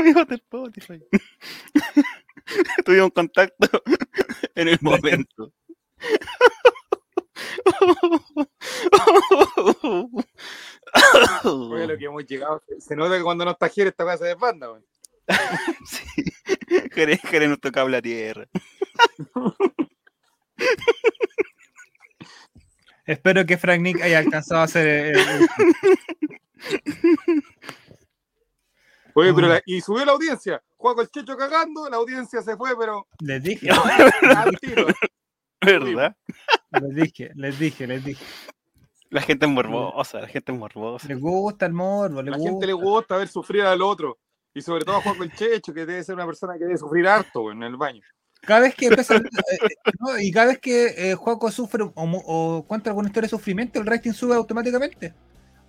Amigos 0.00 0.26
de 0.28 0.34
Spotify. 0.36 1.04
Tuvimos 2.84 3.10
contacto 3.12 3.82
en 4.54 4.68
el 4.68 4.78
momento. 4.80 5.52
Oye, 11.44 11.86
lo 11.86 11.98
que 11.98 12.04
hemos 12.04 12.26
llegado. 12.26 12.62
Se 12.78 12.96
nota 12.96 13.16
que 13.16 13.22
cuando 13.22 13.44
no 13.44 13.52
está 13.52 13.68
Jere 13.68 13.90
esta 13.90 14.04
weá 14.04 14.16
se 14.16 14.24
desbanda, 14.24 14.70
weón. 14.70 14.84
Sí. 15.86 16.24
Jerez, 16.92 17.20
Jerez 17.22 17.48
nos 17.48 17.60
toca 17.60 17.84
la 17.84 18.02
tierra. 18.02 18.46
espero 23.06 23.44
que 23.46 23.58
Frank 23.58 23.80
Nick 23.80 24.00
haya 24.02 24.18
alcanzado 24.18 24.60
a 24.60 24.64
hacer 24.64 25.16
el- 25.16 25.48
Oye, 29.14 29.32
pero 29.34 29.48
la- 29.48 29.62
y 29.66 29.80
subió 29.80 30.04
la 30.04 30.12
audiencia. 30.12 30.62
Juego 30.76 31.02
el 31.02 31.10
Checho 31.10 31.36
cagando, 31.36 31.88
la 31.90 31.96
audiencia 31.96 32.40
se 32.42 32.56
fue, 32.56 32.76
pero 32.78 33.06
Les 33.20 33.42
dije, 33.42 33.68
al 34.36 34.56
tiro. 34.60 34.86
¿Verdad? 35.60 36.16
les 36.70 36.94
dije, 36.94 37.30
les 37.34 37.58
dije, 37.58 37.86
les 37.86 38.04
dije. 38.04 38.24
La 39.10 39.20
gente 39.22 39.44
es 39.46 39.52
morbosa, 39.52 40.20
la 40.20 40.28
gente 40.28 40.52
es 40.52 40.58
morbosa. 40.58 41.08
Les 41.08 41.18
gusta 41.20 41.66
el 41.66 41.72
morbo, 41.72 42.22
les 42.22 42.30
La 42.30 42.36
gusta. 42.36 42.50
gente 42.52 42.66
le 42.66 42.72
gusta 42.72 43.16
ver 43.16 43.28
sufrir 43.28 43.62
al 43.62 43.82
otro. 43.82 44.18
Y 44.54 44.62
sobre 44.62 44.84
todo 44.84 44.96
a 44.96 45.02
Juan 45.02 45.20
el 45.22 45.32
Checho, 45.32 45.74
que 45.74 45.84
debe 45.86 46.02
ser 46.02 46.14
una 46.14 46.26
persona 46.26 46.54
que 46.54 46.64
debe 46.64 46.78
sufrir 46.78 47.06
harto 47.08 47.50
en 47.52 47.62
el 47.62 47.76
baño. 47.76 48.02
Cada 48.42 48.60
vez 48.60 48.74
que 48.74 48.86
empieza, 48.86 49.16
eh, 49.16 49.20
eh, 49.62 49.68
no, 49.98 50.18
y 50.18 50.30
cada 50.32 50.46
vez 50.46 50.58
que 50.60 51.10
eh, 51.10 51.14
Juaco 51.14 51.50
sufre 51.50 51.82
o, 51.84 51.92
o 51.94 52.64
cuenta 52.66 52.90
alguna 52.90 53.08
historia 53.08 53.26
de 53.26 53.30
sufrimiento, 53.30 53.78
el 53.80 53.86
rating 53.86 54.12
sube 54.12 54.34
automáticamente. 54.34 55.12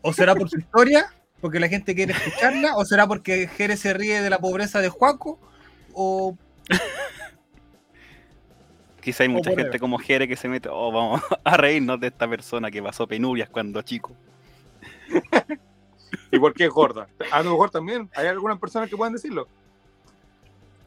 ¿O 0.01 0.13
será 0.13 0.33
por 0.35 0.49
su 0.49 0.57
historia? 0.57 1.11
Porque 1.41 1.59
la 1.59 1.67
gente 1.67 1.95
quiere 1.95 2.13
escucharla, 2.13 2.75
o 2.75 2.85
será 2.85 3.07
porque 3.07 3.47
Jerez 3.47 3.79
se 3.79 3.93
ríe 3.93 4.21
de 4.21 4.29
la 4.29 4.39
pobreza 4.39 4.79
de 4.79 4.89
Juaco, 4.89 5.39
o 5.93 6.37
Quizá 9.01 9.23
hay 9.23 9.29
mucha 9.29 9.51
gente 9.51 9.79
como 9.79 9.97
Jere 9.97 10.27
que 10.27 10.35
se 10.35 10.47
mete, 10.47 10.69
oh, 10.71 10.91
vamos 10.91 11.21
a 11.43 11.57
reírnos 11.57 11.99
de 11.99 12.07
esta 12.07 12.27
persona 12.27 12.69
que 12.69 12.83
pasó 12.83 13.07
penurias 13.07 13.49
cuando 13.49 13.81
chico. 13.81 14.15
¿Y 16.31 16.39
por 16.39 16.53
qué 16.53 16.65
es 16.65 16.69
gorda? 16.69 17.07
A 17.31 17.41
lo 17.41 17.51
mejor 17.51 17.71
también 17.71 18.09
hay 18.15 18.27
algunas 18.27 18.59
personas 18.59 18.89
que 18.89 18.95
pueden 18.95 19.13
decirlo. 19.13 19.47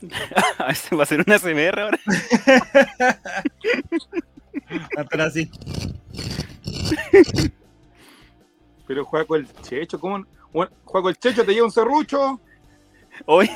Va 0.09 1.02
a 1.02 1.07
ser 1.07 1.24
una 1.26 1.38
CMR 1.38 1.80
ahora. 1.80 1.98
Hasta 4.96 5.24
así. 5.24 5.50
Pero 8.86 9.05
Juaco 9.05 9.36
el 9.36 9.52
Checho, 9.62 9.98
¿cómo? 9.98 10.24
Bueno, 10.55 10.70
Juaco 10.84 11.09
el 11.09 11.18
Checho 11.18 11.44
te 11.44 11.52
lleva 11.52 11.66
un 11.66 11.72
serrucho. 11.72 12.40
Hoy, 13.26 13.50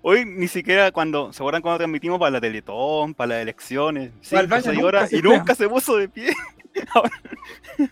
hoy 0.00 0.24
ni 0.24 0.48
siquiera 0.48 0.90
cuando, 0.90 1.34
¿se 1.34 1.42
acuerdan 1.42 1.60
cuando 1.60 1.76
transmitimos 1.76 2.18
para 2.18 2.30
la 2.30 2.40
Teletón, 2.40 3.12
para 3.12 3.34
las 3.34 3.42
elecciones? 3.42 4.10
Seis 4.22 4.48
nunca 4.48 4.86
horas 4.86 5.12
y 5.12 5.20
nunca 5.20 5.54
se 5.54 5.68
puso 5.68 5.96
de 5.98 6.08
pie. 6.08 6.32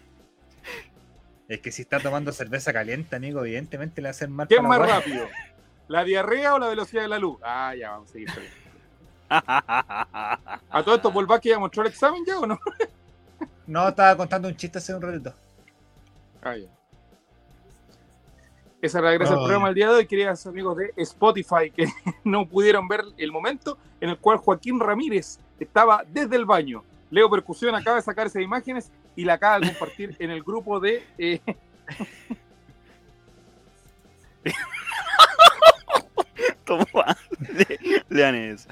Es 1.48 1.60
que 1.60 1.72
si 1.72 1.80
está 1.80 1.98
tomando 1.98 2.30
cerveza 2.30 2.74
caliente, 2.74 3.16
amigo, 3.16 3.40
evidentemente 3.40 4.02
le 4.02 4.08
va 4.08 4.10
a 4.10 4.10
hacer 4.10 4.28
mal. 4.28 4.46
¿Qué 4.46 4.56
es 4.56 4.62
más 4.62 4.78
rápido? 4.78 5.26
¿La 5.86 6.04
diarrea 6.04 6.54
o 6.54 6.58
la 6.58 6.68
velocidad 6.68 7.00
de 7.00 7.08
la 7.08 7.18
luz? 7.18 7.38
Ah, 7.42 7.74
ya, 7.74 7.92
vamos 7.92 8.10
a 8.10 8.12
seguir. 8.12 8.28
¿A 9.30 10.82
todo 10.84 10.94
esto 10.94 11.10
Volvaki 11.10 11.48
ya 11.48 11.58
mostró 11.58 11.84
el 11.84 11.88
examen 11.88 12.22
ya 12.26 12.38
o 12.38 12.46
no? 12.46 12.58
No, 13.66 13.88
estaba 13.88 14.14
contando 14.14 14.48
un 14.48 14.56
chiste 14.56 14.76
hace 14.76 14.94
un 14.94 15.00
ratito. 15.00 15.32
Ah, 16.42 16.54
ya. 16.54 16.77
Esa 18.80 18.98
era 19.00 19.08
la 19.08 19.14
gracia 19.14 19.34
del 19.34 19.44
programa 19.44 19.66
del 19.68 19.74
día 19.74 19.88
de 19.88 19.94
hoy, 19.96 20.06
queridos 20.06 20.46
amigos 20.46 20.76
de 20.76 20.92
Spotify, 20.98 21.70
que 21.74 21.86
no 22.24 22.46
pudieron 22.48 22.86
ver 22.86 23.02
el 23.16 23.32
momento 23.32 23.76
en 24.00 24.10
el 24.10 24.18
cual 24.18 24.38
Joaquín 24.38 24.78
Ramírez 24.78 25.40
estaba 25.58 26.04
desde 26.08 26.36
el 26.36 26.44
baño. 26.44 26.84
Leo 27.10 27.28
Percusión 27.28 27.74
acaba 27.74 27.96
de 27.96 28.02
sacar 28.02 28.28
esas 28.28 28.42
imágenes 28.42 28.92
y 29.16 29.24
la 29.24 29.34
acaba 29.34 29.58
de 29.60 29.66
compartir 29.68 30.14
en 30.20 30.30
el 30.30 30.42
grupo 30.44 30.78
de... 30.78 31.02
eh, 31.18 31.40
Toma, 36.64 37.16
le- 37.40 38.02
lean 38.08 38.34
eso. 38.34 38.68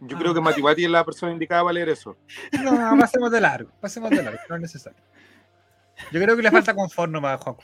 yo 0.00 0.18
creo 0.18 0.34
que 0.34 0.40
Matipati 0.40 0.84
es 0.84 0.90
la 0.90 1.04
persona 1.04 1.32
indicada 1.32 1.62
para 1.62 1.72
leer 1.72 1.88
eso. 1.90 2.16
No, 2.62 2.96
pasemos 2.98 3.30
de 3.30 3.40
largo, 3.40 3.70
pasemos 3.80 4.10
de 4.10 4.22
largo, 4.22 4.38
no 4.48 4.56
es 4.56 4.60
necesario. 4.62 4.98
Yo 6.12 6.20
creo 6.20 6.36
que 6.36 6.42
le 6.42 6.50
falta 6.50 6.74
confort 6.74 7.10
nomás 7.10 7.34
a 7.40 7.42
Juaco. 7.42 7.62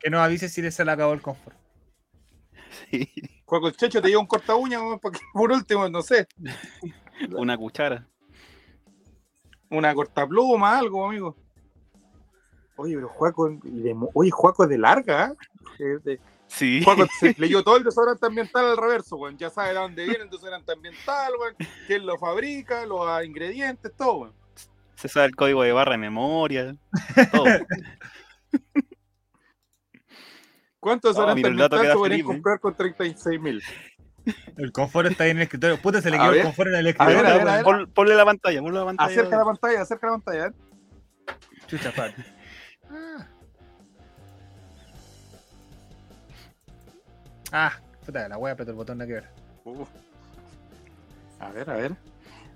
Que 0.00 0.10
nos 0.10 0.20
avise 0.20 0.48
si 0.48 0.70
se 0.70 0.84
le 0.84 0.90
acabó 0.90 1.12
el 1.12 1.22
confort. 1.22 1.56
Sí, 2.90 3.08
Juaco 3.44 3.68
el 3.68 3.76
Checho 3.76 4.02
te 4.02 4.08
lleva 4.08 4.20
un 4.20 4.26
corta 4.26 4.54
uña, 4.56 4.78
por 5.32 5.52
último, 5.52 5.88
no 5.88 6.02
sé, 6.02 6.26
una 7.36 7.56
cuchara. 7.56 8.06
una 9.70 9.94
cortapluma, 9.94 10.78
algo, 10.78 11.06
amigo. 11.06 11.36
Oye, 12.76 12.96
pero 12.96 13.08
Juaco, 13.08 13.48
de 13.62 13.96
oye, 14.14 14.30
Juaco 14.32 14.64
es 14.64 14.68
de 14.70 14.78
larga, 14.78 15.34
¿eh? 15.78 15.98
De- 16.02 16.20
Sí, 16.46 16.82
Juaco 16.84 17.06
se 17.18 17.34
leyó 17.38 17.64
todo 17.64 17.76
el 17.78 17.84
desodorante 17.84 18.26
ambiental 18.26 18.66
al 18.66 18.76
reverso, 18.76 19.16
weón. 19.16 19.36
Ya 19.38 19.50
sabe 19.50 19.68
de 19.70 19.74
dónde 19.74 20.04
viene 20.04 20.24
el 20.24 20.30
desodorante 20.30 20.72
ambiental, 20.72 21.32
weón. 21.40 21.54
Quién 21.86 22.04
lo 22.06 22.18
fabrica, 22.18 22.84
los 22.86 23.24
ingredientes, 23.24 23.92
todo, 23.96 24.14
weón. 24.18 24.32
Se 24.96 25.08
sabe 25.08 25.26
el 25.26 25.36
código 25.36 25.62
de 25.62 25.72
barra 25.72 25.92
de 25.92 25.98
memoria. 25.98 26.74
Todo. 27.32 27.44
¿Cuántos 30.80 31.10
Oh, 31.10 31.12
desodorante 31.14 31.38
mira, 31.50 31.50
el 31.50 31.56
dato 31.70 31.76
podrían 31.76 31.98
Felipe. 32.18 32.24
comprar 32.26 32.60
con 32.60 32.74
36 32.76 33.40
mil? 33.40 33.62
El 34.56 34.72
confort 34.72 35.10
está 35.10 35.24
ahí 35.24 35.30
en 35.30 35.38
el 35.38 35.42
escritorio. 35.44 35.80
Puta, 35.80 36.00
se 36.02 36.10
le 36.10 36.18
quedó 36.18 36.32
el 36.32 36.42
confort 36.42 36.68
en 36.70 36.74
el 36.76 36.86
A 36.86 36.90
escritorio. 36.90 37.22
ver, 37.22 37.26
a 37.26 37.32
ver, 37.32 37.40
a 37.40 37.44
weón. 37.44 37.56
ver. 37.56 37.64
Pon- 37.64 37.90
ponle 37.94 38.14
la 38.14 38.24
pantalla, 38.24 38.60
ponle 38.60 38.78
la 38.78 38.84
pantalla. 38.86 39.10
Acerca 39.10 39.36
la 39.38 39.44
pantalla, 39.44 39.80
acerca 39.82 40.06
la 40.06 40.12
pantalla. 40.12 40.46
¿eh? 40.46 40.52
Chucha, 41.66 41.90
padre. 41.92 42.14
Ah, 47.52 47.72
puta, 48.04 48.28
la 48.28 48.38
wea 48.38 48.52
apretó 48.52 48.70
el 48.72 48.76
botón 48.76 48.98
de 48.98 49.06
que 49.06 49.12
ver. 49.14 49.28
Uf. 49.64 49.88
A 51.40 51.50
ver, 51.50 51.70
a 51.70 51.74
ver. 51.74 51.92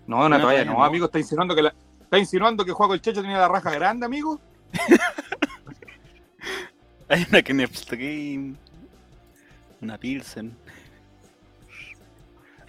No, 0.07 0.25
una 0.27 0.41
toalla, 0.41 0.59
toalla, 0.61 0.65
no, 0.65 0.73
no. 0.79 0.85
amigo, 0.85 1.07
está 1.07 1.19
insinuando 1.19 1.55
que 1.55 1.63
la, 1.63 1.75
está 2.09 2.19
insinuando 2.19 2.65
que 2.65 2.73
Juaco 2.73 2.95
el 2.95 3.03
Checho 3.03 3.21
tenía 3.21 3.37
la 3.37 3.49
raja 3.49 3.71
grande, 3.71 4.07
amigo. 4.07 4.41
Hay 7.11 7.27
una 7.29 7.43
Knepstein. 7.43 8.57
Una 9.83 9.99
Pilsen. 9.99 10.57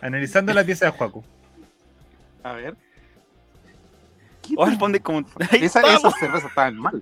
Analizando 0.02 0.54
la 0.54 0.66
pieza 0.66 0.88
de 0.88 0.92
Juaco. 0.92 1.24
A 2.44 2.52
ver. 2.52 2.76
O 4.58 4.66
responde 4.66 5.00
como. 5.00 5.26
Esa, 5.52 5.80
está, 5.80 5.96
esas 5.96 6.20
cervezas 6.20 6.50
estaban 6.50 6.78
mal. 6.78 7.02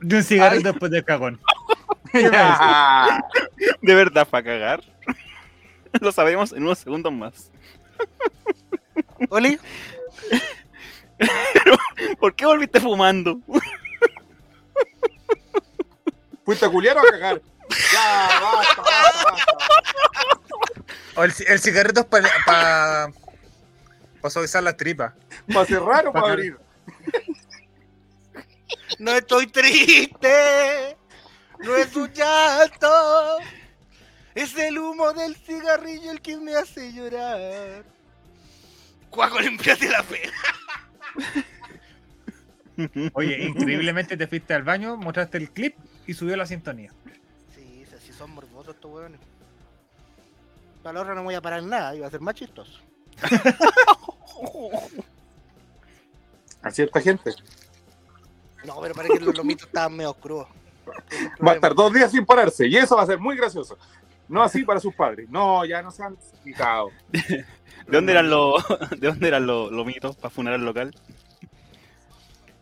De 0.00 0.16
un 0.16 0.22
cigarrito 0.22 0.68
después 0.68 0.92
del 0.92 1.04
cagón. 1.04 1.40
De 2.12 3.94
verdad, 3.94 4.28
para 4.28 4.44
cagar. 4.44 4.80
Lo 6.00 6.12
sabemos 6.12 6.52
en 6.52 6.62
unos 6.62 6.78
segundos 6.78 7.12
más. 7.12 7.50
Oli, 9.28 9.58
¿Por 12.20 12.34
qué 12.34 12.46
volviste 12.46 12.80
fumando? 12.80 13.38
¿Fuiste 16.44 16.66
a 16.66 16.70
culiar 16.70 16.96
o 16.96 17.00
a 17.00 17.10
cagar? 17.10 17.42
Ya, 17.92 18.40
basta, 18.42 18.82
basta, 18.82 19.24
basta. 19.30 20.40
O 21.16 21.24
el, 21.24 21.32
el 21.46 21.60
cigarrito 21.60 22.00
es 22.00 22.06
para 22.06 22.28
pa, 22.46 23.12
pa 24.20 24.30
suavizar 24.30 24.62
las 24.62 24.76
tripas. 24.76 25.12
¿Para 25.52 25.66
cerrar 25.66 26.08
o 26.08 26.12
para 26.12 26.32
abrir? 26.32 26.58
no 28.98 29.12
estoy 29.12 29.46
triste. 29.46 30.96
No 31.58 31.76
es 31.76 31.94
un 31.94 32.12
llanto. 32.12 33.38
Es 34.34 34.56
el 34.56 34.78
humo 34.78 35.12
del 35.12 35.36
cigarrillo 35.36 36.12
el 36.12 36.20
que 36.20 36.36
me 36.36 36.54
hace 36.54 36.92
llorar. 36.92 37.84
Cuaco, 39.10 39.40
limpiate 39.40 39.88
la 39.88 40.02
pena. 40.02 40.32
Oye, 43.12 43.44
increíblemente 43.44 44.16
te 44.16 44.26
fuiste 44.26 44.54
al 44.54 44.62
baño, 44.62 44.96
mostraste 44.96 45.38
el 45.38 45.50
clip 45.50 45.76
y 46.06 46.14
subió 46.14 46.36
la 46.36 46.46
sintonía. 46.46 46.92
Sí, 47.54 47.84
sí, 47.88 47.96
sí 48.06 48.12
son 48.12 48.30
morbosos 48.30 48.74
estos 48.74 48.90
hueones. 48.90 49.20
Para 50.82 50.94
la 50.94 51.00
hora 51.00 51.14
no 51.14 51.22
voy 51.22 51.34
a 51.34 51.42
parar 51.42 51.62
nada, 51.62 51.94
iba 51.94 52.06
a 52.06 52.10
ser 52.10 52.20
más 52.20 52.34
chistoso. 52.34 52.80
A 56.62 56.70
cierta 56.70 57.00
gente. 57.00 57.32
No, 58.64 58.80
pero 58.80 58.94
parece 58.94 59.18
que 59.18 59.24
los 59.24 59.36
lomitos 59.36 59.66
estaban 59.66 59.96
medio 59.96 60.12
crudos. 60.14 60.48
Va 61.46 61.52
a 61.52 61.54
estar 61.54 61.74
dos 61.74 61.92
días 61.92 62.10
sin 62.10 62.26
pararse 62.26 62.66
y 62.66 62.76
eso 62.76 62.96
va 62.96 63.02
a 63.02 63.06
ser 63.06 63.18
muy 63.18 63.36
gracioso. 63.36 63.78
No 64.30 64.42
así 64.44 64.62
para 64.62 64.78
sus 64.78 64.94
padres. 64.94 65.28
No, 65.28 65.64
ya 65.64 65.82
no 65.82 65.90
se 65.90 66.04
han 66.04 66.16
picado. 66.44 66.90
¿De 67.12 67.44
dónde 67.88 68.12
eran 68.12 68.30
los, 68.30 68.64
de 68.96 69.08
dónde 69.08 69.26
eran 69.28 69.44
los, 69.44 69.72
los 69.72 69.84
mitos 69.84 70.16
para 70.16 70.30
funar 70.30 70.54
al 70.54 70.64
local? 70.64 70.94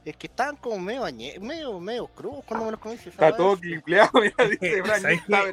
Es 0.06 0.16
que 0.16 0.28
estaban 0.28 0.56
como 0.56 0.78
medio 0.78 1.04
medio, 1.42 1.78
medio 1.78 2.06
crudos 2.06 2.42
cuando 2.46 2.64
me 2.64 2.72
los 2.72 2.80
comí. 2.80 2.94
Está 2.94 3.36
todo 3.36 3.58
clipleado, 3.58 4.10
mira, 4.14 4.48
dice 4.48 4.82
Frank. 4.82 5.02
¿Sabes 5.02 5.20
Está, 5.28 5.44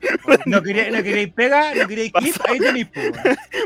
pero. 0.00 0.42
No 0.46 0.62
quería, 0.62 0.90
no 0.90 1.02
queréis 1.02 1.34
pega, 1.34 1.74
no 1.74 1.86
queréis 1.86 2.10
clip, 2.10 2.34
ahí 2.48 2.58
tenéis. 2.58 2.88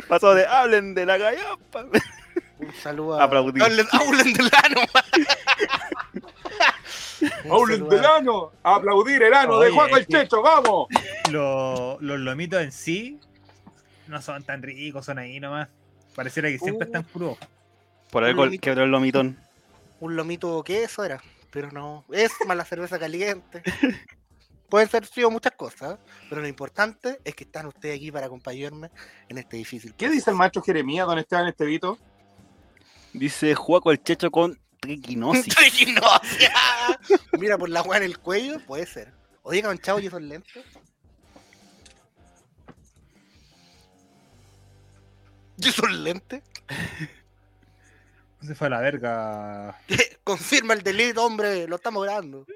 Pasó 0.09 0.35
de 0.35 0.45
hablen 0.45 0.93
de 0.97 1.07
la 1.07 1.17
gallapa. 1.17 1.87
Un 2.59 2.75
saludo 2.83 3.21
a. 3.21 3.23
Aplaudir. 3.23 3.63
Hablen, 3.63 3.87
hablen 3.93 4.33
del 4.33 4.51
ano. 4.65 4.81
A- 6.65 7.89
del 7.91 8.05
ano. 8.05 8.53
A 8.63 8.77
aplaudir 8.77 9.23
el 9.23 9.35
ano 9.35 9.59
de 9.61 9.71
Juaco 9.71 9.97
el 9.97 10.07
Checho, 10.07 10.43
vamos. 10.43 10.89
Los, 11.31 12.01
los 12.03 12.19
lomitos 12.21 12.63
en 12.63 12.73
sí 12.73 13.21
no 14.09 14.21
son 14.21 14.43
tan 14.45 14.63
ricos, 14.63 15.07
son 15.07 15.19
ahí 15.19 15.41
nomás. 15.41 15.69
Pareciera 16.15 16.49
que 16.49 16.59
siempre 16.59 16.87
Uh. 16.87 16.89
están 16.89 17.05
puros. 17.05 17.39
Por 18.11 18.25
algo 18.25 18.45
quebró 18.61 18.85
el 18.85 18.91
lomitón. 18.91 19.39
Un 20.01 20.17
lomito 20.17 20.63
queso 20.63 21.03
era, 21.05 21.23
pero 21.51 21.71
no. 21.71 22.05
Es 22.13 22.33
más 22.47 22.57
la 22.57 22.65
cerveza 22.65 22.99
caliente. 22.99 23.63
Pueden 24.69 24.89
ser 24.89 25.07
sido 25.07 25.31
muchas 25.31 25.53
cosas, 25.53 25.99
pero 26.29 26.41
lo 26.41 26.49
importante 26.49 27.21
es 27.25 27.35
que 27.35 27.45
están 27.45 27.67
ustedes 27.67 27.97
aquí 27.97 28.11
para 28.11 28.27
acompañarme 28.27 28.91
en 29.29 29.39
este 29.39 29.57
difícil. 29.57 29.95
¿Qué 29.95 30.09
dice 30.09 30.31
el 30.31 30.37
maestro 30.37 30.63
Jeremías, 30.63 31.07
don 31.07 31.19
Esteban 31.19 31.47
Estevito? 31.47 31.99
Dice 33.13 33.55
Juaco 33.55 33.91
el 33.93 34.03
Checho 34.03 34.31
con 34.31 34.59
triquinosis. 34.85 35.55
Triquinosia. 35.55 36.53
Mira, 37.39 37.59
por 37.59 37.69
la 37.69 37.83
weá 37.83 37.99
en 37.99 38.05
el 38.05 38.19
cuello, 38.19 38.61
puede 38.61 38.87
ser. 38.87 39.13
Oye, 39.43 39.63
chavo 39.81 40.01
y 40.01 40.07
esos 40.07 40.23
lentes. 40.23 40.65
¿Y 45.57 45.69
esos 45.69 45.91
lentes? 45.91 46.43
Se 48.43 48.55
fue 48.55 48.67
a 48.67 48.71
la 48.71 48.81
verga. 48.81 49.81
Confirma 50.25 50.75
el 50.75 50.83
delito, 50.83 51.25
hombre, 51.25 51.67
lo 51.67 51.77
estamos 51.77 52.05
grabando. 52.05 52.47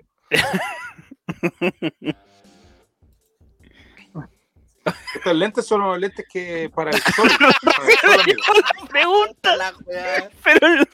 Estos 5.14 5.34
lentes 5.34 5.66
son 5.66 5.82
los 5.82 5.98
lentes 5.98 6.26
que 6.30 6.70
para 6.74 6.90
el 6.90 7.02
sol. 7.02 7.30
para 7.64 7.84
el 7.88 7.98
sol, 7.98 8.20
amigo. 8.20 8.42
Pregunta, 8.88 9.56
La 9.56 9.74
weá. 9.84 10.30
pero 10.42 10.84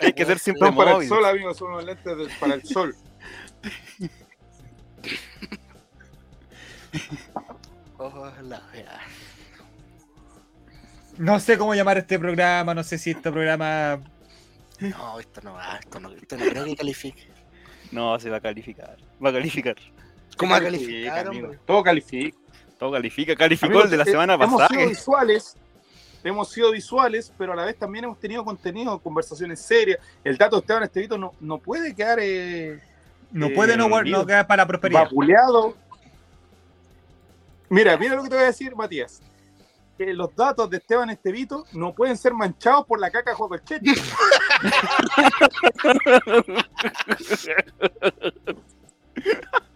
hay 0.00 0.12
que 0.12 0.24
ser 0.24 0.38
siempre 0.38 0.70
para 0.72 0.96
el 0.96 1.08
sol, 1.08 1.24
amigo, 1.24 1.52
son 1.54 1.72
los 1.72 1.84
lentes 1.84 2.16
de- 2.16 2.28
para 2.38 2.54
el 2.54 2.64
sol. 2.64 2.94
Oh, 7.98 8.30
la. 8.42 8.62
No 11.18 11.38
sé 11.38 11.58
cómo 11.58 11.74
llamar 11.74 11.98
este 11.98 12.18
programa, 12.18 12.74
no 12.74 12.82
sé 12.82 12.96
si 12.98 13.10
este 13.10 13.30
programa. 13.30 14.00
No, 14.78 15.20
esto 15.20 15.40
no 15.42 15.52
va, 15.52 15.76
esto 15.78 16.00
no, 16.00 16.10
esto 16.12 16.36
no 16.38 16.44
creo 16.46 16.64
que 16.64 16.76
califique. 16.76 17.28
No, 17.92 18.18
se 18.18 18.30
va 18.30 18.38
a 18.38 18.40
calificar. 18.40 18.96
Va 19.22 19.28
a 19.28 19.32
calificar. 19.34 19.76
¿Cómo 20.38 20.52
va 20.52 20.56
a 20.58 20.62
Califica, 20.62 21.24
calificar? 21.24 21.58
Todo 21.66 21.82
califica. 21.82 22.38
Todo 22.78 22.92
califica. 22.92 23.36
Calificó 23.36 23.66
Amigos, 23.66 23.84
el 23.84 23.90
de 23.90 23.96
la 23.98 24.04
semana 24.06 24.34
Hemos 24.34 24.48
pasada. 24.62 24.68
sido 24.68 24.88
visuales, 24.88 25.56
hemos 26.24 26.50
sido 26.50 26.70
visuales, 26.70 27.32
pero 27.38 27.52
a 27.52 27.56
la 27.56 27.64
vez 27.64 27.76
también 27.76 28.04
hemos 28.04 28.18
tenido 28.18 28.44
contenido, 28.44 28.98
conversaciones 28.98 29.60
serias. 29.60 29.98
El 30.24 30.36
dato 30.36 30.56
de 30.56 30.60
Esteban 30.60 30.82
Estevito 30.82 31.18
no, 31.18 31.32
no 31.40 31.58
puede 31.58 31.94
quedar 31.94 32.18
eh, 32.20 32.80
No 33.30 33.46
Eh, 33.46 33.54
puede 33.54 33.76
no, 33.76 33.88
no 33.88 34.26
quedar 34.26 34.46
para 34.46 34.62
la 34.62 34.66
prosperidad. 34.66 35.04
vapuleado. 35.04 35.74
Mira, 37.68 37.96
mira 37.96 38.16
lo 38.16 38.22
que 38.24 38.28
te 38.28 38.34
voy 38.34 38.44
a 38.44 38.48
decir, 38.48 38.74
Matías. 38.74 39.22
Que 39.96 40.12
los 40.14 40.34
datos 40.34 40.68
de 40.70 40.78
Esteban 40.78 41.10
Estevito 41.10 41.64
no 41.72 41.92
pueden 41.92 42.16
ser 42.16 42.32
manchados 42.34 42.86
por 42.86 42.98
la 42.98 43.10
caca 43.10 43.32
de 43.32 43.64
Checho. 43.64 44.00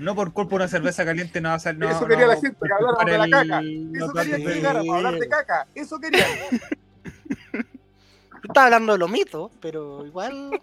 No 0.00 0.14
por 0.14 0.32
culpa 0.32 0.50
de 0.50 0.56
una 0.56 0.68
cerveza 0.68 1.04
caliente 1.04 1.40
no 1.42 1.50
va 1.50 1.56
a 1.56 1.58
salir. 1.58 1.80
No, 1.80 1.90
Eso 1.90 2.06
quería 2.06 2.24
no 2.26 2.32
la 2.32 2.40
gente, 2.40 2.56
que 2.66 2.72
habláramos 2.72 3.04
de 3.04 3.18
la 3.18 3.28
caca. 3.28 3.60
Eso 3.94 4.12
quería 4.14 4.36
que 4.36 4.54
llegáramos 4.54 4.88
a 4.88 4.96
hablar 4.96 5.14
de 5.18 5.28
caca. 5.28 5.66
Eso 5.74 6.00
quería. 6.00 6.26
Yo 7.52 7.60
estaba 8.44 8.64
hablando 8.66 8.92
de 8.92 8.98
los 8.98 9.10
mitos, 9.10 9.50
pero 9.60 10.06
igual. 10.06 10.58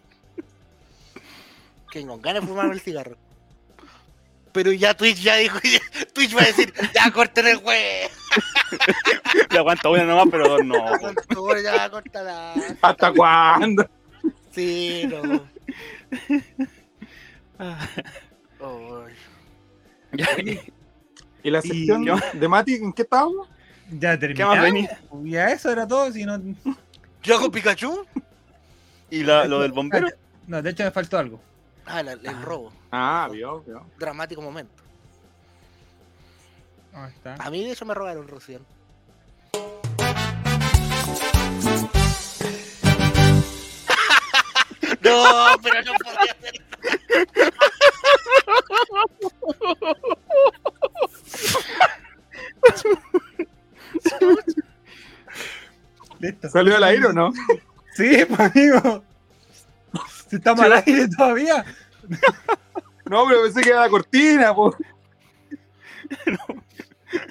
Que 1.91 2.05
con 2.05 2.19
ganas 2.19 2.41
de 2.41 2.47
fumar 2.47 2.71
el 2.71 2.81
cigarro. 2.81 3.15
Pero 4.53 4.71
ya 4.71 4.95
Twitch 4.95 5.21
ya 5.21 5.35
dijo, 5.35 5.59
ya- 5.63 6.05
Twitch 6.13 6.35
va 6.35 6.41
a 6.41 6.45
decir, 6.45 6.73
ya 6.95 7.11
corten 7.11 7.45
el 7.45 7.59
güey. 7.59 8.09
Le 9.51 9.57
aguanta 9.59 9.87
una 9.89 10.03
nomás, 10.03 10.25
pero 10.31 10.49
dos 10.49 10.65
no. 10.65 10.83
Ya 11.61 11.89
cortala. 11.91 12.53
¿Hasta 12.81 13.13
cuándo? 13.13 13.87
Sí, 14.51 15.07
no. 15.07 15.47
Ya, 18.59 19.26
¿Y 21.43 21.49
la 21.51 21.59
¿Y 21.59 21.61
sección 21.61 22.05
qué 22.05 22.37
de 22.37 22.47
Mati 22.47 22.73
en 22.75 22.93
qué 22.93 23.03
estábamos? 23.03 23.47
Ya 23.89 24.17
¿Qué 24.17 24.17
más 24.17 24.19
terminamos. 24.19 24.61
venía? 24.61 24.99
Ya 25.23 25.49
eso 25.49 25.71
era 25.71 25.87
todo. 25.87 26.11
Si 26.11 26.25
no... 26.25 26.39
¿Yo 27.23 27.35
hago 27.37 27.51
Pikachu? 27.51 28.05
¿Y 29.09 29.23
la- 29.23 29.45
lo 29.45 29.61
del 29.61 29.71
bombero? 29.71 30.07
no, 30.47 30.61
de 30.61 30.69
hecho 30.69 30.83
me 30.83 30.91
faltó 30.91 31.17
algo. 31.17 31.39
Ah, 31.85 32.03
la- 32.03 32.13
el 32.13 32.41
robo. 32.41 32.73
Ah, 32.91 33.29
vio, 33.31 33.61
vio. 33.61 33.85
Dramático 33.97 34.41
momento. 34.41 34.83
Ahí 36.93 37.11
está. 37.13 37.35
A 37.35 37.49
mí 37.49 37.63
de 37.63 37.71
hecho 37.71 37.85
me 37.85 37.93
robaron 37.93 38.27
Rocío. 38.27 38.59
no, 45.01 45.55
pero 45.61 45.81
no 45.83 45.93
podía 46.03 46.35
Listo. 56.19 56.49
¿Salió 56.49 56.75
al 56.75 56.83
aire 56.83 57.07
o 57.07 57.13
no? 57.13 57.31
Sí, 57.93 58.25
amigo. 58.37 59.03
¿Se 60.29 60.35
está 60.37 60.53
mal 60.55 60.73
aire 60.73 61.07
todavía? 61.07 61.65
No, 63.05 63.25
pero 63.27 63.43
pensé 63.43 63.61
que 63.61 63.69
era 63.69 63.81
la 63.81 63.89
cortina, 63.89 64.53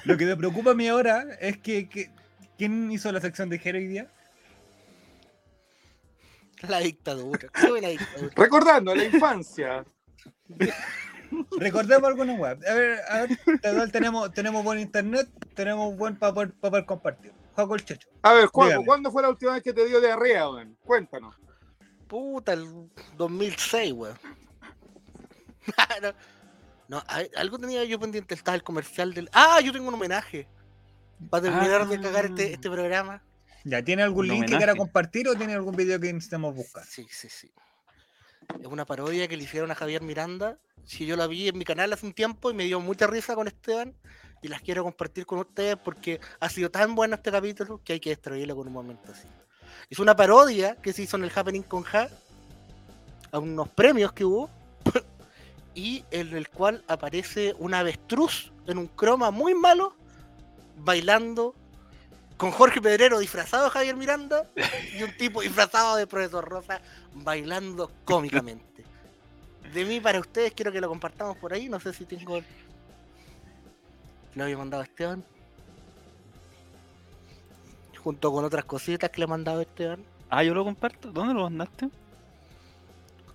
Lo 0.04 0.16
que 0.16 0.24
me 0.24 0.36
preocupa 0.36 0.70
a 0.70 0.74
mí 0.74 0.88
ahora 0.88 1.24
es 1.40 1.58
que, 1.58 2.10
¿quién 2.56 2.90
hizo 2.90 3.12
la 3.12 3.20
sección 3.20 3.48
de 3.48 3.58
Jero 3.58 3.78
día? 3.78 4.08
La 6.66 6.78
dictadura. 6.78 7.50
la 7.80 7.88
dictadura. 7.88 8.32
Recordando 8.34 8.94
la 8.94 9.04
infancia. 9.04 9.84
Recordemos 11.58 12.08
alguna 12.08 12.34
web. 12.34 12.58
A 12.68 12.74
ver, 12.74 13.00
a 13.08 13.72
ver, 13.72 13.90
tenemos, 13.90 14.32
tenemos 14.32 14.64
buen 14.64 14.78
internet, 14.78 15.28
tenemos 15.54 15.96
buen 15.96 16.16
para 16.16 16.34
poder, 16.34 16.52
pa 16.52 16.70
poder 16.70 16.84
compartir. 16.86 17.32
Juego 17.54 17.74
el 17.74 17.84
checho. 17.84 18.08
A 18.22 18.34
ver, 18.34 18.46
Juan, 18.46 18.68
Dígame. 18.68 18.86
¿cuándo 18.86 19.10
fue 19.10 19.22
la 19.22 19.30
última 19.30 19.52
vez 19.52 19.62
que 19.62 19.72
te 19.72 19.86
dio 19.86 20.00
diarrea, 20.00 20.48
weón? 20.50 20.76
Cuéntanos. 20.84 21.34
Puta, 22.06 22.52
el 22.52 22.90
2006, 23.16 23.92
weón. 23.92 24.18
no, 26.02 26.12
no, 26.88 27.02
algo 27.36 27.58
tenía 27.58 27.84
yo 27.84 27.98
pendiente, 27.98 28.34
estaba 28.34 28.54
el 28.54 28.62
comercial 28.62 29.14
del... 29.14 29.28
Ah, 29.32 29.60
yo 29.60 29.72
tengo 29.72 29.88
un 29.88 29.94
homenaje. 29.94 30.46
Para 31.30 31.44
terminar 31.44 31.88
de 31.88 32.00
cagar 32.00 32.26
este, 32.26 32.52
este 32.52 32.70
programa. 32.70 33.22
¿Ya 33.64 33.82
tiene 33.82 34.02
algún 34.02 34.26
link 34.26 34.40
que 34.40 34.44
homenaje. 34.44 34.58
quiera 34.58 34.74
compartir 34.76 35.28
o 35.28 35.34
tiene 35.34 35.54
algún 35.54 35.74
video 35.74 35.98
que 35.98 36.12
necesitemos 36.12 36.54
buscar? 36.54 36.84
Sí, 36.84 37.06
sí, 37.10 37.28
sí. 37.28 37.50
Es 38.60 38.66
una 38.66 38.84
parodia 38.84 39.28
que 39.28 39.36
le 39.36 39.44
hicieron 39.44 39.70
a 39.70 39.74
Javier 39.74 40.02
Miranda. 40.02 40.58
Si 40.84 41.06
yo 41.06 41.16
la 41.16 41.26
vi 41.26 41.48
en 41.48 41.58
mi 41.58 41.64
canal 41.64 41.92
hace 41.92 42.06
un 42.06 42.12
tiempo 42.12 42.50
y 42.50 42.54
me 42.54 42.64
dio 42.64 42.80
mucha 42.80 43.06
risa 43.06 43.34
con 43.34 43.46
Esteban. 43.46 43.94
Y 44.42 44.48
las 44.48 44.60
quiero 44.60 44.84
compartir 44.84 45.26
con 45.26 45.38
ustedes 45.38 45.76
porque 45.76 46.20
ha 46.40 46.48
sido 46.48 46.70
tan 46.70 46.94
bueno 46.94 47.14
este 47.14 47.32
capítulo 47.32 47.80
que 47.82 47.94
hay 47.94 48.00
que 48.00 48.10
destruirlo 48.10 48.54
con 48.54 48.66
un 48.68 48.72
momento 48.72 49.12
así. 49.12 49.26
Es 49.90 49.98
una 49.98 50.14
parodia 50.14 50.76
que 50.76 50.92
se 50.92 51.02
hizo 51.02 51.16
en 51.16 51.24
el 51.24 51.32
Happening 51.34 51.62
con 51.62 51.82
Ja 51.82 52.08
a 53.32 53.38
unos 53.38 53.68
premios 53.68 54.12
que 54.12 54.24
hubo. 54.24 54.50
y 55.74 56.04
en 56.10 56.34
el 56.36 56.48
cual 56.48 56.84
aparece 56.88 57.54
un 57.58 57.74
avestruz 57.74 58.52
en 58.66 58.78
un 58.78 58.86
croma 58.86 59.30
muy 59.30 59.54
malo 59.54 59.94
bailando 60.78 61.54
con 62.36 62.50
Jorge 62.50 62.80
Pedrero 62.80 63.18
disfrazado 63.18 63.64
de 63.64 63.70
Javier 63.70 63.96
Miranda 63.96 64.46
y 64.96 65.02
un 65.02 65.16
tipo 65.16 65.40
disfrazado 65.40 65.96
de 65.96 66.06
Profesor 66.06 66.46
Rosa 66.46 66.80
bailando 67.22 67.90
cómicamente. 68.04 68.84
De 69.72 69.84
mí 69.84 70.00
para 70.00 70.20
ustedes 70.20 70.52
quiero 70.52 70.72
que 70.72 70.80
lo 70.80 70.88
compartamos 70.88 71.36
por 71.38 71.52
ahí. 71.52 71.68
No 71.68 71.80
sé 71.80 71.92
si 71.92 72.04
tengo. 72.04 72.40
Lo 74.34 74.44
había 74.44 74.56
mandado 74.56 74.82
a 74.82 74.86
Esteban. 74.86 75.24
Junto 78.02 78.32
con 78.32 78.44
otras 78.44 78.64
cositas 78.64 79.10
que 79.10 79.20
le 79.20 79.24
he 79.24 79.28
mandado 79.28 79.58
a 79.58 79.62
Esteban. 79.62 80.04
Ah, 80.30 80.42
yo 80.42 80.54
lo 80.54 80.64
comparto. 80.64 81.10
¿Dónde 81.10 81.34
lo 81.34 81.42
mandaste? 81.42 81.88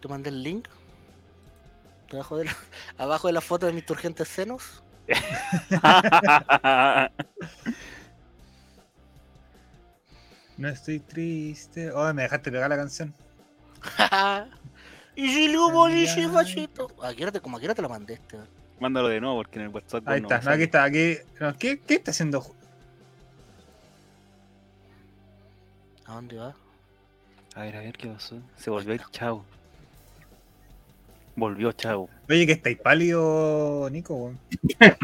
Te 0.02 0.08
mandé 0.08 0.30
el 0.30 0.42
link. 0.42 0.68
Abajo 2.12 2.38
de 2.38 2.46
la, 2.46 2.58
abajo 2.98 3.28
de 3.28 3.34
la 3.34 3.42
foto 3.42 3.66
de 3.66 3.74
mis 3.74 3.86
turgentes 3.86 4.28
senos. 4.28 4.84
No 10.62 10.70
estoy 10.70 11.00
triste. 11.00 11.92
Oh, 11.92 12.14
me 12.14 12.22
dejaste 12.22 12.52
pegar 12.52 12.70
la 12.70 12.78
canción. 12.78 13.16
y 15.16 15.34
si 15.34 15.48
lo 15.52 15.72
boliche, 15.72 16.28
machito. 16.28 16.88
¿A 17.04 17.14
qué 17.14 17.24
hora 17.24 17.32
te, 17.32 17.40
como 17.42 17.58
a 17.58 17.60
qué 17.60 17.66
hora 17.68 17.76
te 17.76 17.82
la 17.82 17.88
mandé, 17.90 18.14
Esteban? 18.16 18.48
Mándalo 18.80 19.08
de 19.10 19.22
nuevo 19.22 19.36
porque 19.38 19.60
en 19.60 19.66
el 19.66 19.70
WhatsApp. 19.70 20.08
Ahí 20.08 20.22
no 20.22 20.28
está, 20.28 20.42
no, 20.42 20.52
aquí 20.52 20.64
está, 20.64 20.84
aquí. 20.84 21.18
no, 21.40 21.58
¿qué, 21.58 21.80
¿Qué 21.80 21.94
está 21.96 22.12
haciendo? 22.12 22.44
¿A 26.06 26.16
dónde 26.16 26.38
va? 26.38 26.56
A 27.56 27.62
ver, 27.62 27.76
a 27.76 27.80
ver 27.82 27.98
qué 27.98 28.08
pasó. 28.08 28.38
Se 28.58 28.70
volvió 28.70 28.94
el 28.94 29.02
chavo. 29.12 29.46
Volvió 31.36 31.72
chavo. 31.72 32.10
Oye, 32.30 32.46
que 32.46 32.54
estáis 32.54 32.78
pálido, 32.80 33.90
Nico, 33.92 34.16
weón. 34.16 34.40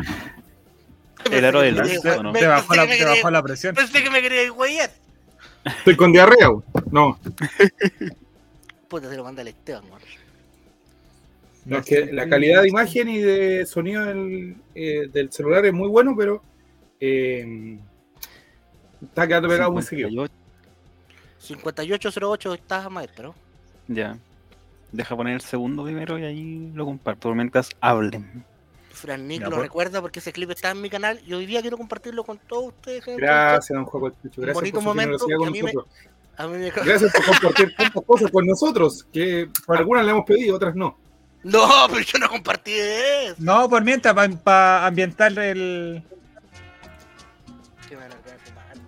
El 1.31 1.43
aro 1.45 1.59
de 1.61 1.73
Pensé 1.73 1.81
que 1.89 1.95
luz, 1.95 2.03
me 2.05 2.09
quería- 2.09 2.19
¿o 2.19 2.23
no? 2.23 2.31
me- 2.31 2.39
Te 2.39 2.47
bajó, 2.47 2.75
la, 2.75 2.87
te 2.87 3.21
bajó 3.21 3.43
presión. 3.43 3.75
Pensé 3.75 4.03
que 4.03 4.09
me 4.09 4.21
quería 4.21 4.43
ir, 4.43 4.51
güeyet. 4.51 4.91
Estoy 5.65 5.95
con 5.97 6.11
diarrea, 6.13 6.49
weón. 6.49 6.63
No, 6.91 7.19
Puta, 8.87 9.09
se 9.09 9.17
lo 9.17 9.23
manda 9.23 9.41
el 9.41 9.49
Esteban, 9.49 9.83
weón. 9.85 10.01
No, 11.65 11.79
es 11.79 11.85
que 11.85 12.05
la 12.13 12.29
calidad 12.29 12.61
de 12.61 12.69
imagen 12.69 13.09
y 13.09 13.19
de 13.19 13.65
sonido 13.65 14.05
del, 14.05 14.55
eh, 14.73 15.09
del 15.11 15.31
celular 15.31 15.65
es 15.65 15.73
muy 15.73 15.89
bueno, 15.89 16.15
pero 16.17 16.41
eh, 16.99 17.77
está 19.01 19.27
quedando 19.27 19.49
pegado 19.49 19.71
muy 19.71 19.83
seguido. 19.83 20.07
58. 20.07 20.33
5808 21.39 22.53
estás 22.53 22.89
maestro. 22.89 23.35
Ya. 23.87 24.17
Deja 24.91 25.15
poner 25.15 25.35
el 25.35 25.41
segundo 25.41 25.83
primero 25.83 26.17
y 26.17 26.23
ahí 26.23 26.71
lo 26.73 26.85
comparto. 26.85 27.33
Mientras 27.35 27.69
hablen. 27.81 28.45
Fran 28.91 29.27
Nick 29.27 29.43
lo 29.43 29.49
pues. 29.49 29.61
recuerda 29.61 30.01
porque 30.01 30.19
ese 30.19 30.31
clip 30.31 30.49
está 30.49 30.71
en 30.71 30.81
mi 30.81 30.89
canal 30.89 31.21
y 31.25 31.33
hoy 31.33 31.45
día 31.45 31.61
quiero 31.61 31.77
compartirlo 31.77 32.23
con 32.23 32.37
todos 32.37 32.67
ustedes. 32.67 33.03
gente. 33.03 33.21
Gracias, 33.21 33.75
don 33.75 33.85
Juan. 33.85 34.13
Gracias 34.23 34.53
bonito 34.53 34.75
por 34.75 34.83
su 34.83 34.87
momento 34.87 35.25
a 35.45 35.51
mí 35.51 35.61
me-. 35.61 35.73
A 36.37 36.47
mí 36.47 36.57
me- 36.57 36.69
Gracias 36.69 37.11
por 37.13 37.25
compartir 37.25 37.75
tantas 37.77 38.03
cosas 38.05 38.31
con 38.31 38.45
nosotros, 38.45 39.05
que 39.11 39.49
algunas 39.67 40.05
le 40.05 40.11
hemos 40.11 40.25
pedido, 40.25 40.55
otras 40.55 40.75
no. 40.75 40.97
No, 41.43 41.67
pero 41.89 42.01
yo 42.01 42.19
no 42.19 42.29
compartí 42.29 42.71
eso. 42.73 43.35
No, 43.39 43.69
por 43.69 43.83
mientras, 43.83 44.13
para 44.43 44.85
ambientar 44.85 45.31
el. 45.39 46.03
A 47.77 47.89
cagar 47.89 48.09
de 48.09 48.51
mal. 48.53 48.87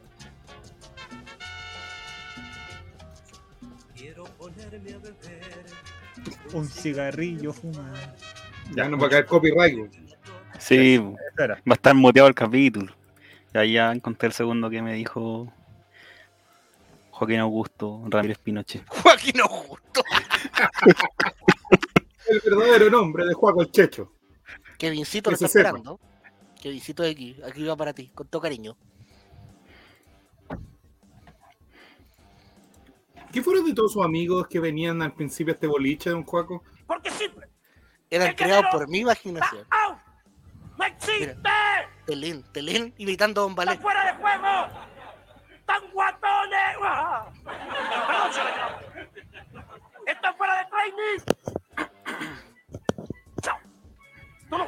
Un 6.53 6.67
cigarrillo 6.67 7.53
fumar. 7.53 8.15
Ya 8.76 8.88
no 8.89 8.97
va 8.97 9.07
a 9.07 9.09
caer 9.09 9.26
copyright. 9.26 9.77
güey. 9.77 9.89
Sí, 10.59 11.01
Espera. 11.30 11.55
va 11.55 11.61
a 11.71 11.73
estar 11.73 11.95
muteado 11.95 12.27
el 12.27 12.35
capítulo. 12.35 12.93
Y 13.53 13.57
ahí 13.57 13.73
ya 13.73 13.91
encontré 13.91 14.27
el 14.27 14.34
segundo 14.34 14.69
que 14.69 14.81
me 14.81 14.93
dijo 14.93 15.51
Joaquín 17.20 17.40
Augusto 17.41 18.02
Ramírez 18.08 18.38
Pinochet. 18.38 18.88
Joaquín 19.04 19.41
Augusto. 19.41 20.02
El 22.30 22.40
verdadero 22.46 22.90
nombre 22.90 23.26
de 23.26 23.34
Juaco 23.34 23.62
el 23.62 23.72
Checho. 23.72 24.14
Kevincito 24.78 25.30
lo 25.30 25.34
está 25.34 25.50
sepa. 25.50 25.68
esperando. 25.68 26.00
Kevincito 26.62 27.04
de 27.04 27.10
aquí. 27.10 27.38
Aquí 27.46 27.66
va 27.66 27.76
para 27.76 27.91
ti, 27.91 28.10
con 28.16 28.26
todo 28.30 28.41
cariño. 28.41 28.78
¿Qué 33.34 33.44
fueron 33.44 33.66
de 33.66 33.74
todos 33.74 33.91
sus 33.91 34.06
amigos 34.06 34.48
que 34.48 34.62
venían 34.62 35.02
al 35.02 35.14
principio 35.14 35.52
a 35.52 35.56
este 35.56 35.68
boliche, 35.68 36.12
don 36.12 36.24
Juaco? 36.24 36.64
Eran 38.10 38.34
creados 38.34 38.66
por 38.72 38.88
mi 38.88 39.00
imaginación. 39.00 39.68
Mira, 41.20 41.36
Telín, 42.06 42.44
Telín 42.54 42.94
imitando 42.98 43.41
a 43.41 43.44
Don 43.44 43.56
Ballet. 43.56 43.80
fuera 43.82 44.06
de 44.06 44.14
juego! 44.14 44.98
¡Tan 45.70 45.91
guatones! 45.91 46.78
¡Ah! 46.82 47.28
Perdón, 47.46 48.34
señor. 48.34 49.10
¡Están 50.08 50.36
fuera 50.36 50.58
de 50.58 50.66
training! 50.66 51.20
¡Chao! 53.44 53.60
¡No 54.50 54.58
lo 54.58 54.68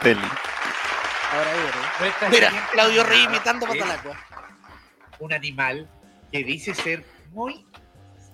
Teli. 0.00 0.20
Ahora. 1.32 1.50
Nuestra 1.98 2.28
Mira, 2.28 2.52
Claudio 2.70 3.02
Rey 3.02 3.24
imitando 3.24 3.66
a 3.66 3.70
es 3.70 3.78
Patalacua. 3.78 4.16
Un 5.18 5.32
animal 5.32 5.90
que 6.30 6.44
dice 6.44 6.72
ser 6.72 7.04
muy 7.32 7.66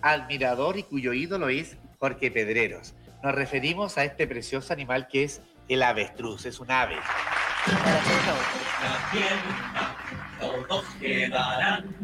admirador 0.02 0.76
y 0.76 0.82
cuyo 0.82 1.14
ídolo 1.14 1.48
es 1.48 1.78
Jorge 2.00 2.30
Pedreros. 2.30 2.94
Nos 3.22 3.34
referimos 3.34 3.96
a 3.96 4.04
este 4.04 4.26
precioso 4.26 4.74
animal 4.74 5.08
que 5.08 5.24
es 5.24 5.40
el 5.70 5.82
avestruz, 5.82 6.44
es 6.44 6.60
un 6.60 6.70
ave. 6.70 6.98
Todos 10.68 10.84
quedarán. 11.00 11.94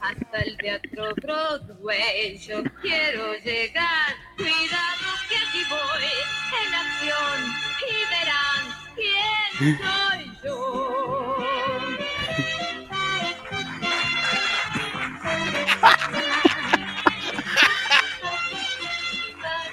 Hasta 0.00 0.38
el 0.38 0.56
teatro 0.56 1.14
Broadway 1.22 2.36
yo 2.38 2.62
quiero 2.82 3.34
llegar. 3.44 4.14
Cuidado 4.36 5.08
que 5.28 5.36
aquí 5.36 5.62
voy 5.70 6.10
en 6.66 6.74
acción 6.74 7.38
y 7.88 7.92
verán 8.10 8.62
quién 8.96 9.78
soy 9.78 10.38
yo. 10.44 11.36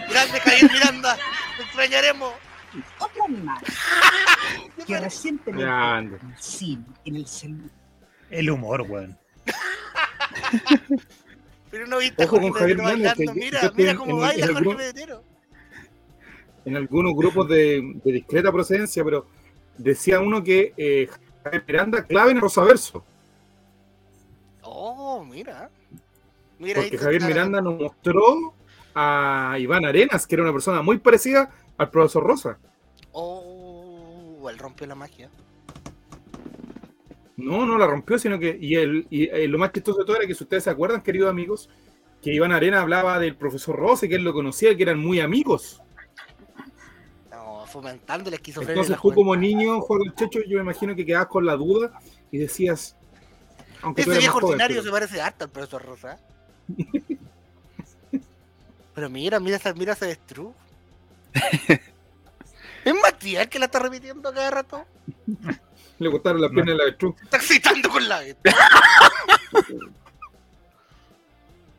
Grande 0.09 0.39
Javier 0.39 0.71
Miranda. 0.71 1.17
Te 1.57 1.63
extrañaremos. 1.63 2.33
Otro 2.99 3.23
animal 3.25 3.57
que 4.85 4.99
recientemente 4.99 5.65
Grande. 5.65 6.17
en 6.21 6.29
el 6.31 6.37
cine, 6.37 6.85
en 7.05 7.15
el 7.15 7.25
celular. 7.27 7.78
El 8.29 8.49
humor, 8.49 8.81
weón. 8.81 9.17
Pero 11.71 11.87
no 11.87 11.99
viste 11.99 12.23
a 12.23 12.25
Ojo 12.25 12.39
con 12.41 12.51
Javier 12.51 12.77
Mira, 12.77 13.13
mira 13.75 13.91
en- 13.91 13.97
cómo 13.97 14.11
en- 14.13 14.19
baila 14.21 14.45
en 14.45 14.53
Jorge 14.53 14.61
grupo- 14.69 14.77
Pedrero. 14.77 15.23
En 16.65 16.75
algunos 16.75 17.15
grupos 17.15 17.47
de, 17.49 17.99
de 18.03 18.11
discreta 18.11 18.51
procedencia, 18.51 19.03
pero 19.03 19.25
decía 19.77 20.19
uno 20.19 20.43
que 20.43 20.73
eh, 20.77 21.07
Javier 21.43 21.63
Miranda 21.67 22.03
clave 22.05 22.31
en 22.31 22.37
el 22.37 22.41
Rosaverso. 22.41 23.03
Oh, 24.61 25.23
mira. 25.23 25.69
Mira, 26.59 26.81
ahí 26.81 26.89
Porque 26.89 26.97
Javier 27.03 27.23
Miranda 27.23 27.61
nos 27.61 27.79
mostró 27.79 28.53
a 28.93 29.55
Iván 29.59 29.85
Arenas, 29.85 30.27
que 30.27 30.35
era 30.35 30.43
una 30.43 30.51
persona 30.51 30.81
muy 30.81 30.97
parecida 30.97 31.49
al 31.77 31.89
profesor 31.89 32.23
Rosa. 32.23 32.57
Oh, 33.13 34.47
él 34.49 34.57
rompió 34.57 34.85
la 34.85 34.95
magia. 34.95 35.29
No, 37.39 37.65
no 37.65 37.77
la 37.77 37.87
rompió, 37.87 38.19
sino 38.19 38.37
que. 38.37 38.57
Y, 38.59 38.75
el, 38.75 39.07
y 39.09 39.29
eh, 39.29 39.47
lo 39.47 39.57
más 39.57 39.71
chistoso 39.71 39.99
de 39.99 40.05
todo 40.05 40.17
era 40.17 40.27
que, 40.27 40.35
si 40.35 40.43
ustedes 40.43 40.63
se 40.63 40.69
acuerdan, 40.69 41.01
queridos 41.01 41.29
amigos, 41.29 41.69
que 42.21 42.33
Iván 42.33 42.51
Arena 42.51 42.81
hablaba 42.81 43.19
del 43.19 43.35
profesor 43.35 43.75
Rosa 43.75 44.05
y 44.05 44.09
que 44.09 44.15
él 44.15 44.23
lo 44.23 44.33
conocía, 44.33 44.75
que 44.75 44.83
eran 44.83 44.99
muy 44.99 45.19
amigos. 45.19 45.81
No, 47.31 47.65
fomentando 47.65 48.29
la 48.29 48.35
esquizofrenia. 48.35 48.73
en 48.73 48.79
Entonces 48.79 49.01
tú, 49.01 49.13
como 49.13 49.35
niño, 49.35 49.79
Juan 49.81 50.01
del 50.01 50.15
Checho, 50.15 50.39
yo 50.47 50.57
me 50.57 50.63
imagino 50.63 50.95
que 50.95 51.05
quedabas 51.05 51.27
con 51.27 51.45
la 51.45 51.55
duda 51.55 51.99
y 52.31 52.37
decías. 52.37 52.95
Aunque 53.81 54.01
Ese 54.01 54.17
viejo 54.17 54.37
ordinario 54.37 54.77
pero- 54.77 54.83
se 54.83 54.91
parece 54.91 55.21
harto 55.21 55.45
al 55.45 55.51
profesor 55.51 55.83
Rosa. 55.85 56.19
Pero 58.99 59.09
mira, 59.09 59.39
mira 59.39 59.57
mira 59.77 59.93
ese 59.93 60.03
avestruz. 60.03 60.53
¿Es 62.83 62.93
Matías 63.01 63.47
que 63.47 63.57
la 63.57 63.65
está 63.65 63.79
repitiendo 63.79 64.33
cada 64.33 64.51
rato? 64.51 64.85
Le 65.99 66.09
gustaron 66.09 66.41
las 66.41 66.49
piernas 66.51 66.73
de 66.73 66.77
la 66.77 66.83
avestruz. 66.83 67.15
Está 67.21 67.37
excitando 67.37 67.89
con 67.89 68.07
la 68.07 68.23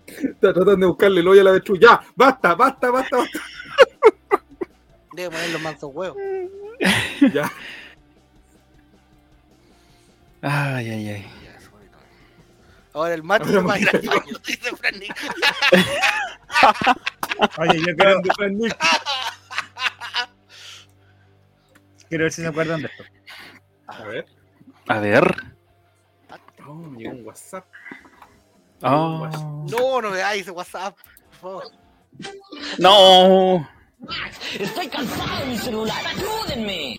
Está 0.06 0.52
tratando 0.52 0.76
de 0.76 0.86
buscarle 0.86 1.20
el 1.20 1.28
hoyo 1.28 1.40
a 1.40 1.44
la 1.44 1.50
avestruz. 1.50 1.78
Ya, 1.80 2.00
basta, 2.14 2.54
basta, 2.54 2.90
basta, 2.90 3.16
basta. 3.16 3.40
Debe 5.14 5.30
poner 5.30 5.50
los 5.50 5.62
mansos 5.62 5.90
huevos. 5.92 6.18
Ya. 7.32 7.50
Ay, 10.42 10.90
ay, 10.90 11.08
ay. 11.08 11.26
Ahora 12.92 13.14
el 13.14 13.22
mate 13.22 13.44
Ahora 13.44 13.60
se 13.60 13.66
va 13.66 13.74
a 13.74 13.78
ir 13.78 13.88
al 13.88 14.00
baño, 14.00 14.38
dice 14.46 14.76
Fran 14.76 14.98
Nick. 14.98 15.16
Oye, 17.58 17.78
yo 17.78 17.96
quiero, 17.96 18.20
quiero 22.08 22.24
ver 22.24 22.32
si 22.32 22.42
se 22.42 22.48
acuerdan 22.48 22.82
de 22.82 22.88
esto. 22.88 23.19
A 23.90 24.04
ver. 24.04 24.26
A 24.88 24.98
ver. 25.00 25.36
Oh, 26.66 26.74
me 26.74 26.98
llegó 26.98 27.14
un 27.14 27.26
WhatsApp. 27.26 27.64
Oh. 28.82 29.28
No, 29.68 30.00
no 30.00 30.10
me 30.10 30.38
ese 30.38 30.50
WhatsApp, 30.50 30.96
por 31.40 31.40
favor. 31.40 31.64
No. 32.78 33.68
Estoy 34.58 34.88
cansado 34.88 35.40
de 35.40 35.46
mi 35.46 35.58
celular. 35.58 36.02
¡Ayúdenme! 36.06 36.98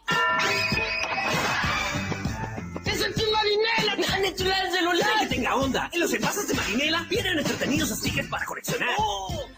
¡Que 5.41 5.47
tenga 5.47 5.55
onda! 5.55 5.89
En 5.91 5.99
los 6.01 6.13
envases 6.13 6.47
de 6.47 6.53
Marinela 6.53 7.03
vienen 7.09 7.39
entretenidos 7.39 7.89
stickers 7.89 8.29
para 8.29 8.45
coleccionar. 8.45 8.89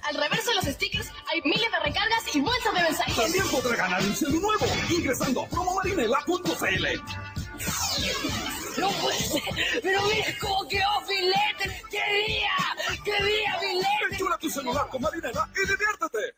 Al 0.03 0.15
reverso 0.15 0.49
de 0.51 0.55
los 0.55 0.65
stickers 0.65 1.11
hay 1.29 1.41
miles 1.41 1.69
de 1.69 1.79
recargas 1.83 2.23
y 2.33 2.39
bolsas 2.39 2.73
de 2.73 2.83
mensajes. 2.83 3.15
También 3.17 3.47
podrá 3.49 3.75
ganar 3.75 4.01
un 4.01 4.15
celu 4.15 4.39
nuevo 4.39 4.65
ingresando 4.89 5.43
a 5.43 5.47
promomarinela.cl. 5.49 6.87
No 8.79 8.89
puede 8.91 9.19
ser, 9.19 9.41
pero 9.83 10.01
mira 10.03 10.25
cómo 10.39 10.67
quedó 10.69 11.01
filete. 11.05 11.83
¡Qué 11.91 12.01
día! 12.27 13.01
¡Qué 13.03 13.25
día, 13.25 13.59
filete! 13.59 14.13
Enchula 14.13 14.37
tu 14.37 14.49
celular 14.49 14.87
con 14.87 15.01
Marinela 15.01 15.49
y 15.53 15.67
diviértete. 15.67 16.35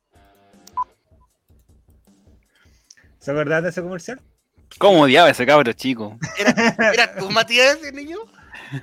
¿Se 3.19 3.30
acuerdan 3.30 3.61
de 3.61 3.69
ese 3.69 3.84
comercial? 3.84 4.19
¿Cómo 4.80 5.03
odiaba 5.03 5.30
ese 5.30 5.45
cabro 5.45 5.72
chico? 5.73 6.17
¿Era 6.93 7.15
tú, 7.15 7.30
Matías, 7.30 7.77
ese 7.77 7.91
niño? 7.91 8.17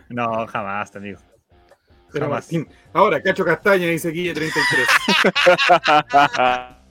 No, 0.08 0.46
jamás, 0.46 0.94
amigo. 0.96 1.18
Pero 2.12 2.26
Jamás. 2.26 2.44
Martín. 2.44 2.68
Ahora, 2.92 3.22
Cacho 3.22 3.44
Castaña 3.44 3.86
dice 3.86 4.10
Guille 4.10 4.34
33. 4.34 4.86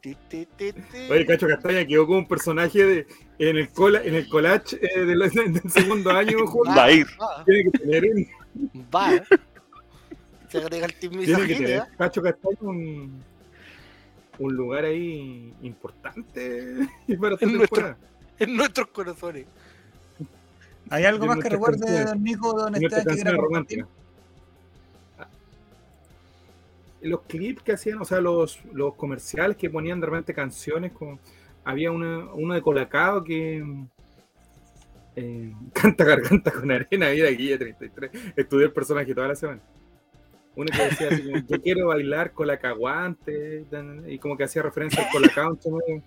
Ti, 0.00 0.16
ti, 0.28 0.46
ti, 0.56 0.72
ti. 0.72 0.82
Oye, 1.10 1.24
Cacho 1.26 1.46
Castaña 1.46 1.86
quedó 1.86 2.06
como 2.06 2.18
un 2.18 2.26
personaje 2.26 2.84
de, 2.84 3.06
en 3.38 3.56
el 3.56 3.68
cola, 3.70 4.02
en 4.02 4.16
el 4.16 4.28
collage 4.28 4.76
eh, 4.80 5.04
del, 5.04 5.18
del 5.30 5.70
segundo 5.70 6.10
año, 6.10 6.38
Juan. 6.46 6.76
Va 6.76 6.84
a 6.84 6.90
ir. 6.92 7.06
Va, 7.20 7.44
Tiene 7.44 7.70
que 7.70 7.78
tener 7.78 8.04
un, 8.06 8.26
va. 8.92 9.22
Se 10.48 10.58
agrega 10.58 10.86
el 10.86 10.94
team 10.94 11.12
tiene 11.12 11.46
que 11.46 11.54
tener 11.54 11.82
Cacho 11.96 12.20
Castaña 12.20 12.56
un, 12.62 13.22
un 14.38 14.54
lugar 14.56 14.84
ahí 14.86 15.54
importante 15.62 16.88
para 17.20 17.36
En 17.40 17.56
nuestro- 17.56 17.96
en 18.40 18.56
nuestros 18.56 18.88
corazones. 18.88 19.46
¿Hay 20.92 21.06
algo 21.06 21.24
más 21.24 21.38
que 21.38 21.48
recuerde, 21.48 22.04
don 22.04 22.22
Nico, 22.22 22.52
don 22.52 22.74
Esteban, 22.74 23.16
que 23.16 23.30
romántica. 23.30 23.88
Los 27.00 27.22
clips 27.22 27.62
que 27.62 27.72
hacían, 27.72 27.98
o 27.98 28.04
sea, 28.04 28.20
los, 28.20 28.62
los 28.74 28.94
comerciales 28.94 29.56
que 29.56 29.70
ponían 29.70 30.00
de 30.00 30.06
repente 30.06 30.34
canciones, 30.34 30.92
con, 30.92 31.18
había 31.64 31.90
una, 31.90 32.30
uno 32.34 32.52
de 32.52 32.60
Colacao 32.60 33.24
que 33.24 33.64
eh, 35.16 35.52
canta 35.72 36.04
garganta 36.04 36.50
con 36.50 36.70
arena, 36.70 37.08
mira 37.08 37.30
Guilla 37.30 37.56
33, 37.56 38.10
estudié 38.36 38.66
el 38.66 38.72
personaje 38.72 39.14
toda 39.14 39.28
la 39.28 39.34
semana. 39.34 39.62
Uno 40.54 40.70
que 40.70 40.84
decía 40.84 41.08
así 41.10 41.22
como, 41.22 41.38
yo 41.38 41.62
quiero 41.62 41.86
bailar 41.86 42.32
colacaguante, 42.32 43.64
y 44.08 44.18
como 44.18 44.36
que 44.36 44.44
hacía 44.44 44.60
referencia 44.60 45.06
al 45.06 45.10
colacao, 45.10 45.52
entonces, 45.52 46.02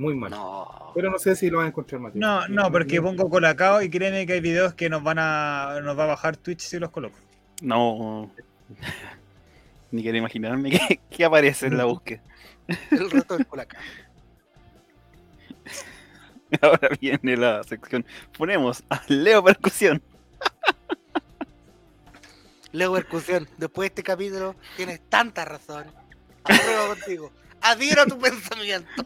muy 0.00 0.14
mal. 0.14 0.30
No. 0.30 0.92
Pero 0.94 1.10
no 1.10 1.18
sé 1.18 1.36
si 1.36 1.50
lo 1.50 1.58
van 1.58 1.66
a 1.66 1.68
encontrar 1.68 2.00
más. 2.00 2.14
No, 2.14 2.48
no, 2.48 2.72
porque 2.72 3.00
pongo 3.02 3.28
colacao 3.28 3.82
y 3.82 3.90
créeme 3.90 4.26
que 4.26 4.32
hay 4.32 4.40
videos 4.40 4.72
que 4.74 4.88
nos 4.88 5.02
van 5.02 5.18
a 5.18 5.80
nos 5.82 5.96
va 5.98 6.04
a 6.04 6.08
bajar 6.08 6.36
Twitch 6.36 6.60
si 6.60 6.78
los 6.78 6.90
coloco. 6.90 7.16
No. 7.60 8.30
Ni 9.92 10.02
quiero 10.02 10.16
imaginarme 10.16 10.70
qué, 10.70 11.00
qué 11.10 11.24
aparece 11.24 11.66
en 11.66 11.76
la 11.76 11.84
búsqueda. 11.84 12.22
El 12.90 13.10
reto 13.10 13.36
del 13.36 13.46
colacao. 13.46 13.80
Ahora 16.62 16.88
viene 17.00 17.36
la 17.36 17.62
sección. 17.64 18.06
Ponemos 18.36 18.82
a 18.88 19.02
Leo 19.08 19.44
Percusión. 19.44 20.02
Leo 22.72 22.92
Percusión, 22.94 23.48
después 23.58 23.84
de 23.84 23.88
este 23.88 24.02
capítulo 24.02 24.54
tienes 24.76 25.00
tanta 25.08 25.44
razón. 25.44 25.84
Apruebo 26.44 26.86
contigo. 26.94 27.32
Adhiero 27.60 28.02
a 28.02 28.06
tu 28.06 28.18
pensamiento. 28.20 29.04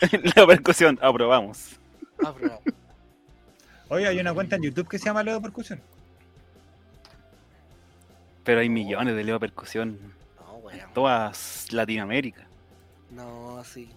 Leo 0.36 0.46
Percusión, 0.46 0.98
aprobamos. 1.02 1.78
Apruebo. 2.24 2.60
Oye, 3.88 4.06
hay 4.06 4.18
una 4.18 4.34
cuenta 4.34 4.56
en 4.56 4.62
YouTube 4.62 4.88
que 4.88 4.98
se 4.98 5.04
llama 5.06 5.22
Leo 5.22 5.40
Percusión. 5.40 5.80
Pero 8.44 8.60
hay 8.60 8.68
millones 8.68 9.16
de 9.16 9.24
Leo 9.24 9.40
Percusión 9.40 9.98
No, 10.38 10.54
weón. 10.58 10.80
en 10.80 10.92
toda 10.92 11.32
Latinoamérica. 11.70 12.46
No, 13.10 13.62
sí. 13.64 13.88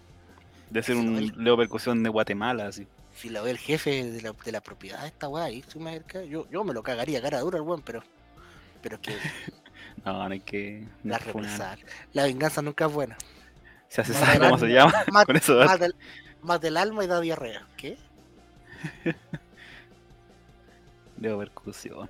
De 0.70 0.82
ser 0.82 0.96
un. 0.96 1.32
Leo 1.42 1.56
Percusión 1.56 2.02
de 2.02 2.08
Guatemala, 2.08 2.66
así. 2.68 2.86
Si 3.14 3.28
lo 3.28 3.42
ve 3.42 3.50
el 3.50 3.58
jefe 3.58 4.04
de 4.10 4.22
la, 4.22 4.32
de 4.32 4.52
la 4.52 4.60
propiedad 4.60 5.02
de 5.02 5.08
esta 5.08 5.28
weá 5.28 5.44
ahí, 5.44 5.64
si 5.68 5.78
me 5.78 5.90
acerca, 5.90 6.22
yo, 6.22 6.48
yo 6.50 6.64
me 6.64 6.72
lo 6.72 6.82
cagaría 6.82 7.20
cara 7.20 7.40
dura 7.40 7.58
el 7.58 7.64
weón, 7.64 7.82
pero. 7.82 8.02
Pero 8.82 8.96
es 8.96 9.02
que 9.02 9.16
No, 10.04 10.12
no 10.28 10.32
hay 10.32 10.40
que. 10.40 10.86
no 11.02 11.12
la 11.12 11.18
represar. 11.18 11.78
La 12.12 12.24
venganza 12.24 12.62
nunca 12.62 12.86
es 12.86 12.92
buena. 12.92 13.16
Ya 13.90 14.04
se 14.04 14.14
sabe 14.14 14.34
cómo 14.38 14.54
alma- 14.54 14.58
se 14.58 14.66
llama. 14.68 14.92
mata- 15.12 15.26
Con 15.26 15.36
eso 15.36 15.56
da- 15.56 15.66
mata 15.66 15.86
el- 15.86 15.94
mata 16.42 16.68
el 16.68 16.76
alma 16.76 17.04
y 17.04 17.06
da 17.06 17.20
diarrea. 17.20 17.66
¿Qué? 17.76 17.96
Leo 21.20 21.38
Percusión. 21.38 22.08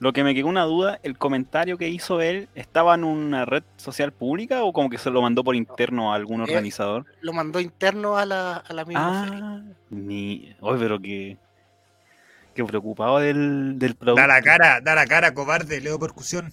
Lo 0.00 0.12
que 0.12 0.22
me 0.22 0.32
quedó 0.32 0.46
una 0.46 0.62
duda, 0.62 1.00
el 1.02 1.18
comentario 1.18 1.76
que 1.76 1.88
hizo 1.88 2.20
él, 2.20 2.48
¿estaba 2.54 2.94
en 2.94 3.02
una 3.02 3.44
red 3.44 3.64
social 3.78 4.12
pública 4.12 4.62
o 4.62 4.72
como 4.72 4.88
que 4.90 4.96
se 4.98 5.10
lo 5.10 5.20
mandó 5.20 5.42
por 5.42 5.56
interno 5.56 6.12
a 6.12 6.14
algún 6.16 6.40
Eh, 6.40 6.44
organizador? 6.44 7.04
Lo 7.20 7.32
mandó 7.32 7.58
interno 7.58 8.16
a 8.16 8.24
la, 8.24 8.58
a 8.58 8.72
la 8.74 8.84
misma. 8.84 9.24
Ah. 9.26 9.60
Oye, 10.60 10.78
pero 10.78 11.00
que... 11.00 11.36
Que 12.54 12.64
preocupado 12.64 13.18
del, 13.18 13.76
del 13.78 13.96
producto. 13.96 14.20
Da 14.20 14.28
la 14.28 14.40
cara, 14.42 14.80
da 14.80 14.94
la 14.94 15.06
cara, 15.06 15.34
cobarde, 15.34 15.80
Leo 15.80 15.98
Percusión. 15.98 16.52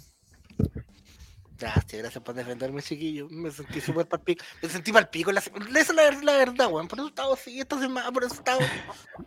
Gracias, 1.57 2.02
gracias 2.02 2.22
por 2.23 2.36
defenderme, 2.36 2.82
chiquillo. 2.82 3.27
Me 3.30 3.49
sentí 3.49 3.80
súper 3.80 4.06
palpico. 4.07 4.44
Me 4.61 4.68
sentí 4.69 4.91
palpico. 4.91 5.32
La... 5.32 5.40
Esa 5.40 5.52
es 5.80 5.94
la, 5.94 6.11
la 6.22 6.38
verdad, 6.38 6.69
weón. 6.69 6.88
Por 6.88 6.99
eso 6.99 7.07
estaba 7.07 7.34
así 7.34 7.60
esta 7.60 7.80
semana, 7.80 8.11
por 8.11 8.23
eso 8.26 8.36
estaba. 8.36 8.60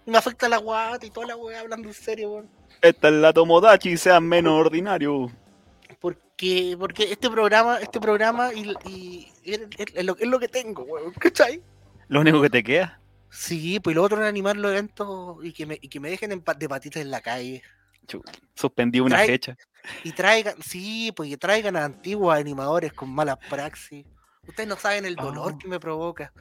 Me 0.04 0.18
afecta 0.18 0.48
la 0.48 0.58
guata 0.58 1.06
y 1.06 1.10
toda 1.10 1.26
la 1.28 1.36
weá 1.36 1.60
hablando 1.60 1.88
en 1.88 1.94
serio, 1.94 2.30
weón. 2.30 2.50
Esta 2.82 3.08
es 3.08 3.14
la 3.14 3.32
Tomodachi, 3.32 3.96
sean 3.96 4.24
menos 4.28 4.52
ordinario. 4.52 5.32
Porque, 6.00 6.76
porque 6.78 7.10
este 7.12 7.30
programa, 7.30 7.78
este 7.78 7.98
programa 7.98 8.52
y, 8.54 8.74
y- 8.86 9.32
es, 9.44 9.60
es- 9.78 9.94
es 9.94 10.04
lo, 10.04 10.16
es 10.16 10.28
lo 10.28 10.38
que 10.38 10.48
tengo, 10.48 10.82
weón. 10.82 11.12
¿Cachai? 11.14 11.62
Lo 12.08 12.20
único 12.20 12.42
que 12.42 12.50
te 12.50 12.62
queda. 12.62 13.00
Sí, 13.30 13.80
pues 13.80 13.96
lo 13.96 14.02
otro 14.02 14.22
es 14.22 14.28
animar 14.28 14.56
los 14.56 14.70
eventos 14.72 15.44
y 15.44 15.52
que 15.52 15.66
me, 15.66 15.78
y 15.80 15.88
que 15.88 16.00
me 16.00 16.10
dejen 16.10 16.32
en 16.32 16.42
de 16.58 16.68
patitas 16.68 17.02
en 17.02 17.10
la 17.10 17.20
calle. 17.20 17.62
Suspendí 18.54 19.00
una 19.00 19.18
fecha. 19.18 19.56
Y 20.04 20.12
traigan, 20.12 20.54
sí, 20.62 21.12
pues 21.14 21.28
que 21.30 21.36
traigan 21.36 21.76
a 21.76 21.84
antiguos 21.84 22.34
animadores 22.36 22.92
con 22.92 23.10
malas 23.10 23.38
praxis. 23.48 24.04
Ustedes 24.46 24.68
no 24.68 24.76
saben 24.76 25.04
el 25.04 25.14
dolor 25.16 25.52
Oh. 25.54 25.58
que 25.58 25.68
me 25.68 25.78
provoca. 25.80 26.32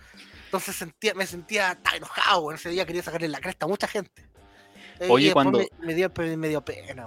Entonces 0.46 0.76
sentía, 0.76 1.14
me 1.14 1.26
sentía 1.26 1.76
tan 1.82 1.96
enojado, 1.96 2.52
ese 2.54 2.70
día 2.70 2.86
quería 2.86 3.04
sacarle 3.04 3.28
la 3.28 3.40
cresta 3.42 3.66
a 3.66 3.70
mucha 3.70 3.88
gente. 3.88 4.30
Eh, 5.00 5.08
Oye, 5.10 5.30
y 5.30 5.32
cuando- 5.32 5.60
Me, 5.60 5.68
me 5.88 5.94
dio, 5.94 6.12
me 6.38 6.48
dio 6.50 6.62
pena. 6.64 7.04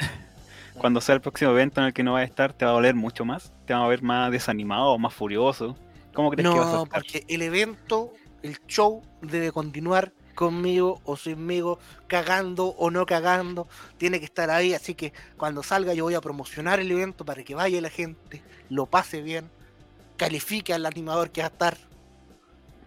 Cuando 0.75 1.01
sea 1.01 1.15
el 1.15 1.21
próximo 1.21 1.51
evento 1.53 1.81
en 1.81 1.89
el 1.89 1.93
que 1.93 2.03
no 2.03 2.13
vas 2.15 2.23
a 2.23 2.25
estar, 2.25 2.53
¿te 2.53 2.65
va 2.65 2.71
a 2.71 2.75
doler 2.75 2.95
mucho 2.95 3.25
más? 3.25 3.53
¿Te 3.67 3.75
va 3.75 3.85
a 3.85 3.89
ver 3.89 4.03
más 4.03 4.31
desanimado, 4.31 4.97
más 4.99 5.13
furioso? 5.15 5.77
¿Cómo 6.15 6.31
crees 6.31 6.49
que 6.49 6.55
vas 6.59 6.69
a 6.69 6.73
No, 6.73 6.83
estar? 6.85 7.01
porque 7.03 7.25
el 7.29 7.43
evento, 7.43 8.13
el 8.43 8.59
show 8.67 9.03
debe 9.21 9.53
continuar 9.53 10.13
conmigo 10.41 11.03
o 11.05 11.19
sinmigo, 11.19 11.79
cagando 12.07 12.69
o 12.69 12.91
no 12.91 13.05
cagando, 13.05 13.69
tiene 13.99 14.21
que 14.21 14.25
estar 14.25 14.49
ahí, 14.49 14.73
así 14.73 14.95
que 14.95 15.13
cuando 15.37 15.63
salga 15.63 15.93
yo 15.93 16.05
voy 16.05 16.15
a 16.15 16.23
promocionar 16.23 16.81
el 16.81 16.91
evento 16.91 17.27
para 17.27 17.45
que 17.45 17.55
vaya 17.55 17.79
la 17.83 17.91
gente, 17.91 18.43
lo 18.71 18.87
pase 18.87 19.21
bien, 19.21 19.51
califique 20.17 20.73
al 20.73 20.87
animador 20.87 21.29
que 21.31 21.43
va 21.43 21.49
a 21.49 21.51
estar, 21.51 21.77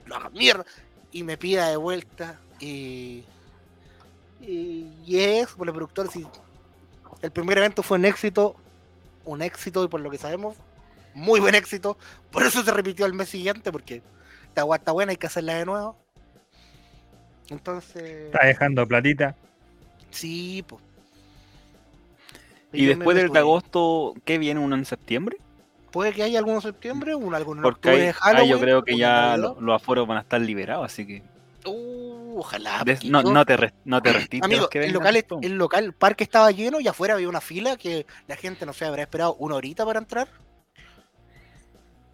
lo 0.08 0.16
haga 0.16 0.32
mierda 0.32 0.66
y 1.12 1.22
me 1.22 1.38
pida 1.38 1.70
de 1.70 1.78
vuelta. 1.78 2.40
Y 2.60 3.24
y, 4.42 4.92
y 5.06 5.20
eso, 5.20 5.56
por 5.56 5.68
el 5.68 5.76
productor, 5.76 6.10
el 7.22 7.32
primer 7.32 7.60
evento 7.60 7.84
fue 7.84 8.00
un 8.00 8.06
éxito, 8.06 8.56
un 9.26 9.44
éxito 9.44 9.84
y 9.84 9.88
por 9.88 10.02
lo 10.02 10.10
que 10.10 10.18
sabemos, 10.18 10.58
muy 11.14 11.40
buen 11.40 11.54
éxito, 11.54 12.00
por 12.32 12.42
eso 12.44 12.64
se 12.64 12.72
repitió 12.72 13.06
el 13.06 13.14
mes 13.14 13.30
siguiente, 13.30 13.72
porque 13.72 14.02
esta 14.48 14.62
agua 14.62 14.78
está 14.78 14.92
buena, 14.92 15.12
hay 15.12 15.18
que 15.18 15.28
hacerla 15.28 15.54
de 15.54 15.66
nuevo. 15.66 16.03
Entonces, 17.50 18.26
Está 18.26 18.46
dejando 18.46 18.88
platita. 18.88 19.36
sí, 20.12 20.64
pues. 20.68 20.82
Y 22.72 22.86
después 22.86 23.16
del 23.16 23.30
de 23.32 23.40
agosto, 23.40 24.14
¿qué 24.26 24.38
viene 24.40 24.60
uno 24.60 24.76
en 24.76 24.86
septiembre? 24.86 25.38
Puede 25.92 26.12
que 26.12 26.24
haya 26.24 26.40
alguno 26.40 26.56
en 26.58 26.62
septiembre, 26.64 27.14
un 27.14 27.36
algún 27.36 27.58
en 27.58 27.62
Porque 27.64 27.90
octubre 27.90 27.96
ahí, 28.02 28.08
de 28.08 28.14
Halloween. 28.14 28.50
yo 28.50 28.60
creo 28.60 28.84
que 28.84 28.94
uno 28.94 29.00
ya 29.00 29.38
los 29.38 29.76
aforos 29.76 30.08
van 30.08 30.18
a 30.18 30.22
estar 30.22 30.42
liberados, 30.42 30.86
así 30.86 31.06
que 31.06 31.22
Uh, 31.66 32.40
ojalá. 32.40 32.82
des- 32.84 33.06
no, 33.06 33.22
yo- 33.22 33.32
no 33.32 33.46
te, 33.46 33.72
no 33.86 34.02
te 34.02 34.12
restites 34.14 34.44
Amigo, 34.44 34.70
que 34.70 34.84
el 34.86 34.92
local, 34.92 35.24
el 35.44 35.56
local, 35.58 35.84
el 35.86 35.94
parque 35.94 36.24
estaba 36.24 36.50
lleno 36.52 36.80
y 36.82 36.88
afuera 36.88 37.14
había 37.14 37.30
una 37.30 37.42
fila 37.42 37.78
que 37.78 38.08
la 38.28 38.36
gente, 38.36 38.66
no 38.66 38.74
sé, 38.74 38.86
habrá 38.86 39.04
esperado 39.04 39.36
una 39.36 39.54
horita 39.56 39.86
para 39.86 40.00
entrar. 40.00 40.28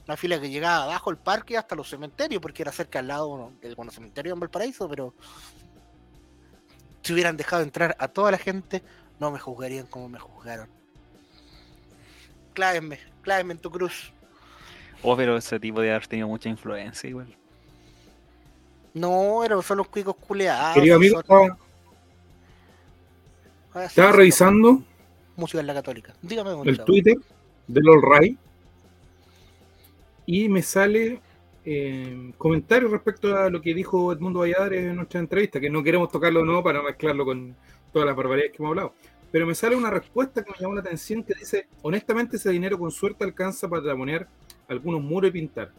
Una 0.10 0.18
fila 0.18 0.42
que 0.42 0.50
llegaba 0.50 0.86
abajo 0.86 1.12
el 1.12 1.18
parque 1.18 1.56
hasta 1.56 1.76
los 1.76 1.88
cementerios, 1.88 2.42
porque 2.42 2.64
era 2.64 2.72
cerca 2.72 2.98
al 2.98 3.08
lado 3.10 3.52
del 3.62 3.76
bueno, 3.76 3.92
cementerio 3.92 4.34
en 4.34 4.40
Valparaíso, 4.40 4.90
pero 4.90 5.14
si 7.04 7.14
hubieran 7.14 7.38
dejado 7.38 7.62
entrar 7.62 7.96
a 8.00 8.08
toda 8.08 8.32
la 8.32 8.40
gente, 8.40 8.82
no 9.20 9.30
me 9.30 9.38
juzgarían 9.38 9.86
como 9.86 10.10
me 10.10 10.18
juzgaron. 10.18 10.68
Clávenme, 12.56 12.98
clávenme 13.22 13.54
en 13.54 13.60
tu 13.60 13.70
cruz. 13.70 14.12
Oh, 15.04 15.16
pero 15.16 15.38
ese 15.38 15.60
tipo 15.60 15.80
de 15.80 15.92
haber 15.92 16.08
tenido 16.08 16.28
mucha 16.28 16.50
influencia 16.50 17.08
igual. 17.08 17.38
No, 18.96 19.44
eran 19.44 19.62
son 19.62 19.78
los 19.78 19.90
cuicos 19.90 20.16
culeados. 20.16 20.74
Querido 20.74 20.96
amigo, 20.96 21.22
son- 21.24 21.56
estaba, 23.76 24.10
Ah, 24.10 24.12
revisando 24.12 24.82
Música 25.36 25.60
en 25.60 25.68
la 25.68 25.76
católica. 25.76 26.16
Dígame, 26.24 26.50
el. 26.68 26.84
Twitter 26.84 27.16
del 27.68 27.88
All 27.90 28.02
Right 28.02 28.40
y 30.32 30.48
me 30.48 30.62
sale 30.62 31.20
eh, 31.66 32.34
comentarios 32.38 32.92
respecto 32.92 33.36
a 33.36 33.50
lo 33.50 33.60
que 33.64 33.74
dijo 33.74 34.14
Edmundo 34.14 34.42
Valladares 34.42 34.86
en 34.86 34.96
nuestra 34.96 35.20
entrevista, 35.20 35.60
que 35.60 35.72
no 35.72 35.82
queremos 35.82 36.12
tocarlo 36.12 36.42
de 36.42 36.46
nuevo 36.46 36.64
para 36.64 36.78
no 36.78 36.84
mezclarlo 36.84 37.26
con 37.26 37.56
todas 37.92 38.06
las 38.06 38.16
barbaridades 38.16 38.52
que 38.52 38.58
hemos 38.62 38.70
hablado. 38.70 38.94
Pero 39.32 39.48
me 39.48 39.56
sale 39.56 39.76
una 39.76 39.90
respuesta 39.90 40.44
que 40.44 40.52
me 40.52 40.58
llamó 40.60 40.76
la 40.76 40.82
atención 40.82 41.24
que 41.24 41.34
dice, 41.34 41.68
honestamente 41.82 42.38
ese 42.38 42.52
dinero 42.52 42.78
con 42.78 42.92
suerte 42.92 43.24
alcanza 43.24 43.68
para 43.68 43.96
poner 43.96 44.28
algunos 44.68 45.02
muros 45.02 45.30
y 45.30 45.32
pintar. 45.32 45.72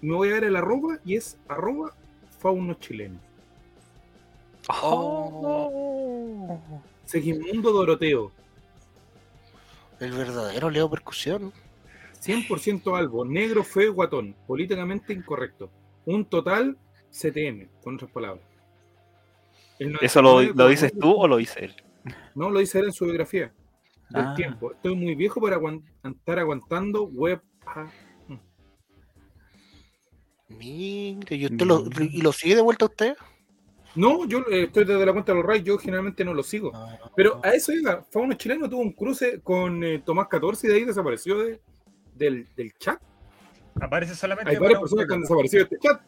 Y 0.00 0.06
me 0.06 0.14
voy 0.14 0.28
a 0.28 0.34
ver 0.34 0.44
el 0.44 0.54
arroba 0.54 1.00
y 1.04 1.16
es 1.16 1.36
arroba 1.48 1.92
fauno 2.38 2.74
chileno. 2.74 3.18
Oh, 4.68 6.60
Segismundo 7.06 7.72
Doroteo. 7.72 8.30
el 9.98 10.12
verdadero 10.12 10.70
Leo 10.70 10.88
Percusión. 10.88 11.52
100% 12.20 12.96
algo, 12.96 13.24
negro, 13.24 13.62
feo, 13.64 13.92
guatón, 13.94 14.34
políticamente 14.46 15.12
incorrecto. 15.12 15.70
Un 16.04 16.24
total 16.24 16.76
CTM, 17.10 17.68
con 17.82 17.94
otras 17.96 18.10
palabras. 18.10 18.44
¿Eso 20.00 20.22
lo, 20.22 20.42
99,9% 20.42 20.54
lo 20.54 20.68
dices 20.68 20.92
tú 20.98 21.12
o 21.12 21.28
lo 21.28 21.36
dice 21.36 21.64
él? 21.66 21.76
No, 22.34 22.50
lo 22.50 22.60
dice 22.60 22.78
él 22.78 22.86
en 22.86 22.92
su 22.92 23.04
biografía. 23.04 23.52
Del 24.10 24.22
Ah. 24.24 24.34
tiempo. 24.36 24.72
Estoy 24.72 24.94
muy 24.94 25.14
viejo 25.16 25.40
para 25.40 25.56
aguan- 25.56 25.82
estar 26.04 26.38
aguantando 26.38 27.04
web. 27.04 27.40
ah. 27.66 27.90
Mire, 30.48 31.34
¿y, 31.36 31.44
usted 31.46 31.66
lo, 31.66 31.84
¿y 32.00 32.22
lo 32.22 32.32
sigue 32.32 32.54
de 32.54 32.62
vuelta 32.62 32.84
usted? 32.84 33.16
No, 33.96 34.26
yo 34.26 34.40
eh, 34.50 34.64
estoy 34.64 34.84
desde 34.84 35.04
la 35.04 35.12
cuenta 35.12 35.32
de 35.32 35.38
los 35.38 35.46
Ray, 35.46 35.62
yo 35.62 35.76
generalmente 35.78 36.24
no 36.24 36.34
lo 36.34 36.42
sigo. 36.42 36.70
Ah. 36.74 36.98
Pero 37.16 37.40
a 37.42 37.50
eso 37.50 37.72
iba, 37.72 38.04
Fauno 38.10 38.34
Chileno 38.34 38.68
tuvo 38.68 38.82
un 38.82 38.92
cruce 38.92 39.40
con 39.40 39.82
eh, 39.82 40.02
Tomás 40.04 40.28
14 40.28 40.66
y 40.66 40.70
de 40.70 40.76
ahí 40.76 40.84
desapareció 40.84 41.38
de- 41.38 41.60
del, 42.16 42.48
del 42.56 42.72
chat. 42.78 43.00
Aparece 43.80 44.14
solamente. 44.14 44.50
Hay 44.50 44.56
varias 44.56 44.80
personas 44.80 45.06
que 45.06 45.14
han 45.14 45.20
desaparecido 45.22 45.64
de 45.66 45.74
este 45.76 45.88
chat. 45.88 46.00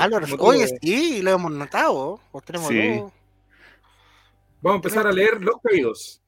Álvaro, 0.00 0.26
motivo 0.26 0.44
oye, 0.48 0.66
de- 0.66 0.78
sí, 0.82 1.22
lo 1.22 1.30
hemos 1.32 1.52
notado. 1.52 2.20
Los 2.32 2.42
tenemos 2.44 2.68
Sí. 2.68 3.02
Vamos 4.60 4.72
a 4.72 4.74
empezar 4.76 5.06
a 5.06 5.12
leer 5.12 5.42
los 5.42 5.56
caídos. 5.62 6.22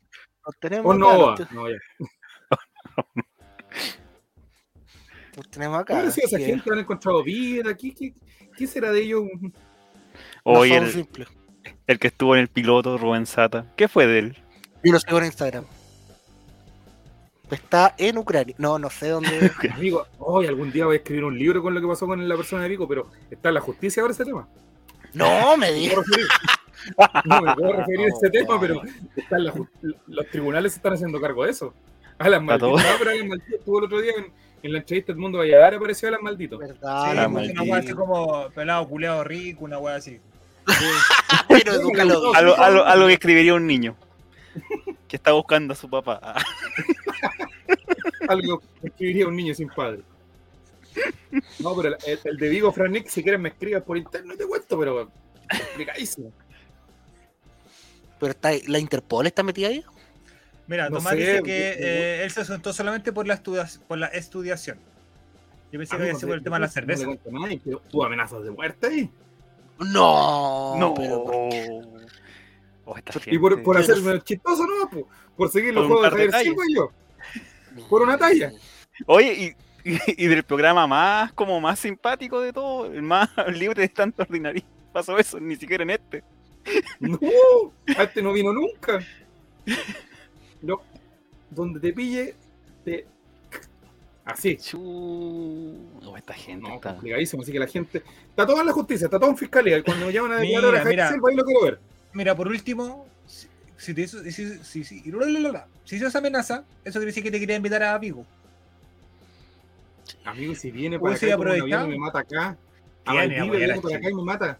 Los 0.45 0.57
tenemos 0.59 0.87
O 0.87 0.91
acá. 0.93 0.99
no, 0.99 1.13
los, 1.19 1.29
va. 1.31 1.35
te- 1.35 1.55
no, 1.55 1.69
ya. 1.71 1.77
los 5.37 5.51
tenemos 5.51 5.85
¿Cómo 5.85 5.99
acá. 5.99 6.09
ha 6.09 6.11
sido 6.11 6.27
esa 6.27 6.39
que- 6.39 6.45
gente? 6.47 6.71
¿Han 6.73 6.79
encontrado 6.79 7.23
vida? 7.23 7.77
¿Qué, 7.77 7.95
qué, 7.95 8.15
qué 8.57 8.67
será 8.67 8.91
de 8.91 9.03
ellos? 9.03 9.25
Oye, 10.45 10.77
el, 10.77 11.07
el 11.87 11.99
que 11.99 12.07
estuvo 12.09 12.35
en 12.35 12.43
el 12.43 12.49
piloto, 12.49 12.97
Rubén 12.97 13.27
Sata. 13.27 13.67
¿Qué 13.77 13.89
fue 13.89 14.07
de 14.07 14.19
él? 14.21 14.37
Yo 14.85 14.93
lo 14.93 15.01
sigo 15.01 15.19
en 15.19 15.25
Instagram. 15.27 15.65
Está 17.51 17.95
en 17.99 18.19
Ucrania. 18.19 18.55
No, 18.59 18.79
no 18.79 18.91
sé 18.91 19.09
dónde. 19.09 19.51
Amigo, 19.75 20.07
hoy 20.19 20.47
algún 20.47 20.73
día 20.73 20.85
voy 20.87 20.95
a 20.95 20.99
escribir 20.99 21.25
un 21.25 21.39
libro 21.39 21.63
con 21.63 21.75
lo 21.75 21.81
que 21.81 21.87
pasó 21.87 22.07
con 22.07 22.27
la 22.29 22.37
persona 22.37 22.63
de 22.63 22.69
Vico, 22.71 22.89
pero 22.89 23.09
está 23.31 23.49
en 23.49 23.55
la 23.55 23.61
justicia 23.61 24.01
ahora 24.03 24.13
ese 24.13 24.25
tema. 24.25 24.49
no, 25.15 25.57
me 25.57 25.69
No 25.71 25.77
dijo. 25.77 26.03
me 26.03 26.05
puedo 26.05 26.13
referir, 26.13 26.27
no 27.25 27.43
me 27.43 27.55
puedo 27.55 27.73
referir 27.73 28.01
a 28.01 28.09
ese 28.17 28.31
tema, 28.31 28.61
pero 28.61 28.83
está 29.15 29.37
en 29.37 29.45
la 29.45 29.55
los 30.09 30.27
tribunales 30.31 30.73
se 30.73 30.79
están 30.79 30.95
haciendo 30.95 31.21
cargo 31.21 31.45
de 31.45 31.51
eso. 31.53 31.73
Alan. 32.19 32.45
Maldito. 32.45 32.71
No, 32.77 32.83
pero 32.99 33.11
Alan 33.11 33.29
Maldito 33.29 33.57
estuvo 33.57 33.79
el 33.79 33.85
otro 33.85 34.01
día 34.01 34.13
en, 34.19 34.27
en 34.63 34.73
la 34.73 34.79
entrevista 34.79 35.13
del 35.13 35.21
Mundo 35.21 35.39
Valladares, 35.39 35.79
apareció 35.79 36.09
Alan 36.09 36.23
Maldito. 36.23 36.57
Sí, 36.59 36.63
¿Verdad? 36.67 36.79
Ah, 37.25 37.29
maldito. 37.29 37.63
una 37.63 37.73
wea 37.73 37.81
así 37.81 37.93
como 37.93 38.51
pelado, 38.51 38.89
culeado 38.89 39.25
rico, 39.25 39.65
una 39.65 39.79
wea 39.79 39.97
así. 39.97 40.19
Pero 41.49 41.73
edúcalo. 41.75 42.35
Algo, 42.35 42.57
algo, 42.57 42.85
algo 42.85 43.07
que 43.07 43.13
escribiría 43.13 43.55
un 43.55 43.67
niño 43.67 43.95
que 45.09 45.17
está 45.17 45.33
buscando 45.33 45.73
a 45.73 45.77
su 45.77 45.89
papá. 45.89 46.19
Ah, 46.23 46.43
Algo 48.29 48.61
que 48.81 48.89
escribiría 48.89 49.29
un 49.29 49.37
niño 49.37 49.55
sin 49.55 49.69
padre. 49.69 50.03
No, 51.59 51.77
pero 51.77 51.97
el, 52.07 52.19
el 52.25 52.37
de 52.39 52.49
Vigo 52.49 52.73
Franik, 52.73 53.07
si 53.09 53.23
quieres 53.23 53.41
me 53.41 53.51
escribas 53.51 53.83
por 53.83 53.97
internet, 53.99 54.39
te 54.39 54.47
cuento, 54.47 54.79
pero 54.79 55.11
complicadísimo. 55.69 56.33
Pero 58.19 58.31
está, 58.33 58.51
la 58.67 58.79
Interpol 58.79 59.27
está 59.27 59.43
metida 59.43 59.69
ahí. 59.69 59.85
Mira, 60.67 60.89
No 60.89 60.97
Tomás 60.97 61.13
sé, 61.13 61.19
dice 61.19 61.43
que 61.43 61.69
eh, 61.79 62.25
él 62.25 62.31
se 62.31 62.41
asustó 62.41 62.73
solamente 62.73 63.13
por 63.13 63.27
la, 63.27 63.35
estudia- 63.35 63.69
por 63.87 63.99
la 63.99 64.07
estudiación. 64.09 64.79
Yo 65.71 65.79
pensé 65.79 65.97
que 65.97 66.03
había 66.03 66.15
sido 66.15 66.29
por 66.29 66.39
el 66.39 66.43
tema 66.43 66.57
de 66.57 66.61
la 66.61 66.67
no 66.67 66.73
cerveza. 66.73 67.07
¿Tú 67.91 68.03
amenazas 68.03 68.43
de 68.43 68.51
muerte 68.51 68.87
ahí? 68.87 69.11
No, 69.79 70.77
no. 70.79 70.95
pero 70.95 71.25
Oh, 72.89 72.97
esta 72.97 73.13
Y 73.27 73.37
por, 73.39 73.63
por 73.63 73.77
hacerme 73.77 74.23
chistoso, 74.23 74.65
¿no? 74.65 74.89
Por, 74.89 75.07
por 75.37 75.51
seguir 75.51 75.75
los 75.75 75.87
Por 75.89 75.99
juegos 75.99 76.05
de 76.19 76.31
Javier 76.31 76.45
Silva 76.45 76.63
y 76.69 76.75
yo. 76.75 76.91
Por 77.89 78.01
una 78.03 78.17
talla. 78.17 78.53
Oye, 79.07 79.33
y, 79.85 79.91
y- 79.93 80.25
y 80.25 80.27
del 80.29 80.43
programa 80.45 80.87
más 80.87 81.33
como 81.33 81.61
más 81.61 81.79
simpático 81.81 82.41
de 82.41 82.53
todo, 82.53 82.87
el 82.87 83.03
más 83.03 83.29
libre 83.55 83.83
de 83.83 83.89
tanto 83.89 84.23
ordinario. 84.23 84.63
Pasó 84.93 85.19
eso, 85.19 85.39
ni 85.41 85.57
siquiera 85.57 85.83
en 85.83 85.91
este. 85.91 86.25
No, 87.01 87.19
este 87.99 88.23
no 88.23 88.33
vino 88.33 88.53
nunca. 88.53 89.01
No, 90.63 90.81
donde 91.51 91.81
te 91.81 91.93
pille, 91.93 92.35
te. 92.85 93.07
Así. 94.25 94.59
Oh, 94.77 96.17
esta 96.17 96.35
gente 96.35 96.69
No, 96.69 96.77
está. 96.77 96.93
complicadísimo. 96.95 97.43
Así 97.43 97.53
que 97.53 97.59
la 97.59 97.67
gente. 97.67 98.03
Está 98.31 98.47
todo 98.47 98.61
en 98.61 98.67
la 98.67 98.73
justicia, 98.73 99.05
está 99.07 99.19
todo 99.21 99.31
en 99.31 99.37
fiscalía. 99.37 99.83
Cuando 99.85 100.07
me 100.07 100.13
llaman 100.13 100.33
a 100.33 100.37
declarar 100.37 100.77
a 100.77 100.83
Javier. 100.83 101.09
Silva, 101.09 101.29
ahí 101.31 101.37
lo 101.37 101.45
quiero 101.45 101.63
ver. 101.63 101.81
Mira, 102.17 102.35
por 102.35 102.49
último, 102.49 103.07
si, 103.27 103.47
si 103.77 103.93
te 103.93 104.01
hizo, 104.01 104.23
si, 104.25 104.33
si, 104.33 104.59
si, 104.65 104.85
si, 104.85 105.13
si 105.85 105.97
hizo 105.97 106.07
esa 106.07 106.19
amenaza, 106.19 106.65
eso 106.83 106.99
quiere 106.99 107.07
decir 107.09 107.23
que 107.23 107.31
te 107.31 107.39
quería 107.39 107.57
invitar 107.57 107.83
a. 107.83 107.95
Amigo, 107.95 108.25
y 110.25 110.55
si 110.55 110.71
viene 110.71 110.99
para 110.99 111.15
acá 111.15 111.35
avión 111.35 111.87
y 111.87 111.89
me 111.91 111.99
mata 111.99 112.21
acá. 112.21 112.57
A 113.05 113.13
Viene, 113.13 113.39
Valdivia 113.39 113.67
viene 113.67 113.81
por 113.83 113.93
acá 113.93 114.09
y 114.11 114.15
me 114.15 114.23
mata. 114.23 114.59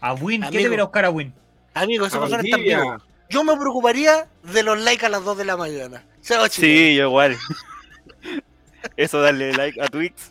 A 0.00 0.14
Win, 0.14 0.40
¿qué 0.42 0.46
Amigo. 0.46 0.62
debería 0.62 0.84
buscar 0.84 1.04
a 1.04 1.10
Win? 1.10 1.34
Amigo, 1.74 2.06
esa 2.06 2.18
A 2.18 2.20
persona 2.20 2.42
está 2.44 2.56
vivo. 2.58 2.96
Yo 3.28 3.42
me 3.42 3.56
preocuparía 3.56 4.28
de 4.44 4.62
los 4.62 4.80
likes 4.80 5.04
a 5.04 5.08
las 5.08 5.24
2 5.24 5.38
de 5.38 5.44
la 5.44 5.56
mañana. 5.56 6.04
Chao, 6.22 6.46
chicos. 6.46 6.54
Sí, 6.54 6.94
yo 6.94 7.08
igual. 7.08 7.36
Eso, 8.96 9.20
darle 9.20 9.52
like 9.54 9.82
a 9.82 9.88
Twix 9.88 10.30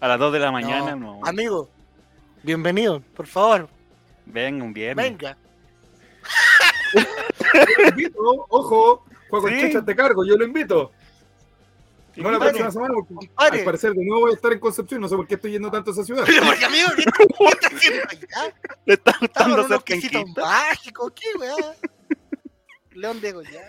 a 0.00 0.08
las 0.08 0.18
2 0.18 0.32
de 0.32 0.38
la 0.40 0.50
mañana, 0.50 0.96
no. 0.96 1.20
Amigo, 1.22 1.70
bienvenido, 2.42 3.00
por 3.14 3.28
favor, 3.28 3.68
Venga, 4.26 4.64
un 4.64 4.72
viernes. 4.72 5.04
venga. 5.04 5.36
Lo 6.94 7.88
invito, 7.88 8.18
ojo, 8.48 9.04
Juego 9.28 9.48
Sí. 9.48 9.60
Checha 9.60 9.84
te 9.84 9.94
cargo, 9.96 10.24
yo 10.24 10.36
lo 10.36 10.44
invito. 10.44 10.92
No 12.16 12.30
la 12.30 12.38
próxima 12.40 12.70
semana, 12.70 12.92
porque 12.94 13.30
al 13.36 13.64
parecer 13.64 13.92
de 13.92 14.04
nuevo 14.04 14.22
voy 14.22 14.32
a 14.32 14.34
estar 14.34 14.52
en 14.52 14.58
Concepción, 14.58 15.00
no 15.00 15.08
sé 15.08 15.16
por 15.16 15.26
qué 15.26 15.34
estoy 15.36 15.52
yendo 15.52 15.70
tanto 15.70 15.90
a 15.90 15.92
esa 15.94 16.04
ciudad. 16.04 16.24
Pero 16.26 16.44
porque 16.44 16.64
amigo, 16.64 16.88
¿qué 16.96 17.04
qué 17.04 17.44
está 17.48 17.68
haciendo 17.68 18.02
allá? 18.10 18.54
Le 18.84 18.94
está 18.94 19.10
Estamos 19.22 19.56
gustando 19.56 19.84
quesitos 19.84 20.24
mágicos, 20.36 21.12
¿qué 21.14 21.38
weá? 21.38 21.54
León 22.92 23.20
de 23.20 23.32
Goya. 23.32 23.62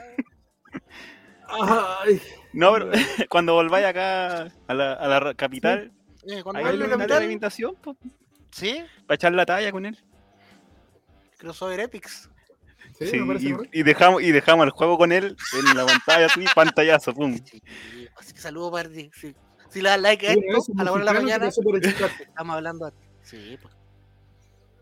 Ay, 1.47 2.21
No, 2.53 2.73
pero 2.73 2.91
cuando 3.29 3.53
volváis 3.53 3.85
acá 3.85 4.51
a 4.67 4.73
la, 4.73 4.93
a 4.93 5.07
la 5.07 5.19
ra- 5.19 5.33
capital, 5.35 5.91
Eh, 6.23 6.41
vuelve 6.43 6.77
le 6.77 6.85
a 6.85 6.87
mandé 6.87 6.87
la 6.87 6.97
capital, 6.97 7.23
invitación, 7.23 7.75
po, 7.75 7.95
sí, 8.51 8.83
para 9.05 9.15
echar 9.15 9.33
la 9.33 9.45
talla 9.45 9.71
con 9.71 9.85
él. 9.85 9.97
crossover 11.37 11.79
Epics. 11.81 12.29
Sí, 13.05 13.11
Sí, 13.11 13.19
me 13.19 13.27
parece 13.27 13.55
y, 13.71 13.83
dejamos, 13.83 14.21
y 14.21 14.31
dejamos 14.31 14.65
el 14.65 14.71
juego 14.71 14.97
con 14.97 15.11
él 15.11 15.35
en 15.57 15.77
la 15.77 15.85
pantalla, 15.85 16.25
así, 16.27 16.43
pantallazo, 16.55 17.13
pum. 17.13 17.37
Sí, 17.43 17.61
Así 18.17 18.33
que 18.33 18.39
saludos, 18.39 18.71
Pardi. 18.71 19.09
Si, 19.13 19.35
si 19.69 19.81
le 19.81 19.89
das 19.89 20.01
like 20.01 20.27
a 20.27 20.33
esto, 20.33 20.73
a 20.77 20.83
la 20.83 20.91
hora 20.91 20.99
de 21.01 21.05
la 21.05 21.13
que 21.13 21.19
mañana, 21.21 21.47
estamos 22.27 22.55
hablando. 22.55 22.85
a- 22.85 22.93
Sí, 23.23 23.57
pues. 23.61 23.73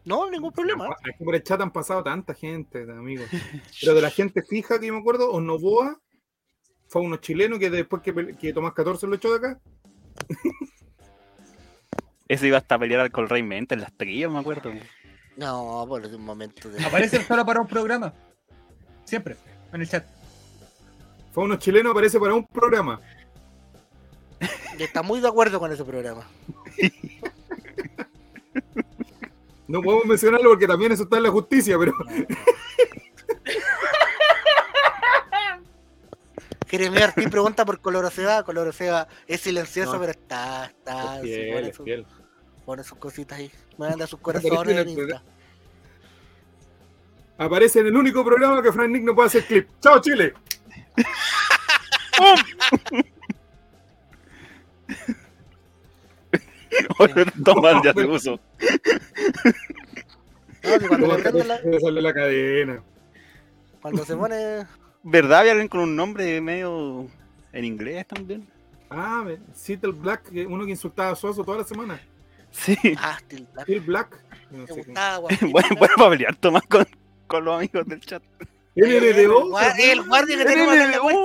No, 0.06 0.30
ningún 0.30 0.52
problema. 0.52 0.86
Aquí 0.86 1.24
por 1.24 1.36
el 1.36 1.44
chat 1.44 1.62
han 1.62 1.72
pasado 1.72 2.04
tanta 2.04 2.34
gente, 2.34 2.82
amigo. 2.84 3.24
Pero 3.82 3.94
de 3.94 4.02
la 4.02 4.10
gente 4.10 4.42
fija 4.42 4.80
que 4.80 4.88
yo 4.88 4.94
me 4.94 5.00
acuerdo, 5.00 5.32
Osnoboa 5.32 6.00
fue 6.88 7.02
uno 7.02 7.18
chileno 7.18 7.60
que 7.60 7.70
después 7.70 8.02
que, 8.02 8.36
que 8.38 8.54
Tomás 8.54 8.74
14 8.74 9.06
lo 9.08 9.16
echó 9.16 9.38
de 9.38 9.50
acá. 9.50 9.60
Ese 12.28 12.48
iba 12.48 12.58
hasta 12.58 12.76
a 12.76 12.80
pelear 12.80 13.12
con 13.12 13.24
el 13.26 13.30
Rey 13.30 13.44
Mente 13.44 13.76
en 13.76 13.82
las 13.82 13.94
trillas, 13.96 14.32
me 14.32 14.40
acuerdo. 14.40 14.72
No, 15.40 15.86
por 15.88 16.06
un 16.06 16.22
momento 16.22 16.68
de. 16.70 16.84
Aparece 16.84 17.24
solo 17.28 17.46
para 17.46 17.62
un 17.62 17.68
programa. 17.68 18.14
Siempre, 19.06 19.38
en 19.72 19.82
el 19.82 19.88
chat. 19.90 20.06
Fue 21.32 21.46
uno 21.46 21.56
chileno, 21.56 21.92
aparece 21.92 22.20
para 22.20 22.34
un 22.34 22.46
programa. 22.46 23.00
Está 24.78 25.02
muy 25.02 25.22
de 25.22 25.28
acuerdo 25.30 25.58
con 25.60 25.72
ese 25.72 25.84
programa. 25.86 26.24
No 29.68 29.82
podemos 29.82 30.06
mencionarlo 30.06 30.50
porque 30.50 30.68
también 30.68 30.92
eso 30.92 31.04
está 31.04 31.18
en 31.18 31.24
la 31.24 31.30
justicia, 31.32 31.78
pero 31.78 31.94
Jeremy 36.70 37.00
Martín 37.00 37.30
pregunta 37.30 37.66
por 37.66 37.80
Coloroseba. 37.82 38.44
Coloroseba 38.44 39.08
es 39.28 39.42
silencioso, 39.42 39.94
No. 39.94 40.00
pero 40.00 40.12
está, 40.12 40.66
está. 40.66 41.16
es 41.18 41.22
sí, 41.22 41.28
fiel, 41.28 41.66
es 41.68 41.76
su- 41.76 41.84
fiel. 41.84 42.06
Pone 42.70 42.84
sus 42.84 43.00
cositas 43.00 43.40
ahí. 43.40 43.52
Manda 43.80 44.06
sus 44.06 44.20
corazones 44.20 44.78
en 44.78 44.90
Insta. 44.90 45.24
aparece 47.40 47.80
en 47.80 47.88
el 47.88 47.96
único 47.98 48.24
programa 48.24 48.62
que 48.62 48.72
Frank 48.72 48.92
Nick 48.92 49.02
no 49.06 49.16
puede 49.16 49.26
hacer 49.26 49.44
clip. 49.46 49.68
¡Chao, 49.82 50.00
Chile! 50.00 50.36
Tomás 57.44 57.82
ya 57.84 57.94
se 57.94 58.06
puso. 58.06 58.40
No, 60.64 60.80
si 60.80 60.88
cuando, 60.88 61.08
No, 61.08 61.16
le 61.18 61.24
prende 61.24 61.44
la- 61.46 61.58
se 61.62 61.80
sale 61.80 62.02
la 62.02 62.14
cadena. 62.14 62.84
cuando 63.82 64.06
se 64.06 64.16
pone. 64.16 64.66
¿Verdad? 65.04 65.40
Había 65.40 65.52
alguien 65.54 65.70
con 65.70 65.80
un 65.80 65.96
nombre 65.96 66.40
medio 66.42 67.08
en 67.52 67.66
inglés 67.66 68.06
también. 68.08 68.48
Ah, 68.90 69.26
Seattle 69.54 69.92
Black, 69.94 70.30
uno 70.48 70.66
que 70.66 70.72
insultaba 70.72 71.12
a 71.12 71.16
Suazo 71.16 71.44
toda 71.44 71.60
la 71.60 71.64
semana. 71.64 72.00
Sí. 72.52 72.78
Ah, 72.98 73.18
Steel 73.20 73.48
Black. 73.54 73.64
Steel 73.66 73.82
Black. 73.82 74.24
No 74.52 74.58
Me 74.60 74.68
sé 74.68 74.74
gustaba. 74.74 75.20
Bueno, 75.20 75.38
bueno 75.52 75.76
para 75.98 76.10
pelear 76.10 76.36
Tomás 76.38 76.64
con, 76.64 76.88
con 77.28 77.46
los 77.46 77.56
amigos 77.58 77.86
del 77.88 78.02
chat. 78.02 78.24
El 78.76 79.30
guar- 79.30 79.76
el 79.80 80.04
guardia 80.08 80.38
que 80.38 80.46
tenemos 80.46 80.74
en 80.76 80.92
la 80.92 81.00
puerta. 81.02 81.22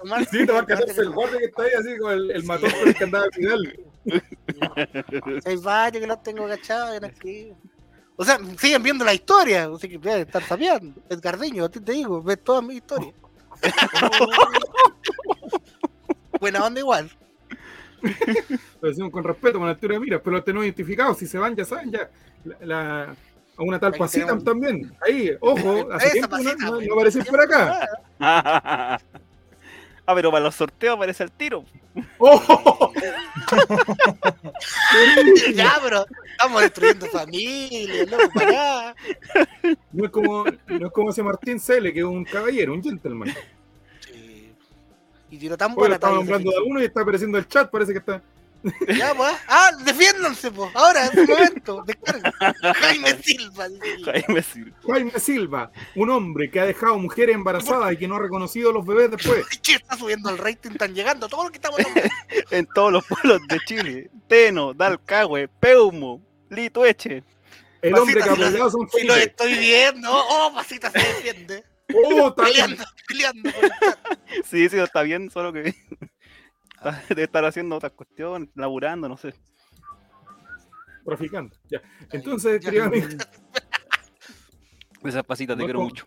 Tomás, 0.00 0.28
Sí, 0.30 0.38
el 0.38 0.46
guardia 0.46 0.76
14, 0.76 0.94
que 0.94 1.00
el 1.00 1.10
guardia 1.10 1.38
que 1.38 1.44
está 1.46 1.62
ahí 1.62 1.70
así 1.78 1.98
con 1.98 2.12
el, 2.12 2.30
el 2.30 2.44
matón 2.44 2.70
con 2.70 2.88
el 2.88 2.94
que 2.94 3.04
andaba 3.04 3.24
al 3.24 3.32
final. 3.32 3.80
Hay 5.44 5.56
varios 5.56 6.00
que 6.00 6.06
los 6.06 6.22
tengo 6.22 6.46
cachados 6.48 6.96
en 6.96 7.04
aquí. 7.04 7.52
O 8.16 8.24
sea, 8.24 8.38
siguen 8.58 8.82
viendo 8.82 9.04
la 9.04 9.14
historia. 9.14 9.68
Así 9.74 9.88
que 9.88 9.98
deben 9.98 10.22
estar 10.26 10.42
sabiendo. 10.42 11.00
Edgardeño, 11.08 11.64
a 11.64 11.68
ti 11.68 11.80
te 11.80 11.92
digo, 11.92 12.22
ves 12.22 12.42
toda 12.42 12.62
mi 12.62 12.76
historia. 12.76 13.12
Buena 16.40 16.64
onda 16.64 16.80
igual. 16.80 17.10
Lo 18.80 18.88
decimos 18.88 19.10
con 19.10 19.24
respeto, 19.24 19.58
con 19.58 19.68
altura 19.68 19.94
de 19.94 20.00
miras, 20.00 20.20
pero 20.22 20.36
los 20.36 20.44
tenemos 20.44 20.64
identificados. 20.64 21.18
Si 21.18 21.26
se 21.26 21.38
van, 21.38 21.56
ya 21.56 21.64
saben, 21.64 21.90
ya. 21.90 22.08
La, 22.44 22.56
la- 22.60 23.16
a 23.56 23.62
una 23.62 23.78
tal 23.80 23.92
tenemos- 23.92 24.44
también. 24.44 24.92
Ahí, 25.00 25.32
ojo, 25.40 25.88
hace 25.92 26.10
tiempo 26.10 26.38
no, 26.38 26.44
Pasita, 26.44 26.70
no, 26.70 26.94
apareces 26.94 27.26
por 27.26 27.40
acá. 27.40 27.88
ah, 28.20 28.98
pero 30.14 30.30
para 30.30 30.44
los 30.44 30.54
sorteos 30.54 30.94
aparece 30.96 31.24
el 31.24 31.32
tiro. 31.32 31.64
¡Oh! 32.18 32.92
ya, 35.54 35.78
pero 35.82 36.06
estamos 36.30 36.62
destruyendo 36.62 37.06
familias, 37.06 38.08
loco, 38.10 38.30
para. 38.32 38.94
No 39.92 40.04
es 40.04 40.10
como, 40.10 40.44
no 40.44 40.86
es 40.86 40.92
como 40.92 41.10
ese 41.10 41.22
Martín 41.24 41.58
Cele, 41.58 41.92
que 41.92 41.98
es 42.00 42.04
un 42.04 42.24
caballero, 42.24 42.74
un 42.74 42.82
gentleman. 42.82 43.34
Y 45.30 45.38
tiró 45.38 45.56
tan 45.56 45.74
buena 45.74 45.96
estamos 45.96 46.18
nombrando 46.18 46.50
de 46.50 46.60
uno 46.60 46.80
y 46.80 46.86
está 46.86 47.02
apareciendo 47.02 47.38
el 47.38 47.46
chat, 47.46 47.70
parece 47.70 47.92
que 47.92 47.98
está. 47.98 48.22
Ya, 48.88 49.14
pues. 49.14 49.36
Ah, 49.46 49.70
defiéndanse, 49.84 50.50
pues. 50.50 50.70
Ahora, 50.74 51.06
en 51.06 51.18
este 51.18 51.26
momento. 51.34 51.84
Descarga. 51.86 52.32
Jaime 52.74 53.22
Silva. 53.22 53.66
Jaime 54.04 54.42
Silva. 54.42 54.76
Jaime 54.86 55.20
Silva, 55.20 55.72
un 55.94 56.10
hombre 56.10 56.50
que 56.50 56.60
ha 56.60 56.66
dejado 56.66 56.98
mujeres 56.98 57.34
embarazadas 57.34 57.92
y 57.92 57.96
que 57.96 58.08
no 58.08 58.16
ha 58.16 58.20
reconocido 58.20 58.70
a 58.70 58.72
los 58.72 58.86
bebés 58.86 59.10
después. 59.10 59.46
¿Qué 59.62 59.74
está 59.74 59.96
subiendo 59.96 60.30
el 60.30 60.38
rating? 60.38 60.70
Están 60.72 60.94
llegando 60.94 61.28
todos 61.28 61.44
los 61.44 61.52
que 61.52 61.58
estamos. 61.58 61.80
En 62.50 62.66
todos 62.66 62.90
los 62.90 63.04
pueblos 63.04 63.40
de 63.48 63.58
Chile. 63.66 64.10
Teno, 64.26 64.72
Dalcahue, 64.72 65.48
Peumo, 65.48 66.20
Litueche. 66.48 67.22
El 67.82 67.94
hombre 67.94 68.22
que 68.22 68.28
ha 68.28 68.32
apoyado 68.32 68.66
a 68.66 68.70
San 68.70 68.88
Si 68.90 69.06
lo 69.06 69.14
estoy 69.14 69.54
viendo. 69.58 70.08
Oh, 70.10 70.50
Pasita 70.54 70.90
se 70.90 70.98
defiende. 70.98 71.64
¡Oh, 71.94 72.28
está 72.28 72.44
bien! 72.44 72.78
Peleando, 73.08 73.50
peleando 73.50 73.52
por 73.52 73.64
el 73.64 73.70
chat. 73.70 74.18
Sí, 74.44 74.68
sí, 74.68 74.78
está 74.78 75.02
bien, 75.02 75.30
solo 75.30 75.52
que 75.52 75.62
está- 76.76 77.02
debe 77.08 77.24
estar 77.24 77.44
haciendo 77.44 77.76
otras 77.76 77.92
cuestiones, 77.92 78.48
laburando, 78.54 79.08
no 79.08 79.16
sé. 79.16 79.34
Traficando. 81.04 81.56
Ya. 81.70 81.80
Entonces, 82.12 82.60
Ya. 82.60 82.70
querido 82.70 82.84
amigo. 82.84 83.06
Esas 85.04 85.24
pasitas 85.24 85.56
te 85.56 85.62
No, 85.62 85.66
quiero 85.66 85.80
mucho. 85.80 86.04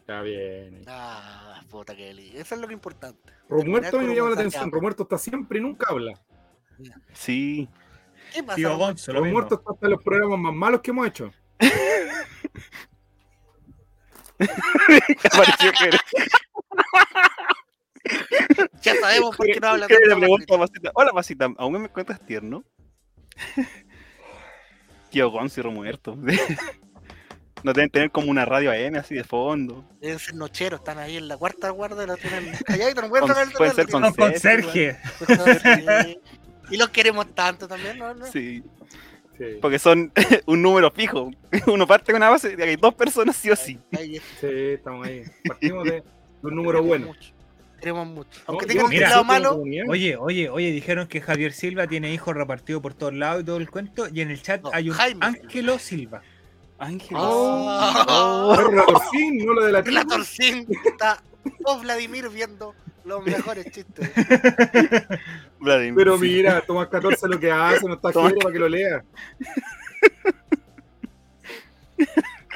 Está 0.00 0.20
bien. 0.22 0.82
Ah, 0.86 1.62
puta 1.70 1.96
que 1.96 2.12
li- 2.14 2.36
Eso 2.36 2.54
es 2.54 2.60
lo 2.60 2.66
que 2.68 2.74
es 2.74 2.76
importante. 2.78 3.32
Romuerto 3.48 3.98
me 4.00 4.14
llama 4.14 4.30
la 4.30 4.34
atención. 4.36 4.70
Romuerto 4.70 5.02
está 5.04 5.18
siempre 5.18 5.58
y 5.58 5.62
nunca 5.62 5.86
habla. 5.90 6.20
Sí. 7.12 7.68
¿Qué 8.32 8.42
pasa? 8.42 8.56
Tío? 8.56 8.76
Gonzo. 8.76 9.12
Romuerto 9.12 9.54
está 9.56 9.72
hasta 9.72 9.88
los 9.88 10.02
programas 10.02 10.38
más 10.38 10.54
malos 10.54 10.80
que 10.82 10.90
hemos 10.90 11.06
hecho. 11.08 11.32
Apareció 15.32 15.72
Jere. 15.78 15.98
Ya 18.82 18.94
sabemos 18.96 19.36
por 19.36 19.46
qué 19.46 19.60
no 19.60 19.68
habla 19.68 19.86
Jere 19.86 20.00
le 20.00 20.06
tanto 20.08 20.20
pregunta 20.20 20.54
a 20.54 20.58
Pasita, 20.58 20.90
hola 20.94 21.12
Pasita, 21.12 21.48
¿aún 21.56 21.72
me 21.72 21.84
encuentras 21.84 22.20
tierno? 22.26 22.64
Tío 25.10 25.30
Gonzo 25.30 25.60
y 25.60 25.62
Romuerto. 25.62 26.16
No 27.64 27.72
deben 27.72 27.90
tener 27.90 28.10
como 28.10 28.28
una 28.28 28.44
radio 28.44 28.72
AM 28.72 28.96
así 28.96 29.14
de 29.14 29.22
fondo. 29.22 29.84
Deben 30.00 30.18
ser 30.18 30.34
nocheros, 30.34 30.80
están 30.80 30.98
ahí 30.98 31.16
en 31.16 31.28
la 31.28 31.36
cuarta 31.36 31.70
guardia, 31.70 32.06
lo 32.06 32.16
tienen 32.16 32.52
calladito, 32.66 33.02
no 33.02 33.08
pueden 33.08 33.20
Con- 33.20 33.28
tocar 33.28 33.46
el 33.46 33.52
pueden 33.52 33.74
ser 33.76 33.86
teléfono, 33.86 34.06
Con 34.08 34.16
con 34.16 34.30
conserje. 34.32 36.20
Y 36.70 36.76
los 36.76 36.88
queremos 36.88 37.32
tanto 37.36 37.68
también. 37.68 37.98
¿No? 37.98 38.26
Sí. 38.26 38.64
Sí, 39.38 39.58
Porque 39.60 39.78
son 39.78 40.12
un 40.46 40.62
número 40.62 40.90
fijo. 40.90 41.30
Uno 41.66 41.86
parte 41.86 42.12
de 42.12 42.16
una 42.16 42.30
base 42.30 42.56
que 42.56 42.62
hay 42.62 42.76
dos 42.76 42.94
personas 42.94 43.36
sí 43.36 43.50
o 43.50 43.56
sí. 43.56 43.78
Sí, 44.40 44.46
estamos 44.46 45.06
ahí. 45.06 45.24
Partimos 45.46 45.84
de 45.84 46.02
un 46.42 46.54
número 46.56 46.82
bueno. 46.82 47.06
mucho. 47.08 47.32
Queremos 47.80 48.06
mucho. 48.06 48.40
Aunque 48.46 48.66
No, 48.66 48.72
tenga 48.72 48.84
un 48.84 49.10
como 49.10 49.24
malo, 49.24 49.62
Oye, 49.88 50.16
oye, 50.16 50.48
oye, 50.48 50.70
dijeron 50.70 51.08
que 51.08 51.20
Javier 51.20 51.52
Silva 51.52 51.88
tiene 51.88 52.14
hijos 52.14 52.34
repartidos 52.36 52.80
por 52.80 52.94
todos 52.94 53.12
lados 53.14 53.42
y 53.42 53.44
todo 53.44 53.56
el 53.56 53.68
cuento. 53.68 54.06
Y 54.12 54.20
en 54.20 54.30
el 54.30 54.40
chat 54.40 54.62
No, 54.62 54.70
hay 54.72 54.88
un 54.88 54.94
Jaime 54.94 55.26
Ángelo 55.26 55.78
Silva. 55.78 56.22
Ángel. 56.78 57.16
Oh. 57.20 58.56
la 58.72 58.84
Torcín, 58.86 59.38
no 59.44 59.54
la 59.54 59.66
de 59.66 59.72
la 59.72 59.82
la. 59.82 60.04
Torcín 60.04 60.66
está 60.84 61.22
Vladimir 61.80 62.28
viendo 62.28 62.74
los 63.04 63.24
mejores 63.24 63.66
chistes. 63.70 64.10
Vladimir, 65.62 65.94
Pero 65.94 66.18
sí. 66.18 66.24
mira, 66.24 66.60
Tomás 66.62 66.88
14 66.88 67.28
lo 67.28 67.38
que 67.38 67.50
hace, 67.50 67.86
no 67.86 67.94
está 67.94 68.10
Tomás- 68.12 68.34
para 68.34 68.52
que 68.52 68.58
lo 68.58 68.68
lea. 68.68 69.04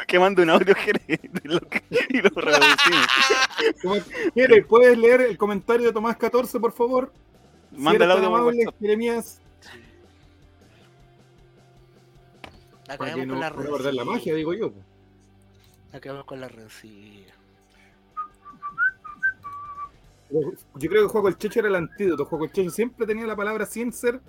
Que 0.07 0.19
mande 0.21 0.43
un 0.43 0.51
audio 0.51 0.75
Jere 0.75 1.01
de 1.09 1.41
lo 1.49 1.61
que- 1.61 1.83
y 2.11 2.19
lo 2.21 2.29
reproducimos. 2.29 3.07
Tomás- 3.83 4.07
Jere, 4.35 4.63
¿puedes 4.63 4.97
leer 4.97 5.23
el 5.23 5.37
comentario 5.37 5.87
de 5.87 5.93
Tomás 5.93 6.17
14, 6.17 6.61
por 6.61 6.73
favor? 6.73 7.13
Si 7.73 7.79
Manda 7.81 8.05
el 8.05 8.11
eres 8.11 8.17
tan 8.23 8.33
audio 8.33 8.37
amable. 8.39 8.65
Jeremías, 8.81 9.41
La 12.87 12.97
cagamos 12.99 13.27
no, 13.27 13.33
con 13.35 13.41
la 13.41 13.51
no 13.51 13.57
perder 13.77 13.95
la 13.95 14.05
magia, 14.05 14.35
digo 14.35 14.55
yo. 14.55 14.73
Acabamos 15.93 16.27
con 16.27 16.41
la 16.41 16.49
rencilla. 16.49 17.35
Yo 20.31 20.91
creo 20.91 21.03
que 21.03 21.09
Juego 21.09 21.29
el 21.29 21.39
Checho 21.39 21.61
era 21.61 21.69
el 21.69 21.77
antídoto. 21.77 22.25
Juego 22.25 22.45
el 22.47 22.53
Checho 22.53 22.71
siempre 22.71 23.07
tenía 23.07 23.27
la 23.27 23.37
palabra 23.37 23.67
sin 23.67 23.93
ser 23.93 24.21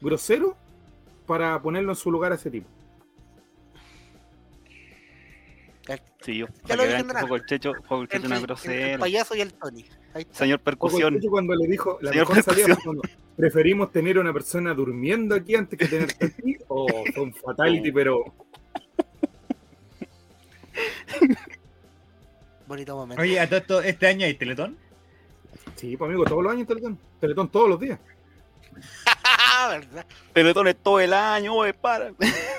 grosero 0.00 0.56
para 1.26 1.60
ponerlo 1.60 1.92
en 1.92 1.96
su 1.96 2.10
lugar 2.10 2.32
a 2.32 2.36
ese 2.36 2.50
tipo. 2.50 2.68
Sí, 6.20 6.36
yo. 6.36 6.46
Ya 6.66 6.76
lo 6.76 6.84
dije 6.84 6.96
el 6.98 7.46
Checho, 7.46 7.72
Juego 7.86 8.02
el 8.02 8.08
Checho 8.08 8.32
el 8.32 8.42
grosero. 8.42 9.00
payaso 9.00 9.34
y 9.34 9.40
el 9.40 9.52
Tony. 9.54 9.84
Señor 10.30 10.60
Percusión. 10.60 11.14
Checho 11.14 11.30
cuando 11.30 11.54
le 11.54 11.66
dijo, 11.66 11.98
la 12.00 12.10
Señor 12.10 12.28
mejor 12.28 12.44
salida 12.44 12.78
cuando 12.82 13.02
preferimos 13.36 13.90
tener 13.90 14.18
una 14.18 14.32
persona 14.32 14.72
durmiendo 14.72 15.34
aquí 15.34 15.54
antes 15.56 15.78
que 15.78 15.86
tenerte 15.86 16.26
aquí. 16.26 16.56
O 16.68 16.86
son 17.14 17.34
fatality, 17.34 17.90
pero 17.90 18.24
Bonito 22.66 22.96
momento. 22.96 23.20
Oye, 23.20 23.38
a 23.38 23.46
todo 23.46 23.58
esto, 23.58 23.82
¿este 23.82 24.06
año 24.06 24.24
hay 24.24 24.34
Teletón? 24.34 24.78
Sí, 25.82 25.96
pues 25.96 26.08
amigo, 26.08 26.24
todos 26.24 26.42
los 26.44 26.52
años 26.52 26.66
Teletón. 26.66 26.98
Teletón 27.20 27.48
todos 27.50 27.68
los 27.68 27.80
días. 27.80 27.98
¿verdad? 29.68 30.06
Teletones 30.32 30.76
todo 30.82 30.98
el 31.00 31.12
año, 31.12 31.54
oye, 31.54 31.74
para. 31.74 32.12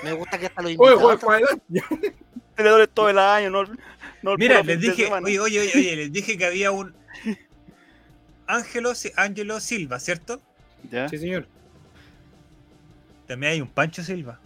Me 0.03 0.13
gusta 0.13 0.37
que 0.37 0.45
hasta 0.47 0.61
los 0.61 0.71
Oye, 0.77 0.91
invitados. 0.93 1.01
juega 1.01 1.17
para 1.19 1.37
adelante. 1.37 2.15
Teletones 2.55 2.89
todo 2.93 3.09
el 3.09 3.17
año, 3.17 3.49
no. 3.49 3.63
no 4.21 4.37
Mira, 4.37 4.61
les 4.61 4.79
dije, 4.79 5.11
oye, 5.11 5.39
oye, 5.39 5.59
oye, 5.59 5.71
oye, 5.75 5.95
les 5.95 6.11
dije 6.13 6.37
que 6.37 6.45
había 6.45 6.71
un 6.71 6.93
Ángelo, 8.45 8.93
Si- 8.93 9.11
Ángelo 9.15 9.59
Silva, 9.59 9.99
¿cierto? 9.99 10.39
¿Ya? 10.91 11.07
Sí, 11.09 11.17
señor. 11.17 11.47
También 13.25 13.53
hay 13.53 13.61
un 13.61 13.69
Pancho 13.69 14.03
Silva. 14.03 14.37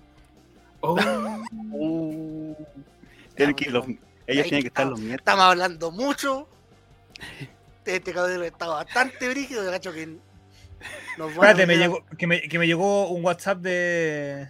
Oh, 0.82 0.96
Uh, 1.72 2.56
tienen 3.36 3.56
que 3.56 3.70
los- 3.70 3.86
ellos 3.88 4.00
Ahí 4.28 4.50
tienen 4.50 4.62
que 4.62 4.68
estar 4.68 4.86
los 4.88 5.00
miércoles. 5.00 5.20
Estamos 5.20 5.46
hablando 5.46 5.92
mucho. 5.92 6.48
Este 7.88 8.14
cabrón 8.14 8.44
está 8.44 8.68
bastante 8.68 9.30
brígido, 9.30 9.64
de 9.64 9.72
gacho 9.72 9.94
que 9.94 10.18
nos 11.18 11.30
a 11.30 11.34
Espérate, 11.34 11.66
me 11.66 11.78
llegó, 11.78 12.06
que, 12.18 12.28
me, 12.28 12.42
que 12.42 12.60
me 12.60 12.68
llegó 12.68 13.10
un 13.10 13.24
WhatsApp 13.24 13.60
de. 13.60 14.48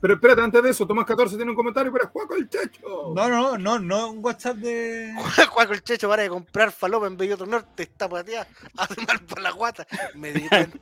pero 0.00 0.14
espérate, 0.14 0.42
antes 0.42 0.62
de 0.62 0.70
eso, 0.70 0.86
Tomás 0.86 1.06
14 1.06 1.36
tiene 1.36 1.50
un 1.50 1.56
comentario 1.56 1.92
para 1.92 2.08
Juego 2.08 2.34
el 2.36 2.48
Checho. 2.48 3.12
No, 3.14 3.28
no, 3.28 3.56
no, 3.56 3.78
no, 3.78 4.10
un 4.10 4.24
WhatsApp 4.24 4.56
de. 4.56 5.14
Juaco 5.48 5.72
el 5.72 5.82
Checho 5.82 6.08
para 6.08 6.22
de 6.22 6.28
comprar 6.28 6.72
falopa 6.72 7.06
en 7.06 7.16
Belloto 7.16 7.46
Norte, 7.46 7.84
está 7.84 8.08
pateada, 8.08 8.46
hace 8.76 9.00
mal 9.06 9.20
por 9.20 9.40
la 9.40 9.52
guata. 9.52 9.86
Me 10.14 10.32
di 10.32 10.48
cuenta, 10.48 10.78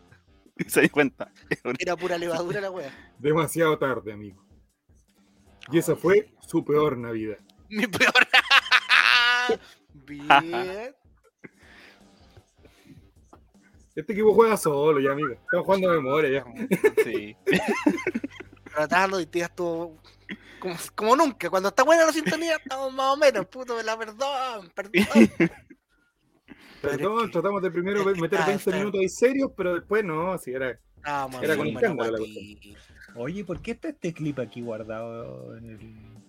Se 0.66 0.80
di 0.80 0.88
cuenta. 0.88 1.30
era 1.78 1.96
pura 1.96 2.18
levadura 2.18 2.60
la 2.60 2.70
wea. 2.70 3.14
Demasiado 3.18 3.78
tarde, 3.78 4.12
amigo. 4.12 4.44
Y 5.70 5.78
esa 5.78 5.94
fue 5.94 6.34
su 6.40 6.64
peor 6.64 6.96
Navidad. 6.96 7.38
Mi 7.68 7.86
peor. 7.86 8.12
Bien. 9.92 10.94
Este 13.94 14.12
equipo 14.12 14.32
juega 14.34 14.56
solo 14.56 15.00
ya, 15.00 15.12
amigo. 15.12 15.32
Estamos 15.32 15.66
jugando 15.66 15.90
de 15.90 15.96
memoria 15.96 16.30
ya. 16.30 16.44
Sí. 17.04 17.36
Tratando 18.72 19.20
y 19.20 19.26
te 19.26 19.40
estuvo 19.40 19.98
como, 20.60 20.74
como 20.94 21.16
nunca. 21.16 21.50
Cuando 21.50 21.70
está 21.70 21.82
buena 21.82 22.06
la 22.06 22.12
sintonía, 22.12 22.56
estamos 22.56 22.92
más 22.92 23.12
o 23.12 23.16
menos. 23.16 23.46
Puto, 23.46 23.76
me 23.76 23.82
la 23.82 23.98
perdón, 23.98 24.70
perdón. 24.74 24.92
Perdón, 26.80 27.18
es 27.20 27.26
que- 27.26 27.32
tratamos 27.32 27.62
de 27.62 27.70
primero 27.70 28.04
meter 28.04 28.24
está- 28.40 28.46
20 28.46 28.52
está- 28.54 28.76
minutos 28.76 29.00
ahí 29.00 29.08
serios, 29.08 29.50
pero 29.56 29.74
después 29.74 30.04
no, 30.04 30.32
así 30.32 30.52
era. 30.52 30.78
Estábamos 30.96 31.42
Era 31.42 31.56
con 31.56 31.66
escándalo 31.66 32.12
la 32.12 32.18
guatita. 32.18 32.78
Oye, 33.16 33.44
¿por 33.44 33.60
qué 33.60 33.72
está 33.72 33.88
este 33.88 34.12
clip 34.14 34.38
aquí 34.38 34.60
guardado 34.62 35.56
en 35.56 35.64
el. 35.70 36.20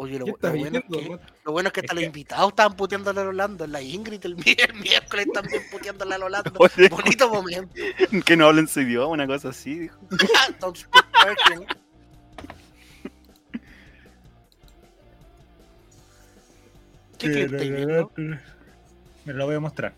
Oye, 0.00 0.16
lo, 0.18 0.26
¿Qué 0.26 0.30
lo 0.30 0.36
estás 0.36 0.52
bueno 0.56 0.78
es 0.78 0.84
que, 0.84 1.18
lo 1.44 1.52
bueno 1.52 1.66
es 1.68 1.72
que 1.72 1.80
Es 1.80 1.84
hasta 1.84 1.94
los 1.94 2.00
que- 2.02 2.06
invitados 2.06 2.48
estaban 2.50 2.76
puteándole 2.76 3.20
a 3.20 3.24
Rolando. 3.24 3.66
La 3.66 3.82
Ingrid 3.82 4.24
el, 4.26 4.36
mi- 4.36 4.42
el 4.56 4.74
miércoles 4.74 5.26
también 5.34 5.62
puteándole 5.72 6.14
a 6.14 6.18
Rolando. 6.18 6.52
Oye, 6.58 6.88
Bonito 6.88 7.28
momento. 7.28 7.74
que 8.24 8.36
no 8.36 8.46
hablen 8.46 8.68
su 8.68 8.80
idioma, 8.80 9.08
una 9.08 9.26
cosa 9.26 9.48
así, 9.48 9.76
dijo. 9.76 9.98
Don't 10.60 10.76
speak 10.76 11.04
Persian. 11.24 11.66
¿Qué 17.18 17.46
clip? 17.46 18.18
Me 19.24 19.32
lo 19.34 19.46
voy 19.46 19.56
a 19.56 19.60
mostrar. 19.60 19.92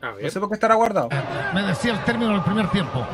A 0.00 0.06
No 0.10 0.16
ver. 0.16 0.30
sé 0.30 0.40
por 0.40 0.48
qué 0.48 0.54
estará 0.54 0.74
guardado. 0.74 1.08
Me 1.54 1.62
decía 1.62 1.92
el 1.92 2.04
término 2.04 2.32
del 2.32 2.42
primer 2.42 2.68
tiempo. 2.70 3.06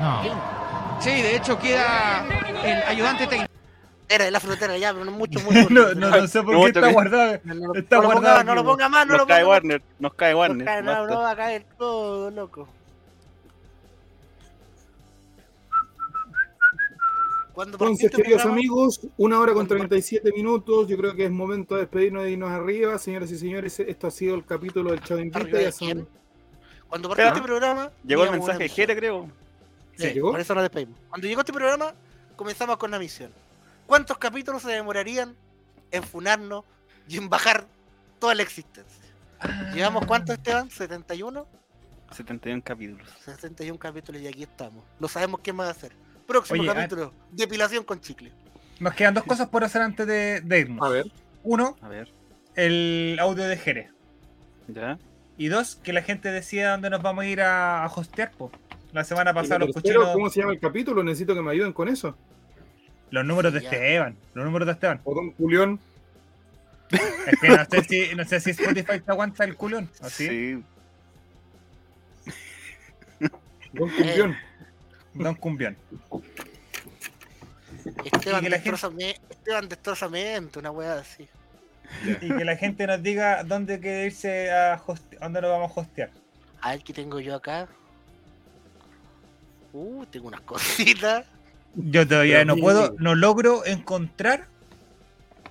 No. 0.00 1.00
Sí, 1.00 1.10
de 1.10 1.36
hecho 1.36 1.58
queda 1.58 2.24
el 2.64 2.82
ayudante 2.82 3.26
técnico. 3.26 3.52
Era 4.08 4.26
de 4.26 4.30
la 4.30 4.38
frutera 4.40 4.76
ya, 4.76 4.92
pero 4.92 5.04
no 5.06 5.12
mucho, 5.12 5.40
mucho. 5.44 5.68
no, 5.70 5.94
no, 5.94 6.10
no 6.10 6.26
sé 6.28 6.42
por 6.42 6.54
No, 6.54 6.60
qué 6.62 6.66
está 6.68 6.82
que- 6.82 6.92
guardado. 6.92 7.40
No, 7.44 7.54
no, 7.54 7.74
Está 7.74 7.96
no 8.00 8.10
ponga, 8.10 8.44
no 8.44 8.54
lo 8.54 8.64
ponga 8.64 8.88
más, 8.88 9.06
no 9.06 9.12
Nos 9.12 9.20
lo 9.22 9.26
cae 9.26 9.42
ponga 9.44 9.48
más. 9.54 9.62
Warner, 9.62 9.82
nos 9.98 10.14
cae 10.14 10.34
Warner. 10.34 10.64
cae, 10.66 10.82
no, 10.82 11.06
no 11.06 11.18
va 11.20 11.30
a 11.30 11.36
caer 11.36 11.64
todo, 11.78 12.30
loco. 12.30 12.68
Cuando 17.52 17.76
Entonces, 17.76 18.06
el 18.06 18.10
queridos 18.10 18.42
programa, 18.42 18.58
amigos, 18.60 19.00
una 19.16 19.38
hora 19.38 19.52
con 19.52 19.66
Cuando- 19.66 19.86
37 19.88 20.32
minutos. 20.32 20.88
Yo 20.88 20.96
creo 20.96 21.14
que 21.14 21.26
es 21.26 21.30
momento 21.30 21.76
de 21.76 21.82
despedirnos 21.82 22.24
e 22.24 22.30
irnos 22.32 22.50
arriba. 22.50 22.98
Señoras 22.98 23.30
y 23.30 23.38
señores, 23.38 23.78
esto 23.78 24.08
ha 24.08 24.10
sido 24.10 24.34
el 24.34 24.44
capítulo 24.44 24.90
del 24.90 25.00
Chavo 25.02 25.20
Invita. 25.20 25.38
¿Arriba 25.38 25.58
Ya 25.60 25.66
de 25.66 25.72
son... 25.72 26.08
Cuando 26.88 27.08
partió 27.08 27.26
este 27.28 27.42
programa. 27.42 27.90
Llegó 28.04 28.24
el 28.24 28.32
mensaje 28.32 28.58
de. 28.64 28.68
Jere, 28.68 28.96
creo. 28.96 29.28
Sí, 29.96 30.08
¿Llegó? 30.12 30.32
por 30.32 30.40
eso 30.40 30.52
nos 30.54 30.64
despedimos. 30.64 30.98
Cuando 31.08 31.28
llegó 31.28 31.40
este 31.42 31.52
programa, 31.52 31.94
comenzamos 32.34 32.76
con 32.76 32.90
la 32.90 32.98
misión. 32.98 33.30
¿Cuántos 33.86 34.18
capítulos 34.18 34.62
se 34.62 34.70
demorarían 34.70 35.36
en 35.90 36.02
funarnos 36.02 36.64
y 37.08 37.18
en 37.18 37.28
bajar 37.28 37.66
toda 38.18 38.34
la 38.34 38.42
existencia? 38.42 39.02
¿Llevamos 39.74 40.06
cuántos, 40.06 40.36
Esteban? 40.36 40.68
¿71? 40.70 41.46
71 42.12 42.62
capítulos. 42.64 43.08
61 43.24 43.78
capítulos 43.78 44.22
y 44.22 44.26
aquí 44.26 44.42
estamos. 44.44 44.84
No 44.98 45.08
sabemos 45.08 45.40
qué 45.40 45.52
más 45.52 45.68
hacer. 45.68 45.92
Próximo 46.26 46.60
Oye, 46.62 46.70
ah- 46.70 46.74
capítulo, 46.74 47.12
depilación 47.32 47.84
con 47.84 48.00
chicle. 48.00 48.32
Nos 48.80 48.94
quedan 48.94 49.14
dos 49.14 49.24
cosas 49.24 49.48
por 49.48 49.62
hacer 49.64 49.82
antes 49.82 50.06
de, 50.06 50.40
de 50.40 50.60
irnos. 50.60 50.84
A 50.86 50.90
ver. 50.90 51.06
Uno, 51.42 51.76
A 51.82 51.88
ver, 51.88 52.10
el 52.56 53.16
audio 53.20 53.44
de 53.44 53.56
Jerez. 53.56 53.90
ya. 54.68 54.98
Y 55.36 55.48
dos, 55.48 55.74
que 55.76 55.92
la 55.92 56.02
gente 56.02 56.30
decida 56.30 56.70
dónde 56.72 56.90
nos 56.90 57.02
vamos 57.02 57.24
a 57.24 57.26
ir 57.26 57.40
a, 57.42 57.82
a 57.84 57.86
hostear. 57.86 58.30
po. 58.32 58.50
La 58.92 59.02
semana 59.02 59.34
pasada 59.34 59.58
lo 59.58 59.72
cochinos, 59.72 60.10
¿Cómo 60.12 60.30
se 60.30 60.40
llama 60.40 60.52
el 60.52 60.60
capítulo? 60.60 61.02
Necesito 61.02 61.34
que 61.34 61.42
me 61.42 61.50
ayuden 61.50 61.72
con 61.72 61.88
eso. 61.88 62.16
Los 63.14 63.24
números 63.24 63.52
de 63.52 63.60
Ya. 63.60 63.70
Esteban. 63.70 64.16
Los 64.34 64.44
números 64.44 64.66
de 64.66 64.72
Esteban. 64.72 65.00
O 65.04 65.14
Don 65.14 65.32
Julián. 65.34 65.78
Es 66.90 67.40
que 67.40 67.48
no 67.48 67.64
sé 67.64 67.84
si, 67.84 68.14
no 68.14 68.24
sé 68.24 68.40
si 68.40 68.50
Spotify 68.50 69.00
te 69.00 69.10
aguanta 69.10 69.44
el 69.44 69.56
culón. 69.56 69.88
¿Así? 70.02 70.28
Sí. 70.28 70.62
Don 73.72 73.88
Julián. 73.90 74.36
Don 75.14 75.34
Cumbión. 75.36 75.76
Esteban, 78.04 78.42
que 78.42 78.50
la 78.50 78.58
gente- 78.58 78.70
destrozame- 78.70 79.20
Esteban 79.30 79.68
destrozamente, 79.68 80.58
una 80.58 80.70
weá 80.70 80.98
así. 80.98 81.28
Y 82.20 82.28
que 82.36 82.44
la 82.44 82.56
gente 82.56 82.86
nos 82.86 83.02
diga 83.02 83.44
dónde 83.44 83.78
quiere 83.78 84.06
irse 84.06 84.50
a 84.50 84.80
hoste- 84.84 85.18
dónde 85.20 85.40
nos 85.40 85.50
vamos 85.50 85.76
a 85.76 85.80
hostear. 85.80 86.10
A 86.60 86.70
ver 86.70 86.82
qué 86.82 86.92
tengo 86.92 87.20
yo 87.20 87.34
acá. 87.34 87.68
Uh, 89.72 90.04
tengo 90.06 90.28
unas 90.28 90.40
cositas. 90.52 91.26
Yo 91.76 92.06
todavía 92.06 92.38
Pero 92.38 92.54
no 92.54 92.60
puedo, 92.60 92.94
no 92.98 93.14
logro 93.14 93.64
encontrar 93.66 94.46
Te 95.42 95.50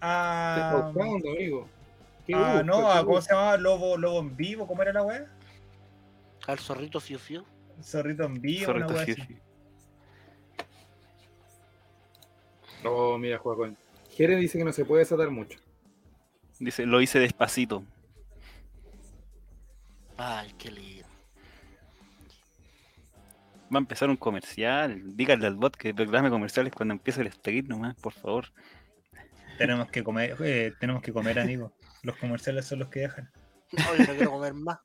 a. 0.00 0.70
está 0.72 0.86
buscando, 0.88 1.30
amigo. 1.32 1.68
¿Qué 2.26 2.34
a- 2.34 2.38
busca? 2.38 2.62
no, 2.62 2.76
¿Qué 2.78 2.98
a- 2.98 3.04
¿cómo 3.04 3.20
se 3.20 3.30
llamaba? 3.34 3.56
Lobo, 3.58 3.96
Lobo 3.96 4.20
en 4.20 4.36
vivo, 4.36 4.66
¿cómo 4.66 4.82
era 4.82 4.92
la 4.92 5.02
weá? 5.02 5.26
Al 6.46 6.58
zorrito 6.58 6.98
fiu 7.00 7.18
fiu. 7.18 7.44
Zorrito 7.82 8.24
en 8.24 8.40
vivo, 8.40 8.72
una 8.72 8.86
Zorrito 8.86 8.94
weá 8.94 9.04
Fifi. 9.04 9.22
así. 9.22 9.36
Oh, 12.84 13.18
mira, 13.18 13.38
juega 13.38 13.58
con. 13.58 13.76
Jere 14.16 14.36
dice 14.36 14.58
que 14.58 14.64
no 14.64 14.72
se 14.72 14.84
puede 14.84 15.00
desatar 15.00 15.30
mucho. 15.30 15.58
Dice, 16.58 16.86
lo 16.86 17.00
hice 17.00 17.18
despacito. 17.20 17.84
Ay, 20.16 20.52
qué 20.58 20.70
lindo. 20.70 20.97
Va 23.72 23.76
a 23.76 23.78
empezar 23.78 24.08
un 24.08 24.16
comercial. 24.16 25.16
Díganle 25.16 25.46
al 25.46 25.56
bot 25.56 25.76
que 25.76 25.94
programe 25.94 26.30
comerciales 26.30 26.72
cuando 26.72 26.94
empiece 26.94 27.20
el 27.20 27.30
speak 27.32 27.66
nomás, 27.66 27.94
por 27.96 28.12
favor. 28.12 28.46
Tenemos 29.58 29.90
que 29.90 30.02
comer, 30.02 30.36
eh, 30.40 30.72
tenemos 30.80 31.02
que 31.02 31.12
comer, 31.12 31.38
amigo. 31.38 31.72
Los 32.02 32.16
comerciales 32.16 32.64
son 32.64 32.78
los 32.78 32.88
que 32.88 33.00
dejan. 33.00 33.30
No, 33.72 33.96
yo 33.96 34.06
no 34.06 34.14
quiero 34.14 34.30
comer 34.30 34.54
más. 34.54 34.78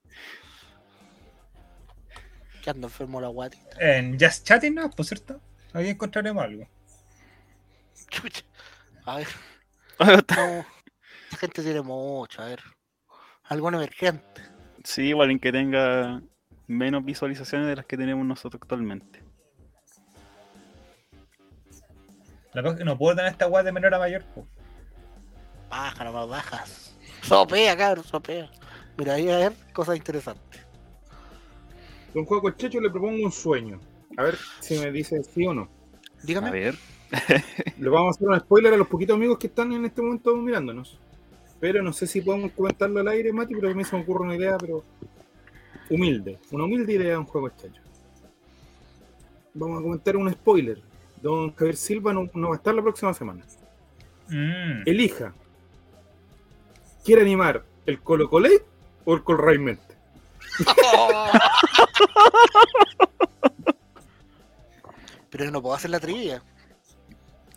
Que 2.61 2.69
ando 2.69 2.87
enfermo 2.87 3.21
la 3.21 3.27
guatita. 3.27 3.77
En 3.79 4.19
Just 4.19 4.45
Chatting, 4.45 4.75
¿no? 4.75 4.89
Por 4.89 5.05
cierto. 5.05 5.39
Ahí 5.73 5.89
encontraremos 5.89 6.43
algo. 6.43 6.67
Chucha. 8.09 8.43
A 9.05 9.17
ver. 9.17 9.27
No. 10.35 10.65
La 11.31 11.37
gente 11.37 11.63
tiene 11.63 11.81
mucho, 11.81 12.41
a 12.41 12.45
ver. 12.47 12.61
Algún 13.43 13.75
emergente. 13.75 14.41
Sí, 14.83 15.03
igual 15.03 15.31
en 15.31 15.39
que 15.39 15.51
tenga 15.51 16.21
menos 16.67 17.03
visualizaciones 17.03 17.67
de 17.67 17.75
las 17.75 17.85
que 17.85 17.97
tenemos 17.97 18.25
nosotros 18.25 18.61
actualmente. 18.61 19.21
La 22.53 22.61
cosa 22.61 22.73
es 22.73 22.79
que 22.79 22.85
no 22.85 22.97
puedo 22.97 23.15
tener 23.15 23.31
esta 23.31 23.47
weá 23.47 23.63
de 23.63 23.71
menor 23.71 23.93
a 23.95 23.99
mayor. 23.99 24.23
po. 24.35 24.45
paja, 25.69 26.03
nomás 26.03 26.27
bajas. 26.27 26.95
Sopea, 27.21 27.75
cabrón, 27.75 28.05
sopea. 28.05 28.49
Mira, 28.97 29.15
ahí 29.15 29.29
a 29.29 29.37
ver, 29.37 29.53
cosas 29.73 29.95
interesantes. 29.95 30.61
Don 32.13 32.25
Juego 32.25 32.51
Checho 32.51 32.79
le 32.79 32.91
propongo 32.91 33.23
un 33.23 33.31
sueño. 33.31 33.79
A 34.17 34.23
ver 34.23 34.37
si 34.59 34.77
me 34.77 34.91
dice 34.91 35.23
sí 35.23 35.47
o 35.47 35.53
no. 35.53 35.67
Dígame. 36.21 36.49
A 36.49 36.51
ver. 36.51 36.75
Le 37.77 37.89
vamos 37.89 38.15
a 38.15 38.17
hacer 38.17 38.27
un 38.27 38.39
spoiler 38.39 38.73
a 38.73 38.77
los 38.77 38.87
poquitos 38.87 39.15
amigos 39.15 39.37
que 39.37 39.47
están 39.47 39.71
en 39.71 39.85
este 39.85 40.01
momento 40.01 40.35
mirándonos. 40.35 40.99
Pero 41.59 41.81
no 41.81 41.93
sé 41.93 42.07
si 42.07 42.21
podemos 42.21 42.51
comentarlo 42.51 42.99
al 42.99 43.07
aire, 43.07 43.31
Mati, 43.31 43.55
pero 43.55 43.69
a 43.69 43.73
mí 43.73 43.83
se 43.83 43.95
me 43.95 44.03
ocurre 44.03 44.25
una 44.25 44.35
idea, 44.35 44.57
pero 44.57 44.83
humilde. 45.89 46.39
Una 46.51 46.65
humilde 46.65 46.93
idea 46.93 47.11
de 47.11 47.17
un 47.17 47.25
juego 47.25 47.49
chacho. 47.49 47.81
Vamos 49.53 49.79
a 49.79 49.83
comentar 49.83 50.17
un 50.17 50.31
spoiler. 50.31 50.81
Don 51.21 51.53
Javier 51.55 51.75
Silva 51.75 52.13
no, 52.13 52.29
no 52.33 52.49
va 52.49 52.55
a 52.55 52.57
estar 52.57 52.73
la 52.73 52.81
próxima 52.81 53.13
semana. 53.13 53.43
Mm. 54.29 54.83
Elija. 54.85 55.33
¿Quiere 57.03 57.21
animar 57.21 57.63
el 57.85 58.01
Colo 58.01 58.29
Colé 58.29 58.63
o 59.05 59.13
el 59.13 59.23
Colraimente? 59.23 59.93
Pero 65.29 65.51
no 65.51 65.61
puedo 65.61 65.75
hacer 65.75 65.89
la 65.89 65.99
trivia. 65.99 66.41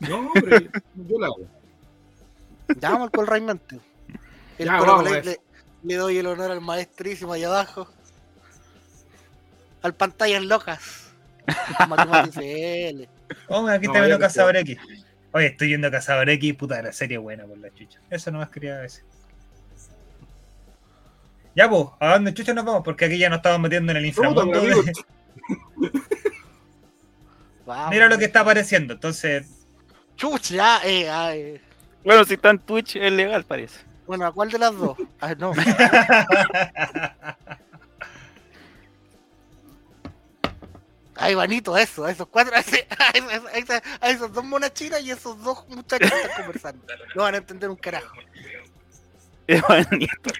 No, 0.00 0.30
pero 0.34 0.58
yo 0.94 1.18
la 1.18 1.26
hago. 1.26 1.46
Ya 2.80 2.90
vamos 2.90 3.10
con 3.10 3.26
Raimente. 3.26 3.78
El 4.58 4.66
Ya, 4.66 4.78
Colo 4.78 4.96
vamos, 4.96 5.24
le, 5.24 5.40
le 5.82 5.94
doy 5.94 6.16
el 6.16 6.26
honor 6.26 6.50
al 6.50 6.62
maestrísimo 6.62 7.34
allá 7.34 7.48
abajo. 7.48 7.86
Al 9.86 9.94
pantallas 9.94 10.42
locas. 10.42 11.12
Oh, 13.48 13.54
aquí 13.68 13.86
No, 13.86 13.92
viendo 13.92 14.08
ya, 14.08 14.18
Cazador 14.18 14.56
X. 14.56 14.76
Oye, 15.30 15.46
estoy 15.46 15.68
viendo 15.68 15.88
Cazador 15.92 16.28
X, 16.28 16.54
puta, 16.56 16.82
la 16.82 16.92
serie 16.92 17.18
buena 17.18 17.44
por 17.44 17.56
la 17.58 17.72
chucha. 17.72 18.00
Eso 18.10 18.32
no 18.32 18.38
más 18.38 18.48
quería 18.48 18.78
decir. 18.78 19.04
Ya, 21.54 21.70
pues, 21.70 21.86
¿a 22.00 22.14
dónde 22.14 22.34
chucha 22.34 22.52
nos 22.52 22.64
vamos? 22.64 22.82
Porque 22.82 23.04
aquí 23.04 23.16
ya 23.16 23.28
nos 23.28 23.36
estamos 23.36 23.60
metiendo 23.60 23.92
en 23.92 23.98
el 23.98 24.06
inframundo. 24.06 24.60
De-. 24.60 24.92
Mira 27.90 28.08
lo 28.08 28.18
que 28.18 28.24
está 28.24 28.40
apareciendo, 28.40 28.94
entonces. 28.94 29.46
Chucha, 30.16 30.52
ya, 30.52 30.80
eh, 30.84 31.06
eh. 31.08 31.60
Bueno, 32.02 32.24
si 32.24 32.34
está 32.34 32.50
en 32.50 32.58
Twitch 32.58 32.96
es 32.96 33.12
legal, 33.12 33.44
parece. 33.44 33.84
Bueno, 34.04 34.26
¿a 34.26 34.32
cuál 34.32 34.50
de 34.50 34.58
las 34.58 34.76
dos? 34.76 34.98
Ah, 35.20 35.36
no. 35.38 35.52
Ay, 41.16 41.34
Vanito, 41.34 41.76
eso, 41.78 42.04
a 42.06 42.10
esos 42.10 42.28
cuatro, 42.28 42.54
a, 42.54 42.60
ese- 42.60 42.86
a 42.98 43.10
esos- 43.10 43.82
a 44.00 44.08
esos- 44.10 44.22
a 44.22 44.28
dos 44.32 44.44
monas 44.44 44.72
chinas 44.74 45.00
y 45.02 45.10
esos 45.10 45.42
dos 45.42 45.66
muchachos 45.68 46.10
que 46.10 46.16
están 46.16 46.44
conversando. 46.44 46.86
No 47.14 47.22
van 47.22 47.34
a 47.34 47.38
entender 47.38 47.68
un 47.70 47.76
carajo. 47.76 48.14
Es 49.48 49.62
bonito. 49.62 50.30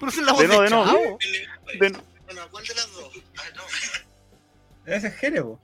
Pero 0.00 0.10
si 0.10 0.20
la 0.22 0.32
voz 0.32 0.40
De 0.42 0.48
nuevo, 0.48 0.62
de 0.62 0.68
de 0.68 0.74
nuevo. 0.74 0.86
Chavo. 0.86 1.18
De 1.78 1.78
Bueno, 2.26 2.42
¿a 2.42 2.48
cuál 2.50 2.64
de 2.66 2.74
las 2.74 2.92
dos? 2.92 3.12
Ese 4.86 5.06
es 5.08 5.14
Jere, 5.16 5.42
po. 5.42 5.60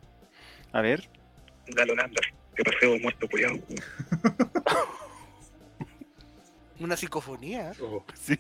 A 0.73 0.81
ver. 0.81 1.09
Galonanda, 1.67 2.21
que 2.55 2.63
paseo 2.63 2.99
muerto 3.01 3.27
culiao. 3.29 3.59
Una 6.81 6.97
psicofonía. 6.97 7.73
Sí. 8.15 8.39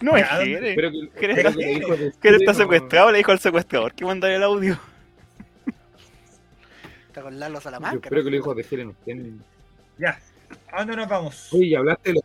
No 0.00 0.16
es 0.16 0.26
Jere. 0.28 0.74
Que- 0.76 1.10
Jere 1.20 1.32
está, 1.34 1.52
que 1.52 1.72
el 1.72 1.78
hijo 1.82 1.96
de 1.96 2.12
Jere 2.22 2.36
está 2.36 2.52
no- 2.52 2.58
secuestrado, 2.58 3.10
le 3.12 3.18
dijo 3.18 3.32
al 3.32 3.38
secuestrador 3.38 3.94
que 3.94 4.04
mandara 4.04 4.34
el 4.36 4.42
audio. 4.42 4.78
Está 7.08 7.22
con 7.22 7.38
Lalo 7.38 7.54
Yo 7.54 7.60
Salamanca. 7.60 7.96
espero 8.08 8.24
que 8.24 8.30
los 8.30 8.38
hijos 8.40 8.56
de 8.56 8.62
Jere 8.64 8.84
no 8.84 8.90
estén. 8.92 9.42
Ya. 9.98 10.20
¿A 10.70 10.78
dónde 10.80 10.96
nos 10.96 11.08
vamos? 11.08 11.52
Oye, 11.52 11.66
y 11.66 11.74
hablaste 11.74 12.10
de 12.10 12.14
los, 12.14 12.22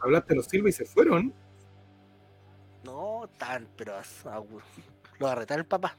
hablaste 0.00 0.28
de 0.30 0.36
los 0.36 0.46
Silva 0.46 0.68
y 0.68 0.72
se 0.72 0.84
fueron. 0.84 1.32
No, 2.84 3.28
tan, 3.38 3.66
pero 3.76 3.94
lo 4.24 5.26
va 5.26 5.32
a 5.32 5.34
retar 5.36 5.58
el 5.58 5.64
papá. 5.66 5.96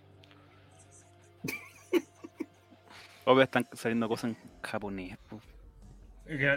Obvio 3.25 3.43
están 3.43 3.67
saliendo 3.73 4.07
cosas 4.07 4.31
en 4.31 4.37
japonés. 4.61 5.17
po. 5.29 5.41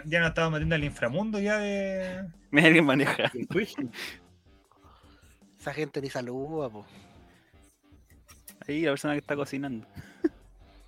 Ya 0.05 0.19
nos 0.19 0.29
estamos 0.29 0.51
metiendo 0.51 0.75
al 0.75 0.83
inframundo 0.83 1.39
ya 1.39 1.57
de. 1.57 2.27
Mira 2.51 2.67
alguien 2.67 2.85
maneja. 2.85 3.31
Esa 5.59 5.73
gente 5.73 6.01
ni 6.01 6.09
saluda, 6.09 6.69
po. 6.69 6.85
Ahí 8.67 8.81
la 8.83 8.91
persona 8.91 9.13
que 9.13 9.19
está 9.19 9.35
cocinando. 9.35 9.85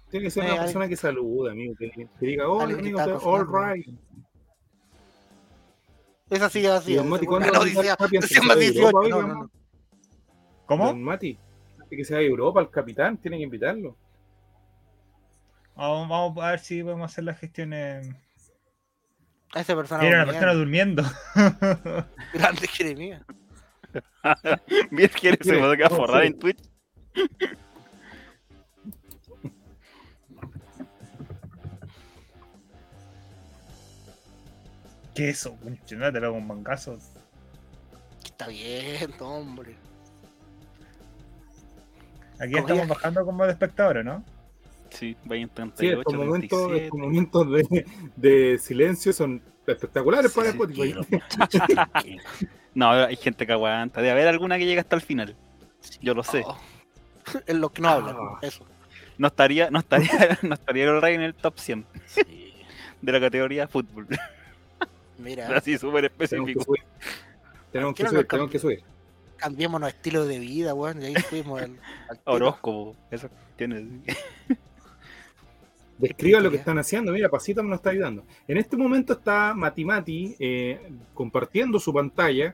Tiene 0.09 0.25
que 0.25 0.31
ser 0.31 0.43
una 0.43 0.51
alguien- 0.51 0.65
persona 0.65 0.87
que 0.87 0.95
saluda, 0.95 1.51
amigo. 1.51 1.73
Que, 1.77 1.89
que 1.89 2.07
diga, 2.25 2.43
que 2.45 2.73
amigo, 2.73 2.99
está 2.99 3.17
all 3.17 3.47
right. 3.47 3.87
Esa 6.29 6.49
sí 6.49 6.61
ya 6.61 6.77
así. 6.77 6.95
don 6.95 7.09
Mati, 7.09 7.25
¿cuándo 7.25 7.51
va 7.53 7.59
a 7.63 7.67
invitar 7.67 7.89
a 7.91 7.95
Capi 7.97 8.17
a 8.17 8.21
Decía 8.21 8.41
su 8.41 8.47
más 8.47 8.55
de 8.57 8.61
18. 8.71 8.87
Europa, 8.87 8.99
No, 9.09 9.15
oiga, 9.17 9.27
no, 9.27 9.33
no. 9.33 9.39
man? 9.39 9.51
¿Cómo? 10.65 10.85
Don 10.87 11.03
Mati, 11.03 11.37
que 11.89 12.03
sea 12.05 12.17
de 12.17 12.25
Europa, 12.27 12.61
el 12.61 12.69
capitán, 12.69 13.17
tienen 13.17 13.39
que 13.39 13.43
invitarlo. 13.45 13.95
Vamos, 15.75 16.09
vamos 16.09 16.43
a 16.43 16.51
ver 16.51 16.59
si 16.59 16.81
podemos 16.81 17.11
hacer 17.11 17.23
las 17.25 17.37
gestiones. 17.39 18.07
A 19.55 19.61
esa 19.61 19.75
persona. 19.75 20.01
Tiene 20.01 20.15
una 20.21 20.53
durmiendo. 20.53 21.03
persona 21.03 21.41
durmiendo. 21.41 22.05
Grande 22.33 22.67
Jeremías. 22.67 23.23
Bien 24.91 25.09
Jere 25.09 25.37
se 25.41 25.51
Mire, 25.53 25.65
va 25.65 25.73
a 25.73 25.77
quedar 25.77 25.91
no, 25.91 25.97
forrar 25.97 26.23
en 26.25 26.37
Twitch. 26.37 26.59
¿Qué 35.13 35.29
es 35.29 35.37
eso? 35.39 35.57
No 35.97 36.11
te 36.11 36.19
lo 36.19 36.27
hago 36.27 36.37
un 36.37 36.47
mangazo. 36.47 36.97
Está 38.23 38.47
bien, 38.47 39.13
hombre. 39.19 39.75
Aquí 42.39 42.51
Cogía- 42.51 42.59
estamos 42.59 42.87
bajando 42.89 43.25
como 43.25 43.45
de 43.45 43.51
espectadores, 43.51 44.03
¿no? 44.03 44.23
Sí, 44.97 45.15
vayan 45.25 45.49
Sí, 45.49 45.55
38, 45.55 45.99
estos 45.99 46.13
momentos, 46.15 46.67
37. 46.67 46.85
estos 46.85 46.99
momentos 46.99 47.51
de, 47.51 47.85
de 48.15 48.57
silencio 48.59 49.13
son 49.13 49.41
espectaculares 49.67 50.31
para 50.31 50.49
Spotify. 50.49 50.95
No, 52.73 52.91
hay 52.91 53.15
gente 53.15 53.45
que 53.45 53.53
aguanta. 53.53 54.01
Debe 54.01 54.11
haber 54.11 54.27
alguna 54.27 54.57
que 54.57 54.65
llega 54.65 54.81
hasta 54.81 54.95
el 54.95 55.01
final. 55.01 55.35
Yo 56.01 56.13
lo 56.13 56.23
sé. 56.23 56.43
Oh. 56.45 56.57
Es 57.47 57.55
lo 57.55 57.71
que 57.71 57.81
no 57.81 57.89
hablan. 57.89 58.15
Ah. 58.19 58.39
Eso. 58.41 58.65
No 59.17 59.27
estaría, 59.27 59.69
no 59.71 59.79
estaría, 59.79 60.37
no 60.43 60.53
estaría 60.53 60.85
el 60.85 61.01
rey 61.01 61.15
en 61.15 61.21
el 61.21 61.33
top 61.33 61.57
100 61.57 61.85
de 63.01 63.11
la 63.11 63.19
categoría 63.19 63.67
fútbol. 63.67 64.07
Mira, 65.17 65.47
Así 65.57 65.77
súper 65.77 66.11
Tenemos 66.11 66.17
que 66.17 66.23
específico. 66.25 66.63
subir. 66.63 66.83
Tenemos 67.71 67.95
que 67.95 68.07
subir, 68.07 68.27
tenemos 68.27 68.51
que 68.51 68.59
subir. 68.59 68.83
cambiemos 69.37 69.81
estilo 69.83 70.25
de 70.25 70.39
vida, 70.39 70.73
weón. 70.73 71.01
Y 71.01 71.05
ahí 71.05 71.15
fuimos 71.15 71.61
al, 71.61 71.79
al. 72.09 72.19
Horóscopo, 72.25 72.95
esas 73.09 73.31
cuestiones. 73.31 73.85
Describa 75.97 76.39
lo 76.41 76.51
que 76.51 76.57
están 76.57 76.77
haciendo. 76.77 77.11
Mira, 77.13 77.29
Pasita 77.29 77.63
me 77.63 77.69
lo 77.69 77.75
está 77.75 77.91
ayudando. 77.91 78.23
En 78.47 78.57
este 78.57 78.75
momento 78.75 79.13
está 79.13 79.53
Matimati 79.53 80.35
eh, 80.39 80.91
compartiendo 81.13 81.79
su 81.79 81.93
pantalla 81.93 82.53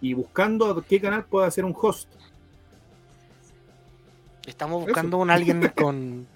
y 0.00 0.14
buscando 0.14 0.70
a 0.70 0.84
qué 0.84 1.00
canal 1.00 1.24
puede 1.24 1.46
hacer 1.48 1.64
un 1.64 1.74
host. 1.76 2.08
Estamos 4.46 4.84
buscando 4.84 5.18
un 5.18 5.30
alguien 5.30 5.60
con, 5.74 6.26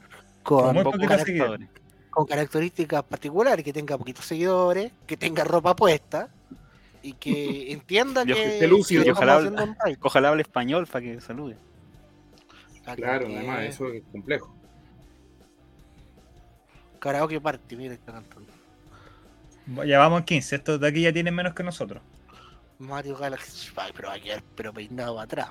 Con 0.43 0.65
con, 0.65 0.75
muy 0.75 0.83
con 0.85 0.93
poquitos 0.93 1.17
carac- 1.19 1.25
seguidores. 1.27 1.69
con 2.11 2.27
características 2.27 3.03
particulares, 3.05 3.65
que 3.65 3.73
tenga 3.73 3.97
poquitos 3.97 4.25
seguidores, 4.25 4.93
que 5.07 5.17
tenga 5.17 5.45
ropa 5.45 5.77
puesta 5.77 6.29
y 7.03 7.13
que 7.13 7.71
entienda 7.73 8.25
Yo- 8.25 8.35
que, 8.35 8.55
esté 8.55 8.67
lúcido, 8.67 9.03
que 9.05 9.09
y 9.11 9.13
ojalá. 9.13 9.77
Ojalá 10.01 10.29
hable 10.31 10.43
español 10.43 10.87
para 10.89 11.05
que 11.05 11.21
salude. 11.21 11.57
Claro, 12.97 13.29
que- 13.29 13.37
además, 13.37 13.63
eso 13.67 13.87
es 13.93 14.03
complejo. 14.11 14.57
Karaoke 17.01 17.41
party, 17.41 17.77
mira, 17.77 17.95
está 17.95 18.13
cantando. 18.13 18.53
Ya 19.87 19.99
vamos 19.99 20.21
en 20.21 20.25
15. 20.27 20.57
Estos 20.57 20.81
de 20.81 20.89
aquí 20.89 21.03
ya 21.03 21.13
tienen 21.13 21.35
menos 21.35 21.55
que 21.55 21.63
nosotros. 21.63 22.03
Mario 22.79 23.17
Galaxy. 23.17 23.71
Ay, 23.77 23.93
pero 23.95 24.11
ayer, 24.11 24.43
pero 24.55 24.73
peinado 24.73 25.15
para 25.15 25.25
atrás. 25.25 25.49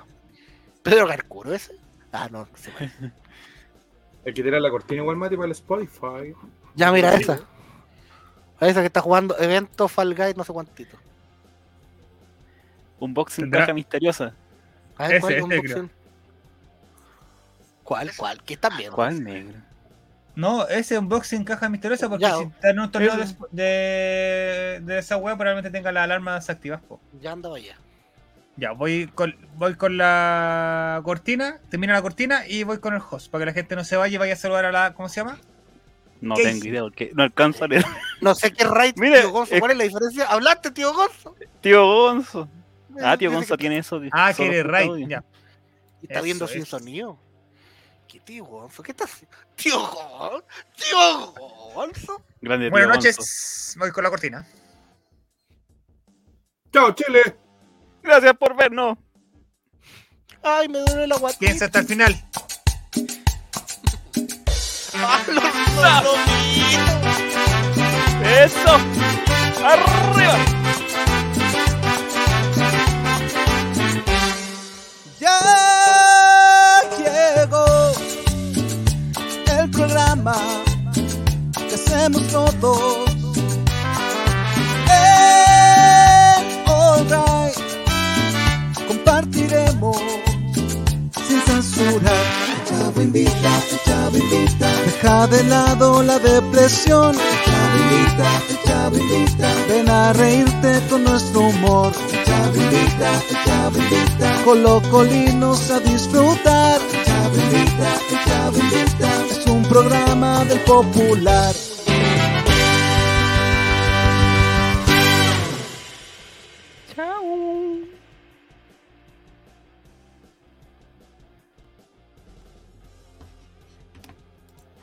Pedro 0.82 1.06
Carcuro 1.06 1.52
ese. 1.54 1.74
Ah, 2.12 2.28
no, 2.30 2.40
no 2.40 2.48
se 2.56 2.70
parece. 2.70 3.12
Hay 4.26 4.34
que 4.34 4.42
tirar 4.42 4.60
la 4.60 4.70
cortina 4.70 5.00
igual, 5.02 5.16
Mati, 5.16 5.36
para 5.36 5.46
el 5.46 5.52
Spotify. 5.52 6.34
Ya, 6.74 6.92
mira 6.92 7.14
esa. 7.14 7.40
A 8.58 8.66
esa 8.68 8.80
que 8.80 8.86
está 8.88 9.00
jugando 9.00 9.38
evento 9.38 9.88
Fall 9.88 10.14
Guys, 10.14 10.36
no 10.36 10.44
sé 10.44 10.52
cuántito. 10.52 10.96
Unboxing 12.98 13.44
Tendrá- 13.44 13.60
caja 13.60 13.72
misteriosa. 13.72 14.34
A 14.98 15.08
ver, 15.08 15.16
Ese, 15.16 15.20
¿cuál, 15.20 15.32
ese 15.34 15.42
unboxing? 15.44 15.90
¿Cuál? 17.82 18.10
¿Cuál? 18.16 18.42
¿Qué 18.44 18.54
están 18.54 18.76
viendo? 18.76 18.94
¿Cuál 18.96 19.24
negro? 19.24 19.58
No, 20.40 20.66
ese 20.68 20.98
unboxing 20.98 21.44
caja 21.44 21.68
misteriosa 21.68 22.08
porque 22.08 22.22
Ya, 22.22 22.36
si 22.36 22.44
está 22.44 22.70
en 22.70 22.80
un 22.80 22.90
torneo 22.90 23.14
de, 23.16 23.26
de, 23.52 24.80
de 24.82 24.98
esa 24.98 25.16
web 25.16 25.36
probablemente 25.36 25.70
tenga 25.70 25.92
las 25.92 26.04
alarmas 26.04 26.48
activas. 26.48 26.80
po. 26.80 26.98
Ya 27.20 27.32
andaba 27.32 27.56
allá. 27.56 27.76
Ya, 28.56 28.72
voy 28.72 29.06
con, 29.14 29.36
voy 29.56 29.74
con 29.74 29.96
la 29.96 31.00
cortina, 31.04 31.58
termino 31.70 31.92
la 31.92 32.02
cortina 32.02 32.46
y 32.46 32.62
voy 32.64 32.78
con 32.78 32.94
el 32.94 33.00
host 33.08 33.30
para 33.30 33.42
que 33.42 33.46
la 33.46 33.52
gente 33.54 33.76
no 33.76 33.84
se 33.84 33.96
vaya 33.96 34.14
y 34.14 34.18
vaya 34.18 34.32
a 34.32 34.36
saludar 34.36 34.64
a 34.66 34.72
la. 34.72 34.94
¿Cómo 34.94 35.08
se 35.08 35.20
llama? 35.20 35.38
No 36.20 36.34
¿Qué 36.34 36.42
tengo 36.42 36.56
hice? 36.58 36.68
idea 36.68 36.82
porque 36.82 37.10
no 37.14 37.22
alcanzo 37.22 37.64
a 37.64 37.68
leer. 37.68 37.84
No 38.20 38.34
sé 38.34 38.52
qué 38.52 38.64
raid, 38.64 38.94
Mire, 38.96 39.20
tío 39.20 39.30
Gonzo. 39.30 39.54
es- 39.54 39.60
¿Cuál 39.60 39.72
es 39.72 39.78
la 39.78 39.84
diferencia? 39.84 40.24
¿Hablaste, 40.26 40.70
tío 40.72 40.92
Gonzo? 40.92 41.34
Tío 41.62 41.86
Gonzo. 41.86 42.48
Ah, 43.02 43.16
tío 43.16 43.30
Gonzo 43.32 43.56
tiene 43.56 43.78
eso. 43.78 44.00
Ah, 44.12 44.32
que 44.36 44.46
eres 44.46 44.66
audio. 44.88 45.08
Ya. 45.08 45.24
Y 46.02 46.06
está 46.06 46.16
Eso 46.16 46.24
viendo 46.24 46.44
es. 46.46 46.50
sin 46.50 46.66
sonido. 46.66 47.18
¿Qué 48.10 48.18
tío 48.18 48.44
Gonzo? 48.44 48.82
¿Qué 48.82 48.90
estás 48.90 49.12
haciendo? 49.12 49.36
Tío 49.56 49.78
Gonzo. 49.78 50.44
Tío 50.76 51.32
Gonzo. 51.74 52.22
Grande 52.40 52.66
tío 52.66 52.70
Buenas 52.72 52.88
Gonzo. 52.88 53.08
noches. 53.08 53.76
Voy 53.78 53.92
con 53.92 54.02
la 54.02 54.10
cortina. 54.10 54.44
Chao, 56.72 56.92
Chile. 56.92 57.36
Gracias 58.02 58.36
por 58.36 58.56
vernos. 58.56 58.98
Ay, 60.42 60.68
me 60.68 60.80
duele 60.80 61.06
la 61.06 61.18
guatita. 61.18 61.38
Piensa 61.38 61.66
hasta 61.66 61.78
el 61.80 61.86
final. 61.86 62.12
¡Ah, 65.02 65.22
los! 65.28 66.18
¡Eso! 68.26 68.78
¡Arriba! 69.64 70.49
Que 82.00 82.16
hacemos 82.16 82.22
todos. 82.60 83.10
En 84.86 86.68
All 86.68 87.04
Right 87.10 87.56
compartiremos 88.88 89.98
sin 91.26 91.40
censura. 91.42 92.12
El 92.52 92.64
Chavo 92.68 93.02
invita, 93.02 93.52
el 93.70 93.78
Chavo 93.84 94.16
invita. 94.16 94.68
Deja 94.86 95.26
de 95.26 95.44
lado 95.44 96.02
la 96.02 96.18
depresión. 96.18 97.14
El 97.14 97.44
Chavo 97.44 97.76
invita, 97.82 98.42
el 98.48 98.58
Chavo 98.64 98.96
invita. 98.98 99.48
Ven 99.68 99.88
a 99.88 100.12
reírte 100.12 100.80
con 100.88 101.04
nuestro 101.04 101.40
humor. 101.40 101.92
El 102.12 102.24
Chavo 102.24 102.56
invita, 102.56 103.10
el 103.30 103.44
Chavo 103.44 103.78
invita. 103.78 104.44
Colocolinos 104.44 105.70
a 105.70 105.80
disfrutar. 105.80 106.80
El 106.92 107.04
Chavo 107.04 107.36
invita, 107.36 107.88
el 108.10 108.24
Chavo 108.24 108.58
invita. 108.58 109.10
Es 109.30 109.46
un 109.46 109.62
programa 109.64 110.44
del 110.46 110.60
popular. 110.60 111.54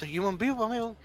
Seguimos 0.07 0.31
en 0.31 0.38
vivo, 0.38 0.63
amigo. 0.63 0.95